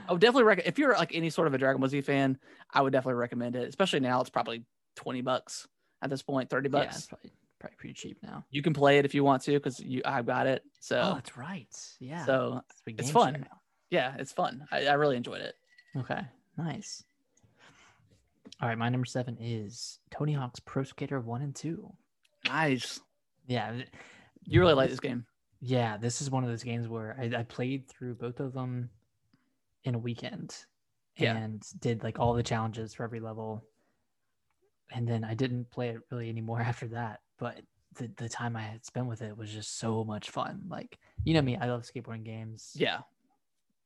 I 0.07 0.11
would 0.11 0.21
definitely 0.21 0.43
recommend 0.43 0.67
if 0.67 0.79
you're 0.79 0.93
like 0.93 1.15
any 1.15 1.29
sort 1.29 1.47
of 1.47 1.53
a 1.53 1.57
Dragon 1.57 1.79
Ball 1.79 1.89
Z 1.89 2.01
fan, 2.01 2.37
I 2.73 2.81
would 2.81 2.91
definitely 2.91 3.19
recommend 3.19 3.55
it. 3.55 3.69
Especially 3.69 4.01
now, 4.01 4.19
it's 4.19 4.29
probably 4.29 4.65
twenty 4.95 5.21
bucks 5.21 5.67
at 6.03 6.09
this 6.09 6.21
point, 6.21 6.49
thirty 6.49 6.69
bucks. 6.69 6.97
it's 6.97 7.05
probably 7.07 7.31
probably 7.59 7.75
pretty 7.77 7.93
cheap 7.93 8.17
now. 8.21 8.45
You 8.51 8.61
can 8.61 8.73
play 8.73 8.97
it 8.99 9.05
if 9.05 9.15
you 9.15 9.23
want 9.23 9.41
to 9.43 9.53
because 9.53 9.79
you 9.79 10.01
I've 10.05 10.25
got 10.25 10.45
it. 10.47 10.63
So 10.79 10.99
Oh, 11.01 11.13
that's 11.15 11.37
right. 11.37 11.67
Yeah. 11.99 12.25
so 12.25 12.61
it's, 12.87 13.01
it's 13.03 13.11
fun. 13.11 13.45
yeah, 13.89 14.15
it's 14.19 14.31
fun. 14.33 14.65
I, 14.71 14.85
I 14.87 14.93
really 14.93 15.15
enjoyed 15.17 15.41
it. 15.41 15.55
Okay, 15.97 16.19
nice. 16.57 17.03
All 18.61 18.67
right, 18.69 18.77
my 18.77 18.89
number 18.89 19.05
seven 19.05 19.37
is 19.39 19.99
Tony 20.11 20.33
Hawk's 20.33 20.59
Pro 20.59 20.83
Skater 20.83 21.19
One 21.19 21.41
and 21.41 21.55
Two. 21.55 21.91
Nice. 22.45 22.99
Yeah, 23.47 23.73
You 24.45 24.59
really 24.61 24.73
like 24.73 24.89
this 24.89 24.99
game. 24.99 25.25
yeah. 25.59 25.97
This 25.97 26.21
is 26.21 26.29
one 26.31 26.43
of 26.43 26.49
those 26.49 26.63
games 26.63 26.87
where 26.87 27.17
I, 27.19 27.39
I 27.39 27.43
played 27.43 27.87
through 27.89 28.15
both 28.15 28.39
of 28.39 28.53
them 28.53 28.89
in 29.83 29.95
a 29.95 29.99
weekend, 29.99 30.55
Yeah. 31.17 31.35
and 31.35 31.61
did 31.79 32.03
like 32.03 32.19
all 32.19 32.33
the 32.33 32.43
challenges 32.43 32.93
for 32.93 33.03
every 33.03 33.19
level, 33.19 33.65
and 34.93 35.07
then 35.07 35.23
I 35.23 35.33
didn't 35.33 35.69
play 35.71 35.89
it 35.89 36.01
really 36.11 36.29
anymore 36.29 36.61
after 36.65 36.87
that. 36.89 37.21
But 37.39 37.61
the 37.95 38.09
the 38.17 38.29
time 38.29 38.55
I 38.55 38.61
had 38.61 38.85
spent 38.85 39.07
with 39.07 39.21
it 39.21 39.37
was 39.37 39.51
just 39.51 39.77
so 39.79 40.03
much 40.03 40.29
fun. 40.29 40.63
Like 40.67 40.97
you 41.23 41.33
know 41.33 41.41
me, 41.41 41.57
I 41.57 41.67
love 41.67 41.83
skateboarding 41.83 42.23
games. 42.23 42.71
Yeah. 42.75 42.99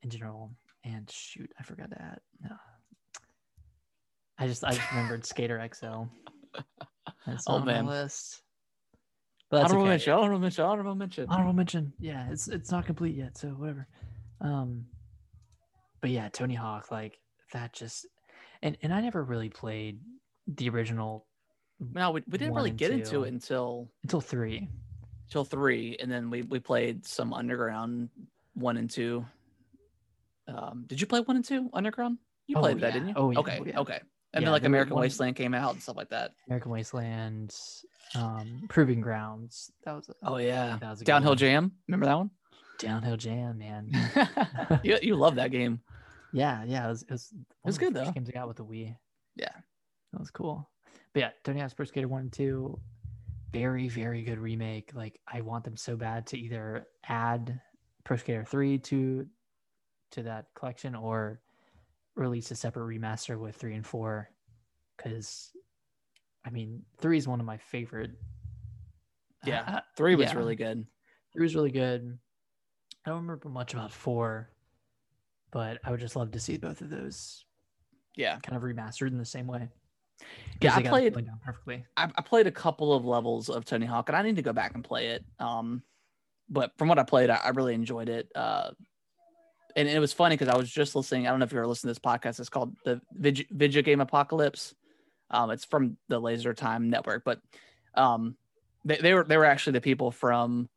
in 0.03 0.09
general. 0.09 0.51
And 0.83 1.09
shoot, 1.11 1.51
I 1.59 1.63
forgot 1.63 1.89
to 1.91 2.01
add. 2.01 2.19
No. 2.41 2.55
I 4.37 4.47
just 4.47 4.63
I 4.63 4.71
just 4.71 4.89
remembered 4.91 5.25
Skater 5.31 5.59
XL. 5.73 6.03
It's 7.27 7.43
Oh, 7.47 7.55
on 7.55 7.65
man. 7.65 7.85
the 7.85 7.91
list. 7.91 8.41
But 9.49 9.57
that's 9.59 9.69
honorable 9.71 9.83
okay. 9.85 9.89
mention. 9.91 10.13
Honorable 10.13 10.39
mention. 10.39 10.63
Honorable 10.65 10.95
mention. 10.95 11.25
Honorable 11.29 11.53
mention. 11.53 11.93
Yeah, 11.99 12.29
it's 12.31 12.47
it's 12.47 12.71
not 12.71 12.85
complete 12.85 13.15
yet, 13.15 13.37
so 13.37 13.49
whatever. 13.49 13.87
Um, 14.41 14.85
but 16.01 16.09
yeah, 16.11 16.29
Tony 16.29 16.53
Hawk, 16.53 16.91
like 16.91 17.19
that 17.53 17.73
just, 17.73 18.05
and 18.61 18.77
and 18.81 18.93
I 18.93 19.01
never 19.01 19.23
really 19.23 19.49
played 19.49 19.99
the 20.47 20.69
original 20.69 21.25
No, 21.79 22.11
we, 22.11 22.23
we 22.27 22.37
didn't 22.37 22.55
really 22.55 22.71
get 22.71 22.91
into 22.91 23.23
it 23.23 23.29
until 23.33 23.89
until 24.03 24.21
three. 24.21 24.67
till 25.29 25.43
three, 25.45 25.97
and 25.99 26.11
then 26.11 26.29
we 26.29 26.41
we 26.43 26.59
played 26.59 27.05
some 27.05 27.33
underground 27.33 28.09
one 28.53 28.77
and 28.77 28.89
two. 28.89 29.25
um, 30.47 30.85
did 30.87 30.99
you 31.01 31.07
play 31.07 31.19
one 31.21 31.35
and 31.35 31.45
two 31.45 31.69
Underground? 31.73 32.17
You 32.47 32.57
Oh, 32.57 32.61
played 32.61 32.79
that, 32.79 32.93
didn't 32.93 33.09
you? 33.09 33.13
Oh, 33.17 33.31
yeah. 33.31 33.39
Okay, 33.39 33.57
Oh, 33.61 33.65
yeah. 33.65 33.79
okay. 33.79 33.99
And 34.33 34.41
Yeah, 34.41 34.47
then 34.47 34.51
like 34.51 34.63
American 34.65 34.93
one- 34.95 35.01
Wasteland 35.01 35.35
came 35.35 35.53
out 35.53 35.73
and 35.73 35.81
stuff 35.81 35.97
like 35.97 36.09
that. 36.09 36.31
American 36.47 36.71
Wasteland, 36.71 37.53
um, 38.15 38.63
Proving 38.69 39.01
Grounds. 39.01 39.71
That 39.83 39.93
was 39.95 40.09
a, 40.09 40.13
Oh 40.23 40.37
yeah, 40.37 40.77
that 40.79 40.89
was 40.89 41.01
a 41.01 41.05
Downhill. 41.05 41.35
Jam. 41.35 41.71
Remember 41.87 42.05
that 42.05 42.15
one? 42.17 42.29
Downhill 42.79 43.17
Jam, 43.17 43.57
man. 43.57 43.91
you 44.83 44.97
you 45.01 45.15
love 45.15 45.35
that 45.35 45.51
game. 45.51 45.81
yeah, 46.31 46.63
yeah. 46.65 46.85
It 46.85 46.89
was 46.89 47.01
it 47.03 47.11
was, 47.11 47.29
one 47.33 47.43
was 47.65 47.77
good, 47.77 47.93
though. 47.93 48.11
Games 48.11 48.29
I 48.29 48.31
got 48.33 48.47
with 48.47 48.57
the 48.57 48.65
Wii. 48.65 48.95
Yeah. 49.35 49.49
That 50.11 50.19
was 50.19 50.31
cool. 50.31 50.69
But 51.13 51.19
yeah, 51.19 51.29
Tony 51.43 51.59
Hawk's 51.59 51.73
Pro 51.73 51.85
Skater 51.85 52.07
One 52.07 52.21
and 52.21 52.33
Two, 52.33 52.79
very 53.51 53.87
very 53.87 54.23
good 54.23 54.39
remake. 54.39 54.91
Like 54.93 55.19
I 55.27 55.41
want 55.41 55.63
them 55.63 55.77
so 55.77 55.95
bad 55.95 56.25
to 56.27 56.37
either 56.37 56.87
add 57.07 57.59
Pro 58.03 58.17
Skater 58.17 58.43
Three 58.43 58.77
to 58.79 59.25
to 60.11 60.23
that 60.23 60.45
collection 60.55 60.95
or 60.95 61.41
release 62.15 62.49
a 62.51 62.55
separate 62.55 62.85
remaster 62.85 63.39
with 63.39 63.55
three 63.55 63.75
and 63.75 63.85
four, 63.85 64.29
because 64.95 65.51
I 66.45 66.49
mean 66.49 66.83
three 66.97 67.17
is 67.17 67.27
one 67.27 67.39
of 67.39 67.45
my 67.45 67.57
favorite. 67.57 68.11
Yeah, 69.45 69.63
uh, 69.67 69.79
Three 69.95 70.15
was 70.15 70.31
yeah. 70.31 70.37
really 70.37 70.55
good. 70.55 70.85
Three 71.31 71.43
was 71.43 71.55
really 71.55 71.71
good. 71.71 72.17
I 73.05 73.09
don't 73.09 73.21
remember 73.21 73.49
much 73.49 73.73
about 73.73 73.91
four, 73.91 74.49
but 75.51 75.79
I 75.85 75.91
would 75.91 75.99
just 75.99 76.15
love 76.15 76.31
to 76.31 76.39
see 76.39 76.57
both 76.57 76.81
of 76.81 76.89
those 76.89 77.45
Yeah, 78.15 78.39
kind 78.39 78.57
of 78.57 78.63
remastered 78.63 79.07
in 79.07 79.17
the 79.17 79.23
same 79.25 79.47
way. 79.47 79.69
Yeah, 80.61 80.73
I 80.73 80.77
they 80.77 80.89
got 80.89 81.03
it 81.03 81.13
played- 81.13 81.25
down 81.27 81.39
perfectly. 81.43 81.85
I, 81.95 82.09
I 82.15 82.21
played 82.21 82.47
a 82.47 82.51
couple 82.51 82.93
of 82.93 83.05
levels 83.05 83.49
of 83.49 83.65
Tony 83.65 83.85
Hawk, 83.85 84.09
and 84.09 84.15
I 84.17 84.21
need 84.23 84.37
to 84.37 84.41
go 84.41 84.53
back 84.53 84.73
and 84.75 84.83
play 84.83 85.07
it. 85.09 85.23
Um, 85.39 85.83
but 86.49 86.71
from 86.77 86.87
what 86.87 86.97
I 86.97 87.03
played, 87.03 87.29
I, 87.29 87.35
I 87.35 87.49
really 87.49 87.73
enjoyed 87.73 88.09
it. 88.09 88.29
Uh, 88.33 88.71
and 89.75 89.87
it 89.87 89.99
was 89.99 90.13
funny 90.13 90.35
because 90.35 90.47
I 90.47 90.57
was 90.57 90.69
just 90.71 90.95
listening. 90.95 91.27
I 91.27 91.29
don't 91.29 91.39
know 91.39 91.45
if 91.45 91.51
you 91.51 91.59
were 91.59 91.67
listening 91.67 91.93
to 91.93 91.99
this 91.99 92.03
podcast. 92.11 92.39
It's 92.39 92.49
called 92.49 92.75
the 92.83 92.99
Vid- 93.11 93.47
Video 93.51 93.81
Game 93.83 94.01
Apocalypse. 94.01 94.73
Um, 95.29 95.51
it's 95.51 95.65
from 95.65 95.97
the 96.07 96.19
Laser 96.19 96.53
Time 96.53 96.89
Network, 96.89 97.23
but 97.23 97.39
um, 97.93 98.35
they, 98.85 98.97
they 98.97 99.13
were 99.13 99.23
they 99.25 99.37
were 99.37 99.45
actually 99.45 99.73
the 99.73 99.81
people 99.81 100.09
from 100.09 100.69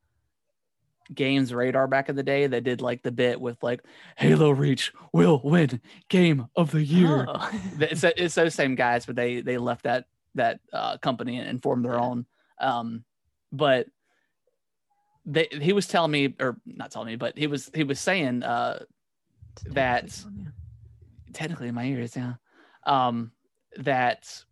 Games 1.14 1.52
Radar 1.52 1.86
back 1.86 2.08
in 2.08 2.16
the 2.16 2.22
day 2.22 2.46
that 2.46 2.64
did 2.64 2.80
like 2.80 3.02
the 3.02 3.10
bit 3.10 3.40
with 3.40 3.62
like 3.62 3.82
Halo 4.16 4.50
Reach 4.50 4.92
will 5.12 5.40
win 5.42 5.80
Game 6.08 6.46
of 6.56 6.70
the 6.70 6.82
Year 6.84 7.26
Oh. 7.28 7.50
it's, 7.80 8.04
it's 8.04 8.34
those 8.34 8.54
same 8.54 8.74
guys, 8.74 9.06
but 9.06 9.16
they 9.16 9.40
they 9.40 9.58
left 9.58 9.84
that 9.84 10.06
that 10.36 10.60
uh, 10.72 10.96
company 10.98 11.38
and 11.38 11.62
formed 11.62 11.84
their 11.84 11.98
own. 11.98 12.26
Um, 12.60 13.04
but 13.52 13.86
they 15.26 15.48
he 15.50 15.72
was 15.72 15.86
telling 15.86 16.10
me, 16.10 16.34
or 16.40 16.56
not 16.66 16.90
telling 16.90 17.08
me, 17.08 17.16
but 17.16 17.36
he 17.36 17.46
was 17.46 17.70
he 17.74 17.84
was 17.84 17.98
saying 18.00 18.42
uh, 18.42 18.84
that- 19.66 20.24
technically 21.32 21.68
in 21.68 21.74
my 21.74 21.84
ears, 21.84 22.16
yeah, 22.16 22.34
um, 22.84 23.32
that 23.76 24.44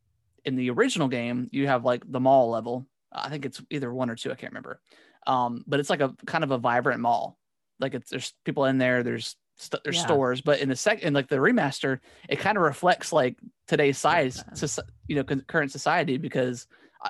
in 0.45 0.57
the 0.57 0.71
original 0.71 1.09
game 1.09 1.49
you 1.53 1.67
have 1.67 1.85
like 1.85 2.03
the 2.11 2.21
mall 2.21 2.51
level. 2.51 2.87
I 3.13 3.29
think 3.31 3.45
it's 3.47 3.63
either 3.71 3.93
one 3.93 4.11
or 4.11 4.17
two. 4.17 4.31
I 4.31 4.35
can't 4.35 4.53
remember. 4.53 4.81
Um, 5.27 5.65
but 5.67 5.81
it's 5.81 5.91
like 5.91 6.01
a 6.01 6.15
kind 6.27 6.45
of 6.45 6.51
a 6.51 6.59
vibrant 6.59 7.01
mall. 7.01 7.39
Like 7.81 7.95
it's 7.95 8.11
there's 8.11 8.33
people 8.45 8.65
in 8.65 8.79
there. 8.79 9.03
There's 9.03 9.37
st- 9.57 9.83
there's 9.85 9.97
Yeah. 9.97 10.05
stores, 10.05 10.41
but 10.41 10.61
in 10.61 10.69
the 10.69 10.77
second, 10.77 11.07
in 11.07 11.15
like 11.15 11.29
the 11.29 11.37
remaster, 11.37 11.99
it 12.29 12.37
kind 12.41 12.57
of 12.57 12.63
reflects 12.65 13.13
like 13.13 13.37
today's 13.67 13.99
size, 13.99 14.43
soci- 14.55 14.79
you 15.07 15.17
know, 15.17 15.25
current 15.25 15.71
society 15.73 16.17
because 16.17 16.67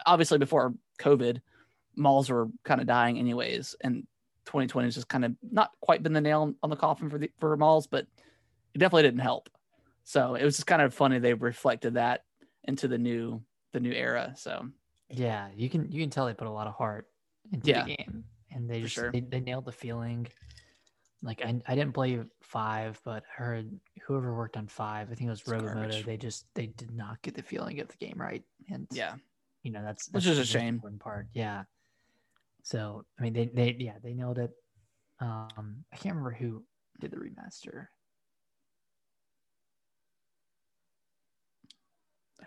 obviously 0.06 0.38
before 0.38 0.74
COVID, 0.98 1.40
malls 1.96 2.28
were 2.30 2.48
kind 2.64 2.80
of 2.80 2.86
dying 2.86 3.18
anyways, 3.18 3.74
and 3.80 4.06
2020 4.46 4.86
has 4.86 4.94
just 4.94 5.08
kind 5.08 5.24
of 5.24 5.34
not 5.50 5.70
quite 5.80 6.02
been 6.02 6.12
the 6.12 6.20
nail 6.20 6.54
on 6.62 6.70
the 6.70 6.76
coffin 6.76 7.08
for 7.10 7.18
the 7.18 7.30
for 7.38 7.56
malls, 7.56 7.86
but 7.86 8.06
it 8.74 8.78
definitely 8.78 9.02
didn't 9.04 9.20
help. 9.20 9.48
So 10.04 10.34
it 10.34 10.44
was 10.44 10.56
just 10.56 10.66
kind 10.66 10.80
of 10.82 10.94
funny 10.94 11.18
they 11.18 11.34
reflected 11.34 11.94
that 11.94 12.24
into 12.64 12.88
the 12.88 12.98
new 12.98 13.42
the 13.72 13.80
new 13.80 13.92
era. 13.92 14.34
So 14.36 14.68
Yeah, 15.10 15.48
you 15.54 15.68
can 15.70 15.90
you 15.92 16.00
can 16.02 16.10
tell 16.10 16.26
they 16.26 16.34
put 16.34 16.46
a 16.46 16.50
lot 16.50 16.66
of 16.66 16.74
heart 16.74 17.06
into 17.52 17.68
Yeah. 17.70 17.84
the 17.84 17.96
game, 17.96 18.24
and 18.50 18.68
they 18.68 18.80
For 18.80 18.84
just 18.86 18.94
sure. 18.94 19.12
they, 19.12 19.20
they 19.20 19.40
nailed 19.40 19.64
the 19.64 19.72
feeling. 19.72 20.26
Like 21.22 21.42
I, 21.44 21.60
I 21.66 21.74
didn't 21.74 21.94
play 21.94 22.20
five, 22.42 23.00
but 23.04 23.24
I 23.36 23.42
heard 23.42 23.70
whoever 24.06 24.34
worked 24.36 24.56
on 24.56 24.68
five, 24.68 25.10
I 25.10 25.14
think 25.14 25.26
it 25.26 25.30
was 25.30 25.42
Robomodo. 25.42 26.04
They 26.04 26.16
just 26.16 26.46
they 26.54 26.66
did 26.66 26.92
not 26.92 27.20
get 27.22 27.34
the 27.34 27.42
feeling 27.42 27.80
of 27.80 27.88
the 27.88 27.96
game 27.96 28.14
right, 28.16 28.44
and 28.70 28.86
yeah, 28.92 29.14
you 29.64 29.72
know 29.72 29.82
that's 29.82 30.08
Which 30.12 30.26
is 30.26 30.38
a 30.38 30.44
shame. 30.44 30.80
part. 31.00 31.26
Yeah. 31.32 31.64
So 32.62 33.04
I 33.18 33.22
mean, 33.22 33.32
they 33.32 33.46
they 33.46 33.76
yeah 33.78 33.94
they 34.02 34.14
nailed 34.14 34.38
it. 34.38 34.52
Um, 35.20 35.84
I 35.92 35.96
can't 35.96 36.14
remember 36.14 36.30
who 36.30 36.62
did 37.00 37.10
the 37.10 37.16
remaster. 37.16 37.88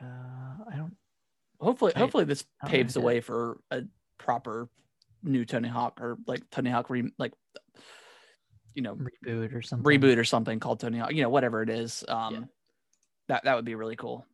Uh, 0.02 0.64
I 0.72 0.76
don't. 0.78 0.95
hopefully 1.60 1.93
I- 1.95 1.99
hopefully 1.99 2.24
this 2.24 2.45
I 2.64 2.68
paves 2.70 2.93
the 2.93 3.02
way 3.02 3.20
for 3.22 3.60
a 3.70 3.84
proper 4.18 4.70
new 5.24 5.45
Tony 5.45 5.69
Hawk 5.69 5.99
or 6.01 6.17
like 6.28 6.41
Tony 6.49 6.69
Hawk 6.69 6.89
re- 6.89 7.11
like 7.17 7.34
you 8.74 8.82
know 8.82 8.95
reboot 8.95 9.53
or 9.53 9.61
something. 9.61 9.86
reboot 9.86 10.17
or 10.17 10.24
something 10.24 10.59
called 10.59 10.80
Tony 10.80 10.97
Hawk, 10.99 11.13
you 11.13 11.22
know 11.22 11.30
whatever 11.30 11.61
it 11.61 11.69
is. 11.69 12.03
Um, 12.07 12.34
Yeah. 12.34 12.41
that 13.28 13.43
that 13.45 13.55
would 13.55 13.65
be 13.65 13.76
really 13.76 13.95
cool. 13.95 14.26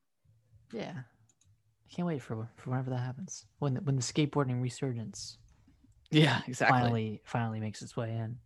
Yeah, 0.73 0.93
I 0.95 1.95
can't 1.95 2.07
wait 2.07 2.21
for 2.21 2.49
for 2.55 2.69
whenever 2.71 2.89
that 2.91 2.99
happens. 2.99 3.45
When 3.59 3.75
the, 3.75 3.81
when 3.81 3.95
the 3.95 4.01
skateboarding 4.01 4.61
resurgence 4.61 5.37
Yeah, 6.11 6.41
exactly. 6.47 6.79
finally 6.79 7.21
finally 7.25 7.59
makes 7.59 7.81
its 7.81 7.95
way 7.97 8.11
in. 8.11 8.37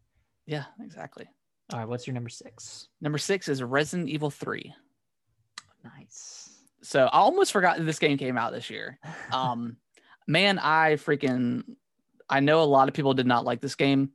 Yeah, 0.45 0.65
exactly. 0.79 1.27
All 1.73 1.79
right, 1.79 1.87
what's 1.87 2.05
your 2.05 2.13
number 2.13 2.29
six? 2.29 2.87
Number 2.99 3.17
six 3.17 3.47
is 3.47 3.63
Resident 3.63 4.09
Evil 4.09 4.29
Three. 4.29 4.73
Nice. 5.83 6.49
So 6.83 7.05
I 7.05 7.19
almost 7.19 7.51
forgot 7.51 7.83
this 7.85 7.99
game 7.99 8.17
came 8.17 8.37
out 8.37 8.51
this 8.53 8.69
year. 8.69 8.99
um 9.31 9.77
man 10.27 10.59
i 10.59 10.93
freaking 10.93 11.63
i 12.31 12.39
know 12.39 12.61
a 12.61 12.63
lot 12.63 12.87
of 12.87 12.93
people 12.93 13.13
did 13.13 13.27
not 13.27 13.45
like 13.45 13.61
this 13.61 13.75
game 13.75 14.11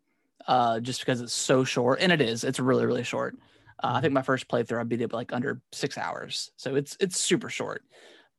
uh 0.49 0.81
just 0.81 1.01
because 1.01 1.21
it's 1.21 1.33
so 1.33 1.65
short 1.65 2.01
and 2.01 2.11
it 2.13 2.21
is 2.21 2.45
it's 2.45 2.61
really 2.61 2.87
really 2.87 3.05
short. 3.05 3.37
Uh, 3.83 3.93
i 3.95 4.01
think 4.01 4.13
my 4.13 4.23
first 4.23 4.49
playthrough 4.49 4.81
i 4.81 4.85
beat 4.85 5.01
it 5.01 5.13
like 5.13 5.33
under 5.33 5.61
six 5.73 5.99
hours 5.99 6.51
so 6.57 6.75
it's 6.75 6.97
it's 7.01 7.19
super 7.19 7.49
short. 7.49 7.83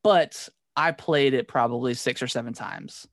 But 0.03 0.49
i 0.75 0.91
played 0.91 1.33
it 1.33 1.47
probably 1.47 1.93
six 1.93 2.21
or 2.21 2.27
seven 2.27 2.53
times 2.53 3.07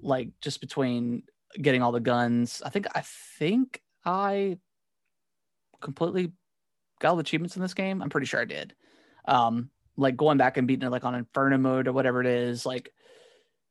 like 0.00 0.28
just 0.40 0.60
between 0.60 1.24
getting 1.60 1.82
all 1.82 1.92
the 1.92 2.00
guns. 2.00 2.62
I 2.64 2.70
think 2.70 2.86
i 2.94 3.02
think 3.38 3.82
i 4.04 4.58
completely 5.80 6.32
got 7.00 7.10
all 7.10 7.16
the 7.16 7.20
achievements 7.20 7.56
in 7.56 7.62
this 7.62 7.74
game. 7.74 8.02
I'm 8.02 8.10
pretty 8.10 8.26
sure 8.26 8.40
i 8.40 8.44
did. 8.44 8.74
Um 9.26 9.70
like 9.96 10.16
going 10.16 10.38
back 10.38 10.56
and 10.56 10.68
beating 10.68 10.86
it 10.86 10.90
like 10.90 11.04
on 11.04 11.16
inferno 11.16 11.58
mode 11.58 11.88
or 11.88 11.92
whatever 11.92 12.20
it 12.20 12.26
is 12.26 12.64
like 12.64 12.92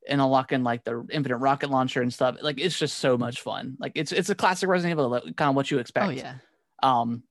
and 0.07 0.21
unlocking 0.21 0.63
like 0.63 0.83
the 0.83 1.05
infinite 1.11 1.37
rocket 1.37 1.69
launcher 1.69 2.01
and 2.01 2.13
stuff 2.13 2.37
like 2.41 2.59
it's 2.59 2.77
just 2.77 2.97
so 2.99 3.17
much 3.17 3.41
fun 3.41 3.75
like 3.79 3.91
it's 3.95 4.11
it's 4.11 4.29
a 4.29 4.35
classic 4.35 4.69
resident 4.69 4.91
evil 4.97 5.09
like, 5.09 5.23
kind 5.35 5.49
of 5.49 5.55
what 5.55 5.69
you 5.69 5.79
expect 5.79 6.07
Oh 6.07 6.09
yeah. 6.09 6.35
um 6.83 7.23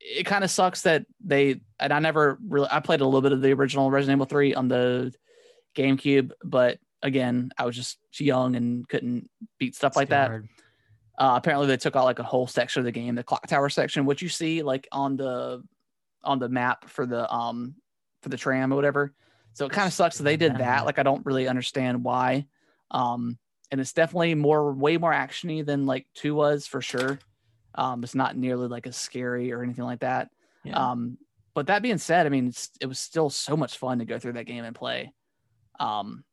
it 0.00 0.24
kind 0.24 0.44
of 0.44 0.50
sucks 0.50 0.82
that 0.82 1.04
they 1.24 1.60
and 1.80 1.92
i 1.92 1.98
never 1.98 2.38
really 2.46 2.68
i 2.70 2.80
played 2.80 3.00
a 3.00 3.04
little 3.04 3.22
bit 3.22 3.32
of 3.32 3.42
the 3.42 3.52
original 3.52 3.90
resident 3.90 4.18
evil 4.18 4.26
3 4.26 4.54
on 4.54 4.68
the 4.68 5.12
gamecube 5.76 6.30
but 6.44 6.78
again 7.02 7.50
i 7.58 7.64
was 7.66 7.74
just 7.74 7.98
young 8.20 8.54
and 8.56 8.88
couldn't 8.88 9.28
beat 9.58 9.74
stuff 9.74 9.90
It's 9.90 9.96
like 9.96 10.10
that 10.10 10.42
uh, 11.18 11.34
apparently 11.36 11.66
they 11.66 11.76
took 11.76 11.94
out 11.94 12.04
like 12.04 12.18
a 12.18 12.24
whole 12.24 12.46
section 12.46 12.80
of 12.80 12.84
the 12.84 12.90
game, 12.90 13.14
the 13.14 13.22
clock 13.22 13.46
tower 13.46 13.68
section, 13.68 14.06
which 14.06 14.22
you 14.22 14.28
see 14.28 14.62
like 14.62 14.88
on 14.90 15.16
the 15.16 15.62
on 16.24 16.38
the 16.38 16.48
map 16.48 16.88
for 16.88 17.06
the 17.06 17.30
um 17.32 17.74
for 18.22 18.28
the 18.28 18.36
tram 18.36 18.72
or 18.72 18.76
whatever. 18.76 19.12
So 19.54 19.66
it 19.66 19.72
kind 19.72 19.86
of 19.86 19.92
sucks 19.92 20.18
that 20.18 20.24
they 20.24 20.36
did 20.36 20.58
that. 20.58 20.86
Like 20.86 20.98
I 20.98 21.02
don't 21.02 21.26
really 21.26 21.48
understand 21.48 22.04
why. 22.04 22.46
Um, 22.90 23.38
and 23.70 23.80
it's 23.80 23.92
definitely 23.92 24.34
more 24.34 24.72
way 24.72 24.96
more 24.98 25.12
actiony 25.12 25.64
than 25.64 25.86
like 25.86 26.06
two 26.14 26.34
was 26.34 26.66
for 26.66 26.80
sure. 26.82 27.18
Um, 27.74 28.04
it's 28.04 28.14
not 28.14 28.36
nearly 28.36 28.68
like 28.68 28.86
as 28.86 28.96
scary 28.96 29.52
or 29.52 29.62
anything 29.62 29.84
like 29.84 30.00
that. 30.00 30.30
Yeah. 30.64 30.90
Um, 30.90 31.18
but 31.54 31.66
that 31.66 31.82
being 31.82 31.98
said, 31.98 32.26
I 32.26 32.28
mean, 32.28 32.48
it's, 32.48 32.70
it 32.80 32.86
was 32.86 32.98
still 32.98 33.30
so 33.30 33.56
much 33.56 33.78
fun 33.78 33.98
to 33.98 34.04
go 34.04 34.18
through 34.18 34.34
that 34.34 34.44
game 34.46 34.64
and 34.64 34.74
play. 34.74 35.12
Um, 35.80 36.24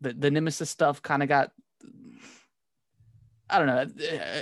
the 0.00 0.12
the 0.12 0.30
Nemesis 0.30 0.70
stuff 0.70 1.02
kind 1.02 1.22
of 1.22 1.28
got, 1.28 1.50
I 3.50 3.58
don't 3.58 3.66
know, 3.66 3.86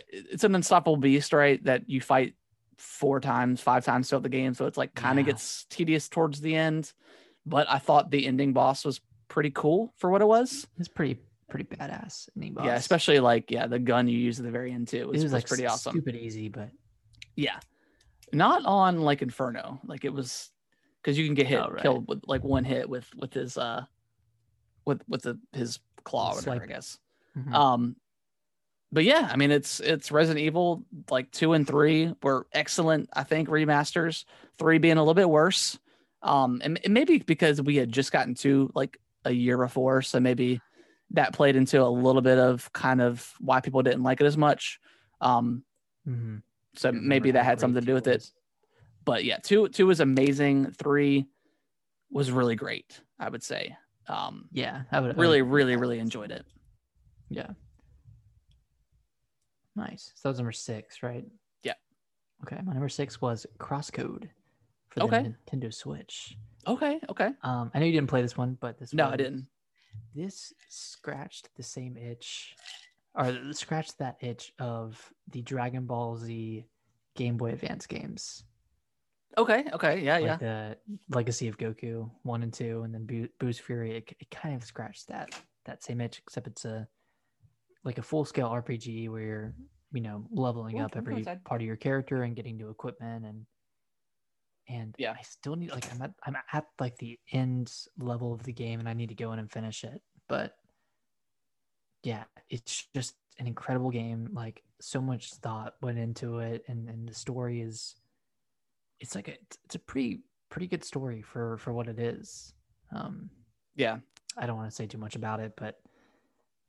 it's 0.08 0.44
an 0.44 0.54
unstoppable 0.54 0.96
beast, 0.96 1.32
right? 1.32 1.62
That 1.64 1.88
you 1.88 2.00
fight 2.00 2.34
four 2.76 3.20
times, 3.20 3.60
five 3.60 3.84
times 3.84 4.08
throughout 4.08 4.22
the 4.22 4.28
game, 4.28 4.54
so 4.54 4.66
it's 4.66 4.76
like 4.76 4.94
kind 4.94 5.18
of 5.18 5.26
Yeah. 5.26 5.32
gets 5.32 5.64
tedious 5.70 6.08
towards 6.08 6.40
the 6.40 6.54
end. 6.54 6.92
But 7.46 7.70
I 7.70 7.78
thought 7.78 8.10
the 8.10 8.26
ending 8.26 8.52
boss 8.52 8.84
was 8.84 9.00
pretty 9.28 9.50
cool 9.50 9.92
for 9.96 10.10
what 10.10 10.20
it 10.20 10.26
was. 10.26 10.66
it's 10.78 10.88
pretty 10.88 11.18
pretty 11.48 11.64
badass. 11.64 12.28
ending 12.36 12.54
boss. 12.54 12.66
Yeah, 12.66 12.74
especially 12.74 13.20
like 13.20 13.50
yeah, 13.50 13.66
the 13.68 13.78
gun 13.78 14.08
you 14.08 14.18
use 14.18 14.38
at 14.40 14.44
the 14.44 14.50
very 14.50 14.72
end 14.72 14.88
too 14.88 14.96
it 14.98 15.06
was, 15.08 15.14
was, 15.16 15.22
was 15.24 15.32
like 15.32 15.46
pretty 15.46 15.66
awesome. 15.66 15.92
Stupid 15.92 16.16
easy, 16.16 16.48
but 16.48 16.70
Yeah. 17.36 17.58
Not 18.32 18.64
on 18.66 19.00
like 19.02 19.22
Inferno. 19.22 19.80
Like 19.86 20.04
it 20.04 20.12
was 20.12 20.50
because 21.00 21.16
you 21.16 21.24
can 21.24 21.34
get 21.34 21.46
hit 21.46 21.60
Oh, 21.60 21.68
right. 21.70 21.80
killed 21.82 22.08
with 22.08 22.22
like 22.26 22.42
one 22.42 22.64
hit 22.64 22.88
with 22.88 23.06
with 23.14 23.32
his 23.32 23.56
uh 23.56 23.84
with 24.84 25.02
with 25.08 25.22
the 25.22 25.38
his 25.52 25.78
claw 26.02 26.32
or 26.32 26.34
whatever, 26.36 26.50
I 26.50 26.56
Swipe. 26.58 26.68
guess. 26.68 26.98
Mhm. 27.38 27.54
Um 27.54 27.96
but 28.92 29.04
yeah, 29.04 29.28
I 29.32 29.36
mean 29.36 29.52
it's 29.52 29.78
it's 29.80 30.10
Resident 30.10 30.44
Evil 30.44 30.84
like 31.10 31.30
two 31.30 31.52
and 31.52 31.64
three 31.66 32.12
were 32.22 32.46
excellent, 32.52 33.08
I 33.12 33.22
think, 33.22 33.48
remasters. 33.48 34.24
Three 34.58 34.78
being 34.78 34.96
a 34.96 35.00
little 35.00 35.14
bit 35.14 35.28
worse. 35.30 35.78
Um, 36.26 36.60
and, 36.64 36.80
and 36.84 36.92
maybe 36.92 37.18
because 37.18 37.62
we 37.62 37.76
had 37.76 37.90
just 37.92 38.12
gotten 38.12 38.34
to 38.36 38.70
like 38.74 38.98
a 39.24 39.30
year 39.30 39.56
before, 39.58 40.02
so 40.02 40.18
maybe 40.20 40.60
that 41.10 41.32
played 41.32 41.54
into 41.56 41.80
a 41.82 41.86
little 41.88 42.20
bit 42.22 42.36
of 42.38 42.72
kind 42.72 43.00
of 43.00 43.32
why 43.38 43.60
people 43.60 43.82
didn't 43.82 44.02
like 44.02 44.20
it 44.20 44.26
as 44.26 44.36
much. 44.36 44.80
Um, 45.20 45.64
Mhm. 46.06 46.42
so 46.74 46.88
I 46.88 46.92
maybe 46.92 47.30
that 47.32 47.44
had 47.44 47.60
something 47.60 47.80
to 47.80 47.86
do 47.86 47.94
with 47.94 48.06
it. 48.08 48.30
But 49.04 49.24
yeah, 49.24 49.38
two 49.38 49.68
two 49.68 49.86
was 49.86 50.00
amazing. 50.00 50.72
Three 50.72 51.26
was 52.10 52.30
really 52.30 52.56
great, 52.56 53.00
I 53.18 53.28
would 53.28 53.42
say. 53.42 53.76
Um, 54.08 54.48
Yeah, 54.52 54.82
I 54.92 55.00
would 55.00 55.06
I 55.06 55.08
would 55.10 55.18
really, 55.18 55.38
agree 55.40 55.50
really, 55.64 55.76
really 55.76 55.98
enjoyed 56.00 56.30
it. 56.32 56.44
Yeah. 57.28 57.50
Nice. 59.74 60.12
So 60.14 60.22
that 60.24 60.30
was 60.30 60.38
number 60.38 60.52
six, 60.52 61.02
right? 61.02 61.24
Yeah. 61.62 61.74
Okay. 62.44 62.60
My 62.64 62.72
number 62.72 62.88
six 62.88 63.20
was 63.20 63.46
Crosscode 63.58 64.28
for 65.00 65.06
the 65.08 65.16
Okay. 65.16 65.32
Nintendo 65.50 65.72
Switch. 65.72 66.36
Okay, 66.66 67.00
okay. 67.08 67.30
Um, 67.42 67.70
I 67.74 67.78
know 67.78 67.86
you 67.86 67.92
didn't 67.92 68.08
play 68.08 68.22
this 68.22 68.36
one, 68.36 68.56
but 68.60 68.78
this 68.78 68.92
one. 68.92 68.96
No, 68.96 69.08
I 69.10 69.16
didn't. 69.16 69.46
This 70.14 70.52
scratched 70.68 71.48
the 71.56 71.62
same 71.62 71.96
itch, 71.96 72.54
or 73.14 73.52
scratched 73.52 73.98
that 73.98 74.16
itch 74.20 74.52
of 74.58 75.12
the 75.30 75.42
Dragon 75.42 75.86
Ball 75.86 76.16
Z 76.16 76.66
Game 77.14 77.36
Boy 77.36 77.50
Advance 77.52 77.86
games, 77.86 78.44
Okay, 79.38 79.64
okay, 79.72 80.00
yeah, 80.02 80.14
like 80.14 80.24
yeah. 80.24 80.36
the 80.36 80.76
Legacy 81.10 81.48
of 81.48 81.58
Goku 81.58 82.10
one 82.22 82.42
and 82.42 82.52
two, 82.52 82.82
and 82.82 82.94
then 82.94 83.04
Boo- 83.04 83.28
Buu's 83.38 83.58
Fury. 83.58 83.96
It, 83.98 84.16
it 84.18 84.30
kind 84.30 84.54
of 84.56 84.64
scratched 84.64 85.08
that 85.08 85.38
that 85.66 85.82
same 85.84 86.00
itch, 86.00 86.18
except 86.18 86.46
it's 86.46 86.64
a 86.64 86.88
like 87.84 87.98
a 87.98 88.02
full 88.02 88.24
scale 88.24 88.48
RPG 88.48 89.08
where 89.10 89.22
you're 89.22 89.54
you 89.92 90.00
know 90.00 90.26
leveling 90.30 90.80
Ooh, 90.80 90.84
up 90.84 90.92
can 90.92 91.04
we 91.04 91.22
go 91.22 91.30
every 91.30 91.40
part 91.44 91.60
of 91.60 91.66
your 91.66 91.76
character 91.76 92.22
and 92.22 92.34
getting 92.34 92.56
new 92.56 92.70
equipment 92.70 93.24
and 93.24 93.46
and 94.68 94.94
Yeah. 94.98 95.12
I 95.18 95.22
still 95.22 95.56
need 95.56 95.70
like 95.70 95.90
I'm 95.92 96.02
at 96.02 96.12
I'm 96.24 96.36
at 96.52 96.66
like 96.80 96.96
the 96.98 97.18
end 97.32 97.72
level 97.98 98.32
of 98.32 98.42
the 98.42 98.52
game 98.52 98.80
and 98.80 98.88
I 98.88 98.92
need 98.92 99.08
to 99.10 99.14
go 99.14 99.32
in 99.32 99.38
and 99.38 99.50
finish 99.50 99.84
it. 99.84 100.02
But 100.28 100.56
yeah, 102.02 102.24
it's 102.50 102.86
just 102.94 103.14
an 103.38 103.46
incredible 103.46 103.90
game. 103.90 104.30
Like 104.32 104.62
so 104.80 105.00
much 105.00 105.32
thought 105.34 105.74
went 105.82 105.98
into 105.98 106.38
it 106.38 106.64
and, 106.68 106.88
and 106.88 107.08
the 107.08 107.14
story 107.14 107.60
is 107.60 107.94
it's 109.00 109.14
like 109.14 109.28
a 109.28 109.32
it's- 109.32 109.58
it's 109.64 109.74
a 109.74 109.78
pretty 109.80 110.22
pretty 110.48 110.66
good 110.68 110.84
story 110.84 111.22
for 111.22 111.56
for 111.58 111.72
what 111.72 111.88
it 111.88 111.98
is. 111.98 112.54
Um 112.92 113.30
Yeah. 113.74 113.98
I 114.36 114.46
don't 114.46 114.56
want 114.56 114.68
to 114.70 114.74
say 114.76 114.86
too 114.86 114.98
much 114.98 115.16
about 115.16 115.40
it, 115.40 115.54
but 115.56 115.80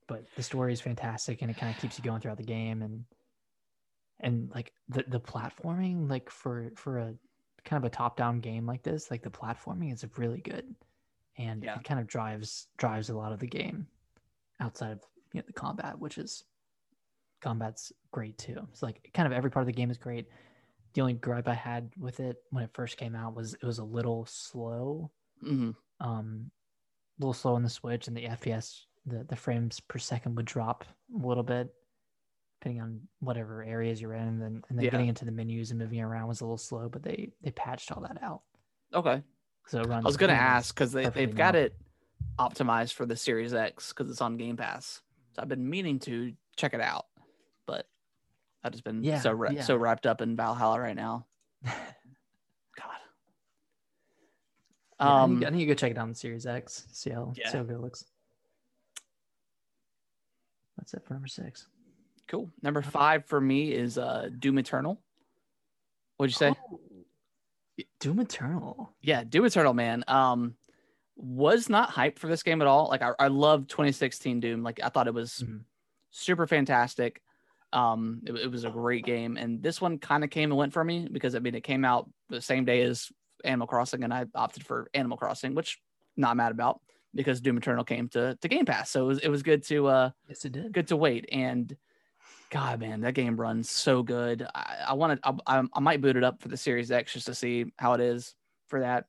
but 0.07 0.24
the 0.36 0.44
story 0.44 0.72
is 0.72 0.80
fantastic 0.82 1.41
and 1.41 1.52
it 1.52 1.57
kind 1.57 1.74
of 1.74 1.82
keeps 1.82 1.98
you 1.98 2.03
going 2.03 2.22
throughout 2.22 2.38
the 2.38 2.44
game 2.44 2.82
and 2.82 3.03
and 4.22 4.49
like 4.56 4.72
the 4.90 5.03
the 5.07 5.19
platforming 5.19 6.10
like 6.10 6.30
for 6.30 6.72
for 6.76 6.98
a 6.99 7.14
kind 7.68 7.84
of 7.84 7.88
a 7.88 7.95
top 7.95 8.18
down 8.18 8.39
game 8.39 8.65
like 8.65 8.84
this, 8.84 9.11
like 9.11 9.22
the 9.23 9.30
platforming 9.30 9.94
is 9.94 10.06
really 10.18 10.41
good 10.41 10.76
and 11.38 11.64
Yeah. 11.64 11.76
it 11.76 11.84
kind 11.84 11.99
of 11.99 12.07
drives 12.07 12.68
drives 12.77 13.10
a 13.10 13.15
lot 13.18 13.31
of 13.34 13.39
the 13.39 13.48
game 13.48 13.88
outside 14.60 14.91
of 14.94 15.02
you 15.34 15.41
know 15.41 15.45
the 15.48 15.53
combat, 15.53 15.99
which 15.99 16.18
is 16.18 16.45
combat's 17.41 17.91
great 18.11 18.38
too. 18.38 18.68
It's 18.72 18.81
like 18.84 19.10
kind 19.14 19.27
of 19.27 19.34
every 19.34 19.52
part 19.52 19.61
of 19.64 19.68
the 19.68 19.73
game 19.73 19.91
is 19.91 19.98
great. 19.98 20.27
The 20.94 21.02
only 21.02 21.14
gripe 21.14 21.48
I 21.48 21.53
had 21.53 21.91
with 21.98 22.19
it 22.19 22.38
when 22.49 22.64
it 22.64 22.72
first 22.73 22.98
came 22.98 23.15
out 23.15 23.35
was 23.35 23.53
it 23.53 23.64
was 23.65 23.80
a 23.80 23.84
little 23.84 24.26
slow 24.26 25.11
hmm 25.41 25.72
um 25.99 26.49
a 27.19 27.22
little 27.23 27.34
slow 27.34 27.56
on 27.56 27.64
the 27.64 27.69
switch 27.69 28.07
and 28.07 28.18
the 28.18 28.26
fps 28.26 28.85
the, 29.06 29.23
the 29.23 29.35
frames 29.35 29.80
per 29.80 29.99
second 29.99 30.35
would 30.35 30.45
drop 30.45 30.85
a 31.15 31.27
little 31.27 31.44
bit 31.44 31.73
depending 32.60 32.82
on 32.82 33.02
whatever 33.20 33.64
areas 33.64 34.02
you're 34.02 34.14
in 34.14 34.28
and 34.28 34.42
then, 34.42 34.64
and 34.70 34.78
then 34.78 34.86
Yeah. 34.86 34.92
getting 34.92 35.08
into 35.08 35.26
the 35.26 35.32
menus 35.32 35.70
and 35.72 35.80
moving 35.80 36.02
around 36.02 36.28
was 36.28 36.42
a 36.42 36.44
little 36.46 36.58
slow 36.58 36.90
but 36.90 37.04
they 37.04 37.30
they 37.42 37.52
patched 37.52 37.92
all 37.92 38.02
that 38.02 38.22
out 38.24 38.42
Okay. 38.94 39.22
so 39.68 39.80
it 39.82 39.88
runs 39.88 40.06
I 40.06 40.08
was 40.08 40.18
gonna 40.18 40.34
ask 40.34 40.74
because 40.74 40.92
they, 40.92 41.08
they've 41.10 41.36
got 41.36 41.56
it 41.56 41.76
optimized 42.40 42.94
for 42.94 43.06
the 43.06 43.16
Series 43.16 43.54
X 43.54 43.90
because 43.94 44.10
it's 44.12 44.22
on 44.22 44.38
Game 44.38 44.58
Pass. 44.58 45.02
So 45.36 45.42
I've 45.42 45.48
been 45.50 45.68
meaning 45.70 46.00
to 46.02 46.34
check 46.56 46.74
it 46.74 46.82
out, 46.82 47.06
but 47.66 47.88
I've 48.64 48.72
just 48.72 48.84
been 48.84 49.04
Yeah, 49.04 49.20
so 49.20 49.32
wra- 49.34 49.54
yeah. 49.54 49.62
so 49.64 49.76
wrapped 49.76 50.06
up 50.08 50.22
in 50.22 50.36
Valhalla 50.36 50.80
right 50.80 50.96
now. 50.96 51.26
God. 51.66 51.74
Yeah, 55.00 55.06
I, 55.08 55.22
Um, 55.24 55.40
need, 55.40 55.46
I 55.46 55.50
need 55.52 55.60
to 55.60 55.66
go 55.68 55.74
check 55.74 55.92
it 55.92 55.98
out 55.98 56.04
on 56.04 56.10
the 56.10 56.16
series 56.16 56.46
x 56.48 56.86
see 56.92 57.10
how 57.12 57.34
see 57.34 57.58
how 57.58 57.64
good 57.64 57.76
it 57.76 57.82
looks 57.82 58.06
that's 60.78 60.94
it 60.94 61.04
for 61.06 61.14
number 61.14 61.28
six 61.28 61.68
cool. 62.28 62.49
Number 62.62 62.82
five 62.82 63.26
for 63.26 63.40
me 63.40 63.72
is 63.74 63.98
uh 63.98 64.30
Doom 64.38 64.58
Eternal. 64.58 65.02
What'd 66.18 66.32
you 66.34 66.38
say? 66.38 66.56
Oh, 66.72 66.80
doom 67.99 68.20
eternal 68.20 68.91
Yeah, 69.02 69.24
Doom 69.24 69.45
Eternal, 69.45 69.74
man. 69.74 70.04
Um, 70.08 70.56
was 71.16 71.70
not 71.70 71.91
hyped 71.91 72.18
for 72.20 72.28
this 72.28 72.41
game 72.44 72.62
at 72.62 72.68
all. 72.68 72.88
Like 72.90 73.02
I, 73.04 73.12
I 73.20 73.28
loved 73.28 73.70
2016 73.70 74.40
Doom. 74.40 74.64
Like 74.64 74.80
I 74.84 74.90
thought 74.90 75.08
it 75.08 75.14
was 75.14 75.44
Mhm. 75.45 75.64
super 76.10 76.48
fantastic. 76.48 77.22
Um, 77.74 78.22
it, 78.26 78.34
it 78.34 78.52
was 78.52 78.64
a 78.64 78.70
great 78.70 79.06
game, 79.06 79.36
and 79.38 79.62
this 79.62 79.82
one 79.82 79.99
kind 79.99 80.24
of 80.24 80.30
came 80.30 80.52
and 80.52 80.58
went 80.58 80.74
for 80.74 80.84
me 80.84 81.08
because 81.12 81.36
I 81.36 81.40
mean 81.40 81.54
it 81.54 81.64
came 81.64 81.84
out 81.86 82.10
the 82.30 82.41
same 82.41 82.66
day 82.66 82.82
as 82.82 83.12
Animal 83.44 83.68
Crossing, 83.68 84.04
and 84.04 84.14
I 84.14 84.26
opted 84.34 84.66
for 84.66 84.90
Animal 84.94 85.18
Crossing, 85.18 85.54
which 85.54 85.80
not 86.16 86.38
mad 86.38 86.52
about 86.52 86.82
because 87.14 87.41
Doom 87.41 87.58
Eternal 87.58 87.84
came 87.84 88.08
to 88.10 88.38
to 88.41 88.48
Game 88.48 88.66
Pass. 88.66 88.90
So 88.90 89.04
it 89.04 89.08
was 89.08 89.20
it 89.20 89.30
was 89.30 89.44
good 89.44 89.64
to 89.66 89.88
uh 89.88 90.10
yes 90.30 90.45
it 90.45 90.54
did 90.54 90.72
good 90.72 90.88
to 90.88 90.98
wait 90.98 91.28
and. 91.32 91.76
God, 92.49 92.80
man, 92.80 93.02
that 93.02 93.14
game 93.14 93.36
runs 93.40 93.69
so 93.69 94.03
good. 94.03 94.45
I, 94.56 94.86
I 94.90 94.94
want 94.94 95.22
to. 95.22 95.36
I, 95.45 95.64
I 95.74 95.80
might 95.80 96.02
boot 96.02 96.15
it 96.15 96.24
up 96.24 96.41
for 96.41 96.48
the 96.48 96.57
Series 96.57 96.91
X 96.91 97.14
just 97.14 97.26
to 97.26 97.36
see 97.36 97.65
how 97.78 97.94
it 97.94 98.02
is 98.02 98.36
for 98.68 98.80
that. 98.80 99.06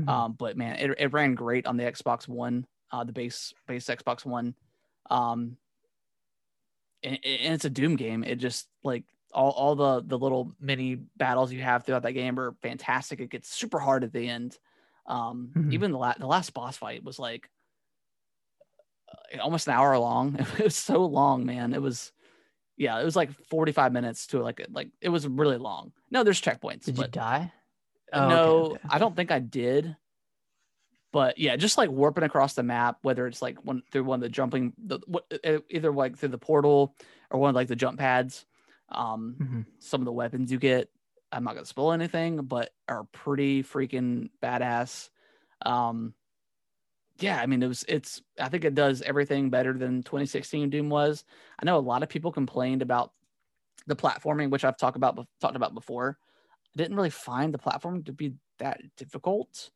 Mhm. 0.00 0.08
Um, 0.08 0.32
but 0.34 0.56
man, 0.56 0.76
it, 0.76 0.90
it 0.98 1.12
ran 1.12 1.34
great 1.34 1.66
on 1.66 1.76
the 1.76 1.84
Xbox 1.84 2.28
One, 2.28 2.66
uh, 2.92 3.02
the 3.04 3.12
base 3.12 3.52
base 3.66 3.86
Xbox 3.86 4.24
One. 4.24 4.54
Um, 5.10 5.56
and, 7.02 7.14
and 7.24 7.54
it's 7.54 7.64
a 7.64 7.70
Doom 7.70 7.96
game. 7.96 8.22
It 8.22 8.36
just 8.36 8.68
like 8.84 9.04
all, 9.32 9.50
all 9.50 9.74
the 9.74 10.02
the 10.06 10.18
little 10.18 10.52
mini 10.60 10.94
battles 11.16 11.52
you 11.52 11.62
have 11.62 11.84
throughout 11.84 12.02
that 12.02 12.12
game 12.12 12.38
are 12.38 12.54
fantastic. 12.62 13.20
It 13.20 13.30
gets 13.30 13.48
super 13.48 13.78
hard 13.80 14.04
at 14.04 14.12
the 14.12 14.28
end. 14.28 14.58
Um, 15.06 15.50
Mhm. 15.56 15.72
even 15.72 15.92
the 15.92 15.98
la- 15.98 16.14
the 16.18 16.26
last 16.26 16.52
boss 16.54 16.76
fight 16.76 17.02
was 17.04 17.18
like 17.18 17.48
uh, 19.34 19.40
almost 19.40 19.66
an 19.68 19.74
hour 19.74 19.98
long. 19.98 20.36
It 20.58 20.64
was 20.64 20.76
so 20.76 21.04
long, 21.06 21.44
man. 21.46 21.74
It 21.74 21.82
was 21.82 22.12
yeah, 22.76 23.00
it 23.00 23.04
was 23.04 23.16
like 23.16 23.30
45 23.48 23.92
minutes 23.92 24.28
to 24.28 24.40
like 24.42 24.60
like 24.70 24.90
it 25.00 25.08
was 25.08 25.26
really 25.26 25.56
long. 25.58 25.92
No, 26.10 26.22
there's 26.24 26.40
checkpoints. 26.40 26.84
did 26.84 26.98
you 26.98 27.08
die 27.08 27.52
Oh, 28.12 28.20
okay, 28.20 28.28
no, 28.28 28.54
okay. 28.72 28.78
I 28.88 28.98
don't 28.98 29.16
think 29.16 29.30
I 29.32 29.40
did. 29.40 29.96
But 31.12 31.38
yeah, 31.38 31.56
just 31.56 31.78
like 31.78 31.90
warping 31.90 32.24
across 32.24 32.54
the 32.54 32.62
map, 32.62 32.98
whether 33.02 33.26
it's 33.26 33.40
like 33.40 33.64
one 33.64 33.82
through 33.90 34.04
one 34.04 34.18
of 34.18 34.22
the 34.22 34.28
jumping, 34.28 34.74
the 34.78 34.98
what, 35.06 35.24
either 35.70 35.90
like 35.92 36.16
through 36.18 36.28
the 36.30 36.38
portal 36.38 36.94
or 37.30 37.40
one 37.40 37.50
of 37.50 37.54
like 37.54 37.68
the 37.68 37.76
jump 37.76 37.98
pads. 37.98 38.44
Um, 38.90 39.36
Mhm. 39.40 39.66
some 39.78 40.00
of 40.00 40.04
the 40.04 40.12
weapons 40.12 40.52
you 40.52 40.58
get, 40.58 40.90
I'm 41.32 41.42
not 41.44 41.54
gonna 41.54 41.64
spoil 41.66 41.92
anything, 41.92 42.44
but 42.44 42.72
are 42.88 43.04
pretty 43.04 43.62
freaking 43.62 44.30
badass. 44.42 45.10
Um, 45.62 46.14
yeah, 47.18 47.40
I 47.40 47.46
mean 47.46 47.62
it 47.62 47.68
was 47.68 47.84
it's 47.88 48.22
I 48.38 48.48
think 48.48 48.64
it 48.64 48.74
does 48.74 49.02
everything 49.02 49.50
better 49.50 49.72
than 49.72 50.02
2016 50.02 50.70
Doom 50.70 50.88
was. 50.90 51.24
I 51.58 51.64
know 51.64 51.78
a 51.78 51.80
lot 51.80 52.02
of 52.02 52.08
people 52.08 52.32
complained 52.32 52.82
about 52.82 53.12
the 53.86 53.96
platforming, 53.96 54.50
which 54.50 54.64
I've 54.64 54.76
talked 54.76 54.96
about 54.96 55.26
talked 55.40 55.56
about 55.56 55.74
before. 55.74 56.18
I 56.20 56.82
didn't 56.82 56.96
really 56.96 57.10
find 57.10 57.54
the 57.54 57.58
platform 57.58 58.02
to 58.04 58.12
be 58.12 58.34
that 58.58 58.80
difficult. 58.96 59.70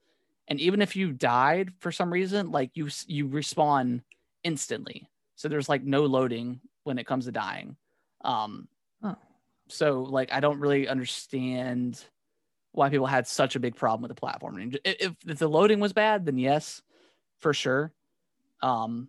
And 0.49 0.61
even 0.61 0.83
if 0.83 0.97
you 0.97 1.13
died 1.13 1.73
for 1.79 1.93
some 1.93 2.13
reason, 2.13 2.51
like 2.51 2.71
you 2.75 2.89
you 3.07 3.29
respawn 3.29 4.03
instantly. 4.45 5.09
So 5.37 5.49
there's 5.49 5.69
like 5.69 5.85
no 5.85 6.05
loading 6.05 6.61
when 6.85 6.99
it 6.99 7.07
comes 7.07 7.25
to 7.25 7.33
dying. 7.33 7.77
Um 8.23 8.69
so 9.69 10.03
like 10.03 10.33
I 10.33 10.41
don't 10.41 10.61
really 10.61 10.89
understand 10.89 12.05
why 12.73 12.89
people 12.89 13.07
had 13.07 13.27
such 13.27 13.57
a 13.57 13.61
big 13.61 13.77
problem 13.77 14.03
with 14.03 14.15
the 14.17 14.21
platforming. 14.21 14.77
If, 14.85 15.15
if 15.27 15.39
the 15.39 15.49
loading 15.49 15.81
was 15.81 15.93
bad, 15.93 16.27
then 16.27 16.39
yes, 16.39 16.83
for 17.41 17.53
sure. 17.55 17.93
Um 18.63 19.09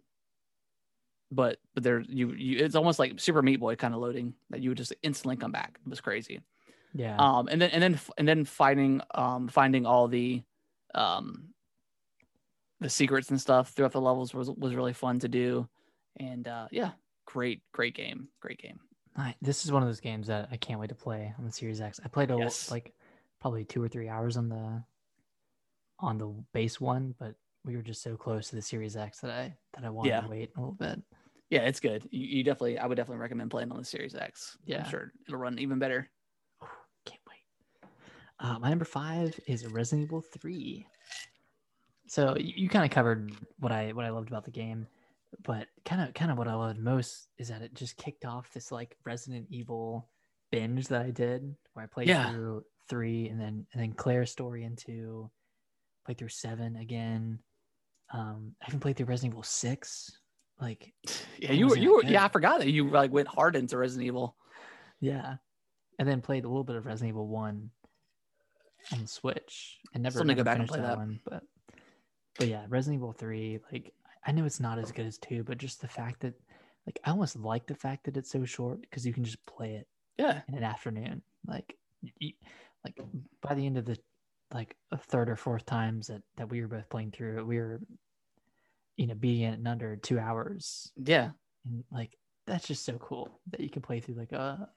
but 1.31 1.59
but 1.73 1.83
there 1.83 2.01
you 2.01 2.31
you 2.33 2.57
it's 2.57 2.75
almost 2.75 2.99
like 2.99 3.19
Super 3.19 3.41
Meat 3.41 3.59
Boy 3.59 3.75
kind 3.75 3.93
of 3.93 4.01
loading 4.01 4.33
that 4.49 4.61
you 4.61 4.69
would 4.69 4.77
just 4.77 4.93
instantly 5.03 5.37
come 5.37 5.51
back. 5.51 5.79
It 5.85 5.89
was 5.89 6.01
crazy 6.01 6.41
yeah 6.93 7.15
um 7.17 7.47
and 7.47 7.61
then 7.61 7.69
and 7.69 7.81
then 7.81 7.99
and 8.17 8.27
then 8.27 8.43
finding 8.43 8.99
um 9.15 9.47
finding 9.47 9.85
all 9.85 10.09
the 10.09 10.43
um 10.93 11.45
the 12.81 12.89
secrets 12.89 13.29
and 13.29 13.39
stuff 13.39 13.69
throughout 13.69 13.93
the 13.93 14.01
levels 14.01 14.33
was 14.33 14.49
was 14.49 14.75
really 14.75 14.91
fun 14.91 15.17
to 15.17 15.29
do 15.29 15.65
and 16.17 16.49
uh 16.49 16.67
yeah 16.69 16.91
great 17.25 17.61
great 17.71 17.95
game 17.95 18.27
great 18.41 18.57
game 18.59 18.77
I, 19.15 19.35
this 19.41 19.63
is 19.63 19.71
one 19.71 19.83
of 19.83 19.87
those 19.89 20.01
games 20.01 20.27
that 20.27 20.49
I 20.51 20.57
can't 20.57 20.79
wait 20.81 20.87
to 20.89 20.95
play 20.95 21.33
on 21.37 21.43
the 21.45 21.51
Series 21.51 21.81
X. 21.81 21.99
I 22.03 22.07
played 22.07 22.31
a, 22.31 22.37
Yes. 22.37 22.71
like 22.71 22.93
probably 23.41 23.65
two 23.65 23.83
or 23.83 23.89
three 23.89 24.07
hours 24.07 24.37
on 24.37 24.47
the 24.47 24.83
on 25.99 26.17
the 26.17 26.27
base 26.53 26.79
one, 26.79 27.13
but 27.19 27.35
we 27.63 27.75
were 27.75 27.81
just 27.81 28.01
so 28.01 28.15
close 28.15 28.49
to 28.49 28.55
the 28.55 28.61
Series 28.61 28.95
X 28.97 29.19
that 29.19 29.31
I 29.31 29.55
that 29.75 29.85
I 29.85 29.89
wanted 29.89 30.09
Yeah. 30.09 30.21
to 30.21 30.27
wait 30.29 30.51
a 30.55 30.59
little 30.59 30.75
bit. 30.75 31.01
Yeah, 31.49 31.61
it's 31.61 31.79
good. 31.79 32.07
You, 32.11 32.37
you 32.37 32.43
definitely, 32.43 32.77
I 32.79 32.85
would 32.85 32.95
definitely 32.95 33.21
recommend 33.21 33.51
playing 33.51 33.71
on 33.71 33.77
the 33.77 33.83
Series 33.85 34.15
X. 34.15 34.57
Yeah. 34.65 34.83
I'm 34.85 34.89
sure 34.89 35.11
it'll 35.27 35.37
run 35.39 35.59
even 35.59 35.79
better. 35.79 36.09
Can't 37.05 37.19
wait. 37.27 37.89
Uh, 38.39 38.57
my 38.59 38.69
number 38.69 38.85
five 38.85 39.37
is 39.47 39.65
Resident 39.67 40.05
Evil 40.07 40.21
Three. 40.21 40.87
So 42.07 42.35
you, 42.37 42.53
you 42.55 42.69
kind 42.69 42.85
of 42.85 42.91
covered 42.91 43.31
what 43.59 43.71
I 43.71 43.91
what 43.91 44.05
I 44.05 44.09
loved 44.09 44.29
about 44.29 44.45
the 44.45 44.51
game, 44.51 44.87
but 45.43 45.67
kind 45.85 46.01
of 46.01 46.13
kind 46.13 46.31
of 46.31 46.37
what 46.37 46.47
I 46.47 46.55
loved 46.55 46.79
most 46.79 47.27
is 47.37 47.49
that 47.49 47.61
it 47.61 47.73
just 47.73 47.97
kicked 47.97 48.25
off 48.25 48.51
this 48.53 48.71
like 48.71 48.97
Resident 49.05 49.47
Evil 49.49 50.09
binge 50.51 50.87
that 50.87 51.01
I 51.03 51.11
did, 51.11 51.55
where 51.73 51.83
I 51.83 51.87
played 51.87 52.07
Yeah. 52.07 52.29
through 52.31 52.63
three 52.89 53.27
and 53.29 53.39
then 53.39 53.65
and 53.73 53.81
then 53.81 53.93
Claire's 53.93 54.31
story 54.31 54.63
into 54.63 55.29
played 56.05 56.17
through 56.17 56.29
seven 56.29 56.77
again. 56.77 57.39
Um, 58.13 58.55
I 58.61 58.65
haven't 58.65 58.79
played 58.81 58.97
through 58.97 59.05
Resident 59.07 59.33
Evil 59.33 59.43
six. 59.43 60.11
Like 60.59 60.93
Yeah, 61.39 61.53
you 61.53 61.67
were, 61.67 61.77
you 61.77 61.95
were, 61.95 62.01
good. 62.01 62.11
yeah, 62.11 62.25
I 62.25 62.27
forgot 62.27 62.59
that 62.59 62.69
you 62.69 62.89
like 62.89 63.11
went 63.11 63.27
hard 63.27 63.55
into 63.55 63.77
Resident 63.77 64.07
Evil. 64.07 64.35
Yeah. 64.99 65.35
And 65.99 66.07
then 66.07 66.21
played 66.21 66.45
a 66.45 66.47
little 66.47 66.63
bit 66.63 66.75
of 66.75 66.85
Resident 66.85 67.09
Evil 67.09 67.27
1 67.27 67.69
on 68.91 69.01
the 69.01 69.07
Switch. 69.07 69.77
And 69.93 70.03
never, 70.03 70.13
Still 70.15 70.25
never 70.25 70.37
go 70.37 70.43
back 70.43 70.59
and 70.59 70.67
play 70.67 70.79
that. 70.81 70.97
one. 70.97 71.19
But 71.23 71.43
but 72.39 72.47
yeah, 72.47 72.65
Resident 72.69 72.99
Evil 72.99 73.11
3, 73.13 73.59
like 73.71 73.93
I 74.25 74.31
know 74.31 74.45
it's 74.45 74.59
not 74.59 74.79
as 74.79 74.91
good 74.91 75.05
as 75.05 75.17
2, 75.19 75.43
but 75.43 75.57
just 75.57 75.81
the 75.81 75.87
fact 75.87 76.21
that 76.21 76.33
like 76.87 76.99
I 77.05 77.11
almost 77.11 77.35
like 77.35 77.67
the 77.67 77.75
fact 77.75 78.05
that 78.05 78.17
it's 78.17 78.31
so 78.31 78.45
short 78.45 78.81
because 78.81 79.05
you 79.05 79.13
can 79.13 79.23
just 79.23 79.43
play 79.45 79.75
it 79.75 79.87
Yeah, 80.17 80.41
in 80.47 80.55
an 80.55 80.63
afternoon. 80.63 81.21
Like 81.45 81.77
you, 82.19 82.33
like 82.83 82.99
by 83.41 83.53
the 83.53 83.65
end 83.65 83.77
of 83.77 83.85
the 83.85 83.97
like 84.53 84.75
a 84.91 84.97
third 84.97 85.29
or 85.29 85.35
fourth 85.35 85.65
times 85.65 86.07
that 86.07 86.21
that 86.37 86.49
we 86.49 86.61
were 86.61 86.67
both 86.67 86.89
playing 86.89 87.11
through 87.11 87.39
it, 87.39 87.47
we 87.47 87.57
were 87.59 87.79
you 88.97 89.07
know 89.07 89.15
beating 89.15 89.43
it 89.43 89.59
in 89.59 89.67
under 89.67 89.95
2 89.95 90.19
hours 90.19 90.91
yeah, 90.97 91.31
and 91.65 91.83
like 91.91 92.15
that's 92.47 92.67
just 92.67 92.83
so 92.85 92.93
cool 92.97 93.39
that 93.51 93.61
you 93.61 93.69
can 93.69 93.81
play 93.81 93.99
through 93.99 94.15
like 94.15 94.31
a 94.31 94.67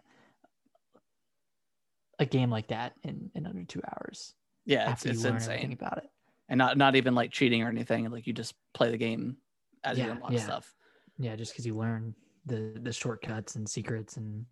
a 2.19 2.27
game 2.27 2.51
like 2.51 2.69
that 2.69 2.93
in 3.03 3.31
in 3.35 3.47
under 3.47 3.65
two 3.65 3.81
hours 3.85 4.35
yeah. 4.67 4.93
It's, 4.93 5.05
it's 5.05 5.23
you 5.23 5.29
insane, 5.29 5.73
about 5.73 5.99
it. 5.99 6.09
and 6.49 6.59
not 6.59 6.79
not 6.79 6.97
even 6.97 7.15
like 7.15 7.31
cheating 7.31 7.63
or 7.63 7.69
anything. 7.69 8.11
Like 8.11 8.27
you 8.27 8.33
just 8.33 8.55
play 8.73 8.91
the 8.91 8.97
game 8.97 9.37
as 9.83 9.99
you 9.99 10.05
Yeah, 10.05 10.13
unlock 10.13 10.33
yeah. 10.33 10.39
stuff. 10.41 10.75
Yeah, 11.19 11.37
just 11.37 11.53
because 11.53 11.67
you 11.67 11.75
learn 11.75 12.15
the 12.47 12.79
the 12.83 12.93
shortcuts 12.93 13.57
and 13.57 13.69
secrets 13.69 14.17
and 14.17 14.47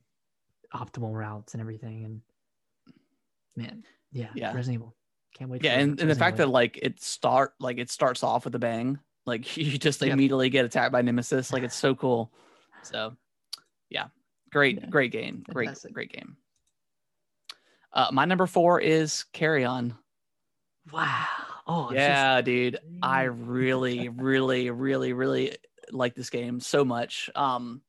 optimal 0.74 1.12
routes 1.14 1.54
and 1.54 1.60
everything. 1.60 2.04
And 2.04 2.20
man, 3.56 3.84
yeah, 4.10 4.28
Yeah. 4.34 4.54
Resident 4.54 4.74
Evil. 4.82 4.96
Can't 5.34 5.50
wait. 5.50 5.64
Yeah, 5.64 5.78
and, 5.78 5.98
and 6.00 6.10
the 6.10 6.14
fact 6.14 6.36
that 6.38 6.48
like 6.48 6.78
it 6.82 7.00
start 7.02 7.54
like 7.58 7.78
it 7.78 7.90
starts 7.90 8.22
off 8.22 8.44
with 8.44 8.54
a 8.54 8.58
bang. 8.58 8.98
Like 9.26 9.56
you 9.56 9.78
just 9.78 10.00
Yep. 10.02 10.12
immediately 10.12 10.50
get 10.50 10.64
attacked 10.64 10.92
by 10.92 11.02
Nemesis. 11.02 11.52
Like 11.52 11.62
it's 11.62 11.76
so 11.76 11.94
cool. 11.96 12.32
So 12.82 13.16
yeah, 13.90 14.06
great, 14.50 14.78
Yeah. 14.80 14.86
great 14.88 15.12
game. 15.12 15.44
Great, 15.52 15.66
Fantastic. 15.66 15.92
great 15.94 16.12
game. 16.12 16.36
Uh, 17.92 18.08
my 18.12 18.24
number 18.24 18.46
four 18.46 18.80
is 18.80 19.24
Carrion. 19.32 19.94
Wow. 20.92 21.26
Oh 21.66 21.82
it's 21.88 21.92
just- 21.92 22.08
yeah, 22.08 22.40
dude. 22.40 22.78
I 23.02 23.22
really, 23.24 24.08
really, 24.08 24.70
really, 24.70 25.12
really 25.12 25.56
like 25.90 26.14
this 26.14 26.30
game 26.30 26.58
so 26.60 26.84
much. 26.84 27.30
Um, 27.34 27.82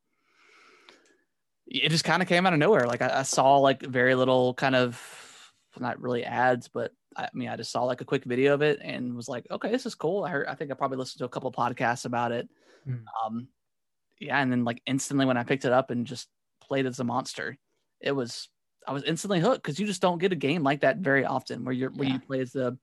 it 1.67 1.89
just 1.89 2.03
kind 2.03 2.21
of 2.21 2.27
came 2.27 2.45
out 2.45 2.53
of 2.53 2.59
nowhere. 2.59 2.85
Like 2.85 3.01
I, 3.01 3.19
I 3.19 3.23
saw 3.23 3.57
like 3.57 3.81
very 3.81 4.15
little 4.15 4.53
kind 4.53 4.75
of 4.75 5.01
not 5.79 5.99
really 6.01 6.23
ads, 6.23 6.67
but 6.67 6.91
I 7.15 7.29
mean, 7.33 7.49
I 7.49 7.55
just 7.55 7.71
saw 7.71 7.83
like 7.83 8.01
a 8.01 8.05
quick 8.05 8.23
video 8.25 8.53
of 8.53 8.61
it 8.61 8.79
and 8.81 9.15
was 9.15 9.27
like, 9.29 9.45
okay, 9.51 9.69
this 9.71 9.85
is 9.85 9.95
cool. 9.95 10.23
I 10.23 10.29
heard, 10.29 10.47
I 10.47 10.55
think 10.55 10.71
I 10.71 10.73
probably 10.73 10.97
listened 10.97 11.19
to 11.19 11.25
a 11.25 11.29
couple 11.29 11.51
podcasts 11.51 12.05
about 12.05 12.31
it. 12.31 12.49
Mm. 12.87 13.03
Um, 13.25 13.47
yeah, 14.19 14.39
and 14.39 14.51
then 14.51 14.63
like 14.63 14.81
instantly 14.85 15.25
when 15.25 15.37
I 15.37 15.43
picked 15.43 15.65
it 15.65 15.71
up 15.71 15.89
and 15.91 16.05
just 16.07 16.27
played 16.61 16.85
as 16.85 16.99
a 16.99 17.03
monster, 17.03 17.57
it 17.99 18.11
was 18.11 18.49
I 18.87 18.93
was 18.93 19.03
instantly 19.03 19.39
hooked 19.39 19.63
because 19.63 19.79
you 19.79 19.85
just 19.85 20.01
don't 20.01 20.17
get 20.17 20.31
a 20.33 20.35
game 20.35 20.63
like 20.63 20.81
that 20.81 20.97
very 20.97 21.25
often 21.25 21.63
where 21.65 21.73
you're 21.73 21.89
where 21.91 22.07
Yeah. 22.07 22.15
you 22.15 22.19
play 22.19 22.39
as 22.41 22.51
the 22.51 22.77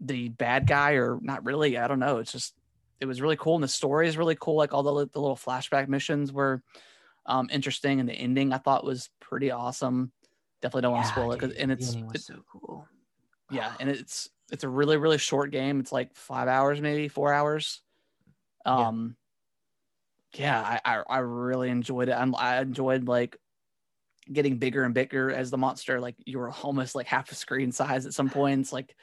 the 0.00 0.28
bad 0.28 0.66
guy 0.66 0.92
or 0.92 1.18
not 1.22 1.44
really. 1.44 1.78
I 1.78 1.88
don't 1.88 1.98
know. 2.00 2.18
It's 2.18 2.32
just 2.32 2.54
it 3.00 3.06
was 3.06 3.20
really 3.20 3.36
cool 3.36 3.54
and 3.54 3.64
the 3.64 3.68
story 3.68 4.08
is 4.08 4.16
really 4.16 4.36
cool. 4.38 4.56
Like 4.56 4.72
all 4.74 4.82
the 4.82 5.08
the 5.12 5.20
little 5.20 5.36
flashback 5.36 5.88
missions 5.88 6.32
were 6.32 6.62
um 7.26 7.48
interesting 7.50 7.98
and 8.00 8.08
the 8.08 8.12
ending 8.14 8.52
I 8.52 8.58
thought 8.58 8.84
was 8.84 9.10
pretty 9.20 9.50
awesome. 9.50 10.12
Definitely 10.62 10.82
don't 10.82 10.92
want 10.92 11.04
to 11.04 11.08
Yeah, 11.08 11.14
spoil 11.14 11.32
it 11.32 11.40
'cause- 11.40 11.50
dude, 11.50 11.58
and 11.60 11.72
it's 11.72 11.88
ending 11.88 12.06
was 12.06 12.14
it- 12.16 12.22
so 12.24 12.44
cool. 12.50 12.86
Yeah, 13.50 13.72
and 13.80 13.88
it's 13.88 14.28
it's 14.52 14.64
a 14.64 14.68
really 14.68 14.96
really 14.96 15.18
short 15.18 15.50
game. 15.50 15.80
It's 15.80 15.92
like 15.92 16.14
five 16.14 16.48
hours, 16.48 16.80
maybe 16.80 17.08
four 17.08 17.32
hours. 17.32 17.82
Yeah. 18.64 18.88
Um, 18.88 19.16
yeah, 20.34 20.60
I 20.60 20.80
I, 20.84 21.02
I 21.08 21.18
really 21.18 21.70
enjoyed 21.70 22.08
it. 22.08 22.12
I'm, 22.12 22.34
I 22.36 22.60
enjoyed 22.60 23.06
like 23.08 23.36
getting 24.32 24.58
bigger 24.58 24.84
and 24.84 24.92
bigger 24.92 25.30
as 25.30 25.50
the 25.50 25.58
monster. 25.58 26.00
Like 26.00 26.16
you 26.24 26.38
were 26.38 26.50
almost 26.62 26.94
like 26.94 27.06
half 27.06 27.30
a 27.30 27.34
screen 27.34 27.72
size 27.72 28.06
at 28.06 28.14
some 28.14 28.28
points. 28.28 28.72
Like 28.72 28.94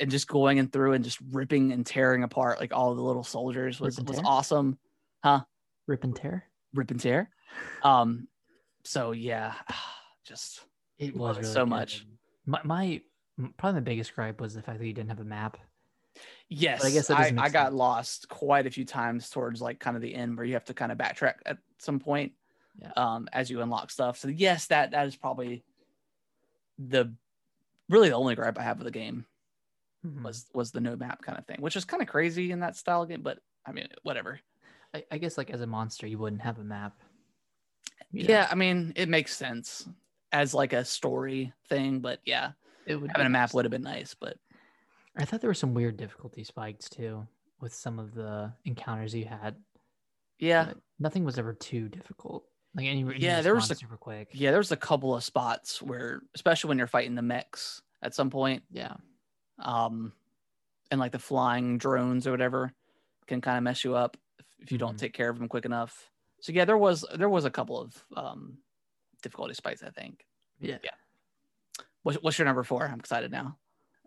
and 0.00 0.10
just 0.10 0.26
going 0.26 0.58
and 0.58 0.72
through 0.72 0.94
and 0.94 1.04
just 1.04 1.18
ripping 1.30 1.72
and 1.72 1.84
tearing 1.84 2.22
apart 2.22 2.58
like 2.58 2.72
all 2.72 2.94
the 2.94 3.02
little 3.02 3.24
soldiers 3.24 3.78
was 3.80 3.98
Rip 3.98 4.08
was 4.08 4.20
awesome, 4.24 4.78
huh? 5.22 5.42
Rip 5.86 6.04
and 6.04 6.16
tear. 6.16 6.44
Rip 6.74 6.90
and 6.90 7.00
tear. 7.00 7.30
Um, 7.82 8.28
so 8.84 9.12
yeah, 9.12 9.54
just 10.24 10.60
It 10.98 11.16
was 11.16 11.36
really 11.36 11.52
so 11.52 11.64
good. 11.64 11.70
much. 11.70 12.06
My, 12.46 12.60
my 12.64 12.84
m- 12.94 13.00
probably 13.56 13.80
my 13.80 13.84
biggest 13.84 14.14
gripe 14.14 14.40
was 14.40 14.54
the 14.54 14.62
fact 14.62 14.78
that 14.78 14.86
you 14.86 14.92
didn't 14.92 15.10
have 15.10 15.20
a 15.20 15.24
map. 15.24 15.58
Yes, 16.48 16.84
I 16.84 16.90
guess 16.90 17.10
I, 17.10 17.32
I 17.38 17.48
got 17.48 17.72
lost 17.72 18.28
quite 18.28 18.66
a 18.66 18.70
few 18.70 18.84
times 18.84 19.30
towards 19.30 19.62
like 19.62 19.78
kind 19.80 19.96
of 19.96 20.02
the 20.02 20.14
end 20.14 20.36
where 20.36 20.44
you 20.44 20.52
have 20.54 20.66
to 20.66 20.74
kind 20.74 20.92
of 20.92 20.98
backtrack 20.98 21.36
at 21.46 21.58
some 21.78 21.98
point 21.98 22.32
Yeah. 22.78 22.92
um, 22.96 23.28
as 23.32 23.50
you 23.50 23.62
unlock 23.62 23.90
stuff. 23.90 24.18
So 24.18 24.28
yes, 24.28 24.66
that 24.66 24.90
that 24.90 25.06
is 25.06 25.16
probably 25.16 25.64
the 26.78 27.12
really 27.88 28.10
the 28.10 28.14
only 28.16 28.34
gripe 28.34 28.58
I 28.58 28.62
have 28.62 28.78
with 28.78 28.86
the 28.86 28.90
game 28.90 29.26
Mhm. 30.04 30.22
was 30.24 30.46
was 30.52 30.72
the 30.72 30.80
no 30.80 30.96
map 30.96 31.22
kind 31.22 31.38
of 31.38 31.46
thing, 31.46 31.60
which 31.60 31.76
is 31.76 31.84
kind 31.84 32.02
of 32.02 32.08
crazy 32.08 32.50
in 32.50 32.60
that 32.60 32.76
style 32.76 33.06
game. 33.06 33.22
But 33.22 33.38
I 33.64 33.72
mean, 33.72 33.88
whatever. 34.02 34.40
I, 34.94 35.04
I 35.10 35.18
guess 35.18 35.38
like 35.38 35.48
as 35.50 35.60
a 35.60 35.66
monster, 35.66 36.06
you 36.06 36.18
wouldn't 36.18 36.42
have 36.42 36.58
a 36.58 36.64
map. 36.64 36.98
know? 38.12 38.24
Yeah, 38.24 38.48
I 38.50 38.54
mean, 38.56 38.92
it 38.96 39.08
makes 39.08 39.34
sense 39.34 39.88
as 40.32 40.52
like 40.54 40.72
a 40.72 40.84
story 40.84 41.52
thing. 41.68 42.00
But 42.00 42.20
yeah, 42.24 42.52
it 42.86 42.96
would. 42.96 43.10
having 43.10 43.24
be 43.24 43.26
a 43.26 43.30
map 43.30 43.54
would 43.54 43.64
have 43.64 43.70
been 43.72 43.82
nice. 43.82 44.14
But 44.14 44.36
I 45.16 45.24
thought 45.24 45.40
there 45.40 45.50
were 45.50 45.54
some 45.54 45.74
weird 45.74 45.96
difficulty 45.96 46.44
spikes 46.44 46.88
too 46.88 47.26
with 47.60 47.74
some 47.74 47.98
of 47.98 48.14
the 48.14 48.52
encounters 48.64 49.14
you 49.14 49.24
had. 49.26 49.56
yeah, 50.38 50.64
but 50.66 50.78
nothing 50.98 51.24
was 51.24 51.38
ever 51.38 51.52
too 51.54 51.88
difficult. 51.88 52.44
Like 52.74 52.86
any, 52.86 53.02
any 53.02 53.18
Yeah, 53.18 53.40
there 53.42 53.54
was 53.54 53.70
a- 53.70 53.74
super 53.74 53.96
quick. 53.98 54.28
yeah, 54.32 54.50
there 54.50 54.58
was 54.58 54.72
a 54.72 54.76
couple 54.76 55.14
of 55.14 55.22
spots 55.22 55.80
where, 55.82 56.22
especially 56.34 56.68
when 56.68 56.78
you're 56.78 56.86
fighting 56.86 57.14
the 57.14 57.22
mechs 57.22 57.82
at 58.02 58.14
some 58.14 58.30
point, 58.30 58.62
yeah, 58.70 58.94
um, 59.58 60.12
and 60.90 60.98
like 60.98 61.12
the 61.12 61.18
flying 61.18 61.78
drones 61.78 62.26
or 62.26 62.30
whatever 62.30 62.72
can 63.26 63.40
kind 63.40 63.56
of 63.58 63.62
mess 63.62 63.84
you 63.84 63.94
up 63.94 64.16
if, 64.38 64.46
if 64.58 64.72
you 64.72 64.78
don't 64.78 64.96
Mhm. 64.96 65.00
take 65.00 65.12
care 65.12 65.28
of 65.30 65.38
them 65.38 65.48
quick 65.48 65.64
enough. 65.64 66.10
So 66.40 66.50
yeah, 66.52 66.64
there 66.64 66.78
was 66.78 67.04
there 67.14 67.28
was 67.28 67.44
a 67.44 67.50
couple 67.50 67.78
of 67.80 68.04
um, 68.16 68.58
difficulty 69.22 69.54
spikes. 69.54 69.82
I 69.82 69.90
think. 69.90 70.26
yeah. 70.58 70.78
What's, 70.82 70.84
what's 72.02 72.38
your 72.38 72.46
number 72.46 72.62
four? 72.62 72.86
I'm 72.86 72.98
excited 72.98 73.30
now. 73.30 73.58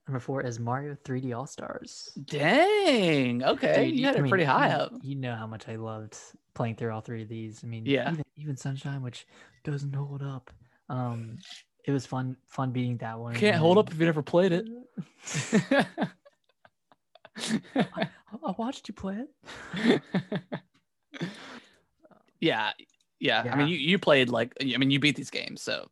Number 0.07 0.19
four 0.19 0.41
is 0.41 0.59
Mario 0.59 0.95
3D 1.03 1.35
All 1.35 1.47
Stars. 1.47 2.09
Dang. 2.25 3.43
Okay, 3.43 3.87
Dude, 3.89 3.99
you 3.99 4.05
had 4.05 4.15
I 4.15 4.19
it 4.19 4.21
mean, 4.21 4.29
pretty 4.29 4.43
high 4.43 4.67
you, 4.67 4.75
up. 4.75 4.93
You 5.01 5.15
know 5.15 5.35
how 5.35 5.47
much 5.47 5.67
I 5.67 5.77
loved 5.77 6.15
playing 6.53 6.75
through 6.75 6.91
all 6.91 7.01
three 7.01 7.23
of 7.23 7.27
these. 7.29 7.63
I 7.63 7.67
mean, 7.67 7.85
Yeah. 7.87 8.11
even, 8.11 8.23
even 8.37 8.55
Sunshine, 8.57 9.01
which 9.01 9.25
doesn't 9.63 9.93
hold 9.95 10.21
up. 10.21 10.51
Um, 10.89 11.39
it 11.85 11.91
was 11.91 12.05
fun, 12.05 12.37
fun 12.47 12.71
beating 12.71 12.97
that 12.97 13.17
one. 13.19 13.33
Can't 13.33 13.57
hold 13.57 13.79
up 13.79 13.91
if 13.91 13.99
you 13.99 14.05
never 14.05 14.21
played 14.21 14.51
it. 14.51 14.67
I, 17.75 18.07
I 18.45 18.51
watched 18.57 18.87
you 18.87 18.93
play 18.93 19.23
it. 19.75 20.01
yeah, 22.39 22.71
yeah. 23.19 23.49
I 23.51 23.55
mean, 23.55 23.67
you, 23.67 23.77
you 23.77 23.97
played 23.99 24.29
like 24.29 24.53
I 24.61 24.77
mean, 24.77 24.91
you 24.91 24.99
beat 24.99 25.15
these 25.15 25.29
games, 25.29 25.61
so 25.61 25.87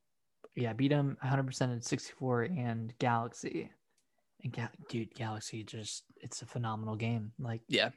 Yeah, 0.56 0.74
beat 0.74 0.92
him 0.92 1.18
100% 1.24 1.76
at 1.76 1.84
64 1.84 2.44
and 2.44 2.94
Galaxy. 3.00 3.72
And 4.44 4.54
Ga- 4.54 4.70
dude, 4.90 5.14
Galaxy 5.16 5.64
just 5.64 6.04
it's 6.18 6.42
a 6.42 6.46
phenomenal 6.46 6.96
game. 6.96 7.32
Like 7.40 7.62
yeah. 7.68 7.90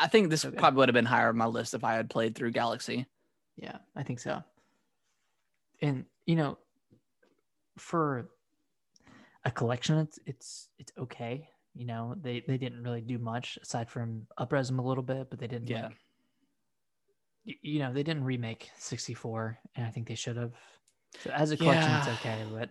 I 0.00 0.08
think 0.08 0.30
this 0.30 0.44
probably 0.56 0.78
would 0.78 0.88
have 0.88 0.94
been 0.94 1.04
higher 1.04 1.28
on 1.28 1.36
my 1.36 1.46
list 1.46 1.74
if 1.74 1.84
I 1.84 1.94
had 1.94 2.08
played 2.08 2.34
through 2.34 2.52
Galaxy. 2.52 3.06
Yeah, 3.56 3.78
I 3.94 4.02
think 4.04 4.20
so. 4.20 4.42
And 5.82 6.06
you 6.24 6.36
know, 6.36 6.56
for 7.76 8.28
a 9.44 9.50
collection, 9.50 9.98
it's 9.98 10.18
it's 10.24 10.68
it's 10.78 10.92
okay. 10.96 11.48
You 11.74 11.86
know, 11.86 12.14
they 12.20 12.42
they 12.46 12.56
didn't 12.56 12.82
really 12.82 13.00
do 13.02 13.18
much 13.18 13.58
aside 13.62 13.90
from 13.90 14.26
upres 14.38 14.68
them 14.68 14.78
a 14.78 14.86
little 14.86 15.02
bit, 15.02 15.28
but 15.28 15.38
they 15.38 15.46
didn't. 15.48 15.68
Yeah. 15.68 15.86
like- 15.86 15.96
you 17.44 17.80
know, 17.80 17.92
they 17.92 18.04
didn't 18.04 18.22
remake 18.22 18.70
64, 18.78 19.58
and 19.74 19.84
I 19.84 19.90
think 19.90 20.06
they 20.06 20.14
should 20.14 20.36
have. 20.36 20.52
So 21.18 21.30
as 21.30 21.50
a 21.50 21.56
collection, 21.56 21.94
Yeah. 21.94 21.94
it's 21.94 22.08
okay, 22.08 22.44
but 22.48 22.70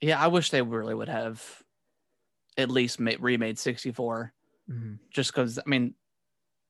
Yeah, 0.00 0.18
I 0.20 0.28
wish 0.28 0.50
they 0.50 0.62
really 0.62 0.94
would 0.94 1.08
have 1.08 1.62
at 2.58 2.70
least 2.70 3.00
ma- 3.00 3.12
remade 3.20 3.58
64 3.58 4.34
mhm, 4.66 5.00
just 5.10 5.32
because, 5.32 5.58
I 5.58 5.64
mean, 5.66 5.94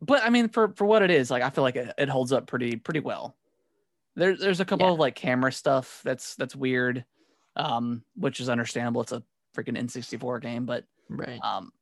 but 0.03 0.23
I 0.25 0.31
mean, 0.31 0.49
for 0.51 0.71
for 0.77 0.87
what 0.87 1.03
it 1.03 1.11
is, 1.11 1.31
like 1.31 1.43
I 1.43 1.51
feel 1.51 1.65
like 1.65 1.77
it, 1.77 1.95
it 1.99 2.09
holds 2.11 2.33
up 2.33 2.47
pretty 2.49 2.77
pretty 2.77 3.01
well. 3.01 3.39
There, 4.17 4.37
there's 4.37 4.61
a 4.61 4.67
couple 4.67 4.87
Yeah. 4.87 4.95
of 4.95 5.01
like 5.01 5.17
camera 5.17 5.53
stuff 5.53 6.03
that's 6.05 6.37
that's 6.37 6.57
weird, 6.57 7.07
um, 7.57 8.05
which 8.17 8.41
is 8.41 8.49
understandable. 8.51 9.03
It's 9.03 9.13
a 9.13 9.25
freaking 9.57 9.79
N64 9.79 10.41
game, 10.41 10.67
but 10.67 10.87
Right. 11.11 11.45
um, 11.45 11.73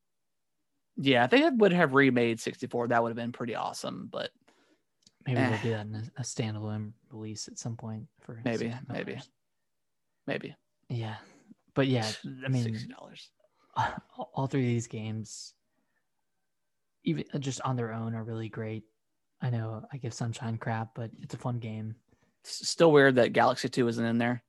yeah, 0.96 1.24
if 1.24 1.30
they 1.30 1.48
would 1.48 1.72
have 1.72 1.94
remade 1.94 2.40
64, 2.40 2.88
that 2.88 3.02
would 3.02 3.10
have 3.10 3.16
been 3.16 3.32
pretty 3.32 3.54
awesome. 3.54 4.08
But 4.10 4.32
Maybe 5.26 5.40
eh. 5.40 5.50
they'll 5.50 5.62
do 5.62 5.70
that 5.70 5.86
in 5.86 5.94
a, 5.94 6.20
a 6.20 6.22
standalone 6.22 6.92
release 7.10 7.48
at 7.48 7.58
some 7.58 7.76
point 7.76 8.04
for 8.20 8.40
Maybe, 8.44 8.66
$60. 8.66 8.88
maybe. 8.88 9.20
maybe 10.26 10.56
Yeah, 10.88 11.16
but 11.74 11.86
yeah, 11.86 12.10
I 12.44 12.48
mean, 12.48 12.64
sixty 12.64 12.88
dollars. 12.88 13.30
all, 14.34 14.46
three 14.46 14.62
of 14.62 14.66
these 14.66 14.86
games, 14.86 15.54
even 17.04 17.24
uh, 17.32 17.38
just 17.38 17.60
on 17.60 17.76
their 17.76 17.92
own, 17.92 18.14
are 18.14 18.24
really 18.24 18.48
great. 18.48 18.84
I 19.40 19.50
know 19.50 19.84
I 19.92 19.98
give 19.98 20.12
Sunshine 20.12 20.56
crap, 20.58 20.88
but 20.94 21.10
it's 21.22 21.34
a 21.34 21.38
fun 21.38 21.58
game. 21.58 21.94
It's 22.42 22.68
Still 22.68 22.90
weird 22.90 23.14
that 23.16 23.32
Galaxy 23.32 23.68
2 23.68 23.86
isn't 23.86 24.04
in 24.04 24.18
there. 24.18 24.42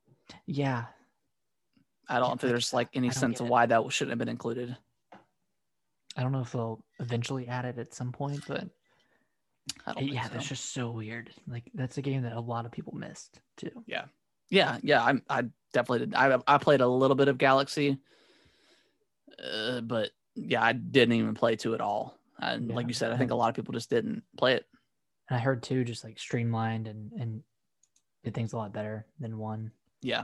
Yeah, 0.47 0.85
I 2.09 2.19
don't 2.19 2.41
think 2.41 2.51
there's 2.51 2.73
like 2.73 2.89
any 2.93 3.11
sense 3.11 3.39
of 3.39 3.47
why 3.47 3.67
that 3.67 3.91
shouldn't 3.91 4.11
have 4.11 4.19
been 4.19 4.29
included. 4.29 4.75
I 6.17 6.23
don't 6.23 6.31
know 6.31 6.41
if 6.41 6.51
they'll 6.51 6.83
eventually 6.99 7.47
add 7.47 7.65
it 7.65 7.77
at 7.77 7.93
some 7.93 8.11
point, 8.11 8.43
but 8.47 8.67
yeah, 9.87 9.93
think 9.93 10.23
so. 10.23 10.29
that's 10.33 10.47
just 10.47 10.73
so 10.73 10.91
weird. 10.91 11.29
Like 11.47 11.63
that's 11.73 11.97
a 11.97 12.01
game 12.01 12.23
that 12.23 12.33
a 12.33 12.39
lot 12.39 12.65
of 12.65 12.71
people 12.71 12.93
missed 12.95 13.39
too. 13.57 13.71
yeah 13.85 14.05
yeah 14.49 14.77
yeah. 14.81 15.03
i'm 15.03 15.21
i 15.29 15.43
definitely 15.73 15.99
did 16.07 16.15
i, 16.15 16.37
I 16.47 16.57
played 16.57 16.81
a 16.81 16.87
little 16.87 17.15
bit 17.15 17.27
of 17.27 17.37
galaxy 17.37 17.99
uh, 19.43 19.81
but 19.81 20.09
yeah 20.35 20.63
i 20.63 20.73
didn't 20.73 21.13
even 21.13 21.35
play 21.35 21.55
two 21.55 21.75
at 21.75 21.81
all 21.81 22.17
and 22.39 22.73
like 22.73 22.87
you 22.87 22.93
said 22.93 23.11
i 23.11 23.17
think 23.17 23.29
a 23.31 23.35
lot 23.35 23.49
of 23.49 23.55
people 23.55 23.73
just 23.73 23.89
didn't 23.89 24.23
play 24.37 24.53
it 24.55 24.65
And 25.29 25.37
I 25.37 25.41
heard 25.41 25.61
two 25.61 25.83
just 25.83 26.03
like 26.03 26.17
streamlined 26.17 26.87
and 26.87 27.11
and 27.13 27.43
did 28.23 28.33
things 28.33 28.53
a 28.53 28.57
lot 28.57 28.73
better 28.73 29.05
than 29.19 29.37
one. 29.37 29.71
yeah 30.01 30.23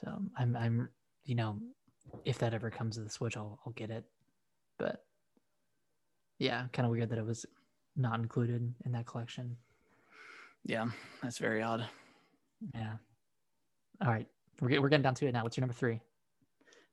So 0.00 0.22
I'm 0.38 0.56
I'm 0.56 0.88
you 1.24 1.34
know, 1.34 1.58
if 2.24 2.38
that 2.38 2.54
ever 2.54 2.70
comes 2.70 2.94
to 2.96 3.02
the 3.02 3.10
Switch, 3.10 3.36
I'll 3.36 3.58
I'll 3.66 3.72
get 3.72 3.90
it. 3.90 4.04
But 4.78 5.04
yeah, 6.38 6.66
kind 6.72 6.86
of 6.86 6.92
weird 6.92 7.10
that 7.10 7.18
it 7.18 7.26
was 7.26 7.44
not 7.98 8.20
included 8.20 8.74
in 8.84 8.92
that 8.92 9.06
collection. 9.06 9.56
yeah 10.64 10.86
that's 11.22 11.38
very 11.38 11.62
odd 11.62 11.84
Yeah. 12.74 12.94
All 14.00 14.08
right, 14.12 14.26
we're 14.60 14.80
we're 14.80 14.88
getting 14.88 15.02
down 15.02 15.14
to 15.16 15.26
it 15.26 15.32
now. 15.32 15.42
What's 15.42 15.56
your 15.56 15.62
number 15.62 15.74
three? 15.74 16.00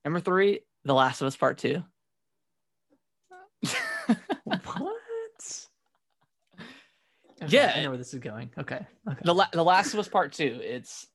number 0.03 0.19
three 0.19 0.59
the 0.83 0.93
last 0.93 1.21
of 1.21 1.27
us 1.27 1.35
part 1.35 1.57
two 1.57 1.83
what? 4.43 4.61
Yeah. 7.47 7.73
I 7.75 7.83
know 7.83 7.89
where 7.89 7.97
this 7.97 8.13
is 8.13 8.19
going. 8.21 8.49
Okay. 8.57 8.79
Okay. 9.07 9.19
the, 9.23 9.33
La- 9.33 9.49
the 9.51 9.63
last 9.63 9.93
of 9.93 9.99
us 9.99 10.07
part 10.07 10.31
two 10.33 10.59
it's 10.63 11.07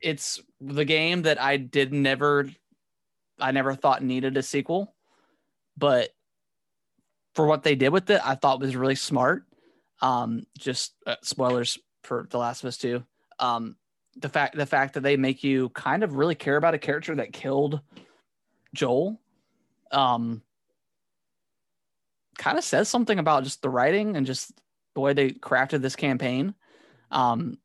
it's 0.00 0.40
the 0.60 0.84
game 0.84 1.22
that 1.22 1.40
i 1.40 1.56
did 1.56 1.92
never 1.92 2.48
i 3.38 3.50
never 3.52 3.74
thought 3.74 4.02
needed 4.02 4.36
a 4.36 4.42
sequel 4.42 4.94
but 5.76 6.10
for 7.36 7.46
what 7.46 7.62
they 7.62 7.76
did 7.76 7.90
with 7.90 8.10
it 8.10 8.20
i 8.24 8.34
thought 8.34 8.60
was 8.60 8.76
really 8.76 8.96
smart. 8.96 9.44
Um 10.02 10.46
just 10.58 10.94
uh, 11.06 11.16
spoilers 11.22 11.78
for 12.02 12.26
the 12.30 12.38
last 12.38 12.62
of 12.62 12.68
us 12.68 12.78
2 12.78 13.02
um 13.38 13.76
the 14.16 14.28
fact 14.28 14.56
the 14.56 14.66
fact 14.66 14.94
that 14.94 15.02
they 15.02 15.16
make 15.16 15.44
you 15.44 15.68
kind 15.70 16.02
of 16.02 16.14
really 16.16 16.34
care 16.34 16.56
about 16.56 16.74
a 16.74 16.78
character 16.78 17.14
that 17.14 17.32
killed 17.32 17.80
joel 18.74 19.20
um 19.92 20.42
kind 22.38 22.58
of 22.58 22.64
says 22.64 22.88
something 22.88 23.18
about 23.18 23.44
just 23.44 23.62
the 23.62 23.70
writing 23.70 24.16
and 24.16 24.26
just 24.26 24.52
the 24.94 25.00
way 25.00 25.12
they 25.12 25.30
crafted 25.30 25.82
this 25.82 25.96
campaign. 25.96 26.54
Um, 27.10 27.58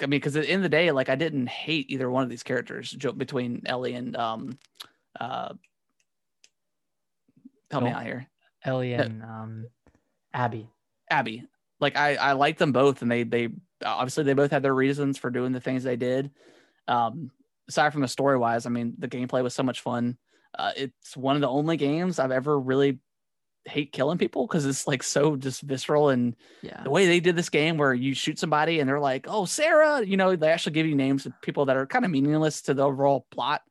I 0.00 0.06
mean, 0.06 0.18
because 0.18 0.36
at 0.36 0.44
the 0.44 0.50
end 0.50 0.60
of 0.64 0.70
the 0.70 0.76
day, 0.76 0.90
like 0.90 1.08
I 1.08 1.14
didn't 1.14 1.48
hate 1.48 1.90
either 1.90 2.10
one 2.10 2.24
of 2.24 2.30
these 2.30 2.42
characters 2.42 2.90
jo- 2.90 3.12
between 3.12 3.62
Ellie 3.66 3.94
and 3.94 4.16
um, 4.16 4.58
uh, 5.18 5.54
help 7.70 7.84
me 7.84 7.90
out 7.90 8.02
here, 8.02 8.26
Ellie 8.64 8.94
and 8.94 9.22
um, 9.22 9.66
Abby. 10.32 10.68
Abby. 11.10 11.44
Like 11.80 11.96
I, 11.96 12.14
I 12.14 12.32
like 12.32 12.58
them 12.58 12.72
both, 12.72 13.02
and 13.02 13.10
they, 13.10 13.24
they 13.24 13.48
obviously 13.84 14.24
they 14.24 14.32
both 14.32 14.50
had 14.50 14.62
their 14.62 14.74
reasons 14.74 15.18
for 15.18 15.30
doing 15.30 15.52
the 15.52 15.60
things 15.60 15.82
they 15.82 15.96
did. 15.96 16.30
Um, 16.88 17.30
aside 17.68 17.92
from 17.92 18.02
the 18.02 18.08
story 18.08 18.38
wise, 18.38 18.66
I 18.66 18.70
mean, 18.70 18.94
the 18.98 19.08
gameplay 19.08 19.42
was 19.42 19.54
so 19.54 19.62
much 19.62 19.80
fun. 19.80 20.16
Uh, 20.58 20.72
it's 20.76 21.16
one 21.16 21.34
of 21.34 21.42
the 21.42 21.48
only 21.48 21.76
games 21.76 22.18
I've 22.18 22.30
ever 22.30 22.58
really 22.58 23.00
hate 23.66 23.92
killing 23.92 24.18
people 24.18 24.46
because 24.46 24.66
it's 24.66 24.86
like 24.86 25.02
so 25.02 25.36
just 25.36 25.62
visceral 25.62 26.10
and 26.10 26.36
Yeah. 26.62 26.82
the 26.82 26.90
way 26.90 27.06
they 27.06 27.18
did 27.18 27.34
this 27.34 27.48
game 27.48 27.78
where 27.78 27.94
you 27.94 28.14
shoot 28.14 28.38
somebody 28.38 28.78
and 28.78 28.88
they're 28.88 29.00
like, 29.00 29.26
oh, 29.28 29.46
Sarah, 29.46 30.04
you 30.04 30.16
know, 30.16 30.36
they 30.36 30.50
actually 30.50 30.74
give 30.74 30.86
you 30.86 30.94
names 30.94 31.24
of 31.26 31.32
people 31.40 31.64
that 31.66 31.76
are 31.76 31.86
kind 31.86 32.04
of 32.04 32.10
meaningless 32.10 32.62
to 32.62 32.74
the 32.74 32.82
overall 32.84 33.26
plot. 33.30 33.62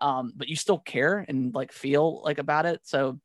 Um, 0.00 0.32
but 0.36 0.48
you 0.48 0.56
still 0.56 0.78
care 0.78 1.24
and 1.28 1.54
like 1.54 1.72
feel 1.72 2.22
like 2.22 2.38
about 2.38 2.66
it. 2.66 2.80
So 2.84 3.20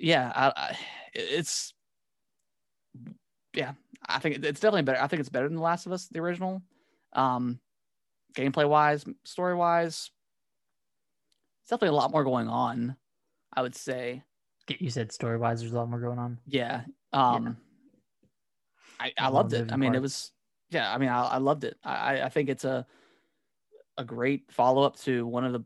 yeah, 0.00 0.32
I, 0.34 0.52
I, 0.56 0.78
it's, 1.14 1.74
yeah, 3.54 3.72
I 4.08 4.18
think 4.18 4.36
it's 4.36 4.60
definitely 4.60 4.82
better. 4.82 5.00
I 5.02 5.06
think 5.06 5.20
it's 5.20 5.28
better 5.28 5.46
than 5.48 5.56
The 5.56 5.62
Last 5.62 5.86
of 5.86 5.92
Us, 5.92 6.08
the 6.08 6.20
original. 6.20 6.62
Um, 7.12 7.60
gameplay 8.34 8.68
wise, 8.68 9.04
story 9.24 9.54
wise, 9.54 10.10
it's 11.62 11.70
definitely 11.70 11.88
a 11.96 12.00
lot 12.00 12.12
more 12.12 12.24
going 12.24 12.48
on, 12.48 12.96
I 13.52 13.62
would 13.62 13.74
say. 13.74 14.22
You 14.78 14.90
said 14.90 15.10
story 15.10 15.36
wise, 15.36 15.60
there's 15.60 15.72
a 15.72 15.76
lot 15.76 15.88
more 15.90 15.98
going 16.00 16.18
on. 16.18 16.38
Yeah. 16.46 16.82
Um 17.12 17.56
I, 19.00 19.12
I 19.18 19.28
loved 19.28 19.52
it. 19.52 19.72
I 19.72 19.76
mean, 19.76 19.94
it 19.96 20.02
was 20.02 20.30
yeah, 20.70 20.92
I 20.94 20.98
mean 20.98 21.08
I, 21.08 21.22
I 21.22 21.36
loved 21.38 21.64
it. 21.64 21.76
I, 21.82 21.94
I- 22.18 22.26
I 22.26 22.28
think 22.28 22.48
it's 22.48 22.64
a 22.64 22.86
a 23.98 24.04
great 24.04 24.52
follow 24.52 24.82
up 24.84 24.96
to 25.00 25.26
one 25.26 25.44
of 25.44 25.52
the 25.52 25.64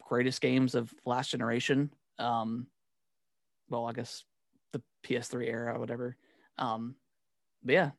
greatest 0.00 0.40
games 0.40 0.76
of 0.76 0.94
last 1.04 1.30
generation. 1.32 1.92
Um 2.20 2.68
well, 3.70 3.86
I 3.86 3.92
guess 3.92 4.24
the 4.72 4.82
PS3 5.04 5.46
era 5.48 5.74
or 5.74 5.80
whatever. 5.80 6.16
Um 6.58 6.94
but 7.64 7.72
yeah, 7.74 7.90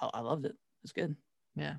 I, 0.00 0.10
I 0.14 0.20
loved 0.20 0.46
it. 0.46 0.54
It's 0.84 0.92
good. 0.92 1.16
Yeah. 1.56 1.74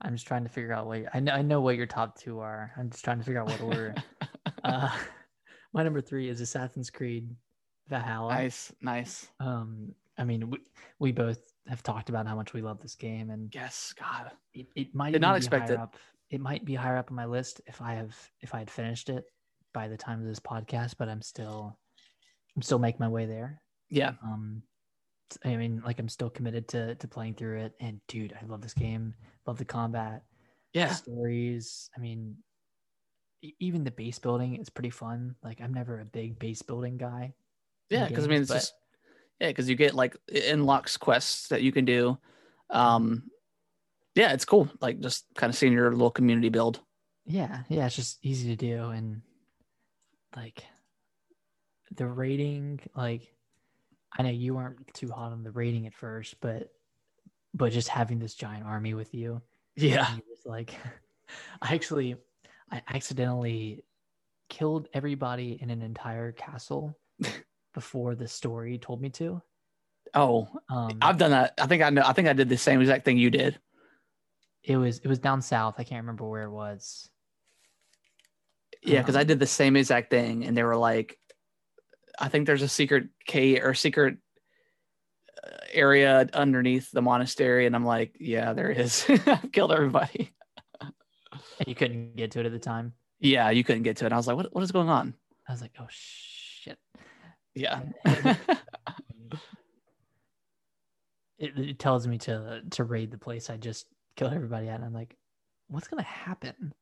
I'm 0.00 0.14
just 0.14 0.26
trying 0.26 0.42
to 0.42 0.48
figure 0.48 0.72
out 0.72 0.86
what 0.86 1.04
I 1.14 1.20
know. 1.20 1.32
I 1.32 1.42
know 1.42 1.60
what 1.60 1.76
your 1.76 1.86
top 1.86 2.18
two 2.18 2.40
are. 2.40 2.72
I'm 2.76 2.90
just 2.90 3.04
trying 3.04 3.18
to 3.18 3.24
figure 3.24 3.40
out 3.40 3.48
what 3.48 3.60
order. 3.60 3.94
uh, 4.64 4.90
my 5.72 5.82
number 5.84 6.00
three 6.00 6.28
is 6.28 6.40
Assassin's 6.40 6.90
Creed 6.90 7.30
Valhalla. 7.88 8.34
nice, 8.34 8.72
nice. 8.80 9.28
Um, 9.38 9.94
I 10.18 10.24
mean, 10.24 10.50
we, 10.50 10.58
we 10.98 11.12
both 11.12 11.38
have 11.68 11.82
talked 11.84 12.08
about 12.08 12.26
how 12.26 12.34
much 12.34 12.52
we 12.52 12.62
love 12.62 12.80
this 12.80 12.96
game, 12.96 13.30
and 13.30 13.54
Yes, 13.54 13.94
God. 13.98 14.32
it, 14.54 14.66
it 14.74 14.94
might 14.94 15.12
Did 15.12 15.20
not 15.20 15.36
expect 15.36 15.70
it. 15.70 15.78
Up, 15.78 15.96
it 16.30 16.40
might 16.40 16.64
be 16.64 16.74
higher 16.74 16.96
up 16.96 17.10
on 17.10 17.16
my 17.16 17.26
list 17.26 17.60
if 17.66 17.80
I 17.80 17.94
have 17.94 18.16
if 18.40 18.54
I 18.54 18.58
had 18.58 18.70
finished 18.70 19.08
it 19.08 19.24
by 19.72 19.86
the 19.86 19.96
time 19.96 20.20
of 20.20 20.26
this 20.26 20.40
podcast. 20.40 20.96
But 20.98 21.08
I'm 21.08 21.22
still 21.22 21.78
I'm 22.56 22.62
still 22.62 22.78
making 22.78 23.00
my 23.00 23.08
way 23.08 23.26
there. 23.26 23.62
Yeah. 23.90 24.12
Um, 24.22 24.62
I 25.44 25.56
mean, 25.56 25.82
like 25.84 25.98
I'm 25.98 26.08
still 26.08 26.28
committed 26.30 26.68
to 26.68 26.94
to 26.96 27.08
playing 27.08 27.34
through 27.34 27.60
it. 27.60 27.72
And 27.80 28.00
dude, 28.08 28.34
I 28.40 28.44
love 28.46 28.60
this 28.60 28.74
game. 28.74 29.14
Love 29.46 29.58
the 29.58 29.64
combat, 29.64 30.22
the 30.74 30.80
Yeah. 30.80 30.92
stories. 30.92 31.88
I 31.96 32.00
mean, 32.00 32.36
even 33.58 33.82
the 33.84 33.90
base 33.90 34.18
building 34.18 34.56
is 34.56 34.68
pretty 34.70 34.90
fun. 34.90 35.34
Like 35.42 35.60
I'm 35.60 35.72
never 35.74 36.00
a 36.00 36.04
big 36.04 36.38
base 36.38 36.62
building 36.62 36.96
guy. 36.98 37.34
Yeah, 37.90 38.06
because 38.08 38.24
I 38.24 38.28
mean, 38.28 38.42
it's 38.42 38.48
but- 38.48 38.54
just 38.56 38.74
yeah, 39.40 39.48
because 39.48 39.68
you 39.68 39.74
get 39.74 39.94
like 39.94 40.16
it 40.28 40.52
unlocks 40.52 40.96
quests 40.96 41.48
that 41.48 41.62
you 41.62 41.72
can 41.72 41.84
do. 41.84 42.18
Um, 42.70 43.24
yeah, 44.14 44.32
it's 44.34 44.44
cool. 44.44 44.68
Like 44.80 45.00
just 45.00 45.24
kind 45.34 45.50
of 45.50 45.56
seeing 45.56 45.72
your 45.72 45.90
little 45.90 46.10
community 46.10 46.50
build. 46.50 46.80
yeah, 47.24 47.62
yeah, 47.68 47.86
it's 47.86 47.96
just 47.96 48.18
easy 48.22 48.48
to 48.48 48.56
do 48.56 48.90
and 48.90 49.22
like 50.36 50.64
the 51.96 52.06
rating. 52.06 52.80
Like 52.94 53.34
I 54.16 54.22
know 54.22 54.30
you 54.30 54.54
weren't 54.54 54.92
too 54.94 55.10
hot 55.10 55.32
on 55.32 55.42
the 55.44 55.52
rating 55.52 55.86
at 55.86 55.94
first, 55.94 56.40
but 56.40 56.72
but 57.54 57.72
just 57.72 57.88
having 57.88 58.18
this 58.18 58.34
giant 58.34 58.66
army 58.66 58.94
with 58.94 59.14
you 59.14 59.42
Yeah, 59.76 60.18
was 60.28 60.44
like, 60.46 60.74
I 61.62 61.74
actually, 61.74 62.16
I 62.70 62.82
accidentally 62.88 63.84
killed 64.48 64.88
everybody 64.94 65.58
in 65.60 65.70
an 65.70 65.82
entire 65.82 66.32
castle 66.32 66.98
before 67.74 68.14
the 68.14 68.28
story 68.28 68.78
told 68.78 69.00
me 69.00 69.10
to. 69.10 69.42
Oh, 70.14 70.48
Um, 70.68 70.98
I've 71.00 71.16
done 71.18 71.30
that. 71.30 71.54
I 71.58 71.66
think 71.66 71.82
I 71.82 71.90
know. 71.90 72.02
I 72.04 72.12
think 72.12 72.28
I 72.28 72.32
did 72.34 72.48
the 72.48 72.56
same 72.58 72.80
exact 72.80 73.04
thing 73.04 73.16
you 73.18 73.30
did. 73.30 73.60
it 74.64 74.76
was 74.76 74.98
it 74.98 75.06
was 75.08 75.18
down 75.18 75.40
south. 75.42 75.76
I 75.78 75.84
can't 75.84 76.02
remember 76.02 76.28
where 76.28 76.44
it 76.44 76.50
was. 76.50 77.10
Yeah, 78.82 79.00
because 79.00 79.16
I 79.16 79.22
Um, 79.22 79.24
did 79.24 79.38
the 79.38 79.46
same 79.46 79.76
exact 79.76 80.10
thing, 80.10 80.44
and 80.44 80.56
they 80.56 80.64
were 80.64 80.76
like, 80.76 81.18
"I 82.18 82.28
think 82.28 82.46
there's 82.46 82.62
a 82.62 82.68
secret 82.68 83.08
K 83.26 83.60
or 83.60 83.74
secret 83.74 84.18
uh, 85.44 85.50
area 85.72 86.28
underneath 86.32 86.90
the 86.90 87.02
monastery," 87.02 87.66
and 87.66 87.74
I'm 87.74 87.84
like, 87.84 88.16
"Yeah, 88.18 88.52
there 88.52 88.70
is." 88.70 89.04
I've 89.26 89.52
killed 89.52 89.72
everybody. 89.72 90.32
And 90.80 91.68
you 91.68 91.74
couldn't 91.74 92.16
get 92.16 92.32
to 92.32 92.40
it 92.40 92.46
at 92.46 92.52
the 92.52 92.58
time. 92.58 92.92
Yeah, 93.20 93.50
you 93.50 93.64
couldn't 93.64 93.84
get 93.84 93.98
to 93.98 94.06
it. 94.06 94.12
I 94.12 94.16
was 94.16 94.26
like, 94.26 94.36
"What? 94.36 94.54
What 94.54 94.64
is 94.64 94.72
going 94.72 94.88
on?" 94.88 95.14
I 95.48 95.52
was 95.52 95.60
like, 95.60 95.72
oh 95.80 95.86
shit. 95.90 96.78
Yeah. 97.54 97.80
it, 101.38 101.58
it 101.58 101.78
tells 101.78 102.06
me 102.06 102.18
to 102.18 102.62
to 102.70 102.84
raid 102.84 103.10
the 103.10 103.18
place 103.18 103.50
I 103.50 103.56
just 103.56 103.86
killed 104.16 104.32
everybody 104.32 104.68
at. 104.68 104.76
And 104.76 104.84
I'm 104.84 104.94
like, 104.94 105.16
what's 105.68 105.88
gonna 105.88 106.02
happen? 106.02 106.72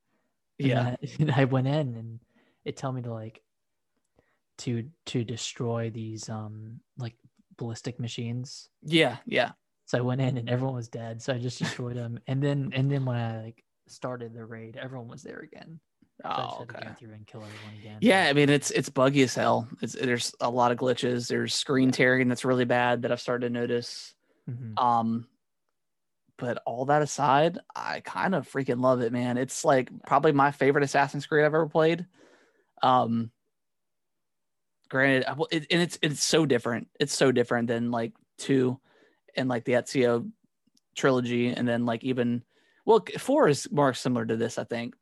And 0.58 0.68
yeah. 0.68 0.96
I, 1.02 1.32
I 1.42 1.44
went 1.44 1.66
in 1.66 1.96
and 1.96 2.20
it 2.64 2.76
told 2.76 2.94
me 2.94 3.02
to 3.02 3.12
like 3.12 3.42
to 4.60 4.88
to 5.06 5.24
destroy 5.24 5.90
these 5.90 6.28
um 6.28 6.80
like 6.98 7.14
ballistic 7.56 7.98
machines. 8.00 8.68
Yeah. 8.82 9.18
Yeah. 9.26 9.52
So 9.86 9.98
I 9.98 10.00
went 10.02 10.20
in 10.20 10.38
and 10.38 10.48
everyone 10.48 10.74
was 10.76 10.88
dead. 10.88 11.20
So 11.20 11.34
I 11.34 11.38
just 11.38 11.58
destroyed 11.58 11.96
them. 11.96 12.20
And 12.26 12.42
then 12.42 12.70
and 12.72 12.90
then 12.90 13.04
when 13.04 13.16
I 13.16 13.42
like 13.42 13.64
started 13.88 14.32
the 14.34 14.44
raid, 14.44 14.76
everyone 14.76 15.08
was 15.08 15.22
there 15.22 15.40
again. 15.40 15.80
So 16.22 16.28
Oh, 16.32 16.58
okay. 16.62 16.86
through 16.98 17.14
and 17.14 17.26
kill 17.26 17.40
everyone 17.44 17.74
again. 17.80 17.98
Yeah, 18.00 18.26
I 18.28 18.32
mean 18.34 18.50
it's 18.50 18.70
it's 18.70 18.88
buggy 18.90 19.22
as 19.22 19.34
hell. 19.34 19.68
It's 19.82 19.94
there's 19.94 20.34
a 20.40 20.50
lot 20.50 20.70
of 20.72 20.78
glitches. 20.78 21.28
There's 21.28 21.54
screen 21.54 21.90
tearing 21.90 22.28
that's 22.28 22.44
really 22.44 22.66
bad 22.66 23.02
that 23.02 23.12
I've 23.12 23.20
started 23.20 23.46
to 23.48 23.52
notice. 23.52 24.14
Mhm. 24.48 24.78
Um, 24.80 25.26
but 26.38 26.62
all 26.64 26.86
that 26.86 27.02
aside, 27.02 27.58
I 27.76 28.00
kind 28.00 28.34
of 28.34 28.48
freaking 28.50 28.80
love 28.80 29.02
it, 29.02 29.12
man. 29.12 29.36
It's 29.36 29.64
like 29.64 29.90
probably 30.06 30.32
my 30.32 30.50
favorite 30.52 30.84
Assassin's 30.84 31.26
Creed 31.26 31.44
I've 31.44 31.54
ever 31.54 31.66
played. 31.66 32.06
Um, 32.82 33.30
granted, 34.90 35.24
it, 35.50 35.66
and 35.70 35.80
it's 35.80 35.98
it's 36.02 36.22
so 36.22 36.44
different. 36.44 36.88
It's 36.98 37.14
so 37.16 37.32
different 37.32 37.68
than 37.68 37.90
like 37.90 38.12
two, 38.38 38.78
and 39.36 39.48
like 39.48 39.64
the 39.64 39.72
Ezio 39.72 40.30
trilogy, 40.96 41.48
and 41.48 41.66
then 41.66 41.86
like 41.86 42.04
even 42.04 42.42
well, 42.84 43.04
four 43.18 43.48
is 43.48 43.70
more 43.70 43.94
similar 43.94 44.26
to 44.26 44.36
this, 44.36 44.58
I 44.58 44.64
think. 44.64 44.94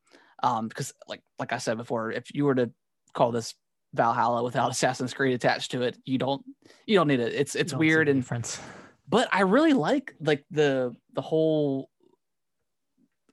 Um, 0.43 0.69
because 0.69 0.93
like 1.09 1.23
like 1.39 1.52
I 1.52 1.59
said 1.59 1.77
before, 1.78 2.12
if 2.12 2.32
you 2.32 2.44
were 2.44 2.55
to 2.55 2.70
call 3.15 3.32
this 3.32 3.55
Valhalla 3.94 4.44
without 4.44 4.70
Assassin's 4.74 5.15
Creed 5.15 5.35
attached 5.35 5.73
to 5.73 5.82
it, 5.82 5.97
you 6.05 6.19
don't 6.19 6.44
you 6.86 6.97
don't 6.97 7.09
need 7.09 7.20
it. 7.20 7.35
It's 7.35 7.56
it's 7.56 7.74
weird 7.74 8.09
and 8.09 8.20
difference. 8.23 8.60
but 9.09 9.28
I 9.32 9.40
really 9.40 9.73
like 9.73 10.15
like 10.20 10.44
the 10.51 10.94
the 11.15 11.23
whole 11.23 11.90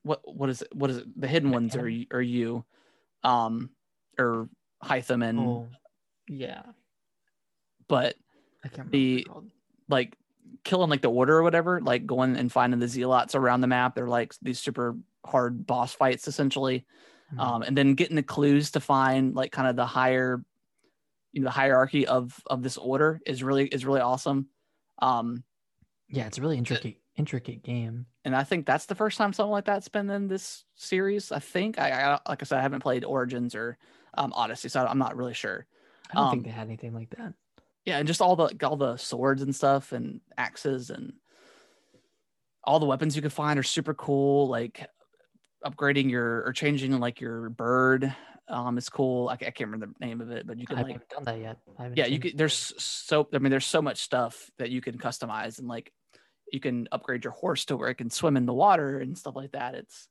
what 0.02 0.20
what 0.24 0.48
is 0.50 0.62
it 0.62 0.68
what 0.74 0.90
is 0.90 0.98
it 0.98 1.20
the 1.20 1.28
hidden 1.28 1.50
ones 1.50 1.76
are 1.76 1.90
are 2.12 2.22
you 2.22 2.64
um 3.24 3.70
or 4.18 4.48
Hytham 4.82 5.24
and 5.28 5.38
Oh, 5.38 5.68
yeah. 6.28 6.62
but 7.88 8.16
I 8.64 8.68
can't 8.68 8.90
The- 8.90 9.16
what 9.16 9.24
they're 9.24 9.32
called. 9.32 9.50
like 9.88 10.16
killing 10.64 10.90
like 10.90 11.02
the 11.02 11.10
order 11.10 11.36
or 11.36 11.42
whatever 11.42 11.80
like 11.80 12.06
going 12.06 12.36
and 12.36 12.50
finding 12.50 12.80
the 12.80 12.88
zealots 12.88 13.34
around 13.34 13.60
the 13.60 13.66
map 13.66 13.94
they're 13.94 14.08
like 14.08 14.34
these 14.42 14.58
super 14.58 14.96
hard 15.24 15.66
boss 15.66 15.92
fights 15.92 16.26
essentially 16.28 16.84
Mhm. 17.34 17.40
um 17.40 17.62
and 17.62 17.76
then 17.76 17.94
getting 17.94 18.14
the 18.16 18.22
clues 18.22 18.70
to 18.72 18.80
find 18.80 19.34
like 19.34 19.50
kind 19.52 19.68
of 19.68 19.74
the 19.76 19.86
higher 19.86 20.44
you 21.32 21.40
know 21.40 21.46
the 21.46 21.50
hierarchy 21.50 22.06
of 22.06 22.40
of 22.46 22.62
this 22.62 22.76
order 22.78 23.20
is 23.26 23.42
really 23.42 23.66
is 23.66 23.84
really 23.84 24.00
awesome 24.00 24.48
um 25.00 25.42
yeah, 26.08 26.26
it's 26.26 26.38
a 26.38 26.40
really 26.40 26.56
intricate 26.58 26.96
intricate 27.16 27.64
game. 27.64 28.06
and 28.24 28.34
I 28.36 28.44
think 28.44 28.64
that's 28.66 28.86
the 28.86 28.94
first 28.94 29.18
time 29.18 29.32
something 29.32 29.50
like 29.50 29.64
that's 29.64 29.88
been 29.88 30.08
in 30.08 30.28
this 30.28 30.64
series. 30.76 31.32
I 31.32 31.40
think 31.40 31.80
I, 31.80 31.90
I 31.90 32.18
like 32.28 32.42
I 32.42 32.44
said 32.44 32.58
I 32.60 32.62
haven't 32.62 32.80
played 32.82 33.04
Origins 33.04 33.56
or 33.56 33.76
um, 34.16 34.32
Odyssey, 34.32 34.68
so 34.68 34.86
I'm 34.86 34.98
not 34.98 35.16
really 35.16 35.34
sure. 35.34 35.66
I 36.10 36.14
don't 36.14 36.24
Um, 36.24 36.30
think 36.30 36.44
they 36.44 36.50
had 36.50 36.66
anything 36.66 36.94
like 36.94 37.10
that. 37.10 37.34
Yeah, 37.84 37.98
and 37.98 38.06
just 38.06 38.20
all 38.20 38.36
the 38.36 38.56
all 38.66 38.76
the 38.76 38.96
swords 38.96 39.42
and 39.42 39.54
stuff 39.54 39.92
and 39.92 40.20
axes 40.36 40.90
and 40.90 41.14
all 42.64 42.80
the 42.80 42.86
weapons 42.86 43.14
you 43.14 43.22
can 43.22 43.30
find 43.30 43.58
are 43.58 43.62
super 43.62 43.94
cool. 43.94 44.48
Like 44.48 44.88
upgrading 45.64 46.10
your 46.10 46.44
or 46.46 46.52
changing 46.52 46.98
like 46.98 47.20
your 47.20 47.50
bird 47.50 48.14
um 48.48 48.78
is 48.78 48.88
cool. 48.88 49.28
I, 49.28 49.34
I 49.34 49.36
can't 49.36 49.70
remember 49.70 49.86
the 49.98 50.06
name 50.06 50.20
of 50.20 50.30
it, 50.30 50.46
but 50.46 50.58
you 50.58 50.64
I 50.68 50.74
can 50.74 50.76
haven't 50.78 50.92
like 50.92 51.08
done 51.08 51.24
that 51.24 51.40
yet. 51.40 51.58
I 51.78 51.90
yeah 51.94 52.06
you 52.06 52.18
could 52.18 52.36
there's 52.36 52.74
so 52.82 53.28
i 53.32 53.38
mean 53.38 53.50
there's 53.50 53.66
so 53.66 53.82
much 53.82 53.98
stuff 53.98 54.50
that 54.58 54.70
you 54.70 54.80
can 54.80 54.98
customize 54.98 55.58
and 55.58 55.68
like 55.68 55.92
you 56.52 56.60
can 56.60 56.86
upgrade 56.92 57.24
your 57.24 57.32
horse 57.32 57.64
to 57.66 57.76
where 57.76 57.88
it 57.88 57.96
can 57.96 58.08
swim 58.10 58.36
in 58.36 58.46
the 58.46 58.54
water 58.54 59.00
and 59.00 59.18
stuff 59.18 59.34
like 59.34 59.50
that 59.52 59.74
it's 59.74 60.08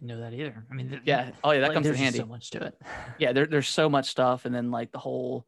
didn't 0.00 0.16
know 0.16 0.20
that 0.24 0.34
either. 0.34 0.64
I 0.70 0.74
mean, 0.74 1.00
yeah. 1.04 1.30
oh 1.44 1.50
yeah 1.52 1.60
that 1.60 1.68
like, 1.68 1.74
comes 1.74 1.86
in 1.86 1.92
there's 1.92 2.02
handy. 2.02 2.18
so 2.18 2.26
much 2.26 2.50
to 2.50 2.64
it. 2.64 2.80
yeah 3.18 3.32
there, 3.32 3.46
there's 3.46 3.68
so 3.68 3.88
much 3.88 4.08
stuff 4.08 4.44
and 4.46 4.54
then 4.54 4.70
like 4.70 4.92
the 4.92 4.98
whole 4.98 5.46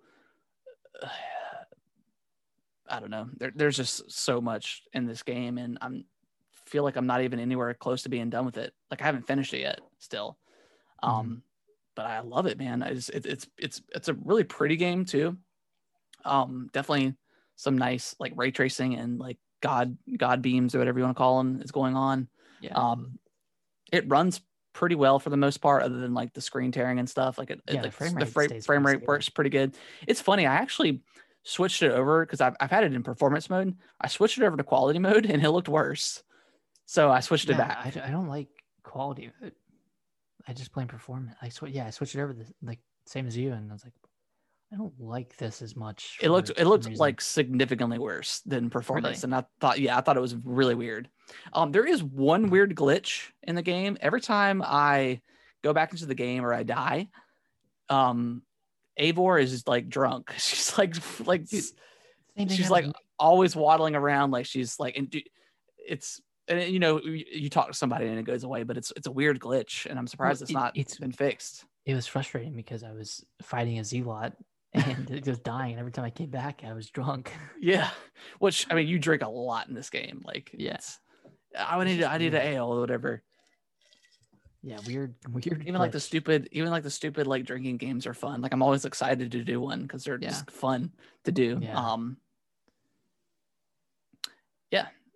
i 2.88 3.00
don't 3.00 3.10
know. 3.10 3.28
There, 3.38 3.52
there's 3.54 3.76
just 3.76 4.10
so 4.10 4.40
much 4.40 4.82
in 4.92 5.06
this 5.06 5.22
game 5.22 5.58
and 5.58 5.78
i'm 5.80 6.04
feel 6.66 6.84
like 6.84 6.96
i'm 6.96 7.06
not 7.06 7.22
even 7.22 7.38
anywhere 7.40 7.72
close 7.74 8.02
to 8.02 8.08
being 8.08 8.30
done 8.30 8.44
with 8.44 8.58
it. 8.58 8.74
Like 8.90 9.00
i 9.02 9.04
haven't 9.04 9.26
finished 9.26 9.54
it 9.54 9.60
yet 9.60 9.80
still. 9.98 10.36
Um 11.02 11.42
but 11.94 12.06
i 12.06 12.20
love 12.20 12.46
it 12.46 12.58
man. 12.58 12.82
It's 12.82 13.08
it, 13.08 13.26
it's 13.26 13.46
it's 13.58 13.82
it's 13.94 14.08
a 14.08 14.14
really 14.14 14.44
pretty 14.44 14.76
game 14.76 15.04
too. 15.04 15.38
Um 16.24 16.68
definitely 16.72 17.14
some 17.56 17.78
nice 17.78 18.14
like 18.18 18.32
ray 18.36 18.50
tracing 18.50 18.94
and 18.94 19.18
like 19.18 19.38
god 19.60 19.96
god 20.18 20.42
beams 20.42 20.74
or 20.74 20.78
whatever 20.78 20.98
you 20.98 21.04
want 21.04 21.16
to 21.16 21.18
call 21.18 21.38
them 21.38 21.62
is 21.62 21.70
going 21.70 21.96
on. 21.96 22.28
Yeah. 22.60 22.74
um 22.74 23.18
it 23.92 24.08
runs 24.08 24.40
pretty 24.72 24.94
well 24.94 25.18
for 25.18 25.30
the 25.30 25.36
most 25.36 25.58
part 25.58 25.82
other 25.82 25.98
than 26.00 26.14
like 26.14 26.32
the 26.32 26.40
screen 26.40 26.72
tearing 26.72 26.98
and 26.98 27.08
stuff. 27.08 27.38
Like 27.38 27.50
it, 27.50 27.60
it, 27.68 27.74
Yeah, 27.74 27.82
the 27.82 27.90
frame 27.90 28.14
rate 28.14 28.28
frame, 28.28 28.48
stays 28.48 28.66
frame 28.66 28.84
rate 28.84 29.06
works 29.06 29.28
pretty 29.28 29.50
good. 29.50 29.76
It's 30.08 30.20
funny 30.20 30.46
i 30.46 30.54
actually 30.54 31.02
switched 31.44 31.82
it 31.82 31.92
over 31.92 32.24
because 32.24 32.40
I've, 32.40 32.56
I've 32.60 32.70
had 32.70 32.84
it 32.84 32.94
in 32.94 33.02
performance 33.02 33.50
mode. 33.50 33.76
I 34.00 34.08
switched 34.08 34.38
it 34.38 34.44
over 34.44 34.56
to 34.56 34.64
quality 34.64 34.98
mode 34.98 35.26
and 35.26 35.42
it 35.44 35.50
looked 35.50 35.68
worse. 35.68 36.22
So 36.86 37.10
i 37.10 37.20
switched 37.20 37.48
it 37.48 37.52
Yeah, 37.52 37.58
back. 37.58 37.96
I, 37.96 38.10
don't 38.10 38.28
like 38.28 38.48
quality 38.82 39.30
it. 39.42 39.54
I 40.46 40.52
just 40.52 40.72
play 40.72 40.84
performance. 40.84 41.36
I 41.40 41.48
sw- 41.48 41.68
yeah, 41.68 41.86
I 41.86 41.90
switched 41.90 42.14
it 42.14 42.20
over 42.20 42.32
the 42.32 42.46
like 42.62 42.80
same 43.06 43.26
as 43.26 43.36
you, 43.36 43.52
and 43.52 43.70
I 43.70 43.72
was 43.72 43.84
like, 43.84 43.94
I 44.72 44.76
don't 44.76 44.98
like 44.98 45.36
this 45.36 45.60
as 45.60 45.76
much. 45.76 46.18
it 46.22 46.30
looked 46.30 46.50
it 46.56 46.64
looked 46.66 46.86
reason. 46.86 46.98
like 46.98 47.20
significantly 47.20 47.98
worse 47.98 48.40
than 48.46 48.70
performance 48.70 49.22
Really? 49.22 49.34
and 49.34 49.44
i 49.44 49.44
thought 49.60 49.78
yeah 49.78 49.98
i 49.98 50.00
thought 50.00 50.16
it 50.16 50.20
was 50.20 50.34
really 50.44 50.74
weird 50.74 51.10
um 51.52 51.72
there 51.72 51.86
is 51.86 52.02
one 52.02 52.48
weird 52.48 52.74
glitch 52.74 53.30
in 53.42 53.54
the 53.54 53.60
game 53.62 53.98
every 54.00 54.20
time 54.22 54.62
i 54.64 55.20
go 55.62 55.74
back 55.74 55.92
into 55.92 56.06
the 56.06 56.14
game 56.14 56.42
or 56.44 56.54
i 56.54 56.62
die 56.62 57.08
um 57.90 58.42
Eivor 59.00 59.42
is 59.42 59.66
like 59.66 59.88
drunk. 59.88 60.32
She's 60.38 60.76
like 60.78 60.94
like 61.26 61.46
she's 61.48 61.74
happened 62.36 62.70
like 62.70 62.86
always 63.18 63.54
waddling 63.54 63.94
around 63.94 64.30
like 64.30 64.46
she's 64.46 64.78
like 64.80 64.96
and 64.96 65.14
it's 65.78 66.20
and 66.48 66.62
you 66.72 66.78
know 66.78 67.00
you, 67.02 67.48
talk 67.50 67.68
to 67.68 67.74
somebody 67.74 68.06
and 68.06 68.18
it 68.18 68.24
goes 68.24 68.42
away 68.44 68.62
but 68.62 68.76
it's 68.76 68.92
it's 68.96 69.06
a 69.06 69.10
weird 69.12 69.38
glitch 69.38 69.86
and 69.86 69.98
i'm 69.98 70.06
surprised 70.06 70.42
it's 70.42 70.50
not 70.50 70.76
it- 70.76 70.80
it's- 70.80 70.98
been 70.98 71.12
fixed 71.12 71.64
it 71.84 71.94
was 71.94 72.06
frustrating 72.06 72.52
because 72.52 72.84
I 72.84 72.92
was 72.92 73.24
fighting 73.42 73.80
a 73.80 73.84
Zealot 73.84 74.34
and 74.74 75.22
just 75.24 75.42
dying. 75.42 75.78
Every 75.78 75.92
time 75.92 76.04
I 76.04 76.10
came 76.10 76.30
back, 76.30 76.62
I 76.66 76.72
was 76.72 76.88
drunk. 76.90 77.32
yeah 77.60 77.90
which 78.38 78.66
i 78.70 78.74
mean 78.74 78.86
you 78.86 78.98
drink 78.98 79.22
a 79.22 79.28
lot 79.28 79.66
in 79.68 79.74
this 79.74 79.90
game 79.90 80.22
like 80.24 80.50
Yeah. 80.54 80.78
i 81.58 81.76
would 81.76 81.86
need 81.88 82.02
i 82.04 82.16
need 82.18 82.34
an 82.34 82.40
ale 82.42 82.66
or 82.72 82.80
whatever 82.80 83.22
Yeah, 84.62 84.78
weird, 84.86 85.14
weird. 85.30 85.62
even 85.66 85.74
like 85.80 85.90
the 85.92 85.98
stupid 86.00 86.48
even 86.52 86.70
like 86.70 86.84
the 86.84 86.90
stupid 86.90 87.26
like 87.26 87.44
drinking 87.44 87.78
games 87.78 88.06
are 88.06 88.14
fun 88.14 88.40
like 88.40 88.52
i'm 88.52 88.62
always 88.62 88.84
excited 88.84 89.32
to 89.32 89.42
do 89.44 89.60
one 89.60 89.82
because 89.82 90.04
they're 90.04 90.18
Yeah. 90.20 90.28
just 90.28 90.50
fun 90.50 90.92
to 91.24 91.32
do 91.32 91.58
Yeah. 91.60 91.76
um 91.76 92.16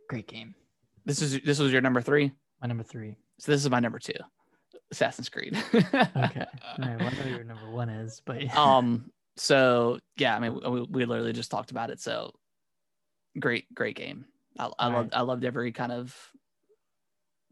great 0.08 0.28
game. 0.28 0.54
this 1.04 1.20
is 1.20 1.40
this 1.42 1.58
was 1.58 1.72
your 1.72 1.80
number 1.80 2.00
three 2.00 2.30
My 2.62 2.68
number 2.68 2.84
three. 2.84 3.16
so 3.38 3.50
this 3.50 3.60
is 3.64 3.68
my 3.70 3.80
number 3.80 3.98
two 3.98 4.12
assassin's 4.92 5.28
creed 5.28 5.56
Okay. 5.74 5.90
All 5.94 6.24
right. 6.24 6.46
Well, 6.78 7.08
I 7.08 7.24
know 7.24 7.26
your 7.28 7.42
number 7.44 7.68
one 7.70 7.88
is, 7.88 8.22
but 8.24 8.54
um 8.56 9.10
so 9.36 9.98
yeah 10.16 10.34
i 10.34 10.40
mean 10.40 10.54
we, 10.54 10.82
we 10.82 11.04
literally 11.04 11.32
just 11.32 11.50
talked 11.50 11.70
about 11.70 11.90
it. 11.90 12.00
So 12.00 12.32
great 13.38 13.72
great 13.74 13.96
game. 13.96 14.24
I, 14.58 14.70
I 14.78 14.86
loved 14.88 15.14
i 15.14 15.20
loved 15.20 15.44
every 15.44 15.72
kind 15.72 15.92
of 15.92 16.16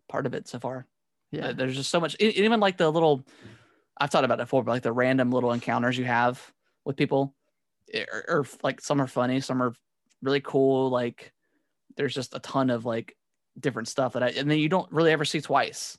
part 0.09 0.27
of 0.27 0.35
it 0.35 0.49
so 0.49 0.59
far. 0.59 0.87
Yeah. 1.31 1.53
There's 1.53 1.77
just 1.77 1.91
so 1.91 2.01
much 2.01 2.17
even 2.21 2.61
like 2.61 2.77
the 2.77 2.91
little 2.91 3.25
i've 3.99 4.11
thought 4.11 4.25
about 4.25 4.41
it 4.41 4.45
before 4.45 4.63
but 4.65 4.73
like 4.73 4.83
the 4.83 4.93
random 4.93 5.31
little 5.31 5.53
encounters 5.53 5.99
you 5.99 6.05
have 6.05 6.41
with 6.85 6.97
people 6.97 7.35
eh, 7.93 8.05
or, 8.13 8.25
or 8.29 8.47
like 8.63 8.81
some 8.81 9.01
are 9.01 9.07
funny 9.07 9.41
some 9.41 9.63
are 9.63 9.75
really 10.25 10.41
cool. 10.41 10.91
Like 10.91 11.33
there's 11.97 12.15
just 12.15 12.35
a 12.35 12.41
ton 12.41 12.71
of 12.71 12.85
like 12.85 13.17
different 13.61 13.87
stuff 13.87 14.15
that 14.15 14.23
i 14.23 14.29
and 14.31 14.51
then 14.51 14.59
you 14.59 14.69
don't 14.69 14.91
really 14.91 15.13
ever 15.13 15.25
see 15.25 15.41
twice. 15.41 15.97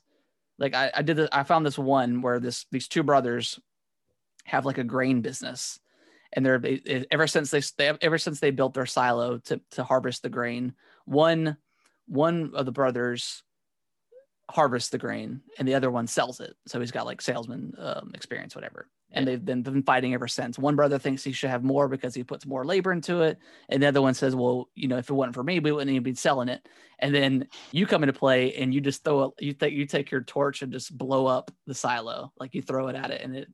Like 0.58 0.74
i, 0.74 0.90
I 0.94 1.02
did 1.02 1.16
this, 1.16 1.28
i 1.32 1.42
found 1.42 1.64
this 1.64 1.78
one 1.78 2.20
where 2.22 2.40
this 2.40 2.66
these 2.70 2.88
two 2.88 3.02
brothers 3.02 3.58
have 4.46 4.64
like 4.64 4.78
a 4.78 4.84
grain 4.84 5.20
business. 5.20 5.78
And 6.32 6.44
they're 6.44 6.58
they, 6.58 7.06
ever 7.10 7.26
since 7.26 7.50
they, 7.50 7.62
they 7.78 7.96
ever 8.02 8.18
since 8.18 8.40
they 8.40 8.50
built 8.50 8.74
their 8.74 8.86
silo 8.86 9.38
to 9.38 9.60
to 9.72 9.84
harvest 9.84 10.22
the 10.22 10.28
grain 10.28 10.74
one 11.04 11.56
one 12.06 12.52
of 12.54 12.66
the 12.66 12.72
brothers 12.72 13.42
harvests 14.50 14.90
the 14.90 14.98
grain 14.98 15.40
and 15.58 15.66
the 15.66 15.74
other 15.74 15.90
one 15.90 16.06
sells 16.06 16.40
it. 16.40 16.54
So 16.66 16.78
he's 16.78 16.92
got 16.92 17.06
like 17.06 17.20
salesman 17.20 17.74
um, 17.78 18.12
experience 18.14 18.54
whatever. 18.54 18.88
And 19.12 19.24
Yeah. 19.26 19.32
they've 19.32 19.44
been, 19.44 19.62
been 19.62 19.82
fighting 19.82 20.14
ever 20.14 20.28
since. 20.28 20.58
One 20.58 20.76
brother 20.76 20.98
thinks 20.98 21.24
he 21.24 21.32
should 21.32 21.50
have 21.50 21.64
more 21.64 21.88
because 21.88 22.14
he 22.14 22.22
puts 22.22 22.46
more 22.46 22.64
labor 22.64 22.92
into 22.92 23.22
it. 23.22 23.38
And 23.68 23.82
the 23.82 23.88
other 23.88 24.02
one 24.02 24.14
says 24.14 24.36
well 24.36 24.68
you 24.74 24.88
know 24.88 24.98
if 24.98 25.08
it 25.10 25.14
wasn't 25.14 25.34
for 25.34 25.44
me 25.44 25.58
we 25.60 25.72
wouldn't 25.72 25.90
even 25.90 26.02
be 26.02 26.14
selling 26.14 26.48
it. 26.48 26.68
And 26.98 27.14
then 27.14 27.48
you 27.72 27.86
come 27.86 28.02
into 28.02 28.12
play 28.12 28.54
and 28.54 28.74
you 28.74 28.80
just 28.80 29.04
throw 29.04 29.24
it 29.24 29.44
you 29.44 29.52
think 29.52 29.74
you 29.74 29.86
take 29.86 30.10
your 30.10 30.22
torch 30.22 30.62
and 30.62 30.72
just 30.72 30.96
blow 30.96 31.26
up 31.26 31.50
the 31.66 31.74
silo. 31.74 32.32
Like 32.38 32.54
you 32.54 32.62
throw 32.62 32.88
it 32.88 32.96
at 32.96 33.10
it 33.10 33.22
and 33.22 33.36
it 33.36 33.48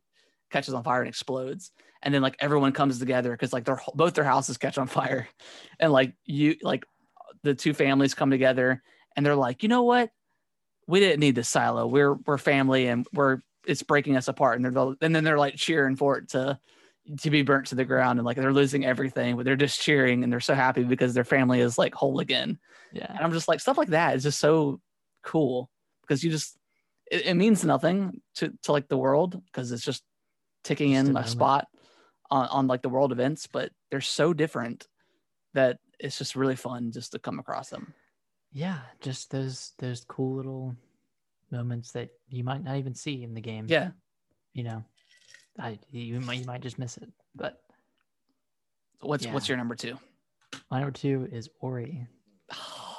catches 0.53 0.75
on 0.75 0.85
fire 0.85 1.01
and 1.01 1.09
explodes. 1.09 1.73
And 2.03 2.13
then 2.13 2.23
like 2.23 2.37
everyone 2.41 2.73
comes 2.73 2.99
together 2.99 3.31
because 3.33 3.53
like 3.53 3.65
their 3.65 3.81
both 3.95 4.15
their 4.15 4.25
houses 4.25 4.59
catch 4.59 4.79
on 4.79 4.87
fire. 4.87 5.29
And 5.81 5.93
like 5.93 6.15
you 6.25 6.57
like 6.63 6.85
the 7.43 7.55
two 7.55 7.75
families 7.75 8.15
come 8.15 8.31
together 8.31 8.83
and 9.17 9.27
they're 9.27 9.35
like 9.35 9.63
you 9.63 9.69
know 9.69 9.83
what? 9.83 10.11
We 10.87 11.01
didn't 11.01 11.21
need 11.21 11.35
this 11.35 11.49
silo. 11.49 11.87
We're 11.87 12.15
we're 12.15 12.39
family 12.39 12.89
and 12.89 13.07
we're 13.13 13.41
it's 13.67 13.83
breaking 13.83 14.17
us 14.17 14.29
apart. 14.29 14.61
And 14.61 14.65
they're 14.65 14.95
and 15.01 15.15
then 15.15 15.25
they're 15.25 15.39
like 15.39 15.57
cheering 15.57 15.97
for 15.97 16.19
it 16.19 16.31
to 16.31 16.59
to 17.21 17.31
be 17.31 17.43
burnt 17.43 17.67
to 17.67 17.75
the 17.75 17.85
ground 17.85 18.19
and 18.19 18.27
like 18.27 18.37
they're 18.37 18.53
losing 18.53 18.85
everything 18.85 19.35
but 19.35 19.45
they're 19.45 19.57
just 19.57 19.81
cheering 19.81 20.23
and 20.23 20.33
they're 20.33 20.39
so 20.39 20.55
happy 20.55 20.85
because 20.85 21.15
their 21.15 21.25
family 21.25 21.61
is 21.61 21.77
like 21.77 21.95
whole 21.95 22.21
again. 22.21 22.59
Yeah. 22.93 23.07
and 23.09 23.21
i'm 23.21 23.33
just 23.33 23.49
like 23.49 23.59
stuff 23.59 23.79
like 23.79 23.89
that 23.89 24.17
is 24.17 24.23
just 24.23 24.39
so 24.39 24.79
cool 25.23 25.71
because 26.03 26.23
you 26.23 26.31
just 26.31 26.59
it, 27.11 27.27
it 27.27 27.35
means 27.35 27.65
nothing 27.65 28.21
to 28.37 28.53
to 28.65 28.73
like 28.73 28.89
the 28.89 28.97
world 28.97 29.41
because 29.47 29.73
it's 29.73 29.85
just 29.85 30.03
ticking 30.65 30.93
Just 30.93 31.09
in 31.09 31.17
a 31.17 31.27
spot 31.27 31.69
on, 32.31 32.47
on 32.49 32.67
like 32.67 32.83
the 32.83 32.89
world 32.89 33.13
events 33.13 33.47
but 33.47 33.71
they're 33.91 34.01
so 34.01 34.33
different 34.33 34.87
that 35.55 35.79
it's 35.99 36.19
just 36.19 36.37
really 36.37 36.57
fun 36.57 36.91
just 36.93 37.13
to 37.13 37.19
come 37.19 37.39
across 37.39 37.71
them 37.71 37.95
Yeah. 38.53 38.79
Just 39.01 39.31
those 39.31 39.73
those 39.79 40.05
cool 40.05 40.37
little 40.37 40.77
moments 41.51 41.93
that 41.93 42.11
you 42.29 42.45
might 42.45 42.63
not 42.65 42.77
even 42.77 42.95
see 42.95 43.23
in 43.23 43.35
the 43.35 43.41
game. 43.41 43.67
yeah 43.69 43.91
You 44.53 44.65
know, 44.65 44.85
I 45.59 45.79
you 45.91 46.21
might 46.21 46.39
you 46.41 46.45
might 46.45 46.61
just 46.61 46.79
miss 46.79 46.97
it. 46.97 47.11
But 47.35 47.61
what's 49.01 49.27
what's 49.27 49.49
your 49.49 49.57
number 49.59 49.75
two 49.75 49.99
my 50.71 50.81
number 50.81 50.93
two 50.93 51.29
is 51.33 51.49
Ori. 51.61 52.07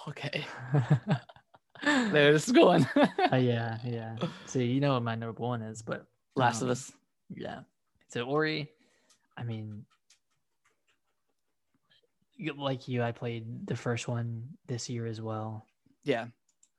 okay 0.08 0.46
uh, 0.74 2.10
there 2.12 2.34
this 2.34 2.48
is 2.48 2.52
going 2.52 2.88
yeah, 2.96 3.78
yeah. 3.84 4.16
So 4.46 4.60
you 4.60 4.80
know 4.80 4.94
what 4.94 5.04
my 5.04 5.16
number 5.16 5.42
one 5.42 5.62
is, 5.62 5.82
but 5.82 6.06
last 6.36 6.62
of 6.62 6.68
um, 6.68 6.72
us 6.72 6.92
Yeah. 7.36 7.60
So 8.10 8.24
Ori, 8.24 8.70
I 9.38 9.44
mean, 9.44 9.86
like 12.58 12.88
you, 12.88 13.04
I 13.04 13.12
played 13.12 13.68
the 13.68 13.76
first 13.76 14.08
one 14.08 14.44
this 14.68 14.90
year 14.90 15.06
as 15.06 15.22
well. 15.22 15.66
yeah 16.04 16.28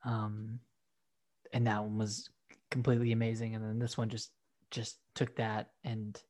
Um, 0.05 0.61
and 1.53 1.67
that 1.67 1.83
one 1.83 1.99
was 1.99 2.29
completely 2.71 3.13
amazing. 3.13 3.55
And 3.55 3.65
then 3.65 3.79
this 3.79 3.97
one 3.97 4.09
just 4.09 4.33
just 4.71 4.99
took 5.15 5.37
that 5.37 5.71
and 5.85 6.21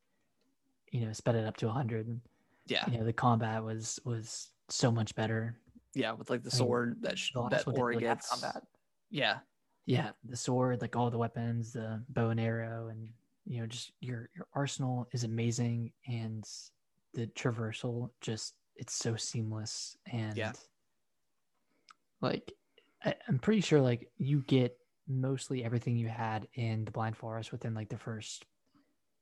you 0.92 1.06
know 1.06 1.12
sped 1.12 1.34
it 1.34 1.46
up 1.46 1.56
to 1.59 1.66
100. 1.66 2.20
yeah 2.66 2.84
You 2.90 2.98
know, 2.98 3.05
the 3.05 3.12
combat 3.12 3.62
was 3.64 3.98
was 4.05 4.51
so 4.68 4.90
much 4.92 5.14
better. 5.14 5.59
yeah 5.94 6.12
with 6.12 6.30
like 6.30 6.42
the 6.42 6.51
I 6.51 6.55
mean, 6.55 6.59
sword 6.59 6.96
that 7.02 7.18
sh- 7.18 7.32
that 7.51 7.66
ori 7.68 7.96
gets 7.98 8.28
combat. 8.30 8.62
yeah 9.10 9.38
yeah 9.86 10.10
the 10.24 10.36
sword 10.36 10.80
like 10.80 10.96
all 10.96 11.10
the 11.10 11.18
weapons 11.18 11.72
the 11.72 12.02
bow 12.09 12.30
and 12.30 12.40
arrow 12.40 12.88
and 12.88 13.09
you 13.46 13.60
know 13.60 13.66
just 13.66 13.92
your 14.00 14.30
your 14.34 14.46
arsenal 14.54 15.06
is 15.12 15.24
amazing 15.24 15.92
and 16.06 16.44
the 17.14 17.26
traversal 17.28 18.10
just 18.20 18.54
it's 18.76 18.94
so 18.94 19.16
seamless 19.16 19.96
and 20.10 20.38
Yeah. 20.38 20.52
like 22.20 22.52
I, 23.04 23.14
i'm 23.28 23.38
pretty 23.38 23.60
sure 23.60 23.80
like 23.80 24.10
you 24.16 24.42
get 24.42 24.76
mostly 25.06 25.64
everything 25.64 25.96
you 25.96 26.08
had 26.08 26.48
in 26.54 26.84
the 26.84 26.90
blind 26.90 27.16
forest 27.16 27.52
within 27.52 27.74
like 27.74 27.88
the 27.88 27.98
first 27.98 28.44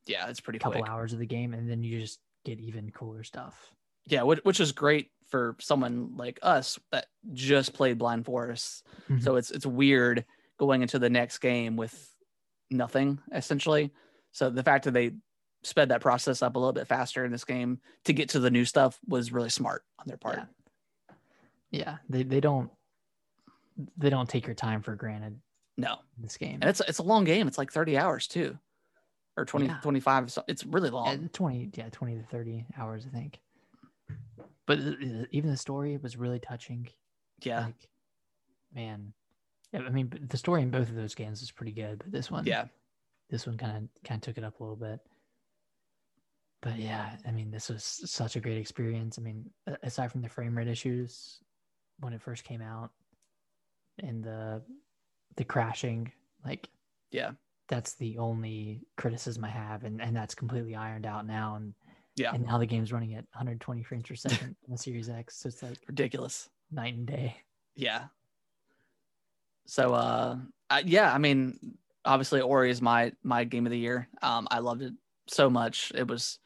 yeah 0.07 0.29
it's 0.29 0.41
pretty 0.41 0.59
couple 0.59 0.81
quick 0.81 0.91
hours 0.91 1.13
of 1.13 1.19
the 1.19 1.27
game 1.27 1.55
and 1.55 1.69
then 1.69 1.83
you 1.83 1.99
just 2.01 2.21
get 2.45 2.61
even 2.61 2.91
cooler 2.91 3.23
stuff 3.25 3.73
yeah 4.07 4.23
which, 4.23 4.41
which 4.45 4.61
is 4.61 4.73
great 4.73 5.11
for 5.29 5.57
someone 5.61 6.17
like 6.17 6.39
us 6.43 6.79
that 6.91 7.07
just 7.33 7.73
played 7.73 7.99
blind 7.99 8.25
forest 8.25 8.87
Mhm. 9.09 9.23
so 9.23 9.37
it's 9.37 9.51
it's 9.51 9.67
weird 9.67 10.25
going 10.59 10.83
into 10.83 10.99
the 10.99 11.11
next 11.11 11.39
game 11.39 11.77
with 11.77 12.15
nothing 12.71 13.21
essentially 13.33 13.93
so 14.33 14.51
the 14.51 14.63
fact 14.63 14.85
that 14.85 14.93
they 14.93 15.13
sped 15.63 15.91
that 15.91 16.01
process 16.01 16.43
up 16.43 16.57
a 16.57 16.59
little 16.59 16.73
bit 16.73 16.89
faster 16.89 17.25
in 17.25 17.31
this 17.31 17.45
game 17.45 17.81
to 18.05 18.13
get 18.13 18.31
to 18.31 18.41
the 18.41 18.51
new 18.51 18.65
stuff 18.65 18.99
was 19.07 19.33
really 19.33 19.51
smart 19.51 19.85
on 19.99 20.07
their 20.07 20.17
part. 20.17 20.39
Yeah. 20.39 20.47
Yeah. 21.71 21.97
They, 22.09 22.23
they 22.25 22.41
don't 22.41 22.71
they 23.97 24.11
don't 24.11 24.29
take 24.29 24.47
your 24.47 24.55
time 24.55 24.83
for 24.83 24.95
granted 24.95 25.41
no. 25.79 25.95
in 26.17 26.23
this 26.23 26.37
game. 26.37 26.59
And 26.61 26.65
it's 26.65 26.81
it's 26.81 26.99
a 26.99 27.03
long 27.03 27.25
game. 27.25 27.47
It's 27.47 27.59
like 27.59 27.73
30 27.73 27.97
hours 27.97 28.27
too 28.27 28.59
or 29.37 29.45
20 29.45 29.67
Yeah. 29.67 29.79
25 29.83 30.33
so 30.33 30.45
it's 30.47 30.67
really 30.67 30.89
Yeah, 30.89 30.95
long 30.95 31.29
20 31.33 31.71
yeah 31.75 31.89
20 31.91 32.17
to 32.17 32.23
30 32.25 32.67
hours 32.77 33.07
i 33.07 33.17
think. 33.17 33.41
But 34.67 34.79
even 35.31 35.51
the 35.51 35.57
story 35.57 35.97
was 35.97 36.17
really 36.17 36.39
touching. 36.39 36.89
Yeah. 37.41 37.67
Like 37.67 37.89
man. 38.75 39.13
Yeah, 39.73 39.81
i 39.87 39.91
mean 39.91 40.13
the 40.29 40.37
story 40.37 40.63
in 40.63 40.71
both 40.71 40.91
of 40.91 40.97
those 40.97 41.15
games 41.15 41.41
is 41.41 41.51
pretty 41.51 41.73
good 41.73 41.99
but 41.99 42.13
this 42.13 42.31
one 42.31 42.45
yeah 42.45 42.67
this 43.33 43.47
one 43.47 43.57
kind 43.57 43.77
of 43.77 44.03
kind 44.05 44.19
of 44.19 44.23
took 44.23 44.39
it 44.39 44.45
up 44.45 44.61
a 44.61 44.63
little 44.63 44.77
bit. 44.77 45.01
But 46.61 46.79
yeah 46.79 47.17
i 47.27 47.33
mean 47.33 47.51
this 47.51 47.69
was 47.71 47.83
such 47.83 48.37
a 48.37 48.41
great 48.41 48.59
experience. 48.59 49.19
I 49.19 49.23
mean 49.23 49.51
aside 49.83 50.13
from 50.13 50.23
the 50.23 50.29
frame 50.29 50.57
rate 50.57 50.69
issues 50.69 51.41
when 51.99 52.13
it 52.13 52.23
first 52.23 52.45
came 52.45 52.63
out 52.63 52.91
and 53.99 54.23
the 54.23 54.63
the 55.37 55.45
crashing 55.45 56.13
like 56.45 56.69
yeah. 57.11 57.33
that's 57.69 57.95
the 57.95 58.19
only 58.19 58.83
criticism 58.97 59.45
i 59.45 59.49
have 59.49 59.85
and 59.85 60.01
and 60.01 60.15
that's 60.15 60.35
completely 60.35 60.77
ironed 60.77 61.07
out 61.07 61.27
now. 61.27 61.57
And 61.57 61.75
yeah. 62.17 62.35
and 62.35 62.45
now 62.45 62.59
the 62.59 62.67
game's 62.67 62.93
running 62.93 63.15
at 63.15 63.25
120 63.33 63.83
frames 63.83 64.05
per 64.07 64.15
second 64.15 64.55
on 64.69 64.73
the 64.73 64.79
Series 64.79 65.09
X, 65.09 65.39
so 65.39 65.49
it's 65.49 65.63
like 65.63 65.79
ridiculous. 65.89 66.51
night 66.71 66.95
and 66.95 67.07
day. 67.07 67.35
yeah. 67.75 68.05
So 69.67 69.95
uh 69.95 70.37
I, 70.69 70.81
yeah 70.81 71.13
i 71.13 71.19
mean 71.19 71.77
obviously 72.05 72.41
ori 72.41 72.71
is 72.71 72.83
my 72.83 73.13
my 73.23 73.45
game 73.45 73.67
of 73.67 73.71
the 73.73 73.79
year. 73.79 74.09
Um 74.23 74.49
i 74.51 74.59
loved 74.59 74.83
it 74.83 74.93
so 75.29 75.49
much. 75.51 75.93
It 75.95 76.07
was 76.09 76.39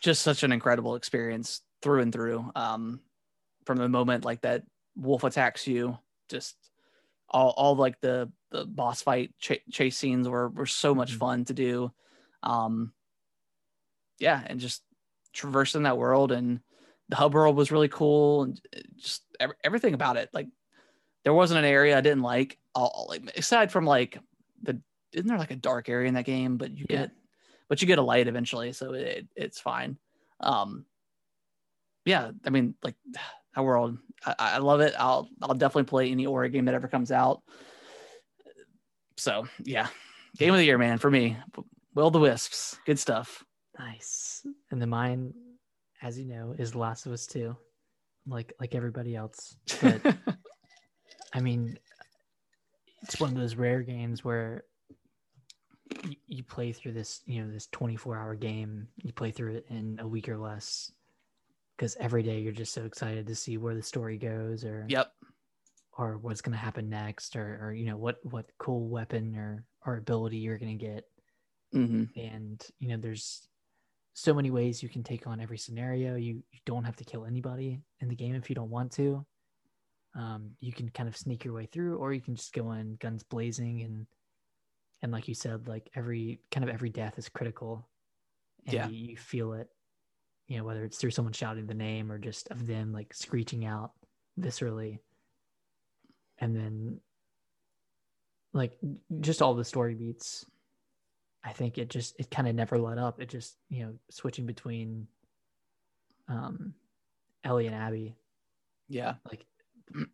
just 0.00 0.22
such 0.22 0.42
an 0.42 0.52
incredible 0.52 0.94
experience 0.94 1.62
through 1.82 2.02
and 2.02 2.12
through. 2.12 2.50
Um 2.54 3.00
from 3.64 3.78
the 3.78 3.88
moment 3.88 4.24
like 4.24 4.42
that 4.42 4.64
wolf 4.96 5.24
attacks 5.24 5.66
you 5.66 5.98
just 6.28 6.56
all, 7.28 7.50
all 7.56 7.76
like 7.76 8.00
the 8.00 8.30
the 8.50 8.64
boss 8.64 9.02
fight 9.02 9.34
ch- 9.38 9.60
chase 9.70 9.96
scenes 9.96 10.28
were 10.28 10.48
were 10.48 10.66
so 10.66 10.94
much 10.94 11.12
Mhm. 11.14 11.18
fun 11.18 11.44
to 11.46 11.54
do. 11.54 11.92
Um 12.42 12.92
yeah 14.18 14.42
and 14.46 14.60
just 14.60 14.82
traversing 15.32 15.82
that 15.84 15.98
world 15.98 16.32
and 16.32 16.60
the 17.08 17.16
hub 17.16 17.32
world 17.34 17.56
was 17.56 17.70
really 17.72 17.88
cool 17.88 18.42
and 18.42 18.60
just 18.96 19.22
everything 19.64 19.94
about 19.94 20.16
it. 20.16 20.28
Like 20.32 20.48
there 21.24 21.34
wasn't 21.34 21.58
an 21.58 21.64
area 21.64 21.96
i 21.98 22.00
didn't 22.00 22.22
like 22.22 22.58
all 22.74 23.06
like 23.08 23.22
aside 23.36 23.70
from 23.72 23.84
like 23.84 24.18
the 24.62 24.80
isn't 25.12 25.26
there 25.26 25.38
like 25.38 25.50
a 25.50 25.56
dark 25.56 25.88
area 25.88 26.08
in 26.08 26.14
that 26.14 26.24
game? 26.24 26.56
But 26.56 26.76
you 26.76 26.86
Yeah. 26.88 26.96
get 27.02 27.10
but 27.68 27.80
you 27.82 27.86
get 27.86 27.98
a 27.98 28.02
light 28.02 28.28
eventually 28.28 28.72
so 28.72 28.92
it, 28.94 29.26
it's 29.36 29.60
fine. 29.60 29.98
Um 30.40 30.84
yeah 32.04 32.30
i 32.46 32.50
mean 32.50 32.74
like 32.82 32.94
that 33.54 33.62
world 33.62 33.98
I, 34.24 34.34
I 34.38 34.58
love 34.58 34.80
it. 34.80 34.94
I'll 34.98 35.28
i'll 35.42 35.54
definitely 35.54 35.84
play 35.88 36.10
any 36.10 36.26
ori 36.26 36.48
game 36.50 36.64
that 36.66 36.74
ever 36.74 36.88
comes 36.88 37.10
out. 37.12 37.42
So 39.16 39.46
yeah. 39.64 39.88
Game 40.36 40.52
of 40.52 40.58
the 40.58 40.64
year 40.64 40.78
man 40.78 40.98
for 40.98 41.10
me. 41.10 41.36
Will 41.94 42.10
the 42.10 42.18
wisps. 42.20 42.78
Good 42.86 42.98
stuff. 42.98 43.44
Nice. 43.78 44.46
And 44.70 44.80
then 44.80 44.88
mine, 44.90 45.32
as 46.02 46.18
you 46.18 46.26
know, 46.26 46.54
is 46.58 46.74
Last 46.74 47.06
of 47.06 47.12
Us 47.12 47.26
2, 47.26 47.56
like 48.26 48.52
like 48.60 48.74
everybody 48.74 49.16
else. 49.16 49.56
But 49.80 50.16
I 51.32 51.40
mean, 51.40 51.78
it's 53.02 53.20
one 53.20 53.30
of 53.30 53.36
those 53.36 53.56
rare 53.56 53.82
games 53.82 54.24
where 54.24 54.64
you, 56.04 56.16
you 56.26 56.42
play 56.42 56.72
through 56.72 56.92
this, 56.92 57.22
you 57.26 57.42
know, 57.42 57.50
this 57.50 57.66
24 57.68 58.16
hour 58.16 58.34
game. 58.34 58.88
You 59.02 59.12
play 59.12 59.30
through 59.30 59.56
it 59.56 59.66
in 59.68 59.98
a 60.00 60.06
week 60.06 60.28
or 60.28 60.38
less 60.38 60.92
because 61.76 61.96
every 62.00 62.22
day 62.22 62.40
you're 62.40 62.52
just 62.52 62.74
so 62.74 62.84
excited 62.84 63.26
to 63.26 63.34
see 63.34 63.56
where 63.56 63.74
the 63.74 63.82
story 63.82 64.18
goes 64.18 64.64
or 64.64 64.84
yep. 64.88 65.12
or 65.96 66.18
what's 66.18 66.40
going 66.40 66.52
to 66.52 66.58
happen 66.58 66.88
next 66.88 67.36
or, 67.36 67.60
or 67.62 67.72
you 67.72 67.86
know 67.86 67.96
what 67.96 68.18
what 68.24 68.46
cool 68.58 68.88
weapon 68.88 69.36
or 69.36 69.64
or 69.86 69.96
ability 69.96 70.38
you're 70.38 70.58
going 70.58 70.78
to 70.78 70.84
get. 70.84 71.04
Hmm 71.72 72.04
and 72.16 72.64
you 72.78 72.88
know 72.88 72.96
there's 72.96 73.46
so 74.14 74.34
many 74.34 74.50
ways 74.50 74.82
you 74.82 74.88
can 74.88 75.04
take 75.04 75.28
on 75.28 75.40
every 75.40 75.58
scenario. 75.58 76.16
You, 76.16 76.42
you 76.50 76.58
don't 76.66 76.82
have 76.82 76.96
to 76.96 77.04
kill 77.04 77.24
anybody 77.24 77.80
in 78.00 78.08
the 78.08 78.16
game 78.16 78.34
if 78.34 78.48
you 78.48 78.56
don't 78.56 78.70
want 78.70 78.90
to 78.92 79.24
um, 80.14 80.50
you 80.60 80.72
can 80.72 80.88
kind 80.90 81.08
of 81.08 81.16
sneak 81.16 81.44
your 81.44 81.54
way 81.54 81.66
through 81.66 81.96
or 81.96 82.12
you 82.12 82.20
can 82.20 82.34
just 82.34 82.52
go 82.52 82.72
in 82.72 82.96
guns 82.96 83.22
blazing 83.22 83.82
and 83.82 84.06
and 85.02 85.12
like 85.12 85.28
you 85.28 85.34
said 85.34 85.68
like 85.68 85.88
every 85.94 86.40
kind 86.50 86.68
of 86.68 86.74
every 86.74 86.90
death 86.90 87.18
is 87.18 87.28
critical. 87.28 87.88
And 88.66 88.74
Yeah. 88.74 88.88
you, 88.88 89.10
you 89.10 89.16
feel 89.16 89.52
it 89.52 89.68
you 90.48 90.56
know 90.58 90.64
whether 90.64 90.84
it's 90.84 90.96
through 90.98 91.10
someone 91.10 91.32
shouting 91.34 91.66
the 91.66 91.74
name 91.74 92.10
or 92.10 92.18
just 92.18 92.48
of 92.50 92.66
them 92.66 92.92
like 92.92 93.12
screeching 93.14 93.64
out 93.64 93.92
viscerally. 94.40 94.98
And 96.38 96.56
then 96.56 97.00
like 98.52 98.78
just 99.20 99.42
all 99.42 99.54
the 99.54 99.64
story 99.64 99.94
beats 99.94 100.46
i 101.44 101.52
think 101.52 101.76
it 101.76 101.90
just 101.90 102.18
it 102.18 102.30
kind 102.30 102.48
of 102.48 102.54
never 102.54 102.78
let 102.78 102.98
up. 102.98 103.20
It 103.20 103.28
just 103.28 103.56
you 103.68 103.84
know 103.84 103.94
switching 104.10 104.46
between 104.46 105.06
um 106.28 106.74
ellie 107.44 107.66
and 107.66 107.76
abby. 107.76 108.16
Yeah. 108.88 109.14
Like 109.24 109.44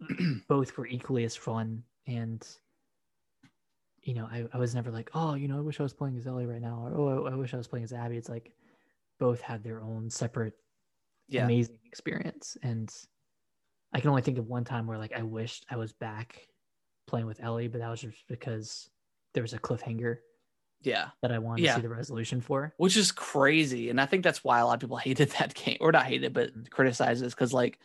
both 0.49 0.77
were 0.77 0.87
equally 0.87 1.25
as 1.25 1.37
fun 1.37 1.83
and 2.07 2.47
you 4.03 4.13
know, 4.15 4.29
I, 4.31 4.45
I 4.53 4.59
was 4.59 4.75
never 4.75 4.91
like, 4.91 5.11
oh, 5.15 5.33
you 5.35 5.49
know, 5.49 5.57
I 5.57 5.63
wish 5.63 5.81
I 5.81 5.83
was 5.83 5.95
playing 5.95 6.19
as 6.19 6.27
Ellie 6.27 6.45
right 6.45 6.61
now, 6.61 6.87
or 6.87 6.95
oh, 6.95 7.25
I, 7.27 7.33
I 7.33 7.35
wish 7.37 7.55
I 7.55 7.57
was 7.57 7.67
playing 7.69 7.85
as 7.85 7.93
Abby. 7.95 8.19
It's 8.19 8.29
like 8.29 8.53
both 9.19 9.41
had 9.41 9.65
their 9.65 9.81
own 9.83 10.11
separate 10.11 10.53
Yeah. 11.29 11.45
amazing 11.45 11.79
experience. 11.87 12.57
And 12.63 12.93
I 13.95 14.01
can 14.01 14.11
only 14.11 14.21
think 14.23 14.37
of 14.37 14.47
one 14.47 14.65
time 14.65 14.87
where 14.87 14.99
like 14.99 15.15
I 15.17 15.23
wished 15.23 15.65
I 15.71 15.77
was 15.77 15.93
back 15.95 16.47
playing 17.07 17.27
with 17.27 17.43
Ellie, 17.43 17.69
but 17.69 17.79
that 17.81 17.89
was 17.89 18.03
just 18.03 18.29
because 18.29 18.91
there 19.33 19.43
was 19.43 19.55
a 19.55 19.59
cliffhanger 19.59 20.19
Yeah. 20.83 21.09
that 21.23 21.33
I 21.33 21.39
wanted 21.39 21.63
Yeah. 21.65 21.73
to 21.73 21.77
see 21.77 21.83
the 21.83 21.89
resolution 21.89 22.41
for. 22.43 22.75
which 22.77 22.97
is 22.99 23.11
crazy 23.11 23.89
and 23.91 24.01
i 24.01 24.07
think 24.07 24.23
that's 24.23 24.45
why 24.45 24.59
a 24.61 24.67
lot 24.67 24.75
of 24.75 24.81
people 24.81 24.97
hated 25.09 25.31
that 25.31 25.55
game 25.55 25.79
or 25.81 25.93
not 25.93 26.05
hated 26.05 26.33
but 26.35 26.51
mm-hmm. 26.51 26.63
criticized 26.71 26.75
criticizes 26.75 27.35
because 27.35 27.53
like 27.55 27.79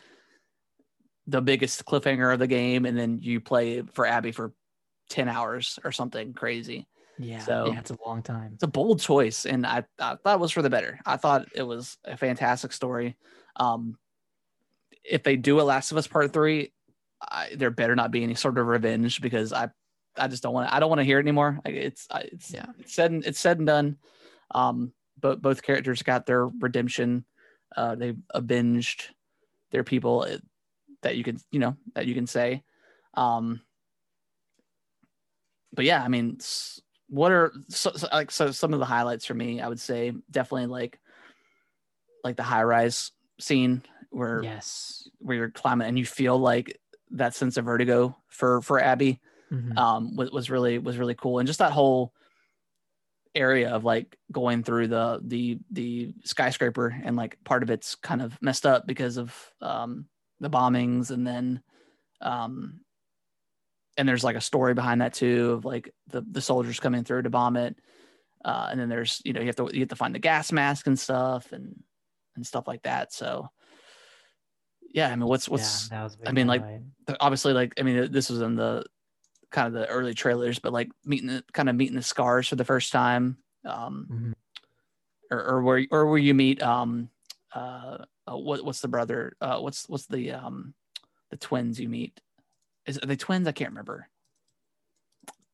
the 1.30 1.42
biggest 1.42 1.86
cliffhanger 1.86 2.34
of 2.34 2.40
the 2.40 2.48
game 2.48 2.86
and 2.86 2.98
then 2.98 3.20
you 3.22 3.40
play 3.40 3.82
for 3.94 4.06
abby 4.06 4.32
for 4.32 4.52
10 5.10 5.28
hours 5.28 5.78
or 5.84 5.92
something 5.92 6.34
crazy 6.34 6.88
Yeah. 7.18 7.40
So- 7.40 7.68
yeah, 7.72 7.80
it's 7.80 7.92
a 7.92 7.98
long 8.06 8.22
time. 8.24 8.52
it's 8.54 8.64
a 8.64 8.68
bold 8.68 9.00
choice 9.00 9.46
and 9.46 9.66
i, 9.66 9.84
I 10.00 10.16
thought 10.16 10.36
it 10.36 10.40
was 10.40 10.52
for 10.52 10.62
the 10.62 10.70
better 10.70 11.00
i 11.06 11.18
thought 11.18 11.48
it 11.54 11.64
was 11.64 11.98
a 12.06 12.16
fantastic 12.18 12.74
story 12.74 13.16
um 13.56 13.98
if 15.04 15.24
they 15.24 15.36
do 15.36 15.60
a 15.60 15.64
last 15.64 15.92
of 15.92 15.98
us 15.98 16.08
part 16.08 16.34
three 16.34 16.72
I, 17.22 17.50
there 17.56 17.70
better 17.72 17.96
not 17.96 18.12
be 18.12 18.24
any 18.24 18.36
sort 18.36 18.58
of 18.58 18.66
revenge 18.68 19.22
because 19.22 19.52
i 19.54 19.70
i 20.18 20.28
just 20.28 20.42
don't 20.44 20.54
want 20.54 20.68
to 20.70 20.74
i 20.76 20.80
don't 20.80 20.90
want 20.90 21.00
to 21.00 21.06
hear 21.06 21.20
it 21.20 21.24
anymore 21.24 21.60
Like, 21.66 21.76
it's 21.76 22.08
I- 22.12 22.30
it's 22.32 22.52
Yeah. 22.54 22.66
it's 22.80 22.94
said 22.94 23.12
and 23.12 23.26
it's 23.26 23.40
said 23.40 23.58
and 23.58 23.68
done 23.68 23.98
um 24.52 24.94
but 25.20 25.42
both 25.42 25.62
characters 25.62 26.02
got 26.02 26.26
their 26.26 26.48
redemption 26.48 27.26
uh 27.76 27.96
they 27.96 28.16
avenged 28.34 29.14
their 29.72 29.84
people 29.84 30.26
uh, 30.28 30.38
that 31.02 31.16
you 31.16 31.24
can 31.24 31.38
you 31.52 31.60
know 31.60 31.76
that 31.96 32.06
you 32.06 32.14
can 32.16 32.28
say 32.28 32.64
um 33.16 33.62
but 35.74 35.86
yeah 35.86 36.04
i 36.04 36.08
mean 36.08 36.38
what 37.08 37.32
are 37.32 37.52
so, 37.70 37.92
so, 37.96 38.08
like 38.12 38.32
so 38.32 38.52
some 38.52 38.74
of 38.74 38.80
the 38.80 38.86
highlights 38.86 39.26
for 39.26 39.34
me 39.34 39.62
i 39.62 39.68
would 39.68 39.80
say 39.80 40.14
definitely 40.30 40.68
like 40.68 41.00
like 42.24 42.36
the 42.36 42.44
high 42.44 42.64
rise 42.64 43.12
scene 43.40 43.82
where 44.10 44.44
Yes. 44.44 45.08
where 45.20 45.38
you're 45.38 45.50
climbing 45.52 45.88
and 45.88 45.98
you 45.98 46.06
feel 46.06 46.38
like 46.38 46.80
that 47.12 47.34
sense 47.34 47.58
of 47.58 47.66
vertigo 47.66 48.16
for 48.28 48.62
for 48.62 48.80
abby 48.80 49.20
Mhm. 49.52 49.78
um 49.78 50.16
was, 50.16 50.32
was 50.32 50.50
really 50.50 50.78
was 50.78 50.98
really 50.98 51.16
cool 51.16 51.40
and 51.40 51.48
just 51.48 51.60
that 51.60 51.72
whole 51.72 52.14
area 53.36 53.70
of 53.70 53.84
like 53.84 54.18
going 54.32 54.64
through 54.64 54.88
the 54.88 55.20
the 55.24 55.60
the 55.72 56.14
skyscraper 56.24 57.00
and 57.04 57.16
like 57.16 57.38
part 57.44 57.64
of 57.64 57.70
it's 57.70 57.96
kind 57.96 58.22
of 58.22 58.40
messed 58.42 58.66
up 58.66 58.88
because 58.88 59.18
of 59.18 59.54
um 59.62 60.08
the 60.40 60.50
bombings 60.50 61.12
and 61.12 61.26
then 61.28 61.62
um 62.22 62.82
and 63.98 64.08
there's 64.08 64.24
like 64.24 64.36
a 64.36 64.42
story 64.42 64.74
behind 64.74 65.02
that 65.02 65.14
too 65.14 65.52
of 65.52 65.66
like 65.66 65.94
the 66.08 66.22
the 66.22 66.42
soldiers 66.42 66.80
coming 66.80 67.04
through 67.04 67.24
to 67.24 67.30
bomb 67.30 67.58
it. 67.58 67.78
Uh 68.46 68.70
and 68.72 68.80
then 68.80 68.88
there's 68.90 69.22
you 69.26 69.34
know 69.34 69.42
you 69.42 69.48
have 69.48 69.56
to 69.58 69.70
you 69.74 69.82
have 69.82 69.90
to 69.90 69.96
find 69.96 70.16
the 70.16 70.20
gas 70.20 70.52
mask 70.52 70.88
and 70.88 70.98
stuff 70.98 71.52
and 71.52 71.84
and 72.36 72.48
stuff 72.48 72.68
like 72.68 72.84
that. 72.84 73.12
So 73.14 73.50
yeah 74.92 75.10
i 75.10 75.16
mean 75.16 75.28
what's 75.28 75.48
what's 75.48 75.90
yeah, 75.92 75.98
that 75.98 76.04
was 76.04 76.18
a 76.24 76.30
I 76.30 76.32
mean, 76.32 76.48
like, 76.48 76.64
obviously 77.20 77.54
like 77.54 77.74
i 77.80 77.84
mean 77.84 78.12
this 78.12 78.30
was 78.30 78.42
in 78.42 78.56
the 78.56 78.86
kind 79.52 79.68
of 79.68 79.74
the 79.74 79.88
early 79.88 80.14
trailers 80.14 80.60
but 80.60 80.74
like 80.74 80.90
meeting 81.06 81.28
the 81.28 81.44
kind 81.54 81.70
of 81.70 81.76
meeting 81.76 81.96
the 81.96 82.02
scars 82.02 82.48
for 82.48 82.56
the 82.56 82.66
first 82.66 82.92
time 82.92 83.38
um 83.66 84.08
Mhm. 84.10 84.34
or, 85.32 85.44
or 85.44 85.62
where 85.64 85.86
or 85.92 86.08
where 86.08 86.18
you 86.18 86.34
meet 86.34 86.62
um 86.62 87.10
uh 87.54 87.98
uh, 88.30 88.38
what 88.38 88.64
what's 88.64 88.82
the 88.82 88.88
brother 88.88 89.36
uh 89.42 89.60
what's 89.60 89.88
what's 89.90 90.06
the 90.08 90.32
um 90.32 90.74
the 91.32 91.38
twins 91.38 91.80
you 91.80 91.90
meet? 91.90 92.20
Is 92.86 92.98
are 93.00 93.06
they 93.06 93.16
twins? 93.16 93.48
I 93.48 93.52
can't 93.52 93.72
remember. 93.72 94.08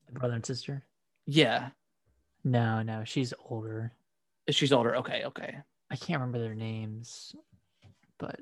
The 0.07 0.13
brother 0.13 0.35
and 0.35 0.45
sister. 0.45 0.83
yeah. 1.25 1.69
No, 2.43 2.83
no, 2.83 3.03
she's 3.05 3.33
older. 3.49 3.91
she's 4.49 4.71
older. 4.71 4.95
Okay 4.97 5.23
okay. 5.25 5.57
I 5.89 5.95
can't 5.95 6.19
remember 6.21 6.39
their 6.39 6.55
names, 6.55 7.35
but 8.19 8.39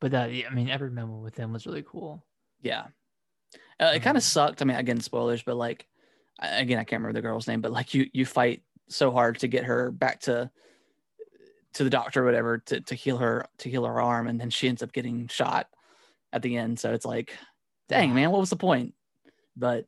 but 0.00 0.10
that 0.12 0.32
yeah, 0.32 0.48
I 0.50 0.54
mean 0.54 0.68
every 0.70 0.90
moment 0.90 1.22
with 1.22 1.34
them 1.34 1.52
was 1.52 1.66
really 1.66 1.84
cool. 1.86 2.24
yeah. 2.62 2.86
Uh, 3.80 3.92
it 3.94 4.00
kind 4.00 4.16
Um, 4.16 4.16
of 4.16 4.22
sucked. 4.22 4.62
I 4.62 4.64
mean 4.64 4.76
again 4.76 5.00
spoilers 5.00 5.42
but 5.42 5.56
like 5.56 5.86
again 6.38 6.78
i 6.78 6.84
can't 6.84 7.00
remember 7.02 7.12
the 7.12 7.22
girl's 7.22 7.46
name 7.46 7.60
but 7.60 7.72
like 7.72 7.94
you 7.94 8.08
you 8.12 8.24
fight 8.26 8.62
so 8.88 9.10
hard 9.12 9.38
to 9.40 9.48
get 9.48 9.64
her 9.64 9.90
back 9.90 10.20
to 10.20 10.50
to 11.74 11.84
the 11.84 11.90
doctor 11.90 12.22
or 12.22 12.24
whatever 12.24 12.58
to, 12.58 12.80
to 12.82 12.94
heal 12.94 13.18
her 13.18 13.46
to 13.58 13.68
heal 13.70 13.84
her 13.84 14.00
arm. 14.00 14.26
And 14.26 14.40
then 14.40 14.50
she 14.50 14.68
ends 14.68 14.82
up 14.82 14.92
getting 14.92 15.28
shot 15.28 15.68
at 16.32 16.42
the 16.42 16.56
end. 16.56 16.78
So 16.78 16.92
it's 16.92 17.06
like 17.06 17.36
dang 17.88 18.14
man 18.14 18.30
what 18.30 18.40
was 18.40 18.50
the 18.50 18.56
point? 18.56 18.94
But 19.56 19.84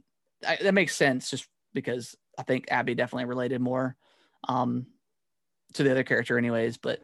I, 0.47 0.59
that 0.63 0.75
makes 0.75 0.95
sense 0.95 1.31
just 1.31 1.49
because 1.73 2.17
i 2.39 2.43
think 2.43 2.67
abby 2.71 2.95
definitely 2.95 3.25
related 3.25 3.61
more 3.61 3.97
um 4.47 4.87
to 5.73 5.83
the 5.83 5.91
other 5.91 6.05
character 6.05 6.37
anyways 6.37 6.77
but 6.77 7.01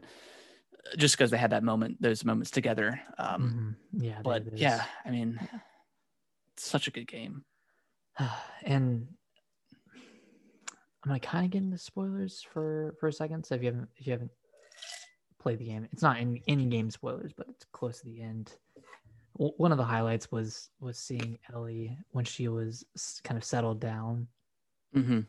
just 0.97 1.17
because 1.17 1.31
they 1.31 1.37
had 1.37 1.51
that 1.51 1.63
moment 1.63 2.01
those 2.01 2.23
moments 2.23 2.51
together 2.51 3.01
um 3.17 3.77
Mhm. 3.93 4.03
Yeah, 4.03 4.21
but 4.23 4.43
yeah 4.55 4.83
i 5.05 5.09
mean 5.09 5.39
it's 6.53 6.65
such 6.65 6.87
a 6.87 6.91
good 6.91 7.07
game. 7.07 7.43
And 8.63 9.07
I'm 11.03 11.09
gonna 11.09 11.19
kind 11.19 11.45
of 11.45 11.51
get 11.51 11.63
into 11.63 11.77
spoilers 11.79 12.45
for 12.53 12.95
for 12.99 13.07
a 13.07 13.13
second. 13.13 13.43
So 13.45 13.55
if 13.55 13.61
you 13.63 13.67
haven't 13.69 13.89
if 13.97 14.05
you 14.05 14.11
haven't 14.13 14.31
played 15.41 15.59
the 15.59 15.65
game, 15.65 15.87
it's 15.91 16.01
not 16.03 16.19
in 16.19 16.37
in 16.47 16.69
game 16.69 16.89
spoilers, 16.91 17.33
but 17.33 17.47
it's 17.49 17.65
close 17.73 17.99
to 17.99 18.05
the 18.05 18.21
end. 18.21 18.53
W- 19.37 19.53
One 19.57 19.71
of 19.71 19.77
the 19.77 19.83
highlights 19.83 20.31
was 20.31 20.69
was 20.79 20.97
seeing 20.97 21.37
Ellie 21.53 21.97
when 22.11 22.25
she 22.25 22.47
was 22.47 22.85
kind 23.23 23.37
of 23.37 23.43
settled 23.43 23.79
down, 23.79 24.27
hmm 24.93 25.21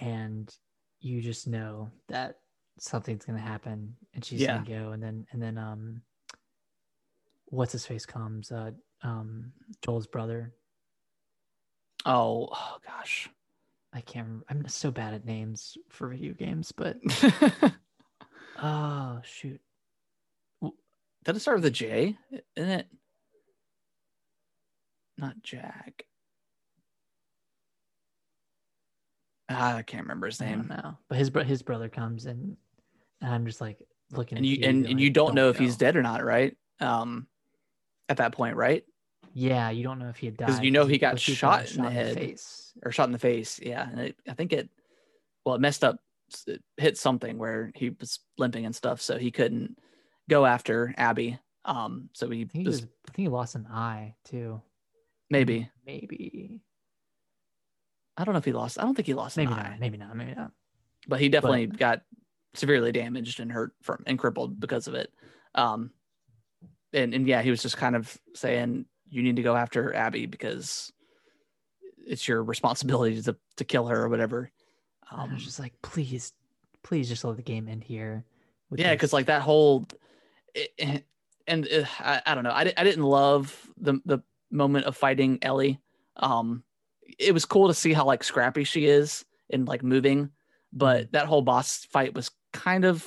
and 0.00 0.54
you 1.00 1.20
just 1.20 1.46
know 1.46 1.90
that 2.08 2.38
something's 2.78 3.24
gonna 3.24 3.38
happen, 3.38 3.96
and 4.14 4.24
she's 4.24 4.40
Yeah. 4.40 4.54
gonna 4.58 4.80
go, 4.80 4.92
and 4.92 5.02
then 5.02 5.26
and 5.32 5.40
then 5.42 5.58
um, 5.58 6.02
what's 7.46 7.72
his 7.72 7.86
face 7.86 8.06
comes, 8.06 8.50
uh, 8.50 8.70
um, 9.02 9.52
Joel's 9.82 10.06
brother. 10.06 10.52
oh, 12.06 12.48
oh 12.52 12.76
gosh 12.84 13.28
I 13.92 14.00
can't 14.00 14.26
remember. 14.26 14.46
I'm 14.48 14.68
so 14.68 14.90
bad 14.90 15.12
at 15.14 15.24
names 15.26 15.76
for 15.90 16.08
video 16.08 16.32
games, 16.32 16.72
but 16.72 16.96
oh 18.62 19.20
shoot. 19.24 19.60
Did 21.24 21.36
it 21.36 21.40
start 21.40 21.58
with 21.58 21.64
a 21.66 21.70
J? 21.70 22.16
Isn't 22.56 22.70
it? 22.70 22.86
Not 25.18 25.40
Jack. 25.42 26.04
Ah, 29.48 29.76
I 29.76 29.82
can't 29.82 30.02
remember 30.04 30.26
his 30.26 30.40
name. 30.40 30.66
now. 30.68 30.98
But 31.08 31.18
his 31.18 31.30
bro- 31.30 31.44
his 31.44 31.62
brother 31.62 31.88
comes 31.88 32.26
and, 32.26 32.56
and 33.20 33.32
I'm 33.34 33.46
just 33.46 33.60
like 33.60 33.78
looking 34.12 34.38
And 34.38 34.46
at 34.46 34.50
you 34.50 34.66
and, 34.68 34.86
and 34.86 35.00
you 35.00 35.10
don't, 35.10 35.34
know 35.34 35.48
if 35.50 35.58
go. 35.58 35.64
he's 35.64 35.76
dead 35.76 35.94
or 35.96 36.02
not, 36.02 36.24
right? 36.24 36.56
Um, 36.80 37.26
at 38.08 38.16
that 38.16 38.32
point, 38.32 38.56
right? 38.56 38.84
Yeah, 39.34 39.70
you 39.70 39.82
don't 39.82 39.98
know 39.98 40.08
if 40.08 40.16
he 40.16 40.26
had 40.26 40.36
died 40.36 40.48
'Cause 40.48 40.60
you 40.60 40.70
know 40.70 40.86
he 40.86 40.98
got 40.98 41.18
he 41.18 41.34
shot 41.34 41.70
in 41.74 41.82
the 41.82 41.90
head. 41.90 42.14
face. 42.14 42.72
Or 42.82 42.90
shot 42.92 43.06
in 43.08 43.12
the 43.12 43.18
face. 43.18 43.60
Yeah, 43.62 43.88
and 43.88 44.00
it, 44.00 44.16
I 44.28 44.34
think 44.34 44.52
it. 44.52 44.68
Well, 45.44 45.54
it 45.54 45.60
messed 45.60 45.84
up. 45.84 45.98
It 46.46 46.62
hit 46.76 46.98
something 46.98 47.38
where 47.38 47.70
he 47.74 47.90
was 47.90 48.20
limping 48.38 48.66
and 48.66 48.74
stuff, 48.74 49.00
so 49.00 49.18
he 49.18 49.30
couldn't 49.30 49.78
go 50.28 50.44
after 50.46 50.94
Abby. 50.96 51.38
Um, 51.64 52.08
so 52.12 52.28
he 52.28 52.42
I 52.42 52.44
think 52.44 52.52
he 52.52 52.64
was 52.64 52.82
was, 52.82 52.90
I 53.08 53.12
think 53.12 53.28
he 53.28 53.28
lost 53.28 53.54
an 53.54 53.66
eye 53.66 54.14
too. 54.24 54.60
maybe. 55.30 55.70
Maybe. 55.86 56.60
I 58.16 58.24
don't 58.24 58.34
know 58.34 58.38
if 58.38 58.44
he 58.44 58.52
lost. 58.52 58.78
I 58.78 58.82
don't 58.82 58.94
think 58.94 59.06
he 59.06 59.14
lost 59.14 59.38
an 59.38 59.44
Maybe 59.44 59.54
eye. 59.54 59.76
Maybe 59.80 59.96
not. 59.96 60.16
Maybe 60.16 60.34
not. 60.34 60.52
but 61.08 61.20
he 61.20 61.28
definitely 61.28 61.66
got 61.66 62.02
severely 62.54 62.92
damaged 62.92 63.40
and 63.40 63.50
hurt 63.50 63.72
from 63.82 64.02
and 64.06 64.18
crippled 64.18 64.60
because 64.60 64.86
of 64.86 64.94
it. 64.94 65.10
Um, 65.54 65.90
and 66.92 67.14
and 67.14 67.26
yeah, 67.26 67.42
he 67.42 67.50
was 67.50 67.62
just 67.62 67.76
kind 67.76 67.96
of 67.96 68.16
saying 68.34 68.86
you 69.08 69.22
need 69.22 69.36
to 69.36 69.42
go 69.42 69.56
after 69.56 69.94
Abby 69.94 70.26
because 70.26 70.92
it's 72.06 72.26
your 72.26 72.42
responsibility 72.42 73.22
to 73.22 73.36
to 73.56 73.64
kill 73.64 73.86
her 73.86 74.02
or 74.02 74.08
whatever. 74.08 74.50
And 75.10 75.20
I 75.20 75.24
Um, 75.24 75.34
was 75.34 75.44
just 75.44 75.58
like, 75.60 75.74
please, 75.82 76.32
please 76.82 77.08
just 77.08 77.24
let 77.24 77.36
the 77.36 77.42
game 77.42 77.68
end 77.68 77.84
here. 77.84 78.24
yeah, 78.70 78.88
this." 78.90 78.94
because 78.96 79.12
like 79.12 79.26
that 79.26 79.42
whole, 79.42 79.86
it, 80.54 81.04
and 81.46 81.66
uh, 81.68 81.84
I, 81.98 82.22
I 82.26 82.34
don't 82.34 82.44
know, 82.44 82.50
I, 82.50 82.72
I 82.76 82.84
didn't 82.84 83.04
love 83.04 83.68
the 83.76 84.00
the 84.04 84.20
moment 84.50 84.86
of 84.86 84.96
fighting 84.96 85.38
Ellie. 85.42 85.80
Um, 86.16 86.62
it 87.18 87.32
was 87.32 87.44
cool 87.44 87.68
to 87.68 87.74
see 87.74 87.92
how 87.92 88.04
like 88.04 88.24
scrappy 88.24 88.64
she 88.64 88.86
is 88.86 89.24
and 89.50 89.66
like 89.68 89.82
moving, 89.82 90.30
but 90.72 91.12
that 91.12 91.26
whole 91.26 91.42
boss 91.42 91.84
fight 91.86 92.14
was 92.14 92.30
kind 92.52 92.84
of 92.84 93.06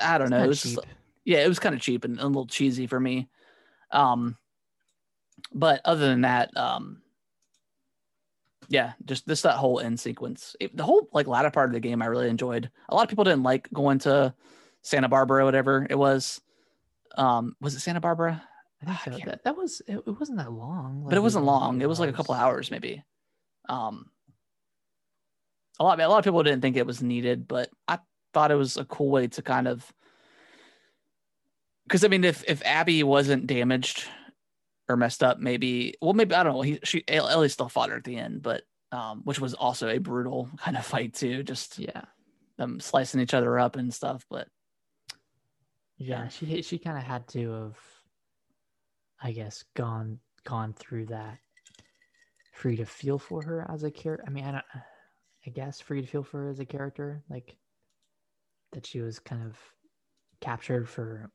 I 0.00 0.18
don't 0.18 0.30
know, 0.30 0.44
it 0.44 0.48
was 0.48 0.62
just- 0.62 0.78
yeah, 1.24 1.38
it 1.44 1.48
was 1.48 1.58
kind 1.58 1.74
of 1.74 1.80
cheap 1.80 2.04
and 2.04 2.18
a 2.18 2.26
little 2.26 2.46
cheesy 2.46 2.86
for 2.86 2.98
me. 2.98 3.28
Um, 3.90 4.36
but 5.52 5.80
other 5.84 6.06
than 6.08 6.22
that, 6.22 6.56
um, 6.56 7.01
yeah, 8.68 8.92
just 9.04 9.26
this 9.26 9.42
that 9.42 9.56
whole 9.56 9.80
end 9.80 9.98
sequence, 10.00 10.54
It- 10.60 10.76
the 10.76 10.84
whole 10.84 11.08
like 11.12 11.26
latter 11.26 11.50
part 11.50 11.68
of 11.68 11.72
the 11.74 11.80
game, 11.80 12.02
I 12.02 12.06
really 12.06 12.28
enjoyed. 12.28 12.70
A 12.88 12.94
lot 12.94 13.02
of 13.02 13.08
people 13.08 13.24
didn't 13.24 13.42
like 13.42 13.68
going 13.72 13.98
to 14.00 14.34
Santa 14.82 15.08
Barbara, 15.08 15.44
whatever 15.44 15.86
it 15.88 15.96
was. 15.98 16.40
Um, 17.16 17.56
was 17.60 17.74
it 17.74 17.80
Santa 17.80 18.00
Barbara? 18.00 18.42
I 18.82 18.84
think 18.86 18.96
I 18.96 19.04
so. 19.04 19.10
can't- 19.18 19.30
That, 19.30 19.44
that 19.44 19.56
was 19.56 19.80
it, 19.86 19.96
it 20.06 20.18
wasn't 20.18 20.38
that 20.38 20.50
long. 20.52 21.04
but 21.08 21.14
it 21.16 21.20
wasn't 21.22 21.44
long. 21.44 21.80
It 21.82 21.88
was 21.88 22.00
like 22.00 22.10
a 22.10 22.12
couple 22.14 22.34
hours, 22.34 22.70
maybe. 22.70 23.04
Um, 23.68 24.10
a 25.78 25.84
lot, 25.84 26.00
a 26.00 26.08
lot 26.08 26.18
of 26.18 26.24
people 26.24 26.42
didn't 26.42 26.62
think 26.62 26.76
it 26.76 26.86
was 26.86 27.02
needed, 27.02 27.46
but 27.48 27.70
I 27.88 27.98
thought 28.34 28.50
it 28.50 28.56
was 28.56 28.76
a 28.76 28.84
cool 28.84 29.08
way 29.10 29.28
to 29.28 29.42
kind 29.42 29.68
of, 29.68 29.92
because 31.84 32.04
I 32.04 32.08
mean, 32.08 32.24
if 32.24 32.44
if 32.48 32.62
Abby 32.64 33.02
wasn't 33.02 33.46
damaged 33.46 34.04
or 34.88 34.96
messed 34.96 35.22
up, 35.22 35.38
maybe, 35.38 35.94
well, 36.02 36.12
maybe 36.12 36.34
I 36.34 36.42
don't 36.42 36.54
know. 36.54 36.62
He, 36.62 36.78
she, 36.84 37.04
Ellie 37.08 37.48
still 37.48 37.68
fought 37.68 37.90
her 37.90 37.96
at 37.96 38.04
the 38.04 38.16
end, 38.16 38.42
but 38.42 38.62
um, 38.90 39.22
which 39.24 39.40
was 39.40 39.54
also 39.54 39.88
a 39.88 39.98
brutal 39.98 40.50
kind 40.58 40.76
of 40.76 40.84
fight 40.84 41.14
too. 41.14 41.42
Just 41.42 41.78
Yeah. 41.78 42.04
them 42.58 42.80
slicing 42.80 43.20
each 43.20 43.34
other 43.34 43.58
up 43.58 43.76
and 43.76 43.92
stuff. 43.92 44.26
But 44.28 44.48
Yeah, 45.96 46.28
she 46.28 46.62
she 46.62 46.78
kind 46.78 46.98
of 46.98 47.04
had 47.04 47.28
to 47.28 47.50
have, 47.50 47.78
I 49.20 49.32
guess, 49.32 49.64
gone 49.74 50.18
gone 50.44 50.72
through 50.74 51.06
that 51.06 51.38
for 52.52 52.68
you 52.70 52.76
to 52.78 52.86
feel 52.86 53.18
for 53.18 53.42
her 53.42 53.66
as 53.70 53.84
a 53.84 53.90
character. 53.90 54.24
I 54.26 54.30
mean, 54.30 54.44
I 54.44 54.52
don't, 54.52 54.64
I 55.46 55.50
guess 55.50 55.80
for 55.80 55.94
you 55.94 56.02
to 56.02 56.08
feel 56.08 56.22
for 56.22 56.42
her 56.42 56.50
as 56.50 56.60
a 56.60 56.64
character, 56.66 57.22
like 57.30 57.56
that 58.72 58.86
she 58.86 59.00
was 59.00 59.18
kind 59.18 59.42
of 59.42 59.58
captured 60.40 60.88
for, 60.88 61.30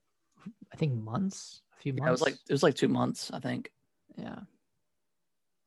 I 0.72 0.76
think 0.76 0.94
months, 0.96 1.62
a 1.78 1.82
few 1.82 1.94
months. 1.94 2.02
yeah, 2.04 2.08
it 2.08 2.12
was 2.12 2.22
like 2.22 2.34
it 2.34 2.52
was 2.54 2.64
like 2.64 2.76
two 2.76 2.88
months, 2.88 3.32
I 3.34 3.40
think. 3.40 3.72
yeah, 4.18 4.40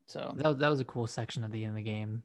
So 0.06 0.32
that 0.36 0.46
was- 0.48 0.58
that 0.58 0.68
was 0.68 0.80
a 0.80 0.84
cool 0.84 1.06
section 1.06 1.44
of 1.44 1.52
the 1.52 1.62
end 1.64 1.70
of 1.70 1.76
the 1.76 1.82
game. 1.82 2.22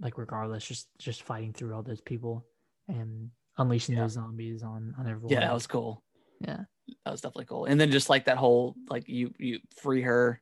Like 0.00 0.18
regardless, 0.18 0.64
just 0.66 0.88
just 0.98 1.22
fighting 1.22 1.52
through 1.52 1.74
all 1.74 1.82
those 1.82 2.00
people 2.00 2.44
and 2.88 3.30
unleashing 3.58 3.94
Yeah. 3.94 4.02
those 4.02 4.12
zombies 4.12 4.62
on 4.62 4.94
on 4.98 5.06
everyone. 5.06 5.30
yeah, 5.30 5.40
that 5.40 5.54
was 5.54 5.66
cool. 5.66 6.02
yeah. 6.40 6.64
that 7.04 7.10
was 7.12 7.20
definitely 7.20 7.44
cool. 7.44 7.66
And 7.66 7.80
then 7.80 7.90
just 7.92 8.10
like 8.10 8.24
that 8.24 8.36
whole 8.38 8.74
like 8.88 9.08
you 9.08 9.32
you 9.38 9.60
free 9.80 10.02
her, 10.02 10.40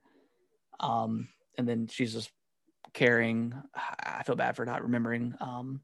um, 0.81 1.29
and 1.59 1.69
then 1.69 1.87
she's 1.89 2.15
just 2.15 2.31
carrying. 2.95 3.53
I 3.75 4.23
feel 4.23 4.37
bad 4.37 4.57
for 4.57 4.65
not 4.65 4.83
remembering 4.83 5.35
um 5.41 5.83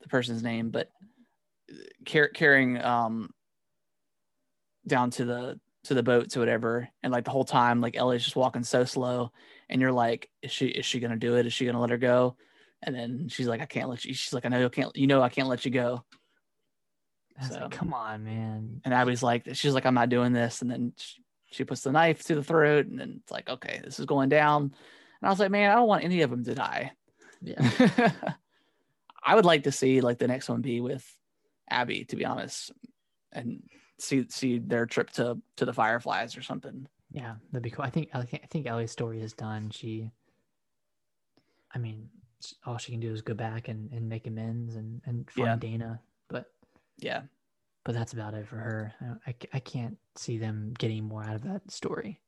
the 0.00 0.08
person's 0.08 0.42
name, 0.44 0.70
but 0.70 0.90
car- 2.06 2.28
carrying 2.28 2.80
um 2.80 3.30
down 4.88 5.10
to 5.12 5.24
the 5.24 5.60
to 5.84 5.94
the 5.94 6.02
boats 6.02 6.36
or 6.36 6.40
whatever, 6.40 6.88
and 7.02 7.12
like 7.12 7.24
the 7.24 7.30
whole 7.30 7.44
time 7.44 7.80
like 7.80 7.96
Ellie's 7.96 8.24
just 8.24 8.36
walking 8.36 8.64
so 8.64 8.84
slow, 8.84 9.32
and 9.68 9.80
you're 9.80 9.92
like, 9.92 10.28
is 10.42 10.50
she 10.50 10.66
is 10.66 10.84
she 10.86 11.00
gonna 11.00 11.16
do 11.16 11.36
it? 11.36 11.46
Is 11.46 11.52
she 11.52 11.66
gonna 11.66 11.80
let 11.80 11.90
her 11.90 11.98
go? 11.98 12.36
And 12.82 12.94
then 12.94 13.28
she's 13.28 13.48
like, 13.48 13.60
I 13.60 13.66
can't 13.66 13.88
let 13.88 14.04
you. 14.04 14.14
She's 14.14 14.32
like, 14.32 14.46
I 14.46 14.48
know 14.48 14.60
you 14.60 14.70
can't. 14.70 14.96
You 14.96 15.06
know, 15.06 15.22
I 15.22 15.28
can't 15.28 15.48
let 15.48 15.64
you 15.64 15.70
go. 15.70 16.04
So- 17.48 17.54
like, 17.54 17.70
come 17.70 17.92
on, 17.92 18.24
man. 18.24 18.80
And 18.84 18.94
Abby's 18.94 19.22
like, 19.22 19.54
she's 19.54 19.74
like, 19.74 19.86
I'm 19.86 19.94
not 19.94 20.08
doing 20.08 20.32
this. 20.32 20.62
And 20.62 20.70
then 20.70 20.92
she, 20.96 21.22
she 21.50 21.64
puts 21.64 21.82
the 21.82 21.92
knife 21.92 22.22
to 22.24 22.34
the 22.34 22.42
throat, 22.44 22.86
and 22.86 22.98
then 22.98 23.20
it's 23.22 23.32
like, 23.32 23.48
okay, 23.48 23.80
this 23.84 23.98
is 23.98 24.06
going 24.06 24.28
down. 24.28 24.62
And 24.62 25.28
I 25.28 25.30
was 25.30 25.40
like, 25.40 25.50
man, 25.50 25.70
I 25.70 25.74
don't 25.74 25.88
want 25.88 26.04
any 26.04 26.22
of 26.22 26.30
them 26.30 26.44
to 26.44 26.54
die. 26.54 26.92
Yeah. 27.40 28.12
I 29.24 29.34
would 29.34 29.44
like 29.44 29.64
to 29.64 29.72
see 29.72 30.00
like 30.00 30.18
the 30.18 30.28
next 30.28 30.48
one 30.48 30.62
be 30.62 30.80
with 30.80 31.04
Abby, 31.68 32.04
to 32.06 32.16
be 32.16 32.24
honest, 32.24 32.72
and 33.32 33.62
see 33.98 34.26
see 34.28 34.58
their 34.58 34.86
trip 34.86 35.10
to 35.12 35.38
to 35.56 35.64
the 35.64 35.72
Fireflies 35.72 36.36
or 36.36 36.42
something. 36.42 36.86
Yeah, 37.10 37.34
that'd 37.52 37.62
be 37.62 37.70
cool. 37.70 37.84
I 37.84 37.90
think 37.90 38.10
I 38.14 38.22
think 38.22 38.66
Ellie's 38.66 38.90
story 38.92 39.20
is 39.20 39.32
done. 39.32 39.70
She, 39.70 40.10
I 41.74 41.78
mean, 41.78 42.08
all 42.66 42.76
she 42.78 42.92
can 42.92 43.00
do 43.00 43.12
is 43.12 43.22
go 43.22 43.34
back 43.34 43.68
and, 43.68 43.90
and 43.92 44.08
make 44.08 44.26
amends 44.26 44.76
and 44.76 45.00
and 45.06 45.30
find 45.30 45.46
Yeah. 45.46 45.56
Dana, 45.56 46.00
but 46.28 46.52
Yeah, 46.98 47.22
but 47.84 47.94
that's 47.94 48.12
about 48.12 48.34
it 48.34 48.46
for 48.46 48.56
her. 48.56 48.94
I, 49.26 49.30
I 49.30 49.34
I 49.54 49.60
can't 49.60 49.96
see 50.16 50.36
them 50.38 50.74
getting 50.78 51.04
more 51.04 51.24
out 51.24 51.34
of 51.36 51.42
that 51.44 51.70
story. 51.70 52.20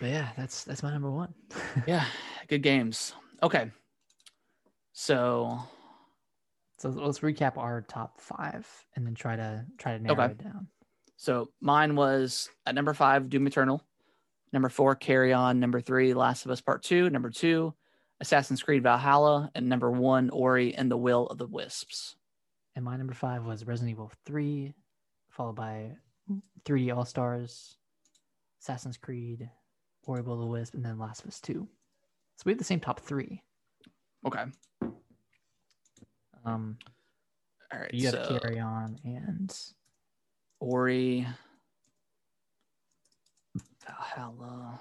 But 0.00 0.10
yeah, 0.10 0.28
that's 0.36 0.64
that's 0.64 0.82
my 0.82 0.90
number 0.90 1.10
one. 1.10 1.32
yeah, 1.86 2.04
good 2.48 2.62
games. 2.62 3.14
Okay, 3.42 3.70
so 4.92 5.60
so 6.92 7.00
let's 7.00 7.20
recap 7.20 7.56
our 7.56 7.80
top 7.82 8.20
five 8.20 8.66
and 8.94 9.06
then 9.06 9.14
try 9.14 9.36
to 9.36 9.64
try 9.78 9.96
to 9.96 10.02
narrow 10.02 10.14
Okay. 10.22 10.32
it 10.32 10.38
down. 10.44 10.66
So 11.16 11.48
mine 11.60 11.96
was 11.96 12.50
at 12.66 12.74
number 12.74 12.92
five, 12.92 13.30
Doom 13.30 13.46
Eternal. 13.46 13.82
Number 14.52 14.68
four, 14.68 14.94
Carrion. 14.94 15.60
Number 15.60 15.80
three, 15.80 16.12
Last 16.12 16.44
of 16.44 16.50
Us 16.50 16.60
Part 16.60 16.82
Two. 16.82 17.08
Number 17.08 17.30
two, 17.30 17.72
Assassin's 18.20 18.62
Creed 18.62 18.82
Valhalla. 18.82 19.50
And 19.54 19.68
number 19.68 19.90
one, 19.90 20.28
Ori 20.30 20.74
and 20.74 20.90
the 20.90 20.96
Will 20.96 21.26
of 21.28 21.38
the 21.38 21.46
Wisps. 21.46 22.16
And 22.76 22.84
my 22.84 22.96
number 22.96 23.14
five 23.14 23.44
was 23.44 23.64
Resident 23.66 23.92
Evil 23.92 24.12
3, 24.26 24.74
followed 25.30 25.54
by 25.54 25.92
3D 26.64 26.94
All 26.94 27.04
Stars, 27.04 27.78
Assassin's 28.60 28.96
Creed, 28.96 29.48
Ori 30.02 30.22
Will 30.22 30.34
of 30.34 30.40
the 30.40 30.46
Wisp, 30.46 30.74
and 30.74 30.84
then 30.84 30.98
Last 30.98 31.22
of 31.22 31.28
Us 31.28 31.40
2. 31.40 31.66
So 32.36 32.42
we 32.44 32.52
have 32.52 32.58
the 32.58 32.64
same 32.64 32.80
top 32.80 33.00
three. 33.00 33.42
Okay. 34.26 34.44
Um, 36.44 36.78
All 37.72 37.80
right. 37.80 37.94
you 37.94 38.06
have 38.06 38.14
so 38.14 38.38
Carrion 38.38 38.98
and 39.04 39.58
Ori, 40.60 41.26
Valhalla. 43.86 44.80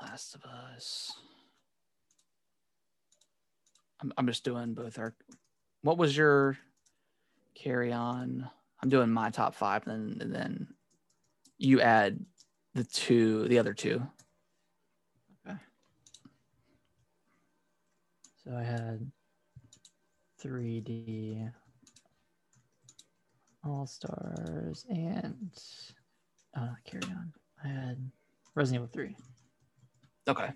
Last 0.00 0.34
of 0.34 0.44
Us. 0.44 1.12
I'm, 4.02 4.12
I'm 4.18 4.26
just 4.26 4.44
doing 4.44 4.74
both 4.74 4.98
our. 4.98 5.14
What 5.82 5.96
was 5.96 6.14
your 6.16 6.58
Carrion? 7.54 8.46
I'm 8.82 8.88
doing 8.90 9.08
my 9.08 9.30
top 9.30 9.54
five, 9.54 9.86
and 9.86 10.12
then, 10.12 10.20
and 10.20 10.34
then 10.34 10.68
you 11.56 11.80
add 11.80 12.20
the 12.76 12.84
two, 12.84 13.48
the 13.48 13.58
other 13.58 13.72
two. 13.72 14.02
Okay. 15.48 15.56
so 18.44 18.54
I 18.54 18.62
had 18.62 19.10
3D 20.44 21.50
All 23.64 23.86
Stars 23.86 24.84
and 24.90 25.50
uh, 26.54 26.68
Carrion. 26.84 27.32
I 27.64 27.68
had 27.68 28.10
Resident 28.54 28.82
Evil 28.82 28.92
3. 28.92 29.16
Okay. 30.28 30.50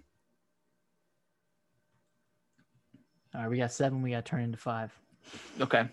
All 3.32 3.40
right, 3.40 3.48
we 3.48 3.56
got 3.56 3.72
seven. 3.72 4.02
We 4.02 4.10
got 4.10 4.26
turned 4.26 4.44
into 4.44 4.58
five. 4.58 4.92
Okay. 5.60 5.88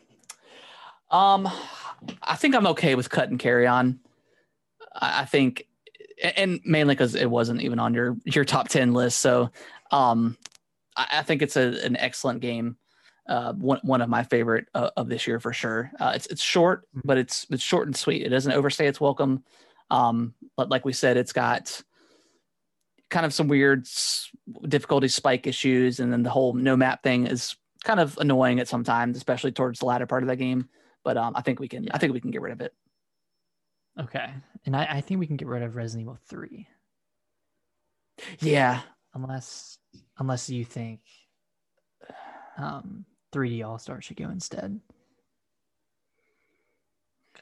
Um, 1.09 1.47
I 2.21 2.35
think 2.35 2.53
I'm 2.53 2.67
okay 2.67 2.95
with 2.95 3.09
cut 3.09 3.29
and 3.29 3.39
Carrion. 3.39 3.99
I 4.99 5.25
think, 5.25 5.66
and 6.21 6.59
mainly 6.65 6.95
because 6.95 7.15
it 7.15 7.29
wasn't 7.29 7.61
even 7.61 7.79
on 7.79 7.93
your 7.93 8.17
your 8.25 8.45
top 8.45 8.69
ten 8.69 8.93
list. 8.93 9.19
So, 9.19 9.51
um, 9.91 10.37
I, 10.95 11.07
I 11.11 11.21
think 11.23 11.41
it's 11.41 11.55
a, 11.55 11.83
an 11.85 11.97
excellent 11.97 12.41
game. 12.41 12.77
Uh, 13.27 13.53
one 13.53 13.79
one 13.83 14.01
of 14.01 14.09
my 14.09 14.23
favorite 14.23 14.67
uh, 14.73 14.89
of 14.95 15.09
this 15.09 15.27
year 15.27 15.39
for 15.39 15.53
sure. 15.53 15.91
Uh, 15.99 16.13
it's 16.15 16.27
it's 16.27 16.41
short, 16.41 16.87
but 17.03 17.17
it's 17.17 17.45
it's 17.49 17.63
short 17.63 17.87
and 17.87 17.95
sweet. 17.95 18.23
It 18.23 18.29
doesn't 18.29 18.53
overstay 18.53 18.87
its 18.87 19.01
welcome. 19.01 19.43
Um, 19.89 20.33
but 20.55 20.69
like 20.69 20.85
we 20.85 20.93
said, 20.93 21.17
it's 21.17 21.33
got 21.33 21.81
kind 23.09 23.25
of 23.25 23.33
some 23.33 23.47
weird 23.47 23.87
difficulty 24.67 25.07
spike 25.07 25.47
issues, 25.47 25.99
and 25.99 26.11
then 26.11 26.23
the 26.23 26.29
whole 26.29 26.53
no 26.53 26.75
map 26.77 27.03
thing 27.03 27.27
is 27.27 27.55
kind 27.83 27.99
of 27.99 28.17
annoying 28.17 28.59
at 28.59 28.67
sometimes, 28.67 29.17
especially 29.17 29.51
towards 29.51 29.79
the 29.79 29.85
latter 29.85 30.05
part 30.05 30.23
of 30.23 30.27
that 30.27 30.37
game. 30.37 30.69
But 31.03 31.17
um, 31.17 31.33
I 31.35 31.41
think 31.41 31.59
we 31.59 31.67
can. 31.67 31.89
I 31.91 31.97
think 31.97 32.13
we 32.13 32.21
can 32.21 32.31
get 32.31 32.41
rid 32.41 32.53
of 32.53 32.61
it. 32.61 32.73
Okay. 33.99 34.29
And 34.65 34.75
I, 34.75 34.85
I 34.89 35.01
think 35.01 35.19
we 35.19 35.27
can 35.27 35.37
get 35.37 35.47
rid 35.47 35.63
of 35.63 35.75
Resident 35.75 36.03
Evil 36.03 36.17
3. 36.27 36.67
Yeah, 38.39 38.81
unless 39.13 39.77
unless 40.17 40.49
you 40.49 40.65
think 40.65 41.01
um 42.57 43.05
3D 43.31 43.63
All 43.65 43.77
Star 43.77 44.01
should 44.01 44.17
go 44.17 44.29
instead. 44.29 44.79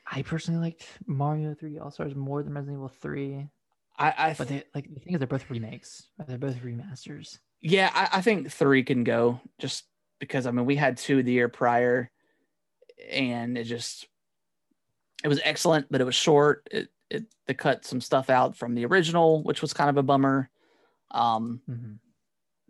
I 0.06 0.22
personally 0.22 0.60
liked 0.60 0.86
Mario 1.06 1.53
3D 1.53 1.82
All 1.82 1.91
Stars 1.91 2.14
more 2.15 2.44
than 2.44 2.53
Resident 2.53 2.77
Evil 2.77 2.90
3, 2.90 3.49
I, 3.98 4.14
I 4.18 4.36
but 4.38 4.48
they 4.48 4.64
like 4.73 4.94
the 4.94 4.99
thing 4.99 5.14
is 5.14 5.19
they're 5.19 5.27
both 5.27 5.49
remakes. 5.49 6.07
They're 6.27 6.38
both 6.38 6.61
remasters. 6.61 7.40
yeah, 7.61 7.90
I, 7.94 8.18
I 8.18 8.22
think 8.22 8.52
three 8.52 8.84
can 8.84 9.03
go 9.03 9.40
just 9.60 9.86
because 10.19 10.45
I 10.45 10.52
mean 10.52 10.65
we 10.65 10.76
had 10.76 10.98
two 10.98 11.23
the 11.23 11.32
year 11.32 11.48
prior, 11.48 12.11
and 13.10 13.57
it 13.57 13.64
just 13.64 14.07
it 15.26 15.27
was 15.27 15.41
excellent, 15.43 15.88
but 15.89 16.02
it 16.02 16.03
was 16.03 16.14
short. 16.14 16.68
It 16.72 16.89
it 17.10 17.26
they 17.47 17.56
cut 17.56 17.84
some 17.84 17.99
stuff 17.99 18.30
out 18.30 18.56
from 18.56 18.76
the 18.76 18.85
original, 18.85 19.41
which 19.41 19.60
was 19.64 19.73
kind 19.73 19.89
of 19.89 19.97
a 19.97 20.03
bummer. 20.03 20.52
Um, 21.10 21.61
Mhm. 21.68 21.97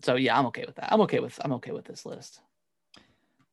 so 0.02 0.16
yeah, 0.16 0.40
I'm 0.40 0.46
okay 0.46 0.64
with 0.66 0.76
that. 0.78 0.94
I'm 0.94 1.02
okay 1.02 1.20
with 1.20 1.38
I'm 1.44 1.52
okay 1.54 1.72
with 1.72 1.84
this 1.84 2.06
list. 2.06 2.40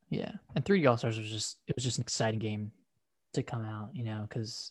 Yeah, 0.08 0.30
and 0.54 0.64
3D 0.64 0.86
All 0.88 0.96
Stars 0.96 1.18
was 1.18 1.28
just 1.28 1.58
it 1.66 1.74
was 1.74 1.82
just 1.82 1.98
an 1.98 2.02
exciting 2.02 2.38
game 2.38 2.70
to 3.32 3.42
come 3.42 3.64
out, 3.64 3.90
you 3.92 4.04
know, 4.04 4.24
because 4.28 4.70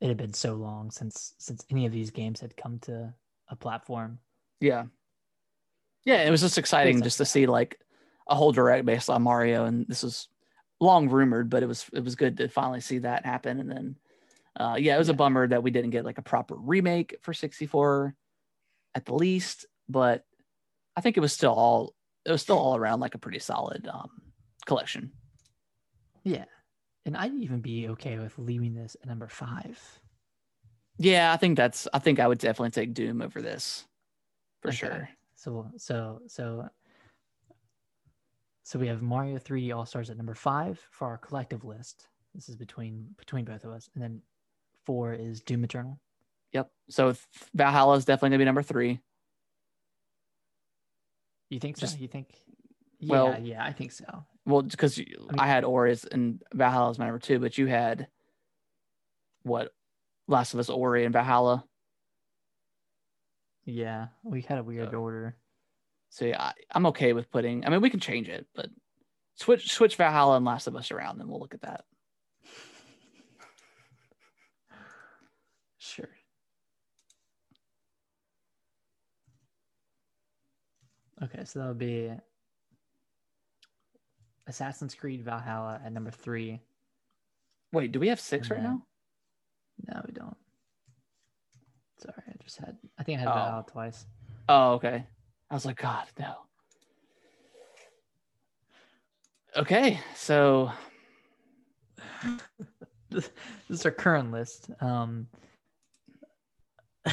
it 0.00 0.08
had 0.08 0.18
been 0.18 0.34
so 0.34 0.54
long 0.54 0.90
since 0.90 1.34
since 1.38 1.64
any 1.70 1.86
of 1.86 1.92
these 1.92 2.10
games 2.10 2.40
had 2.40 2.56
come 2.58 2.78
to 2.80 3.14
a 3.48 3.56
platform. 3.56 4.18
Yeah. 4.60 4.84
Yeah, 6.04 6.22
it 6.24 6.30
was 6.30 6.42
just 6.42 6.58
exciting 6.58 6.90
Exciting, 6.98 7.04
just 7.04 7.16
to 7.18 7.24
see 7.24 7.46
like 7.46 7.80
a 8.28 8.34
whole 8.34 8.52
direct 8.52 8.84
based 8.84 9.08
on 9.08 9.22
Mario, 9.22 9.64
and 9.64 9.86
this 9.88 10.04
is 10.04 10.28
long 10.80 11.08
rumored, 11.08 11.50
but 11.50 11.62
it 11.62 11.66
was 11.66 11.86
it 11.92 12.04
was 12.04 12.14
good 12.14 12.36
to 12.38 12.48
finally 12.48 12.80
see 12.80 12.98
that 12.98 13.24
happen. 13.24 13.60
And 13.60 13.70
then, 13.70 13.96
uh, 14.58 14.76
yeah, 14.78 14.94
it 14.94 14.98
was 14.98 15.08
a 15.08 15.14
bummer 15.14 15.46
that 15.48 15.62
we 15.62 15.70
didn't 15.70 15.90
get 15.90 16.04
like 16.04 16.18
a 16.18 16.22
proper 16.22 16.54
remake 16.54 17.16
for 17.22 17.32
64 17.32 18.14
at 18.94 19.04
the 19.04 19.14
least, 19.14 19.66
but 19.88 20.24
I 20.96 21.00
think 21.00 21.16
it 21.16 21.20
was 21.20 21.32
still 21.32 21.52
all 21.52 21.94
it 22.24 22.32
was 22.32 22.42
still 22.42 22.58
all 22.58 22.76
around 22.76 23.00
like 23.00 23.14
a 23.14 23.18
pretty 23.18 23.38
solid 23.38 23.88
um, 23.88 24.10
collection. 24.66 25.12
Yeah. 26.24 26.44
And 27.04 27.16
I'd 27.16 27.34
even 27.34 27.60
be 27.60 27.88
okay 27.90 28.18
with 28.18 28.36
leaving 28.36 28.74
this 28.74 28.96
at 29.00 29.06
number 29.06 29.28
five. 29.28 29.80
Yeah, 30.98 31.32
I 31.32 31.36
think 31.36 31.56
that's 31.56 31.86
I 31.92 31.98
think 31.98 32.18
I 32.18 32.26
would 32.26 32.38
definitely 32.38 32.70
take 32.70 32.94
Doom 32.94 33.22
over 33.22 33.40
this 33.40 33.86
for 34.62 34.68
Okay. 34.68 34.76
sure. 34.76 35.08
So 35.36 35.70
so 35.76 36.22
so 36.26 36.68
so 38.66 38.80
we 38.80 38.88
have 38.88 39.00
Mario 39.00 39.38
3D 39.38 39.72
All 39.72 39.86
Stars 39.86 40.10
at 40.10 40.16
number 40.16 40.34
five 40.34 40.80
for 40.90 41.06
our 41.06 41.18
collective 41.18 41.64
list. 41.64 42.08
This 42.34 42.48
is 42.48 42.56
between 42.56 43.14
between 43.16 43.44
both 43.44 43.62
of 43.62 43.70
us, 43.70 43.88
and 43.94 44.02
then 44.02 44.20
four 44.84 45.14
is 45.14 45.40
Doom 45.40 45.62
Eternal. 45.62 46.00
Yep. 46.50 46.68
So 46.90 47.14
Valhalla 47.54 47.94
is 47.94 48.04
definitely 48.04 48.30
gonna 48.30 48.38
be 48.38 48.44
number 48.44 48.64
three. 48.64 48.98
You 51.48 51.60
think 51.60 51.76
so? 51.76 51.86
You 51.96 52.08
think? 52.08 52.40
Yeah, 52.98 53.12
well- 53.12 53.40
yeah, 53.40 53.64
I 53.64 53.72
think 53.72 53.92
so. 53.92 54.24
Well, 54.44 54.62
because 54.62 55.00
I, 55.38 55.46
had 55.46 55.62
Ori 55.64 55.96
and 56.10 56.42
Valhalla 56.52 56.90
is 56.90 56.98
my 56.98 57.04
number 57.06 57.20
two, 57.20 57.38
but 57.38 57.58
you 57.58 57.66
had 57.66 58.08
what 59.42 59.72
Last 60.26 60.54
of 60.54 60.60
Us, 60.60 60.68
Ori, 60.70 61.04
and 61.04 61.12
Valhalla. 61.12 61.64
Yeah, 63.64 64.08
we 64.24 64.42
had 64.42 64.58
a 64.58 64.64
weird 64.64 64.90
So- 64.90 64.96
order. 64.98 65.36
So 66.16 66.24
yeah, 66.24 66.40
I, 66.40 66.52
I'm 66.72 66.86
okay 66.86 67.12
with 67.12 67.30
putting. 67.30 67.66
I 67.66 67.68
mean, 67.68 67.82
we 67.82 67.90
can 67.90 68.00
change 68.00 68.30
it, 68.30 68.46
but 68.54 68.70
switch 69.34 69.70
switch 69.70 69.96
Valhalla 69.96 70.36
and 70.36 70.46
Last 70.46 70.66
of 70.66 70.74
Us 70.74 70.90
around, 70.90 71.20
and 71.20 71.28
we'll 71.28 71.40
look 71.40 71.52
at 71.52 71.60
that. 71.60 71.84
Sure. 75.78 76.08
Okay, 81.22 81.44
so 81.44 81.58
that'll 81.58 81.74
be 81.74 82.10
Assassin's 84.46 84.94
Creed 84.94 85.22
Valhalla 85.24 85.80
at 85.84 85.92
number 85.92 86.10
three. 86.10 86.60
Wait, 87.72 87.92
do 87.92 88.00
we 88.00 88.08
have 88.08 88.20
six 88.20 88.48
And 88.48 88.56
right 88.56 88.62
then- 88.62 88.82
now? 89.86 89.94
No, 89.94 90.02
we 90.06 90.12
don't. 90.12 90.36
Sorry, 91.98 92.22
I 92.26 92.32
just 92.42 92.56
had. 92.58 92.76
I 92.98 93.02
think 93.02 93.18
I 93.18 93.20
had 93.20 93.28
Oh. 93.28 93.34
Valhalla 93.34 93.64
twice. 93.68 94.06
Oh, 94.48 94.72
okay. 94.74 95.06
I 95.50 95.54
was 95.54 95.64
like, 95.64 95.76
God, 95.80 96.04
no. 96.18 96.34
Okay, 99.56 100.00
so 100.14 100.70
this 103.10 103.30
is 103.70 103.84
our 103.86 103.90
current 103.92 104.30
list. 104.32 104.68
Um, 104.80 105.28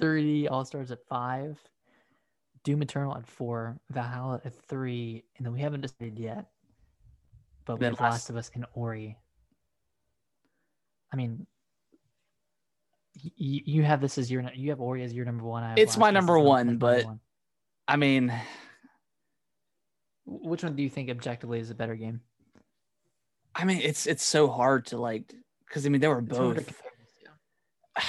3D 0.00 0.50
All 0.50 0.64
Stars 0.64 0.90
at 0.90 0.98
five, 1.08 1.58
Doom 2.64 2.82
Eternal 2.82 3.16
at 3.16 3.26
four, 3.26 3.78
Valhalla 3.90 4.40
at 4.44 4.54
three, 4.68 5.22
and 5.36 5.46
then 5.46 5.52
we 5.52 5.60
haven't 5.60 5.82
decided 5.82 6.18
yet. 6.18 6.46
But 7.64 7.74
we 7.74 7.80
Then 7.80 7.92
have 7.92 8.00
last- 8.00 8.12
Last 8.12 8.30
of 8.30 8.36
Us 8.36 8.50
and 8.54 8.64
Ori. 8.74 9.16
I 11.12 11.16
mean, 11.16 11.46
y- 13.22 13.30
y- 13.40 13.62
you 13.64 13.82
have 13.84 14.00
this 14.00 14.18
as 14.18 14.30
your 14.30 14.42
you 14.54 14.70
have 14.70 14.80
Ori 14.80 15.04
as 15.04 15.12
your 15.12 15.24
number 15.26 15.44
one. 15.44 15.62
I 15.62 15.74
It's 15.76 15.92
Last 15.92 15.98
my 15.98 16.08
of 16.08 16.14
Us 16.14 16.14
number 16.14 16.38
one, 16.40 16.68
as 16.70 16.72
my 16.74 16.78
but- 16.78 17.04
one. 17.04 17.20
I 17.88 17.96
mean, 17.96 18.32
which 20.26 20.62
one 20.62 20.76
do 20.76 20.82
you 20.82 20.90
think 20.90 21.08
objectively 21.08 21.58
is 21.58 21.70
a 21.70 21.74
better 21.74 21.96
game? 21.96 22.20
I 23.54 23.64
mean, 23.64 23.80
it's 23.82 24.06
it's 24.06 24.22
so 24.22 24.48
hard 24.48 24.86
to 24.86 24.98
like 24.98 25.34
because 25.66 25.86
I 25.86 25.88
mean 25.88 26.02
they 26.02 26.08
were 26.08 26.20
both. 26.20 26.56
compare 26.56 26.92
these 26.98 27.14
two. 27.24 28.02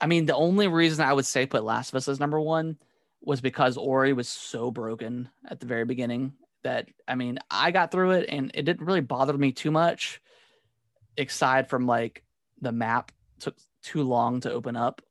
I 0.00 0.06
mean, 0.06 0.26
the 0.26 0.36
only 0.36 0.68
reason 0.68 1.04
I 1.04 1.12
would 1.12 1.26
say 1.26 1.44
put 1.44 1.64
Last 1.64 1.90
of 1.92 1.96
Us 1.96 2.06
as 2.06 2.20
number 2.20 2.40
one 2.40 2.78
was 3.20 3.40
because 3.40 3.76
Ori 3.76 4.12
was 4.12 4.28
so 4.28 4.70
broken 4.70 5.28
at 5.50 5.58
the 5.58 5.66
very 5.66 5.84
beginning 5.84 6.34
that 6.62 6.88
I 7.08 7.16
mean, 7.16 7.40
I 7.50 7.72
got 7.72 7.90
through 7.90 8.12
it 8.12 8.26
and 8.28 8.52
it 8.54 8.62
didn't 8.62 8.86
really 8.86 9.00
bother 9.00 9.36
me 9.36 9.50
too 9.50 9.72
much, 9.72 10.20
aside 11.16 11.68
from 11.68 11.86
like 11.86 12.22
the 12.60 12.72
map 12.72 13.10
took 13.40 13.56
too 13.82 14.04
long 14.04 14.40
to 14.40 14.52
open 14.52 14.76
up. 14.76 15.02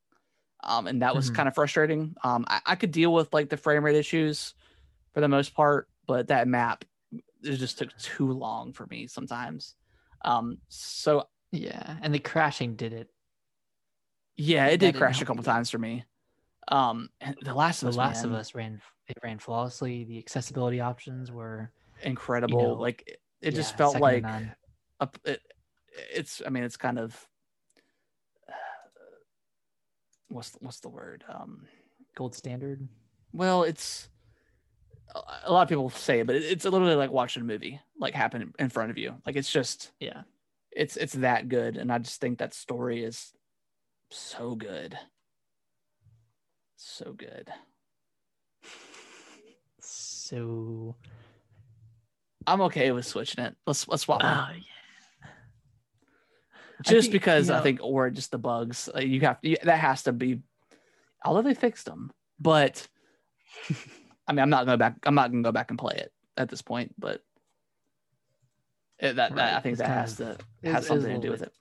Um, 0.64 0.88
and 0.88 1.02
that 1.02 1.16
was 1.16 1.30
Mhm. 1.30 1.36
kind 1.36 1.48
of 1.48 1.56
frustrating. 1.56 2.16
Um, 2.24 2.46
I, 2.48 2.62
I 2.66 2.76
could 2.76 2.92
deal 2.92 3.14
with 3.14 3.34
like 3.34 3.50
the 3.50 3.58
frame 3.58 3.84
rate 3.84 3.96
issues 3.96 4.54
for 5.14 5.22
the 5.22 5.28
most 5.28 5.54
part, 5.54 5.88
but 6.08 6.28
that 6.28 6.48
map 6.48 6.86
it 7.44 7.58
just 7.58 7.78
took 7.78 7.96
too 7.98 8.32
long 8.32 8.74
for 8.74 8.86
me 8.88 9.08
sometimes. 9.08 9.76
Um, 10.26 10.58
so 10.70 11.28
Yeah, 11.52 11.98
and 12.02 12.14
the 12.14 12.20
crashing 12.20 12.76
did 12.76 12.94
it. 12.94 13.10
Yeah, 14.36 14.68
it 14.68 14.78
did 14.78 14.96
crash 14.96 15.22
a 15.22 15.26
couple 15.26 15.44
times 15.44 15.70
for 15.70 15.78
me. 15.78 16.06
Um, 16.68 17.10
and 17.22 17.36
The 17.42 17.54
Last 17.54 17.82
of 17.82 17.86
The 17.86 17.92
Us, 17.92 17.98
Last 17.98 18.24
of 18.26 18.34
Us 18.34 18.56
ran 18.56 18.82
it 19.08 19.18
ran 19.24 19.40
flawlessly. 19.40 20.04
The 20.04 20.18
accessibility 20.18 20.82
options 20.82 21.32
were 21.32 21.72
incredible. 22.04 22.60
know, 22.60 22.74
like 22.74 23.04
it, 23.08 23.22
it 23.42 23.52
just 23.52 23.78
felt 23.78 24.00
like 24.02 24.26
a, 25.00 25.10
it, 25.24 25.42
it's. 26.14 26.42
I 26.46 26.50
mean, 26.50 26.64
it's 26.64 26.78
kind 26.78 27.00
of 27.00 27.28
what's 30.30 30.49
the, 30.52 30.58
what's 30.62 30.80
the 30.80 30.90
word? 30.90 31.24
Um, 31.30 31.66
gold 32.16 32.36
standard. 32.36 32.88
well, 33.34 33.64
it's 33.64 34.10
a- 35.16 35.22
a 35.45 35.52
lot 35.52 35.64
of 35.64 35.70
people 35.70 35.90
say 35.90 36.20
it, 36.22 36.28
but 36.28 36.36
it, 36.36 36.44
it's 36.44 36.66
literally 36.66 36.95
like 36.95 37.12
watching 37.12 37.41
a 37.41 37.45
movie 37.45 37.80
like 37.99 38.14
happen 38.14 38.54
in 38.60 38.70
front 38.70 38.91
of 38.91 38.98
you. 38.98 39.16
Like 39.26 39.36
it's 39.36 39.52
just 39.52 39.91
Yeah, 39.99 40.22
it's 40.72 40.98
it's 40.98 41.14
that 41.14 41.48
good, 41.49 41.78
and 41.78 41.91
I 41.91 41.98
just 41.99 42.20
think 42.22 42.40
that 42.40 42.54
story 42.54 43.04
is 43.04 43.34
so 44.12 44.56
good, 44.56 44.98
so 46.76 47.14
good. 47.14 47.49
so 49.80 50.95
I'm 52.45 52.62
okay 52.62 52.91
with 52.91 53.06
switching 53.06 53.44
it. 53.44 53.56
Let's 53.66 53.88
let's 53.88 54.04
swap. 54.04 54.22
oh 54.24 54.48
yeah. 54.56 54.62
I 56.80 56.84
just 56.90 57.06
think, 57.06 57.14
because 57.14 57.48
you 57.48 57.54
I 57.54 57.58
know- 57.58 57.64
think, 57.64 57.80
or 57.82 58.10
just 58.10 58.32
the 58.32 58.38
bugs. 58.38 58.90
uh, 58.95 58.99
You 58.99 59.20
have 59.22 59.38
you, 59.41 59.58
that 59.64 59.80
has 59.80 60.04
to 60.04 60.12
be. 60.12 60.41
Although 61.26 61.41
they 61.41 61.54
fixed 61.56 61.86
them, 61.86 62.12
but 62.40 62.88
I 64.28 64.34
mean, 64.34 64.40
I'm 64.40 64.49
not 64.49 64.66
going 64.66 64.78
back. 64.78 64.95
I'm 65.06 65.16
not 65.16 65.32
going 65.32 65.44
to 65.44 65.48
go 65.48 65.52
back 65.52 65.72
and 65.72 65.80
play 65.80 65.95
it 65.95 66.12
at 66.38 66.49
this 66.49 66.62
point. 66.62 66.94
But 66.99 67.24
it, 68.99 69.16
that, 69.16 69.36
that 69.36 69.56
I 69.56 69.60
think 69.62 69.74
it's 69.74 69.80
that 69.82 69.90
has 69.90 70.18
to 70.18 70.38
has 70.64 70.84
is 70.84 70.88
something 70.88 71.14
to 71.16 71.20
do 71.20 71.32
with 71.32 71.40
bit- 71.41 71.49
it. 71.49 71.54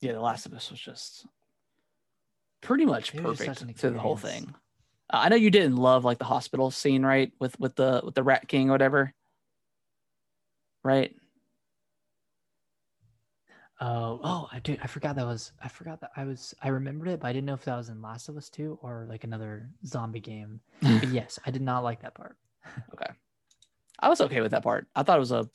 Yeah, 0.00 0.12
The 0.12 0.20
Last 0.20 0.46
of 0.46 0.52
Us 0.52 0.70
was 0.70 0.80
just 0.80 1.26
pretty 2.60 2.84
much 2.84 3.14
It 3.14 3.22
perfect 3.22 3.78
to 3.80 3.90
the 3.90 3.98
whole 3.98 4.16
thing. 4.16 4.54
Uh, 5.12 5.18
I 5.24 5.28
know 5.28 5.36
you 5.36 5.50
didn't 5.50 5.76
love 5.76 6.04
like 6.04 6.18
the 6.18 6.24
hospital 6.24 6.70
scene, 6.70 7.04
right? 7.04 7.32
With 7.38 7.58
with 7.60 7.74
the 7.76 8.00
with 8.04 8.14
the 8.14 8.22
Rat 8.22 8.48
King 8.48 8.68
or 8.68 8.72
whatever, 8.72 9.12
right? 10.82 11.14
Oh, 13.80 14.20
oh, 14.22 14.48
I 14.52 14.60
did. 14.60 14.78
I 14.82 14.86
forgot 14.86 15.16
that 15.16 15.26
was. 15.26 15.52
I 15.62 15.68
forgot 15.68 16.00
that 16.00 16.10
I 16.16 16.24
was. 16.24 16.54
I 16.62 16.68
remembered 16.68 17.08
it, 17.08 17.20
but 17.20 17.26
I 17.28 17.32
didn't 17.32 17.46
know 17.46 17.54
if 17.54 17.64
that 17.64 17.76
was 17.76 17.88
in 17.88 18.00
Last 18.00 18.28
of 18.28 18.36
Us 18.36 18.48
2 18.48 18.78
or 18.82 19.06
like 19.08 19.24
another 19.24 19.68
zombie 19.84 20.20
game. 20.20 20.60
But 20.80 21.08
yes, 21.08 21.38
I 21.44 21.50
did 21.50 21.62
not 21.62 21.82
like 21.82 22.02
that 22.02 22.14
part. 22.14 22.36
Okay, 22.94 23.12
I 23.98 24.08
was 24.08 24.20
okay 24.22 24.40
with 24.40 24.52
that 24.52 24.62
part. 24.62 24.86
I 24.94 25.02
thought 25.02 25.16
it 25.16 25.20
was 25.20 25.32
a 25.32 25.48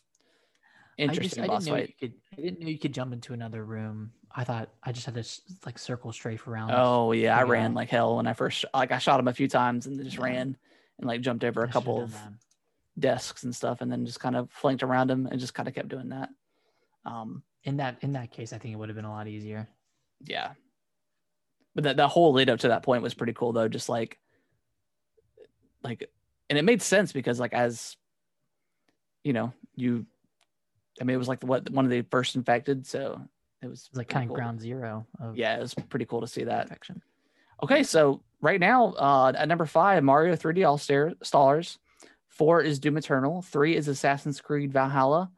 interesting 0.98 1.46
I 1.46 1.48
boss 1.48 1.64
didn't 1.64 1.78
know 1.78 1.82
fight. 1.86 1.96
could. 2.00 2.14
I 2.38 2.42
didn't 2.42 2.60
know 2.60 2.68
you 2.68 2.78
could 2.78 2.94
jump 2.94 3.14
into 3.14 3.34
another 3.34 3.64
room. 3.64 4.12
I 4.36 4.44
thought 4.44 4.70
I 4.84 4.92
just 4.92 5.06
had 5.06 5.16
to 5.16 5.24
like 5.66 5.80
circle 5.80 6.12
strafe 6.12 6.48
around. 6.48 6.72
Oh 6.74 7.14
yeah, 7.14 7.38
I 7.38 7.44
ran 7.44 7.74
like 7.74 7.90
hell 7.90 8.18
when 8.18 8.28
I 8.28 8.34
first 8.34 8.66
like 8.74 8.92
I 8.92 8.98
shot 9.00 9.20
him 9.20 9.28
a 9.28 9.34
few 9.34 9.48
times 9.48 9.88
and 9.88 9.98
then 9.98 10.06
just 10.06 10.20
ran 10.20 10.56
and 11.00 11.08
like 11.08 11.22
jumped 11.22 11.44
over 11.44 11.66
I 11.66 11.70
a 11.70 11.72
couple 11.72 12.02
of 12.02 12.16
desks 12.98 13.44
and 13.44 13.56
stuff 13.56 13.82
and 13.82 13.92
then 13.92 14.06
just 14.06 14.20
kind 14.20 14.36
of 14.36 14.52
flanked 14.52 14.84
around 14.84 15.10
him 15.10 15.26
and 15.26 15.40
just 15.40 15.54
kind 15.54 15.68
of 15.70 15.74
kept 15.74 15.88
doing 15.88 16.10
that. 16.10 16.30
Um 17.06 17.44
In 17.64 17.78
that 17.78 17.98
in 18.02 18.14
that 18.14 18.32
case, 18.32 18.54
I 18.54 18.58
think 18.58 18.74
it 18.74 18.78
would 18.78 18.90
have 18.90 18.96
been 18.96 19.06
a 19.06 19.12
lot 19.12 19.28
easier. 19.28 19.68
yeah. 20.26 20.52
But 21.76 21.84
that, 21.84 21.98
that 21.98 22.08
whole 22.08 22.34
lead 22.34 22.50
up 22.50 22.60
to 22.62 22.70
that 22.70 22.84
point 22.84 23.04
was 23.04 23.14
pretty 23.14 23.34
cool 23.34 23.54
though, 23.54 23.68
just 23.68 23.90
like 23.90 24.20
like 25.84 26.10
and 26.50 26.58
it 26.58 26.66
made 26.66 26.82
sense 26.82 27.12
because 27.12 27.40
like 27.40 27.54
as 27.54 27.96
you 29.24 29.34
know, 29.34 29.54
you 29.76 30.06
I 31.00 31.04
mean 31.04 31.16
it 31.16 31.20
was 31.20 31.28
like 31.28 31.40
the, 31.42 31.46
what 31.46 31.70
one 31.70 31.86
of 31.86 31.92
the 31.92 32.02
first 32.10 32.36
infected, 32.36 32.86
so 32.88 33.22
it 33.62 33.68
was 33.68 33.84
It 33.86 33.92
was 33.92 33.98
like 33.98 34.10
kind 34.10 34.24
of 34.24 34.30
cool. 34.30 34.36
ground 34.36 34.60
zero 34.60 35.06
of 35.20 35.38
Yeah, 35.38 35.56
it 35.58 35.62
was 35.62 35.74
pretty 35.74 36.06
cool 36.06 36.22
to 36.22 36.28
see 36.28 36.44
that. 36.46 36.64
infection. 36.64 37.02
Okay, 37.62 37.84
so 37.84 38.22
right 38.42 38.60
now, 38.60 38.94
uh, 38.94 39.34
at 39.38 39.48
number 39.48 39.66
five, 39.66 40.04
Mario 40.04 40.36
3D 40.36 40.66
All 40.66 40.78
Stars. 40.78 41.78
Four 42.30 42.62
is 42.62 42.80
Doom 42.80 42.98
Eternal. 42.98 43.42
Three 43.42 43.76
is 43.76 43.90
Assassin's 43.90 44.40
Creed 44.40 44.72
Valhalla. 44.72 45.30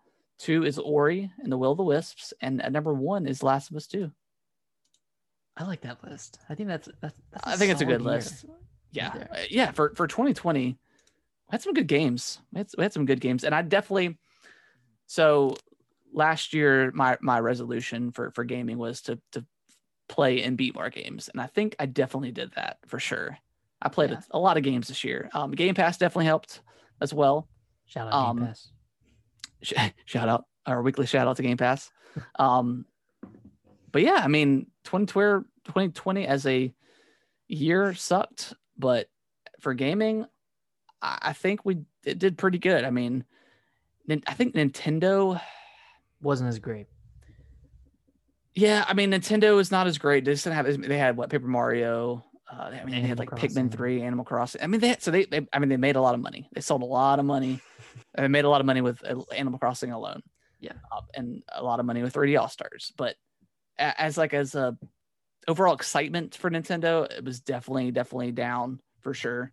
Two 0.42 0.64
is 0.66 0.78
Ori 0.80 1.32
and 1.40 1.52
the 1.52 1.58
Will 1.58 1.72
of 1.72 1.78
the 1.78 1.84
Wisps. 1.84 2.34
And 2.42 2.62
at 2.62 2.72
number 2.72 2.94
one 2.94 3.28
is 3.28 3.44
Last 3.44 3.70
of 3.70 3.78
Us 3.78 3.88
2. 3.88 4.12
I 5.58 5.64
like 5.66 5.82
that 5.82 6.04
list. 6.04 6.40
I 6.50 6.56
think 6.56 6.70
that's 6.70 6.90
that's. 7.02 7.14
that's 7.32 7.48
I 7.48 7.56
think 7.58 7.72
it's 7.72 7.82
a 7.82 7.86
good 7.86 8.02
year. 8.02 8.12
list. 8.12 8.46
Yeah, 8.92 9.14
uh, 9.32 9.38
yeah. 9.50 9.72
For 9.72 9.94
for 9.96 10.08
2020, 10.08 10.66
we 10.66 10.76
had 11.50 11.62
some 11.62 11.74
good 11.74 11.88
games. 11.88 12.40
We 12.54 12.60
had, 12.60 12.68
we 12.78 12.84
had 12.84 12.94
some 12.94 13.06
good 13.06 13.20
games, 13.20 13.44
and 13.44 13.54
I 13.54 13.62
definitely. 13.62 14.18
So 15.08 15.56
last 16.14 16.54
year, 16.54 16.92
my 16.94 17.18
my 17.22 17.40
resolution 17.40 18.12
for 18.12 18.32
for 18.32 18.44
gaming 18.46 18.78
was 18.78 19.02
to 19.04 19.20
to 19.34 19.46
play 20.08 20.42
and 20.44 20.58
beat 20.58 20.74
more 20.76 20.90
games, 20.90 21.30
and 21.30 21.42
I 21.42 21.48
think 21.48 21.76
I 21.80 21.86
definitely 21.86 22.32
did 22.32 22.54
that 22.56 22.78
for 22.88 23.00
sure. 23.00 23.38
I 23.82 23.90
played 23.90 24.12
Yeah. 24.12 24.22
a, 24.32 24.38
a 24.38 24.40
lot 24.40 24.58
of 24.58 24.64
games 24.64 24.88
this 24.88 25.04
year. 25.04 25.30
Um, 25.34 25.52
Game 25.52 25.76
Pass 25.76 25.98
definitely 25.98 26.26
helped 26.26 26.62
as 27.02 27.14
well. 27.14 27.48
Shout 27.86 28.08
out 28.08 28.14
Um, 28.14 28.38
Game 28.38 28.48
Pass. 28.48 28.72
Sh- 29.62 29.74
shout 30.06 30.30
out 30.30 30.46
our 30.66 30.82
weekly 30.82 31.06
shout 31.06 31.28
out 31.28 31.38
to 31.38 31.44
Game 31.44 31.58
Pass. 31.58 31.92
Um, 32.38 32.86
but 33.92 34.02
yeah, 34.02 34.22
I 34.24 34.28
mean, 34.28 34.68
2020, 34.86 35.44
2020 35.66 36.28
as 36.28 36.46
a 36.46 36.74
year 37.48 37.94
sucked, 37.94 38.54
but 38.78 39.10
for 39.60 39.74
gaming, 39.74 40.26
I, 41.02 41.18
I 41.22 41.34
think 41.34 41.66
we 41.66 41.80
it 42.06 42.20
did 42.20 42.38
pretty 42.38 42.58
good. 42.58 42.84
I 42.84 42.90
mean, 42.90 43.26
I 44.28 44.34
think 44.34 44.56
Nintendo, 44.56 45.40
Wasn't 46.22 46.50
as 46.50 46.60
great. 46.60 46.88
yeah, 48.54 48.84
I 48.88 48.94
mean, 48.94 49.12
Nintendo 49.12 49.60
is 49.60 49.72
not 49.72 49.88
as 49.88 49.98
great. 49.98 50.26
They 50.26 50.34
just 50.34 50.44
didn't 50.44 50.56
have, 50.58 50.82
they 50.88 50.98
had 50.98 51.16
what 51.16 51.30
Paper 51.30 51.48
Mario. 51.48 52.24
Uh, 52.52 52.64
I 52.64 52.84
mean, 52.84 53.02
they 53.02 53.08
had 53.08 53.20
like 53.20 53.30
Crossing. 53.30 53.70
Pikmin 53.70 53.72
3, 53.72 54.02
Animal 54.02 54.26
Crossing. 54.26 54.62
I 54.62 54.68
mean, 54.68 54.82
they 54.82 54.90
had, 54.90 55.02
so 55.02 55.12
they, 55.12 55.26
they, 55.26 55.48
I 55.54 55.60
mean, 55.60 55.70
they 55.70 55.78
made 55.78 55.96
a 55.96 56.02
lot 56.02 56.16
of 56.16 56.20
money. 56.22 56.50
They 56.54 56.60
sold 56.62 56.82
a 56.82 56.86
lot 56.86 57.20
of 57.20 57.26
money. 57.26 57.62
And 58.16 58.24
they 58.24 58.28
made 58.28 58.46
a 58.46 58.50
lot 58.50 58.62
of 58.62 58.66
money 58.68 58.82
with 58.82 59.04
uh, 59.04 59.20
Animal 59.36 59.60
Crossing 59.60 59.92
alone. 59.92 60.22
Yeah. 60.60 60.74
uh, 60.92 61.02
and 61.16 61.42
a 61.52 61.64
lot 61.64 61.80
of 61.80 61.88
money 61.88 62.04
with 62.04 62.14
3D 62.14 62.40
All 62.40 62.48
Stars. 62.48 62.94
But 62.96 63.16
as 63.80 64.16
like 64.18 64.34
as 64.34 64.54
a 64.54 64.78
overall 65.48 65.74
excitement 65.74 66.36
for 66.36 66.52
Nintendo, 66.52 67.10
it 67.10 67.26
was 67.26 67.40
definitely 67.40 67.90
definitely 67.92 68.32
down 68.32 68.80
for 69.00 69.14
sure. 69.14 69.52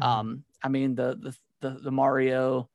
Mhm. 0.00 0.06
Um, 0.06 0.44
I 0.62 0.68
mean 0.68 0.94
the 0.96 1.16
the 1.20 1.36
the, 1.60 1.78
the 1.80 1.90
Mario 1.92 2.68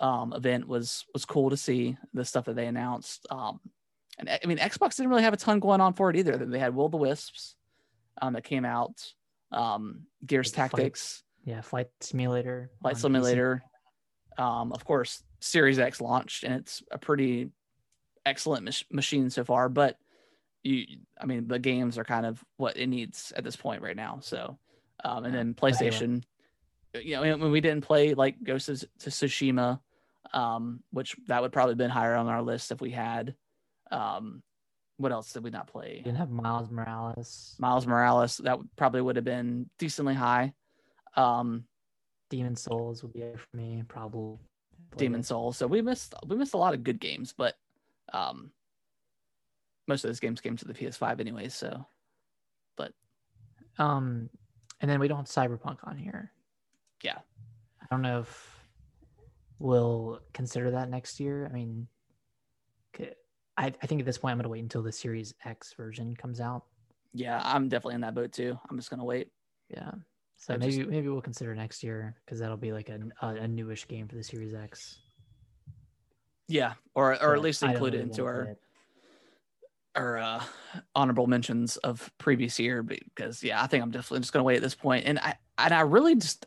um 0.00 0.32
event 0.34 0.68
was 0.68 1.06
was 1.14 1.24
cool 1.24 1.50
to 1.50 1.56
see 1.56 1.96
the 2.12 2.24
stuff 2.26 2.44
that 2.44 2.56
they 2.56 2.66
announced. 2.66 3.26
Um, 3.30 3.60
and 4.18 4.28
I 4.28 4.40
mean 4.46 4.58
Xbox 4.58 4.96
didn't 4.96 5.08
really 5.10 5.22
have 5.22 5.32
a 5.34 5.38
ton 5.38 5.60
going 5.60 5.80
on 5.80 5.94
for 5.94 6.10
it 6.10 6.16
either. 6.16 6.36
They 6.36 6.58
had 6.58 6.74
Will 6.74 6.90
the 6.90 6.98
Wisps 6.98 7.56
um 8.20 8.34
that 8.34 8.44
came 8.44 8.66
out, 8.66 9.02
um, 9.50 10.02
Gears 10.26 10.48
Like 10.48 10.70
Flight 10.70 10.70
Tactics, 10.82 11.22
yeah, 11.44 11.62
Flight 11.62 11.88
Simulator. 12.00 12.70
Flight. 12.82 12.98
Simulator. 12.98 13.62
Um, 14.38 14.72
of 14.72 14.84
course, 14.84 15.22
Series 15.40 15.78
X 15.78 16.00
launched, 16.00 16.44
and 16.44 16.54
it's 16.54 16.82
a 16.90 16.98
pretty 16.98 17.50
excellent 18.24 18.64
mach- 18.64 18.92
machine 18.92 19.30
so 19.30 19.44
far. 19.44 19.68
But 19.68 19.98
you, 20.62 20.86
I 21.20 21.26
mean, 21.26 21.48
the 21.48 21.58
games 21.58 21.98
are 21.98 22.04
kind 22.04 22.24
of 22.24 22.42
what 22.56 22.76
it 22.76 22.86
needs 22.86 23.32
at 23.36 23.44
this 23.44 23.56
point 23.56 23.82
right 23.82 23.96
now. 23.96 24.20
So, 24.22 24.58
um, 25.04 25.24
and 25.24 25.34
then. 25.34 25.54
PlayStation, 25.54 26.22
you 26.94 27.16
know, 27.16 27.36
when 27.36 27.50
we 27.50 27.60
didn't 27.60 27.84
play 27.84 28.14
like 28.14 28.42
Ghost 28.42 28.68
of 28.68 28.80
to 28.80 29.10
Tsushima, 29.10 29.80
um, 30.32 30.82
which 30.90 31.16
that 31.26 31.42
would 31.42 31.52
probably 31.52 31.74
been 31.74 31.90
higher 31.90 32.14
on 32.14 32.26
our 32.26 32.42
list 32.42 32.72
if 32.72 32.80
we 32.80 32.90
had. 32.90 33.34
Um, 33.90 34.42
what 34.98 35.12
else 35.12 35.32
did 35.32 35.44
we 35.44 35.50
not 35.50 35.68
play? 35.68 36.02
Didn't 36.04 36.18
have 36.18 36.30
Miles 36.30 36.70
Morales. 36.70 37.54
Miles 37.58 37.86
Morales, 37.86 38.38
that 38.38 38.58
probably 38.76 39.00
would 39.00 39.16
have 39.16 39.24
been 39.24 39.70
decently 39.78 40.14
high. 40.14 40.52
Um, 41.14 41.64
Demon 42.30 42.56
Souls 42.56 43.02
would 43.02 43.12
be 43.12 43.22
it 43.22 43.38
for 43.38 43.56
me. 43.56 43.82
Probably. 43.88 44.38
Demon. 44.96 45.22
Souls. 45.22 45.56
So 45.56 45.66
we 45.66 45.82
missed 45.82 46.14
we 46.26 46.36
missed 46.36 46.54
a 46.54 46.58
lot 46.58 46.74
of 46.74 46.82
good 46.84 46.98
games, 47.00 47.34
but 47.36 47.56
um 48.12 48.50
most 49.86 50.04
of 50.04 50.08
those 50.08 50.20
games 50.20 50.40
came 50.40 50.56
to 50.56 50.64
the 50.66 50.74
PS5 50.74 51.20
anyways, 51.20 51.54
so 51.54 51.86
but 52.76 52.92
Um, 53.78 54.28
and 54.80 54.90
then 54.90 55.00
we 55.00 55.08
don't 55.08 55.18
have 55.18 55.26
Cyberpunk 55.26 55.78
on 55.84 55.96
here. 55.96 56.32
Yeah. 57.02 57.18
I 57.82 57.86
don't 57.90 58.02
know 58.02 58.20
if 58.20 58.64
we'll 59.58 60.20
consider 60.32 60.70
that 60.72 60.90
next 60.90 61.20
year. 61.20 61.46
I 61.46 61.52
mean, 61.52 61.88
I 63.56 63.66
I 63.66 63.86
think 63.86 64.00
at 64.00 64.06
this 64.06 64.18
point 64.18 64.32
I'm 64.32 64.38
gonna 64.38 64.48
wait 64.48 64.62
until 64.62 64.82
the 64.82 64.92
Series 64.92 65.34
X 65.44 65.72
version 65.74 66.14
comes 66.14 66.40
out. 66.40 66.64
yeah, 67.12 67.40
I'm 67.44 67.68
definitely 67.68 67.96
in 67.96 68.02
that 68.02 68.14
boat 68.14 68.32
too. 68.32 68.58
I'm 68.70 68.76
just 68.76 68.90
gonna 68.90 69.04
wait. 69.04 69.30
Yeah. 69.68 69.92
So 70.40 70.54
I 70.54 70.56
maybe 70.56 70.76
just- 70.78 70.88
maybe 70.88 71.08
we'll 71.08 71.20
consider 71.20 71.54
next 71.54 71.82
year 71.82 72.14
because 72.24 72.38
that'll 72.38 72.56
be 72.56 72.72
like 72.72 72.88
a, 72.88 73.00
a 73.20 73.46
newish 73.48 73.86
game 73.88 74.06
for 74.08 74.14
the 74.14 74.22
Series 74.22 74.54
X. 74.54 74.98
Yeah, 76.46 76.74
or 76.94 77.12
or 77.14 77.18
but 77.32 77.38
at 77.38 77.42
least 77.42 77.62
include 77.62 77.94
it 77.94 78.00
into 78.00 78.24
our 78.24 78.42
it. 78.44 78.58
our 79.94 80.16
uh, 80.18 80.44
honorable 80.94 81.26
mentions 81.26 81.76
of 81.78 82.10
previous 82.18 82.58
year 82.58 82.82
because 82.82 83.42
yeah, 83.42 83.62
I 83.62 83.66
think 83.66 83.82
I'm 83.82 83.90
definitely 83.90 84.20
just 84.20 84.32
gonna 84.32 84.44
wait 84.44 84.56
at 84.56 84.62
this 84.62 84.74
point. 84.76 85.04
And 85.06 85.18
I 85.18 85.36
and 85.58 85.74
I 85.74 85.80
really 85.80 86.14
just 86.14 86.46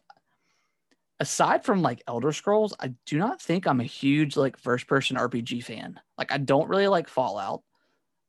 aside 1.20 1.64
from 1.64 1.82
like 1.82 2.02
Elder 2.08 2.32
Scrolls, 2.32 2.74
I 2.80 2.94
do 3.06 3.20
not 3.20 3.42
think 3.42 3.68
I'm 3.68 3.80
a 3.80 3.84
huge 3.84 4.36
like 4.38 4.58
first 4.58 4.88
person 4.88 5.18
RPG 5.18 5.64
fan. 5.64 6.00
Like 6.18 6.32
I 6.32 6.38
don't 6.38 6.70
really 6.70 6.88
like 6.88 7.08
Fallout. 7.08 7.62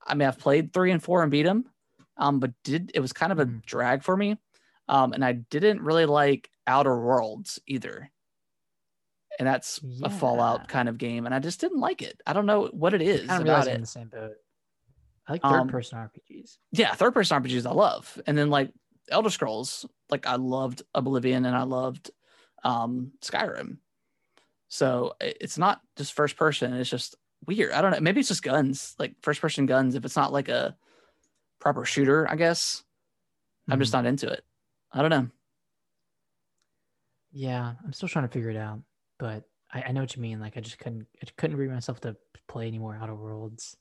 I 0.04 0.14
mean, 0.14 0.26
I've 0.28 0.38
played 0.38 0.72
three 0.72 0.90
and 0.90 1.02
four 1.02 1.22
and 1.22 1.30
beat 1.30 1.44
them, 1.44 1.64
um, 2.16 2.40
but 2.40 2.50
did 2.64 2.90
it 2.94 3.00
was 3.00 3.12
kind 3.12 3.32
of 3.32 3.38
a 3.38 3.46
Mhm. 3.46 3.64
drag 3.64 4.02
for 4.02 4.16
me, 4.16 4.36
um, 4.88 5.12
and 5.12 5.24
I 5.24 5.32
didn't 5.32 5.82
really 5.82 6.06
like 6.06 6.50
Outer 6.66 6.98
Worlds 6.98 7.58
either. 7.66 8.10
And 9.38 9.48
that's 9.48 9.80
a 10.02 10.10
Fallout 10.10 10.68
kind 10.68 10.88
of 10.90 10.98
game, 10.98 11.24
and 11.24 11.34
I 11.34 11.38
just 11.38 11.58
didn't 11.60 11.80
like 11.80 12.02
it. 12.02 12.20
I 12.26 12.34
don't 12.34 12.44
know 12.46 12.66
what 12.66 12.92
it 12.92 13.00
is 13.00 13.30
about 13.30 13.66
it. 13.66 13.74
in 13.74 13.80
the 13.80 13.86
same 13.86 14.08
boat. 14.08 14.34
I 15.26 15.32
like 15.32 15.44
Um, 15.44 15.68
third 15.68 15.70
person 15.72 15.98
RPGs. 15.98 16.58
yeah, 16.72 16.94
third 16.94 17.14
person 17.14 17.42
RPGs 17.42 17.64
I 17.66 17.72
love. 17.72 18.20
And 18.26 18.36
then 18.36 18.50
like 18.50 18.72
Elder 19.08 19.30
Scrolls, 19.30 19.86
like 20.10 20.26
I 20.26 20.34
loved 20.36 20.82
Oblivion 20.94 21.46
and 21.46 21.56
I 21.56 21.62
loved 21.62 22.10
um 22.62 23.12
Skyrim. 23.22 23.78
So 24.68 25.14
it's 25.20 25.56
not 25.58 25.80
just 25.96 26.12
first 26.12 26.36
person, 26.36 26.74
it's 26.74 26.90
just 26.90 27.14
weird. 27.46 27.72
I 27.72 27.80
don't 27.80 27.92
know. 27.92 28.00
Maybe 28.00 28.20
it's 28.20 28.28
just 28.28 28.42
guns, 28.42 28.94
like 28.98 29.14
first 29.22 29.40
person 29.40 29.64
guns. 29.66 29.94
If 29.94 30.04
it's 30.04 30.16
not 30.16 30.32
like 30.32 30.48
a 30.48 30.76
proper 31.58 31.84
shooter, 31.84 32.28
I 32.28 32.36
guess 32.36 32.82
I'm 33.70 33.78
just 33.78 33.92
Mhm. 33.92 33.96
not 33.96 34.06
into 34.06 34.28
it. 34.28 34.44
I 34.92 35.00
don't 35.00 35.10
know. 35.10 35.28
Yeah, 37.32 37.72
I'm 37.84 37.92
still 37.92 38.08
trying 38.08 38.26
to 38.28 38.32
figure 38.32 38.50
it 38.50 38.56
out, 38.56 38.80
but 39.18 39.44
I, 39.72 39.84
I 39.88 39.92
know 39.92 40.00
what 40.02 40.14
you 40.14 40.22
mean. 40.22 40.38
Like 40.40 40.56
I 40.56 40.60
just 40.60 40.78
couldn't 40.78 41.06
I 41.22 41.26
couldn't 41.36 41.56
bring 41.56 41.72
myself 41.72 42.00
to 42.00 42.16
play 42.46 42.66
any 42.66 42.78
more 42.78 42.98
Outer 43.00 43.14
Worlds. 43.14 43.76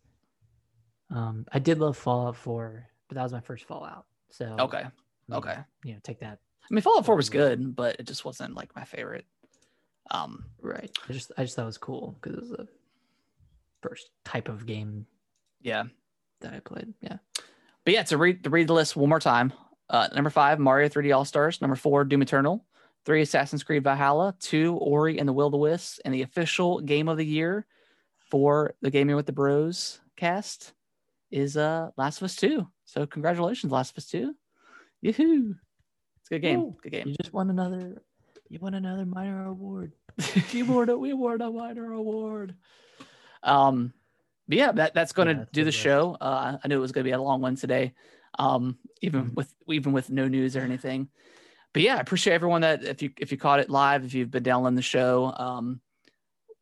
Um, 1.14 1.46
I 1.52 1.60
did 1.60 1.78
love 1.80 1.98
Fallout 1.98 2.38
4, 2.38 2.88
but 3.10 3.16
that 3.16 3.24
was 3.24 3.34
my 3.34 3.42
first 3.42 3.66
Fallout. 3.66 4.06
So 4.30 4.56
Okay. 4.60 4.86
I 5.32 5.36
Okay. 5.36 5.58
you 5.84 5.94
know, 5.94 6.00
take 6.04 6.20
that 6.22 6.40
I 6.70 6.74
mean 6.74 6.82
Fallout 6.82 7.06
4 7.06 7.16
was 7.16 7.30
good, 7.30 7.76
but 7.76 7.98
it 8.00 8.08
just 8.08 8.24
wasn't 8.24 8.56
like 8.56 8.74
my 8.76 8.86
favorite. 8.86 9.26
Um 10.12 10.46
right. 10.62 10.90
I 11.10 11.14
just 11.14 11.32
I 11.38 11.44
just 11.44 11.56
thought 11.56 11.64
it 11.64 11.66
was 11.66 11.78
cool 11.78 12.18
because 12.22 12.38
it 12.38 12.42
was 12.42 12.50
the 12.52 12.68
first 13.82 14.12
type 14.24 14.48
of 14.48 14.66
game 14.66 15.06
yeah. 15.62 15.84
that 16.40 16.54
I 16.54 16.60
played. 16.60 16.94
Yeah. 17.02 17.18
But 17.84 17.94
yeah, 17.94 18.04
to 18.04 18.18
read 18.18 18.46
to 18.46 18.50
read 18.50 18.68
the 18.68 18.74
list 18.74 18.96
one 18.96 19.10
more 19.10 19.20
time. 19.20 19.52
Uh, 19.92 20.08
number 20.16 20.30
five, 20.30 20.58
Mario 20.58 20.88
3D 20.88 21.14
All 21.14 21.26
Stars. 21.26 21.62
Number 21.62 21.76
four, 21.76 22.06
Doom 22.06 22.22
Eternal. 22.22 22.66
Three, 23.06 23.22
Assassin's 23.22 23.64
Creed 23.64 23.84
Valhalla. 23.84 24.34
Two, 24.40 24.76
Ori 24.78 25.20
and 25.20 25.28
the 25.28 25.34
Will 25.34 25.48
of 25.48 25.52
the 25.52 25.58
Wisps. 25.58 26.00
And 26.06 26.14
the 26.14 26.22
official 26.22 26.80
game 26.80 27.10
of 27.10 27.18
the 27.18 27.26
year 27.26 27.66
for 28.30 28.74
the 28.82 28.90
Gaming 28.90 29.18
with 29.18 29.26
the 29.26 29.34
Bros 29.34 30.00
cast 30.16 30.74
is 31.30 31.58
uh 31.58 31.90
Last 31.98 32.18
of 32.18 32.24
Us 32.24 32.36
2. 32.38 32.66
So 32.86 33.06
congratulations, 33.06 33.72
Last 33.72 33.92
of 33.92 33.98
Us 33.98 34.06
2. 34.08 34.34
Yoo-hoo. 35.02 35.56
It's 36.20 36.30
a 36.30 36.36
good 36.36 36.42
game. 36.42 36.62
Woo. 36.62 36.78
Good 36.82 36.92
game. 36.92 37.08
You 37.10 37.16
just 37.22 37.34
won 37.34 37.50
another 37.50 38.02
you 38.50 38.60
won 38.60 38.74
another 38.76 39.06
minor 39.06 39.46
award. 39.46 39.92
we 40.54 40.62
award 40.62 40.90
a 40.90 40.98
we 40.98 41.12
award 41.12 41.42
a 41.42 41.50
minor 41.50 41.92
award. 41.92 42.56
Um, 43.44 43.94
but 44.48 44.58
yeah, 44.58 44.72
that 44.74 44.94
that's 44.94 45.12
going 45.14 45.28
to 45.30 45.34
Yeah, 45.42 45.46
do 45.52 45.64
the 45.64 45.72
show. 45.72 46.16
Uh, 46.20 46.58
I 46.64 46.68
knew 46.68 46.78
it 46.78 46.82
was 46.82 46.92
going 46.92 47.04
to 47.04 47.08
be 47.10 47.14
a 47.14 47.22
long 47.22 47.42
one 47.42 47.56
today. 47.56 47.94
Um, 48.40 48.78
even 49.02 49.32
Mhm. 49.32 49.36
with 49.36 49.54
even 49.68 49.92
with 49.94 50.10
no 50.10 50.28
news 50.28 50.56
or 50.56 50.62
anything. 50.62 51.10
But 51.74 51.84
yeah, 51.84 51.96
I 51.98 52.00
appreciate 52.00 52.34
everyone 52.34 52.62
that 52.62 52.84
if 52.84 53.02
you 53.02 53.12
if 53.18 53.32
you 53.32 53.38
caught 53.38 53.60
it 53.60 53.70
live, 53.70 54.06
if 54.06 54.14
you've 54.14 54.32
been 54.32 54.44
downloading 54.44 54.76
the 54.76 54.82
show, 54.82 55.34
um, 55.38 55.82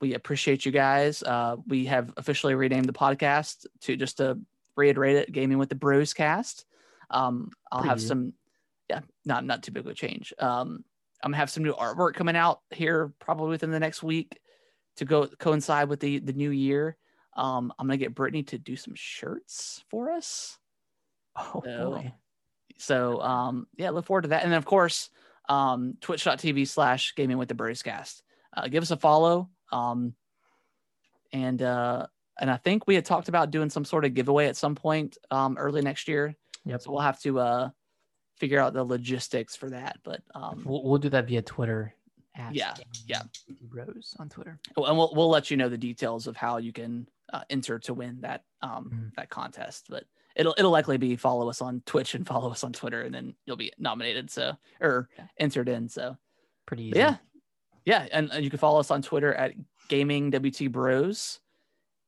we 0.01 0.13
appreciate 0.13 0.65
you 0.65 0.71
guys. 0.71 1.21
Uh, 1.23 1.57
we 1.67 1.85
have 1.85 2.13
officially 2.17 2.55
renamed 2.55 2.87
the 2.87 2.93
podcast 2.93 3.65
to 3.81 3.95
just 3.97 4.17
to 4.17 4.39
reiterate 4.75 5.17
it, 5.17 5.31
Gaming 5.31 5.57
with 5.57 5.69
the 5.69 5.75
Bros 5.75 6.13
Cast. 6.13 6.65
Um, 7.09 7.51
I'll 7.71 7.83
have 7.83 7.97
Preview. 7.97 8.07
some, 8.07 8.33
yeah, 8.89 9.01
not 9.25 9.43
not 9.45 9.61
too 9.63 9.71
big 9.71 9.85
of 9.85 9.91
a 9.91 9.95
change. 9.95 10.33
Um, 10.39 10.83
I'm 11.21 11.31
gonna 11.31 11.37
have 11.37 11.49
some 11.49 11.63
new 11.63 11.73
artwork 11.73 12.13
coming 12.13 12.35
out 12.35 12.61
here 12.71 13.13
probably 13.19 13.49
within 13.49 13.71
the 13.71 13.79
next 13.79 14.01
week 14.03 14.39
to 14.97 15.05
go 15.05 15.27
coincide 15.27 15.89
with 15.89 15.99
the 15.99 16.19
the 16.19 16.33
new 16.33 16.51
year. 16.51 16.97
Um, 17.35 17.73
I'm 17.77 17.87
gonna 17.87 17.97
get 17.97 18.15
Brittany 18.15 18.43
to 18.43 18.57
do 18.57 18.75
some 18.75 18.93
shirts 18.95 19.83
for 19.89 20.11
us. 20.11 20.57
Oh 21.35 21.61
So, 21.63 21.91
boy. 21.91 22.13
So 22.77 23.21
um, 23.21 23.67
yeah, 23.77 23.89
look 23.89 24.05
forward 24.05 24.23
to 24.23 24.29
that. 24.29 24.43
And 24.43 24.51
then 24.51 24.57
of 24.57 24.65
course, 24.65 25.09
um, 25.47 25.97
twitch.tv 26.01 26.67
slash 26.67 27.13
gaming 27.15 27.37
with 27.37 27.49
the 27.49 27.81
Cast. 27.83 28.23
Uh, 28.55 28.67
give 28.67 28.83
us 28.83 28.91
a 28.91 28.97
follow. 28.97 29.49
Um, 29.71 30.13
and 31.33 31.61
uh, 31.61 32.07
and 32.39 32.49
I 32.49 32.57
think 32.57 32.87
we 32.87 32.95
had 32.95 33.05
talked 33.05 33.29
about 33.29 33.51
doing 33.51 33.69
some 33.69 33.85
sort 33.85 34.05
of 34.05 34.13
giveaway 34.13 34.47
at 34.47 34.55
some 34.57 34.75
point 34.75 35.17
um, 35.29 35.57
early 35.57 35.81
next 35.81 36.07
year. 36.07 36.35
Yep. 36.65 36.81
So 36.81 36.91
we'll 36.91 37.01
have 37.01 37.19
to 37.21 37.39
uh, 37.39 37.69
figure 38.37 38.59
out 38.59 38.73
the 38.73 38.83
logistics 38.83 39.55
for 39.55 39.69
that. 39.69 39.97
But 40.03 40.21
um, 40.33 40.63
We'll, 40.65 40.83
we'll 40.83 40.97
do 40.97 41.09
that 41.09 41.27
via 41.27 41.41
Twitter. 41.41 41.93
Yeah, 42.51 42.73
yeah. 43.05 43.23
Bros 43.63 44.15
on 44.17 44.29
Twitter. 44.29 44.59
Oh, 44.77 44.85
and 44.85 44.97
we'll 44.97 45.11
we'll 45.13 45.29
let 45.29 45.51
you 45.51 45.57
know 45.57 45.67
the 45.67 45.77
details 45.77 46.25
of 46.25 46.37
how 46.37 46.57
you 46.57 46.71
can 46.71 47.07
uh, 47.33 47.41
enter 47.49 47.79
to 47.79 47.93
win 47.93 48.21
that 48.21 48.45
um 48.61 48.89
Mhm. 48.93 49.15
that 49.15 49.29
contest. 49.29 49.87
But 49.89 50.05
it'll 50.39 50.55
it'll 50.57 50.71
likely 50.71 50.97
be 50.97 51.15
follow 51.15 51.49
us 51.49 51.61
on 51.61 51.83
Twitch 51.85 52.15
and 52.15 52.25
follow 52.25 52.49
us 52.51 52.63
on 52.63 52.73
Twitter, 52.73 53.01
and 53.03 53.13
then 53.13 53.35
you'll 53.45 53.57
be 53.57 53.71
nominated. 53.77 54.31
So 54.31 54.53
or 54.81 55.09
Yeah. 55.17 55.25
entered 55.37 55.69
in. 55.69 55.87
So 55.89 56.17
Pretty 56.65 56.83
easy. 56.85 56.91
But 56.93 56.99
yeah, 56.99 57.15
yeah, 57.85 58.07
and, 58.11 58.31
and 58.31 58.43
you 58.43 58.49
can 58.49 58.59
follow 58.59 58.79
us 58.79 58.89
on 58.91 59.01
Twitter 59.01 59.33
at 59.33 59.53
Gaming 59.87 60.31
WT 60.31 60.71
Bros. 60.71 61.39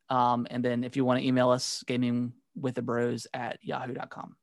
Um, 0.09 0.45
and 0.49 0.63
then 0.63 0.83
if 0.83 0.95
you 0.95 1.05
want 1.05 1.19
to 1.19 1.25
email 1.27 1.49
us, 1.49 1.83
gaming 1.87 2.33
with 2.55 2.75
the 2.75 2.81
bros 2.81 3.27
at 3.33 3.57
yahoo.com. 3.63 4.35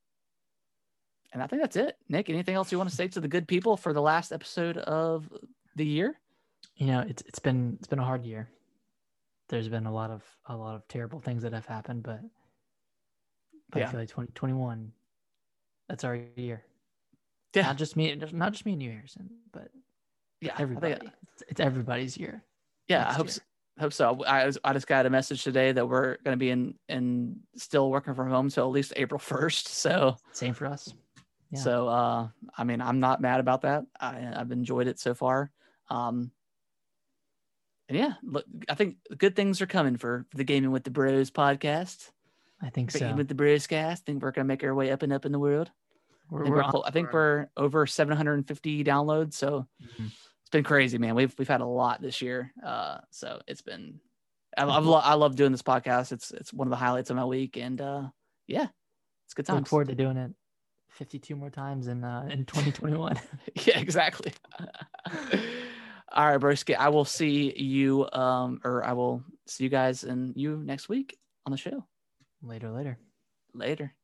And 1.32 1.42
I 1.42 1.46
think 1.46 1.60
that's 1.62 1.76
it. 1.76 1.96
Nick, 2.08 2.30
anything 2.30 2.54
else 2.54 2.72
you 2.72 2.78
want 2.78 2.88
to 2.90 2.96
say 2.96 3.06
to 3.08 3.20
the 3.20 3.28
good 3.28 3.46
people 3.46 3.76
for 3.76 3.92
the 3.92 4.00
last 4.00 4.32
episode 4.32 4.78
of 4.78 5.28
the 5.76 5.84
year? 5.84 6.18
You 6.76 6.86
know, 6.86 7.00
it's 7.06 7.22
it's 7.26 7.38
been 7.38 7.76
it's 7.78 7.86
been 7.86 7.98
a 7.98 8.04
hard 8.04 8.24
year. 8.24 8.48
There's 9.48 9.68
been 9.68 9.86
a 9.86 9.92
lot 9.92 10.10
of 10.10 10.22
a 10.46 10.56
lot 10.56 10.74
of 10.74 10.88
terrible 10.88 11.20
things 11.20 11.42
that 11.42 11.52
have 11.52 11.66
happened, 11.66 12.02
but, 12.02 12.20
but 13.70 13.80
Yeah. 13.80 13.88
I 13.88 13.90
feel 13.90 14.00
like 14.00 14.08
2021, 14.08 14.92
that's 15.88 16.04
our 16.04 16.16
year. 16.36 16.64
Yeah. 17.54 17.62
Not 17.62 17.76
just 17.76 17.96
me, 17.96 18.14
not 18.14 18.52
just 18.52 18.66
me 18.66 18.72
and 18.74 18.82
you, 18.82 18.90
Harrison, 18.92 19.30
but 19.52 19.70
Yeah, 20.40 20.52
I 20.54 20.58
think- 20.58 20.60
everybody. 20.62 21.10
It's, 21.48 21.60
everybody's 21.60 22.16
year. 22.16 22.42
yeah, 22.88 23.08
I 23.08 23.12
hope 23.12 23.26
year. 23.26 23.32
so. 23.32 23.40
Hope 23.80 23.92
so. 23.92 24.24
I, 24.24 24.44
was, 24.44 24.58
I 24.64 24.72
just 24.72 24.88
got 24.88 25.06
a 25.06 25.10
message 25.10 25.44
today 25.44 25.70
that 25.70 25.86
we're 25.88 26.16
going 26.24 26.32
to 26.34 26.36
be 26.36 26.50
in 26.50 26.74
in 26.88 27.38
still 27.56 27.90
working 27.90 28.12
from 28.14 28.28
home 28.28 28.48
till 28.50 28.64
at 28.64 28.72
least 28.72 28.92
April 28.96 29.18
first. 29.32 29.68
So 29.68 30.16
Same 30.32 30.52
for 30.52 30.66
us. 30.66 30.92
Yeah. 31.52 31.60
So, 31.60 31.88
uh, 31.88 32.28
I 32.56 32.64
mean, 32.64 32.80
I'm 32.80 32.98
not 32.98 33.20
mad 33.20 33.38
about 33.38 33.62
that. 33.62 33.84
I, 34.00 34.32
I've 34.34 34.50
enjoyed 34.50 34.88
it 34.88 34.98
so 34.98 35.14
far. 35.14 35.52
Um, 35.90 36.32
and 37.88 37.96
yeah, 37.96 38.14
look, 38.22 38.44
I 38.68 38.74
think 38.74 38.96
good 39.16 39.34
things 39.36 39.62
are 39.62 39.66
coming 39.66 39.96
for 39.96 40.26
the 40.34 40.44
Gaming 40.44 40.72
with 40.72 40.82
the 40.84 40.90
Bros 40.90 41.30
podcast. 41.30 42.10
I 42.60 42.70
think 42.70 42.90
so. 42.90 43.14
With 43.14 43.28
the 43.28 43.34
Bros 43.34 43.66
cast. 43.66 44.02
I 44.02 44.04
think 44.06 44.22
we're 44.22 44.32
gonna 44.32 44.44
make 44.46 44.64
our 44.64 44.74
way 44.74 44.90
up 44.90 45.02
and 45.02 45.12
up 45.12 45.24
in 45.24 45.32
the 45.32 45.38
world. 45.38 45.70
I 46.30 46.34
We're, 46.34 46.42
think, 46.44 46.56
we're 46.56 46.62
we're, 46.72 46.82
I 46.84 46.90
think 46.90 47.12
we're 47.12 47.46
over 47.56 47.86
750 47.86 48.84
downloads. 48.84 49.34
So 49.34 49.66
Mhm. 49.82 50.06
it's 50.06 50.50
been 50.50 50.64
crazy, 50.64 50.98
man. 50.98 51.14
We've 51.14 51.34
we've 51.38 51.48
had 51.48 51.60
a 51.60 51.66
lot 51.66 52.02
this 52.02 52.20
year. 52.20 52.52
Uh, 52.64 52.98
so 53.10 53.40
it's 53.46 53.62
been. 53.62 54.00
I, 54.56 54.64
I've 54.66 54.84
lo- 54.86 55.00
I 55.02 55.14
love 55.14 55.36
doing 55.36 55.52
this 55.52 55.62
podcast. 55.62 56.10
It's 56.12 56.30
it's 56.32 56.52
one 56.52 56.66
of 56.66 56.70
the 56.70 56.76
highlights 56.76 57.10
of 57.10 57.16
my 57.16 57.24
week, 57.24 57.56
and 57.56 57.80
uh, 57.80 58.08
yeah, 58.46 58.66
it's 59.26 59.34
good 59.34 59.46
time. 59.46 59.56
look 59.58 59.68
forward 59.68 59.88
to 59.88 59.94
doing 59.94 60.16
it 60.16 60.32
52 60.90 61.36
more 61.36 61.50
times 61.50 61.86
in 61.86 62.02
uh, 62.02 62.26
in 62.30 62.44
2021. 62.44 63.20
yeah, 63.66 63.78
exactly. 63.78 64.32
All 66.10 66.26
right, 66.26 66.40
broski. 66.40 66.74
I 66.76 66.88
will 66.88 67.04
see 67.04 67.52
you, 67.56 68.08
um, 68.12 68.60
or 68.64 68.82
I 68.82 68.92
will 68.94 69.22
see 69.46 69.64
you 69.64 69.70
guys 69.70 70.04
and 70.04 70.34
you 70.36 70.56
next 70.64 70.88
week 70.88 71.18
on 71.46 71.52
the 71.52 71.58
show. 71.58 71.84
Later, 72.42 72.70
later. 72.70 72.98
Later. 73.54 73.97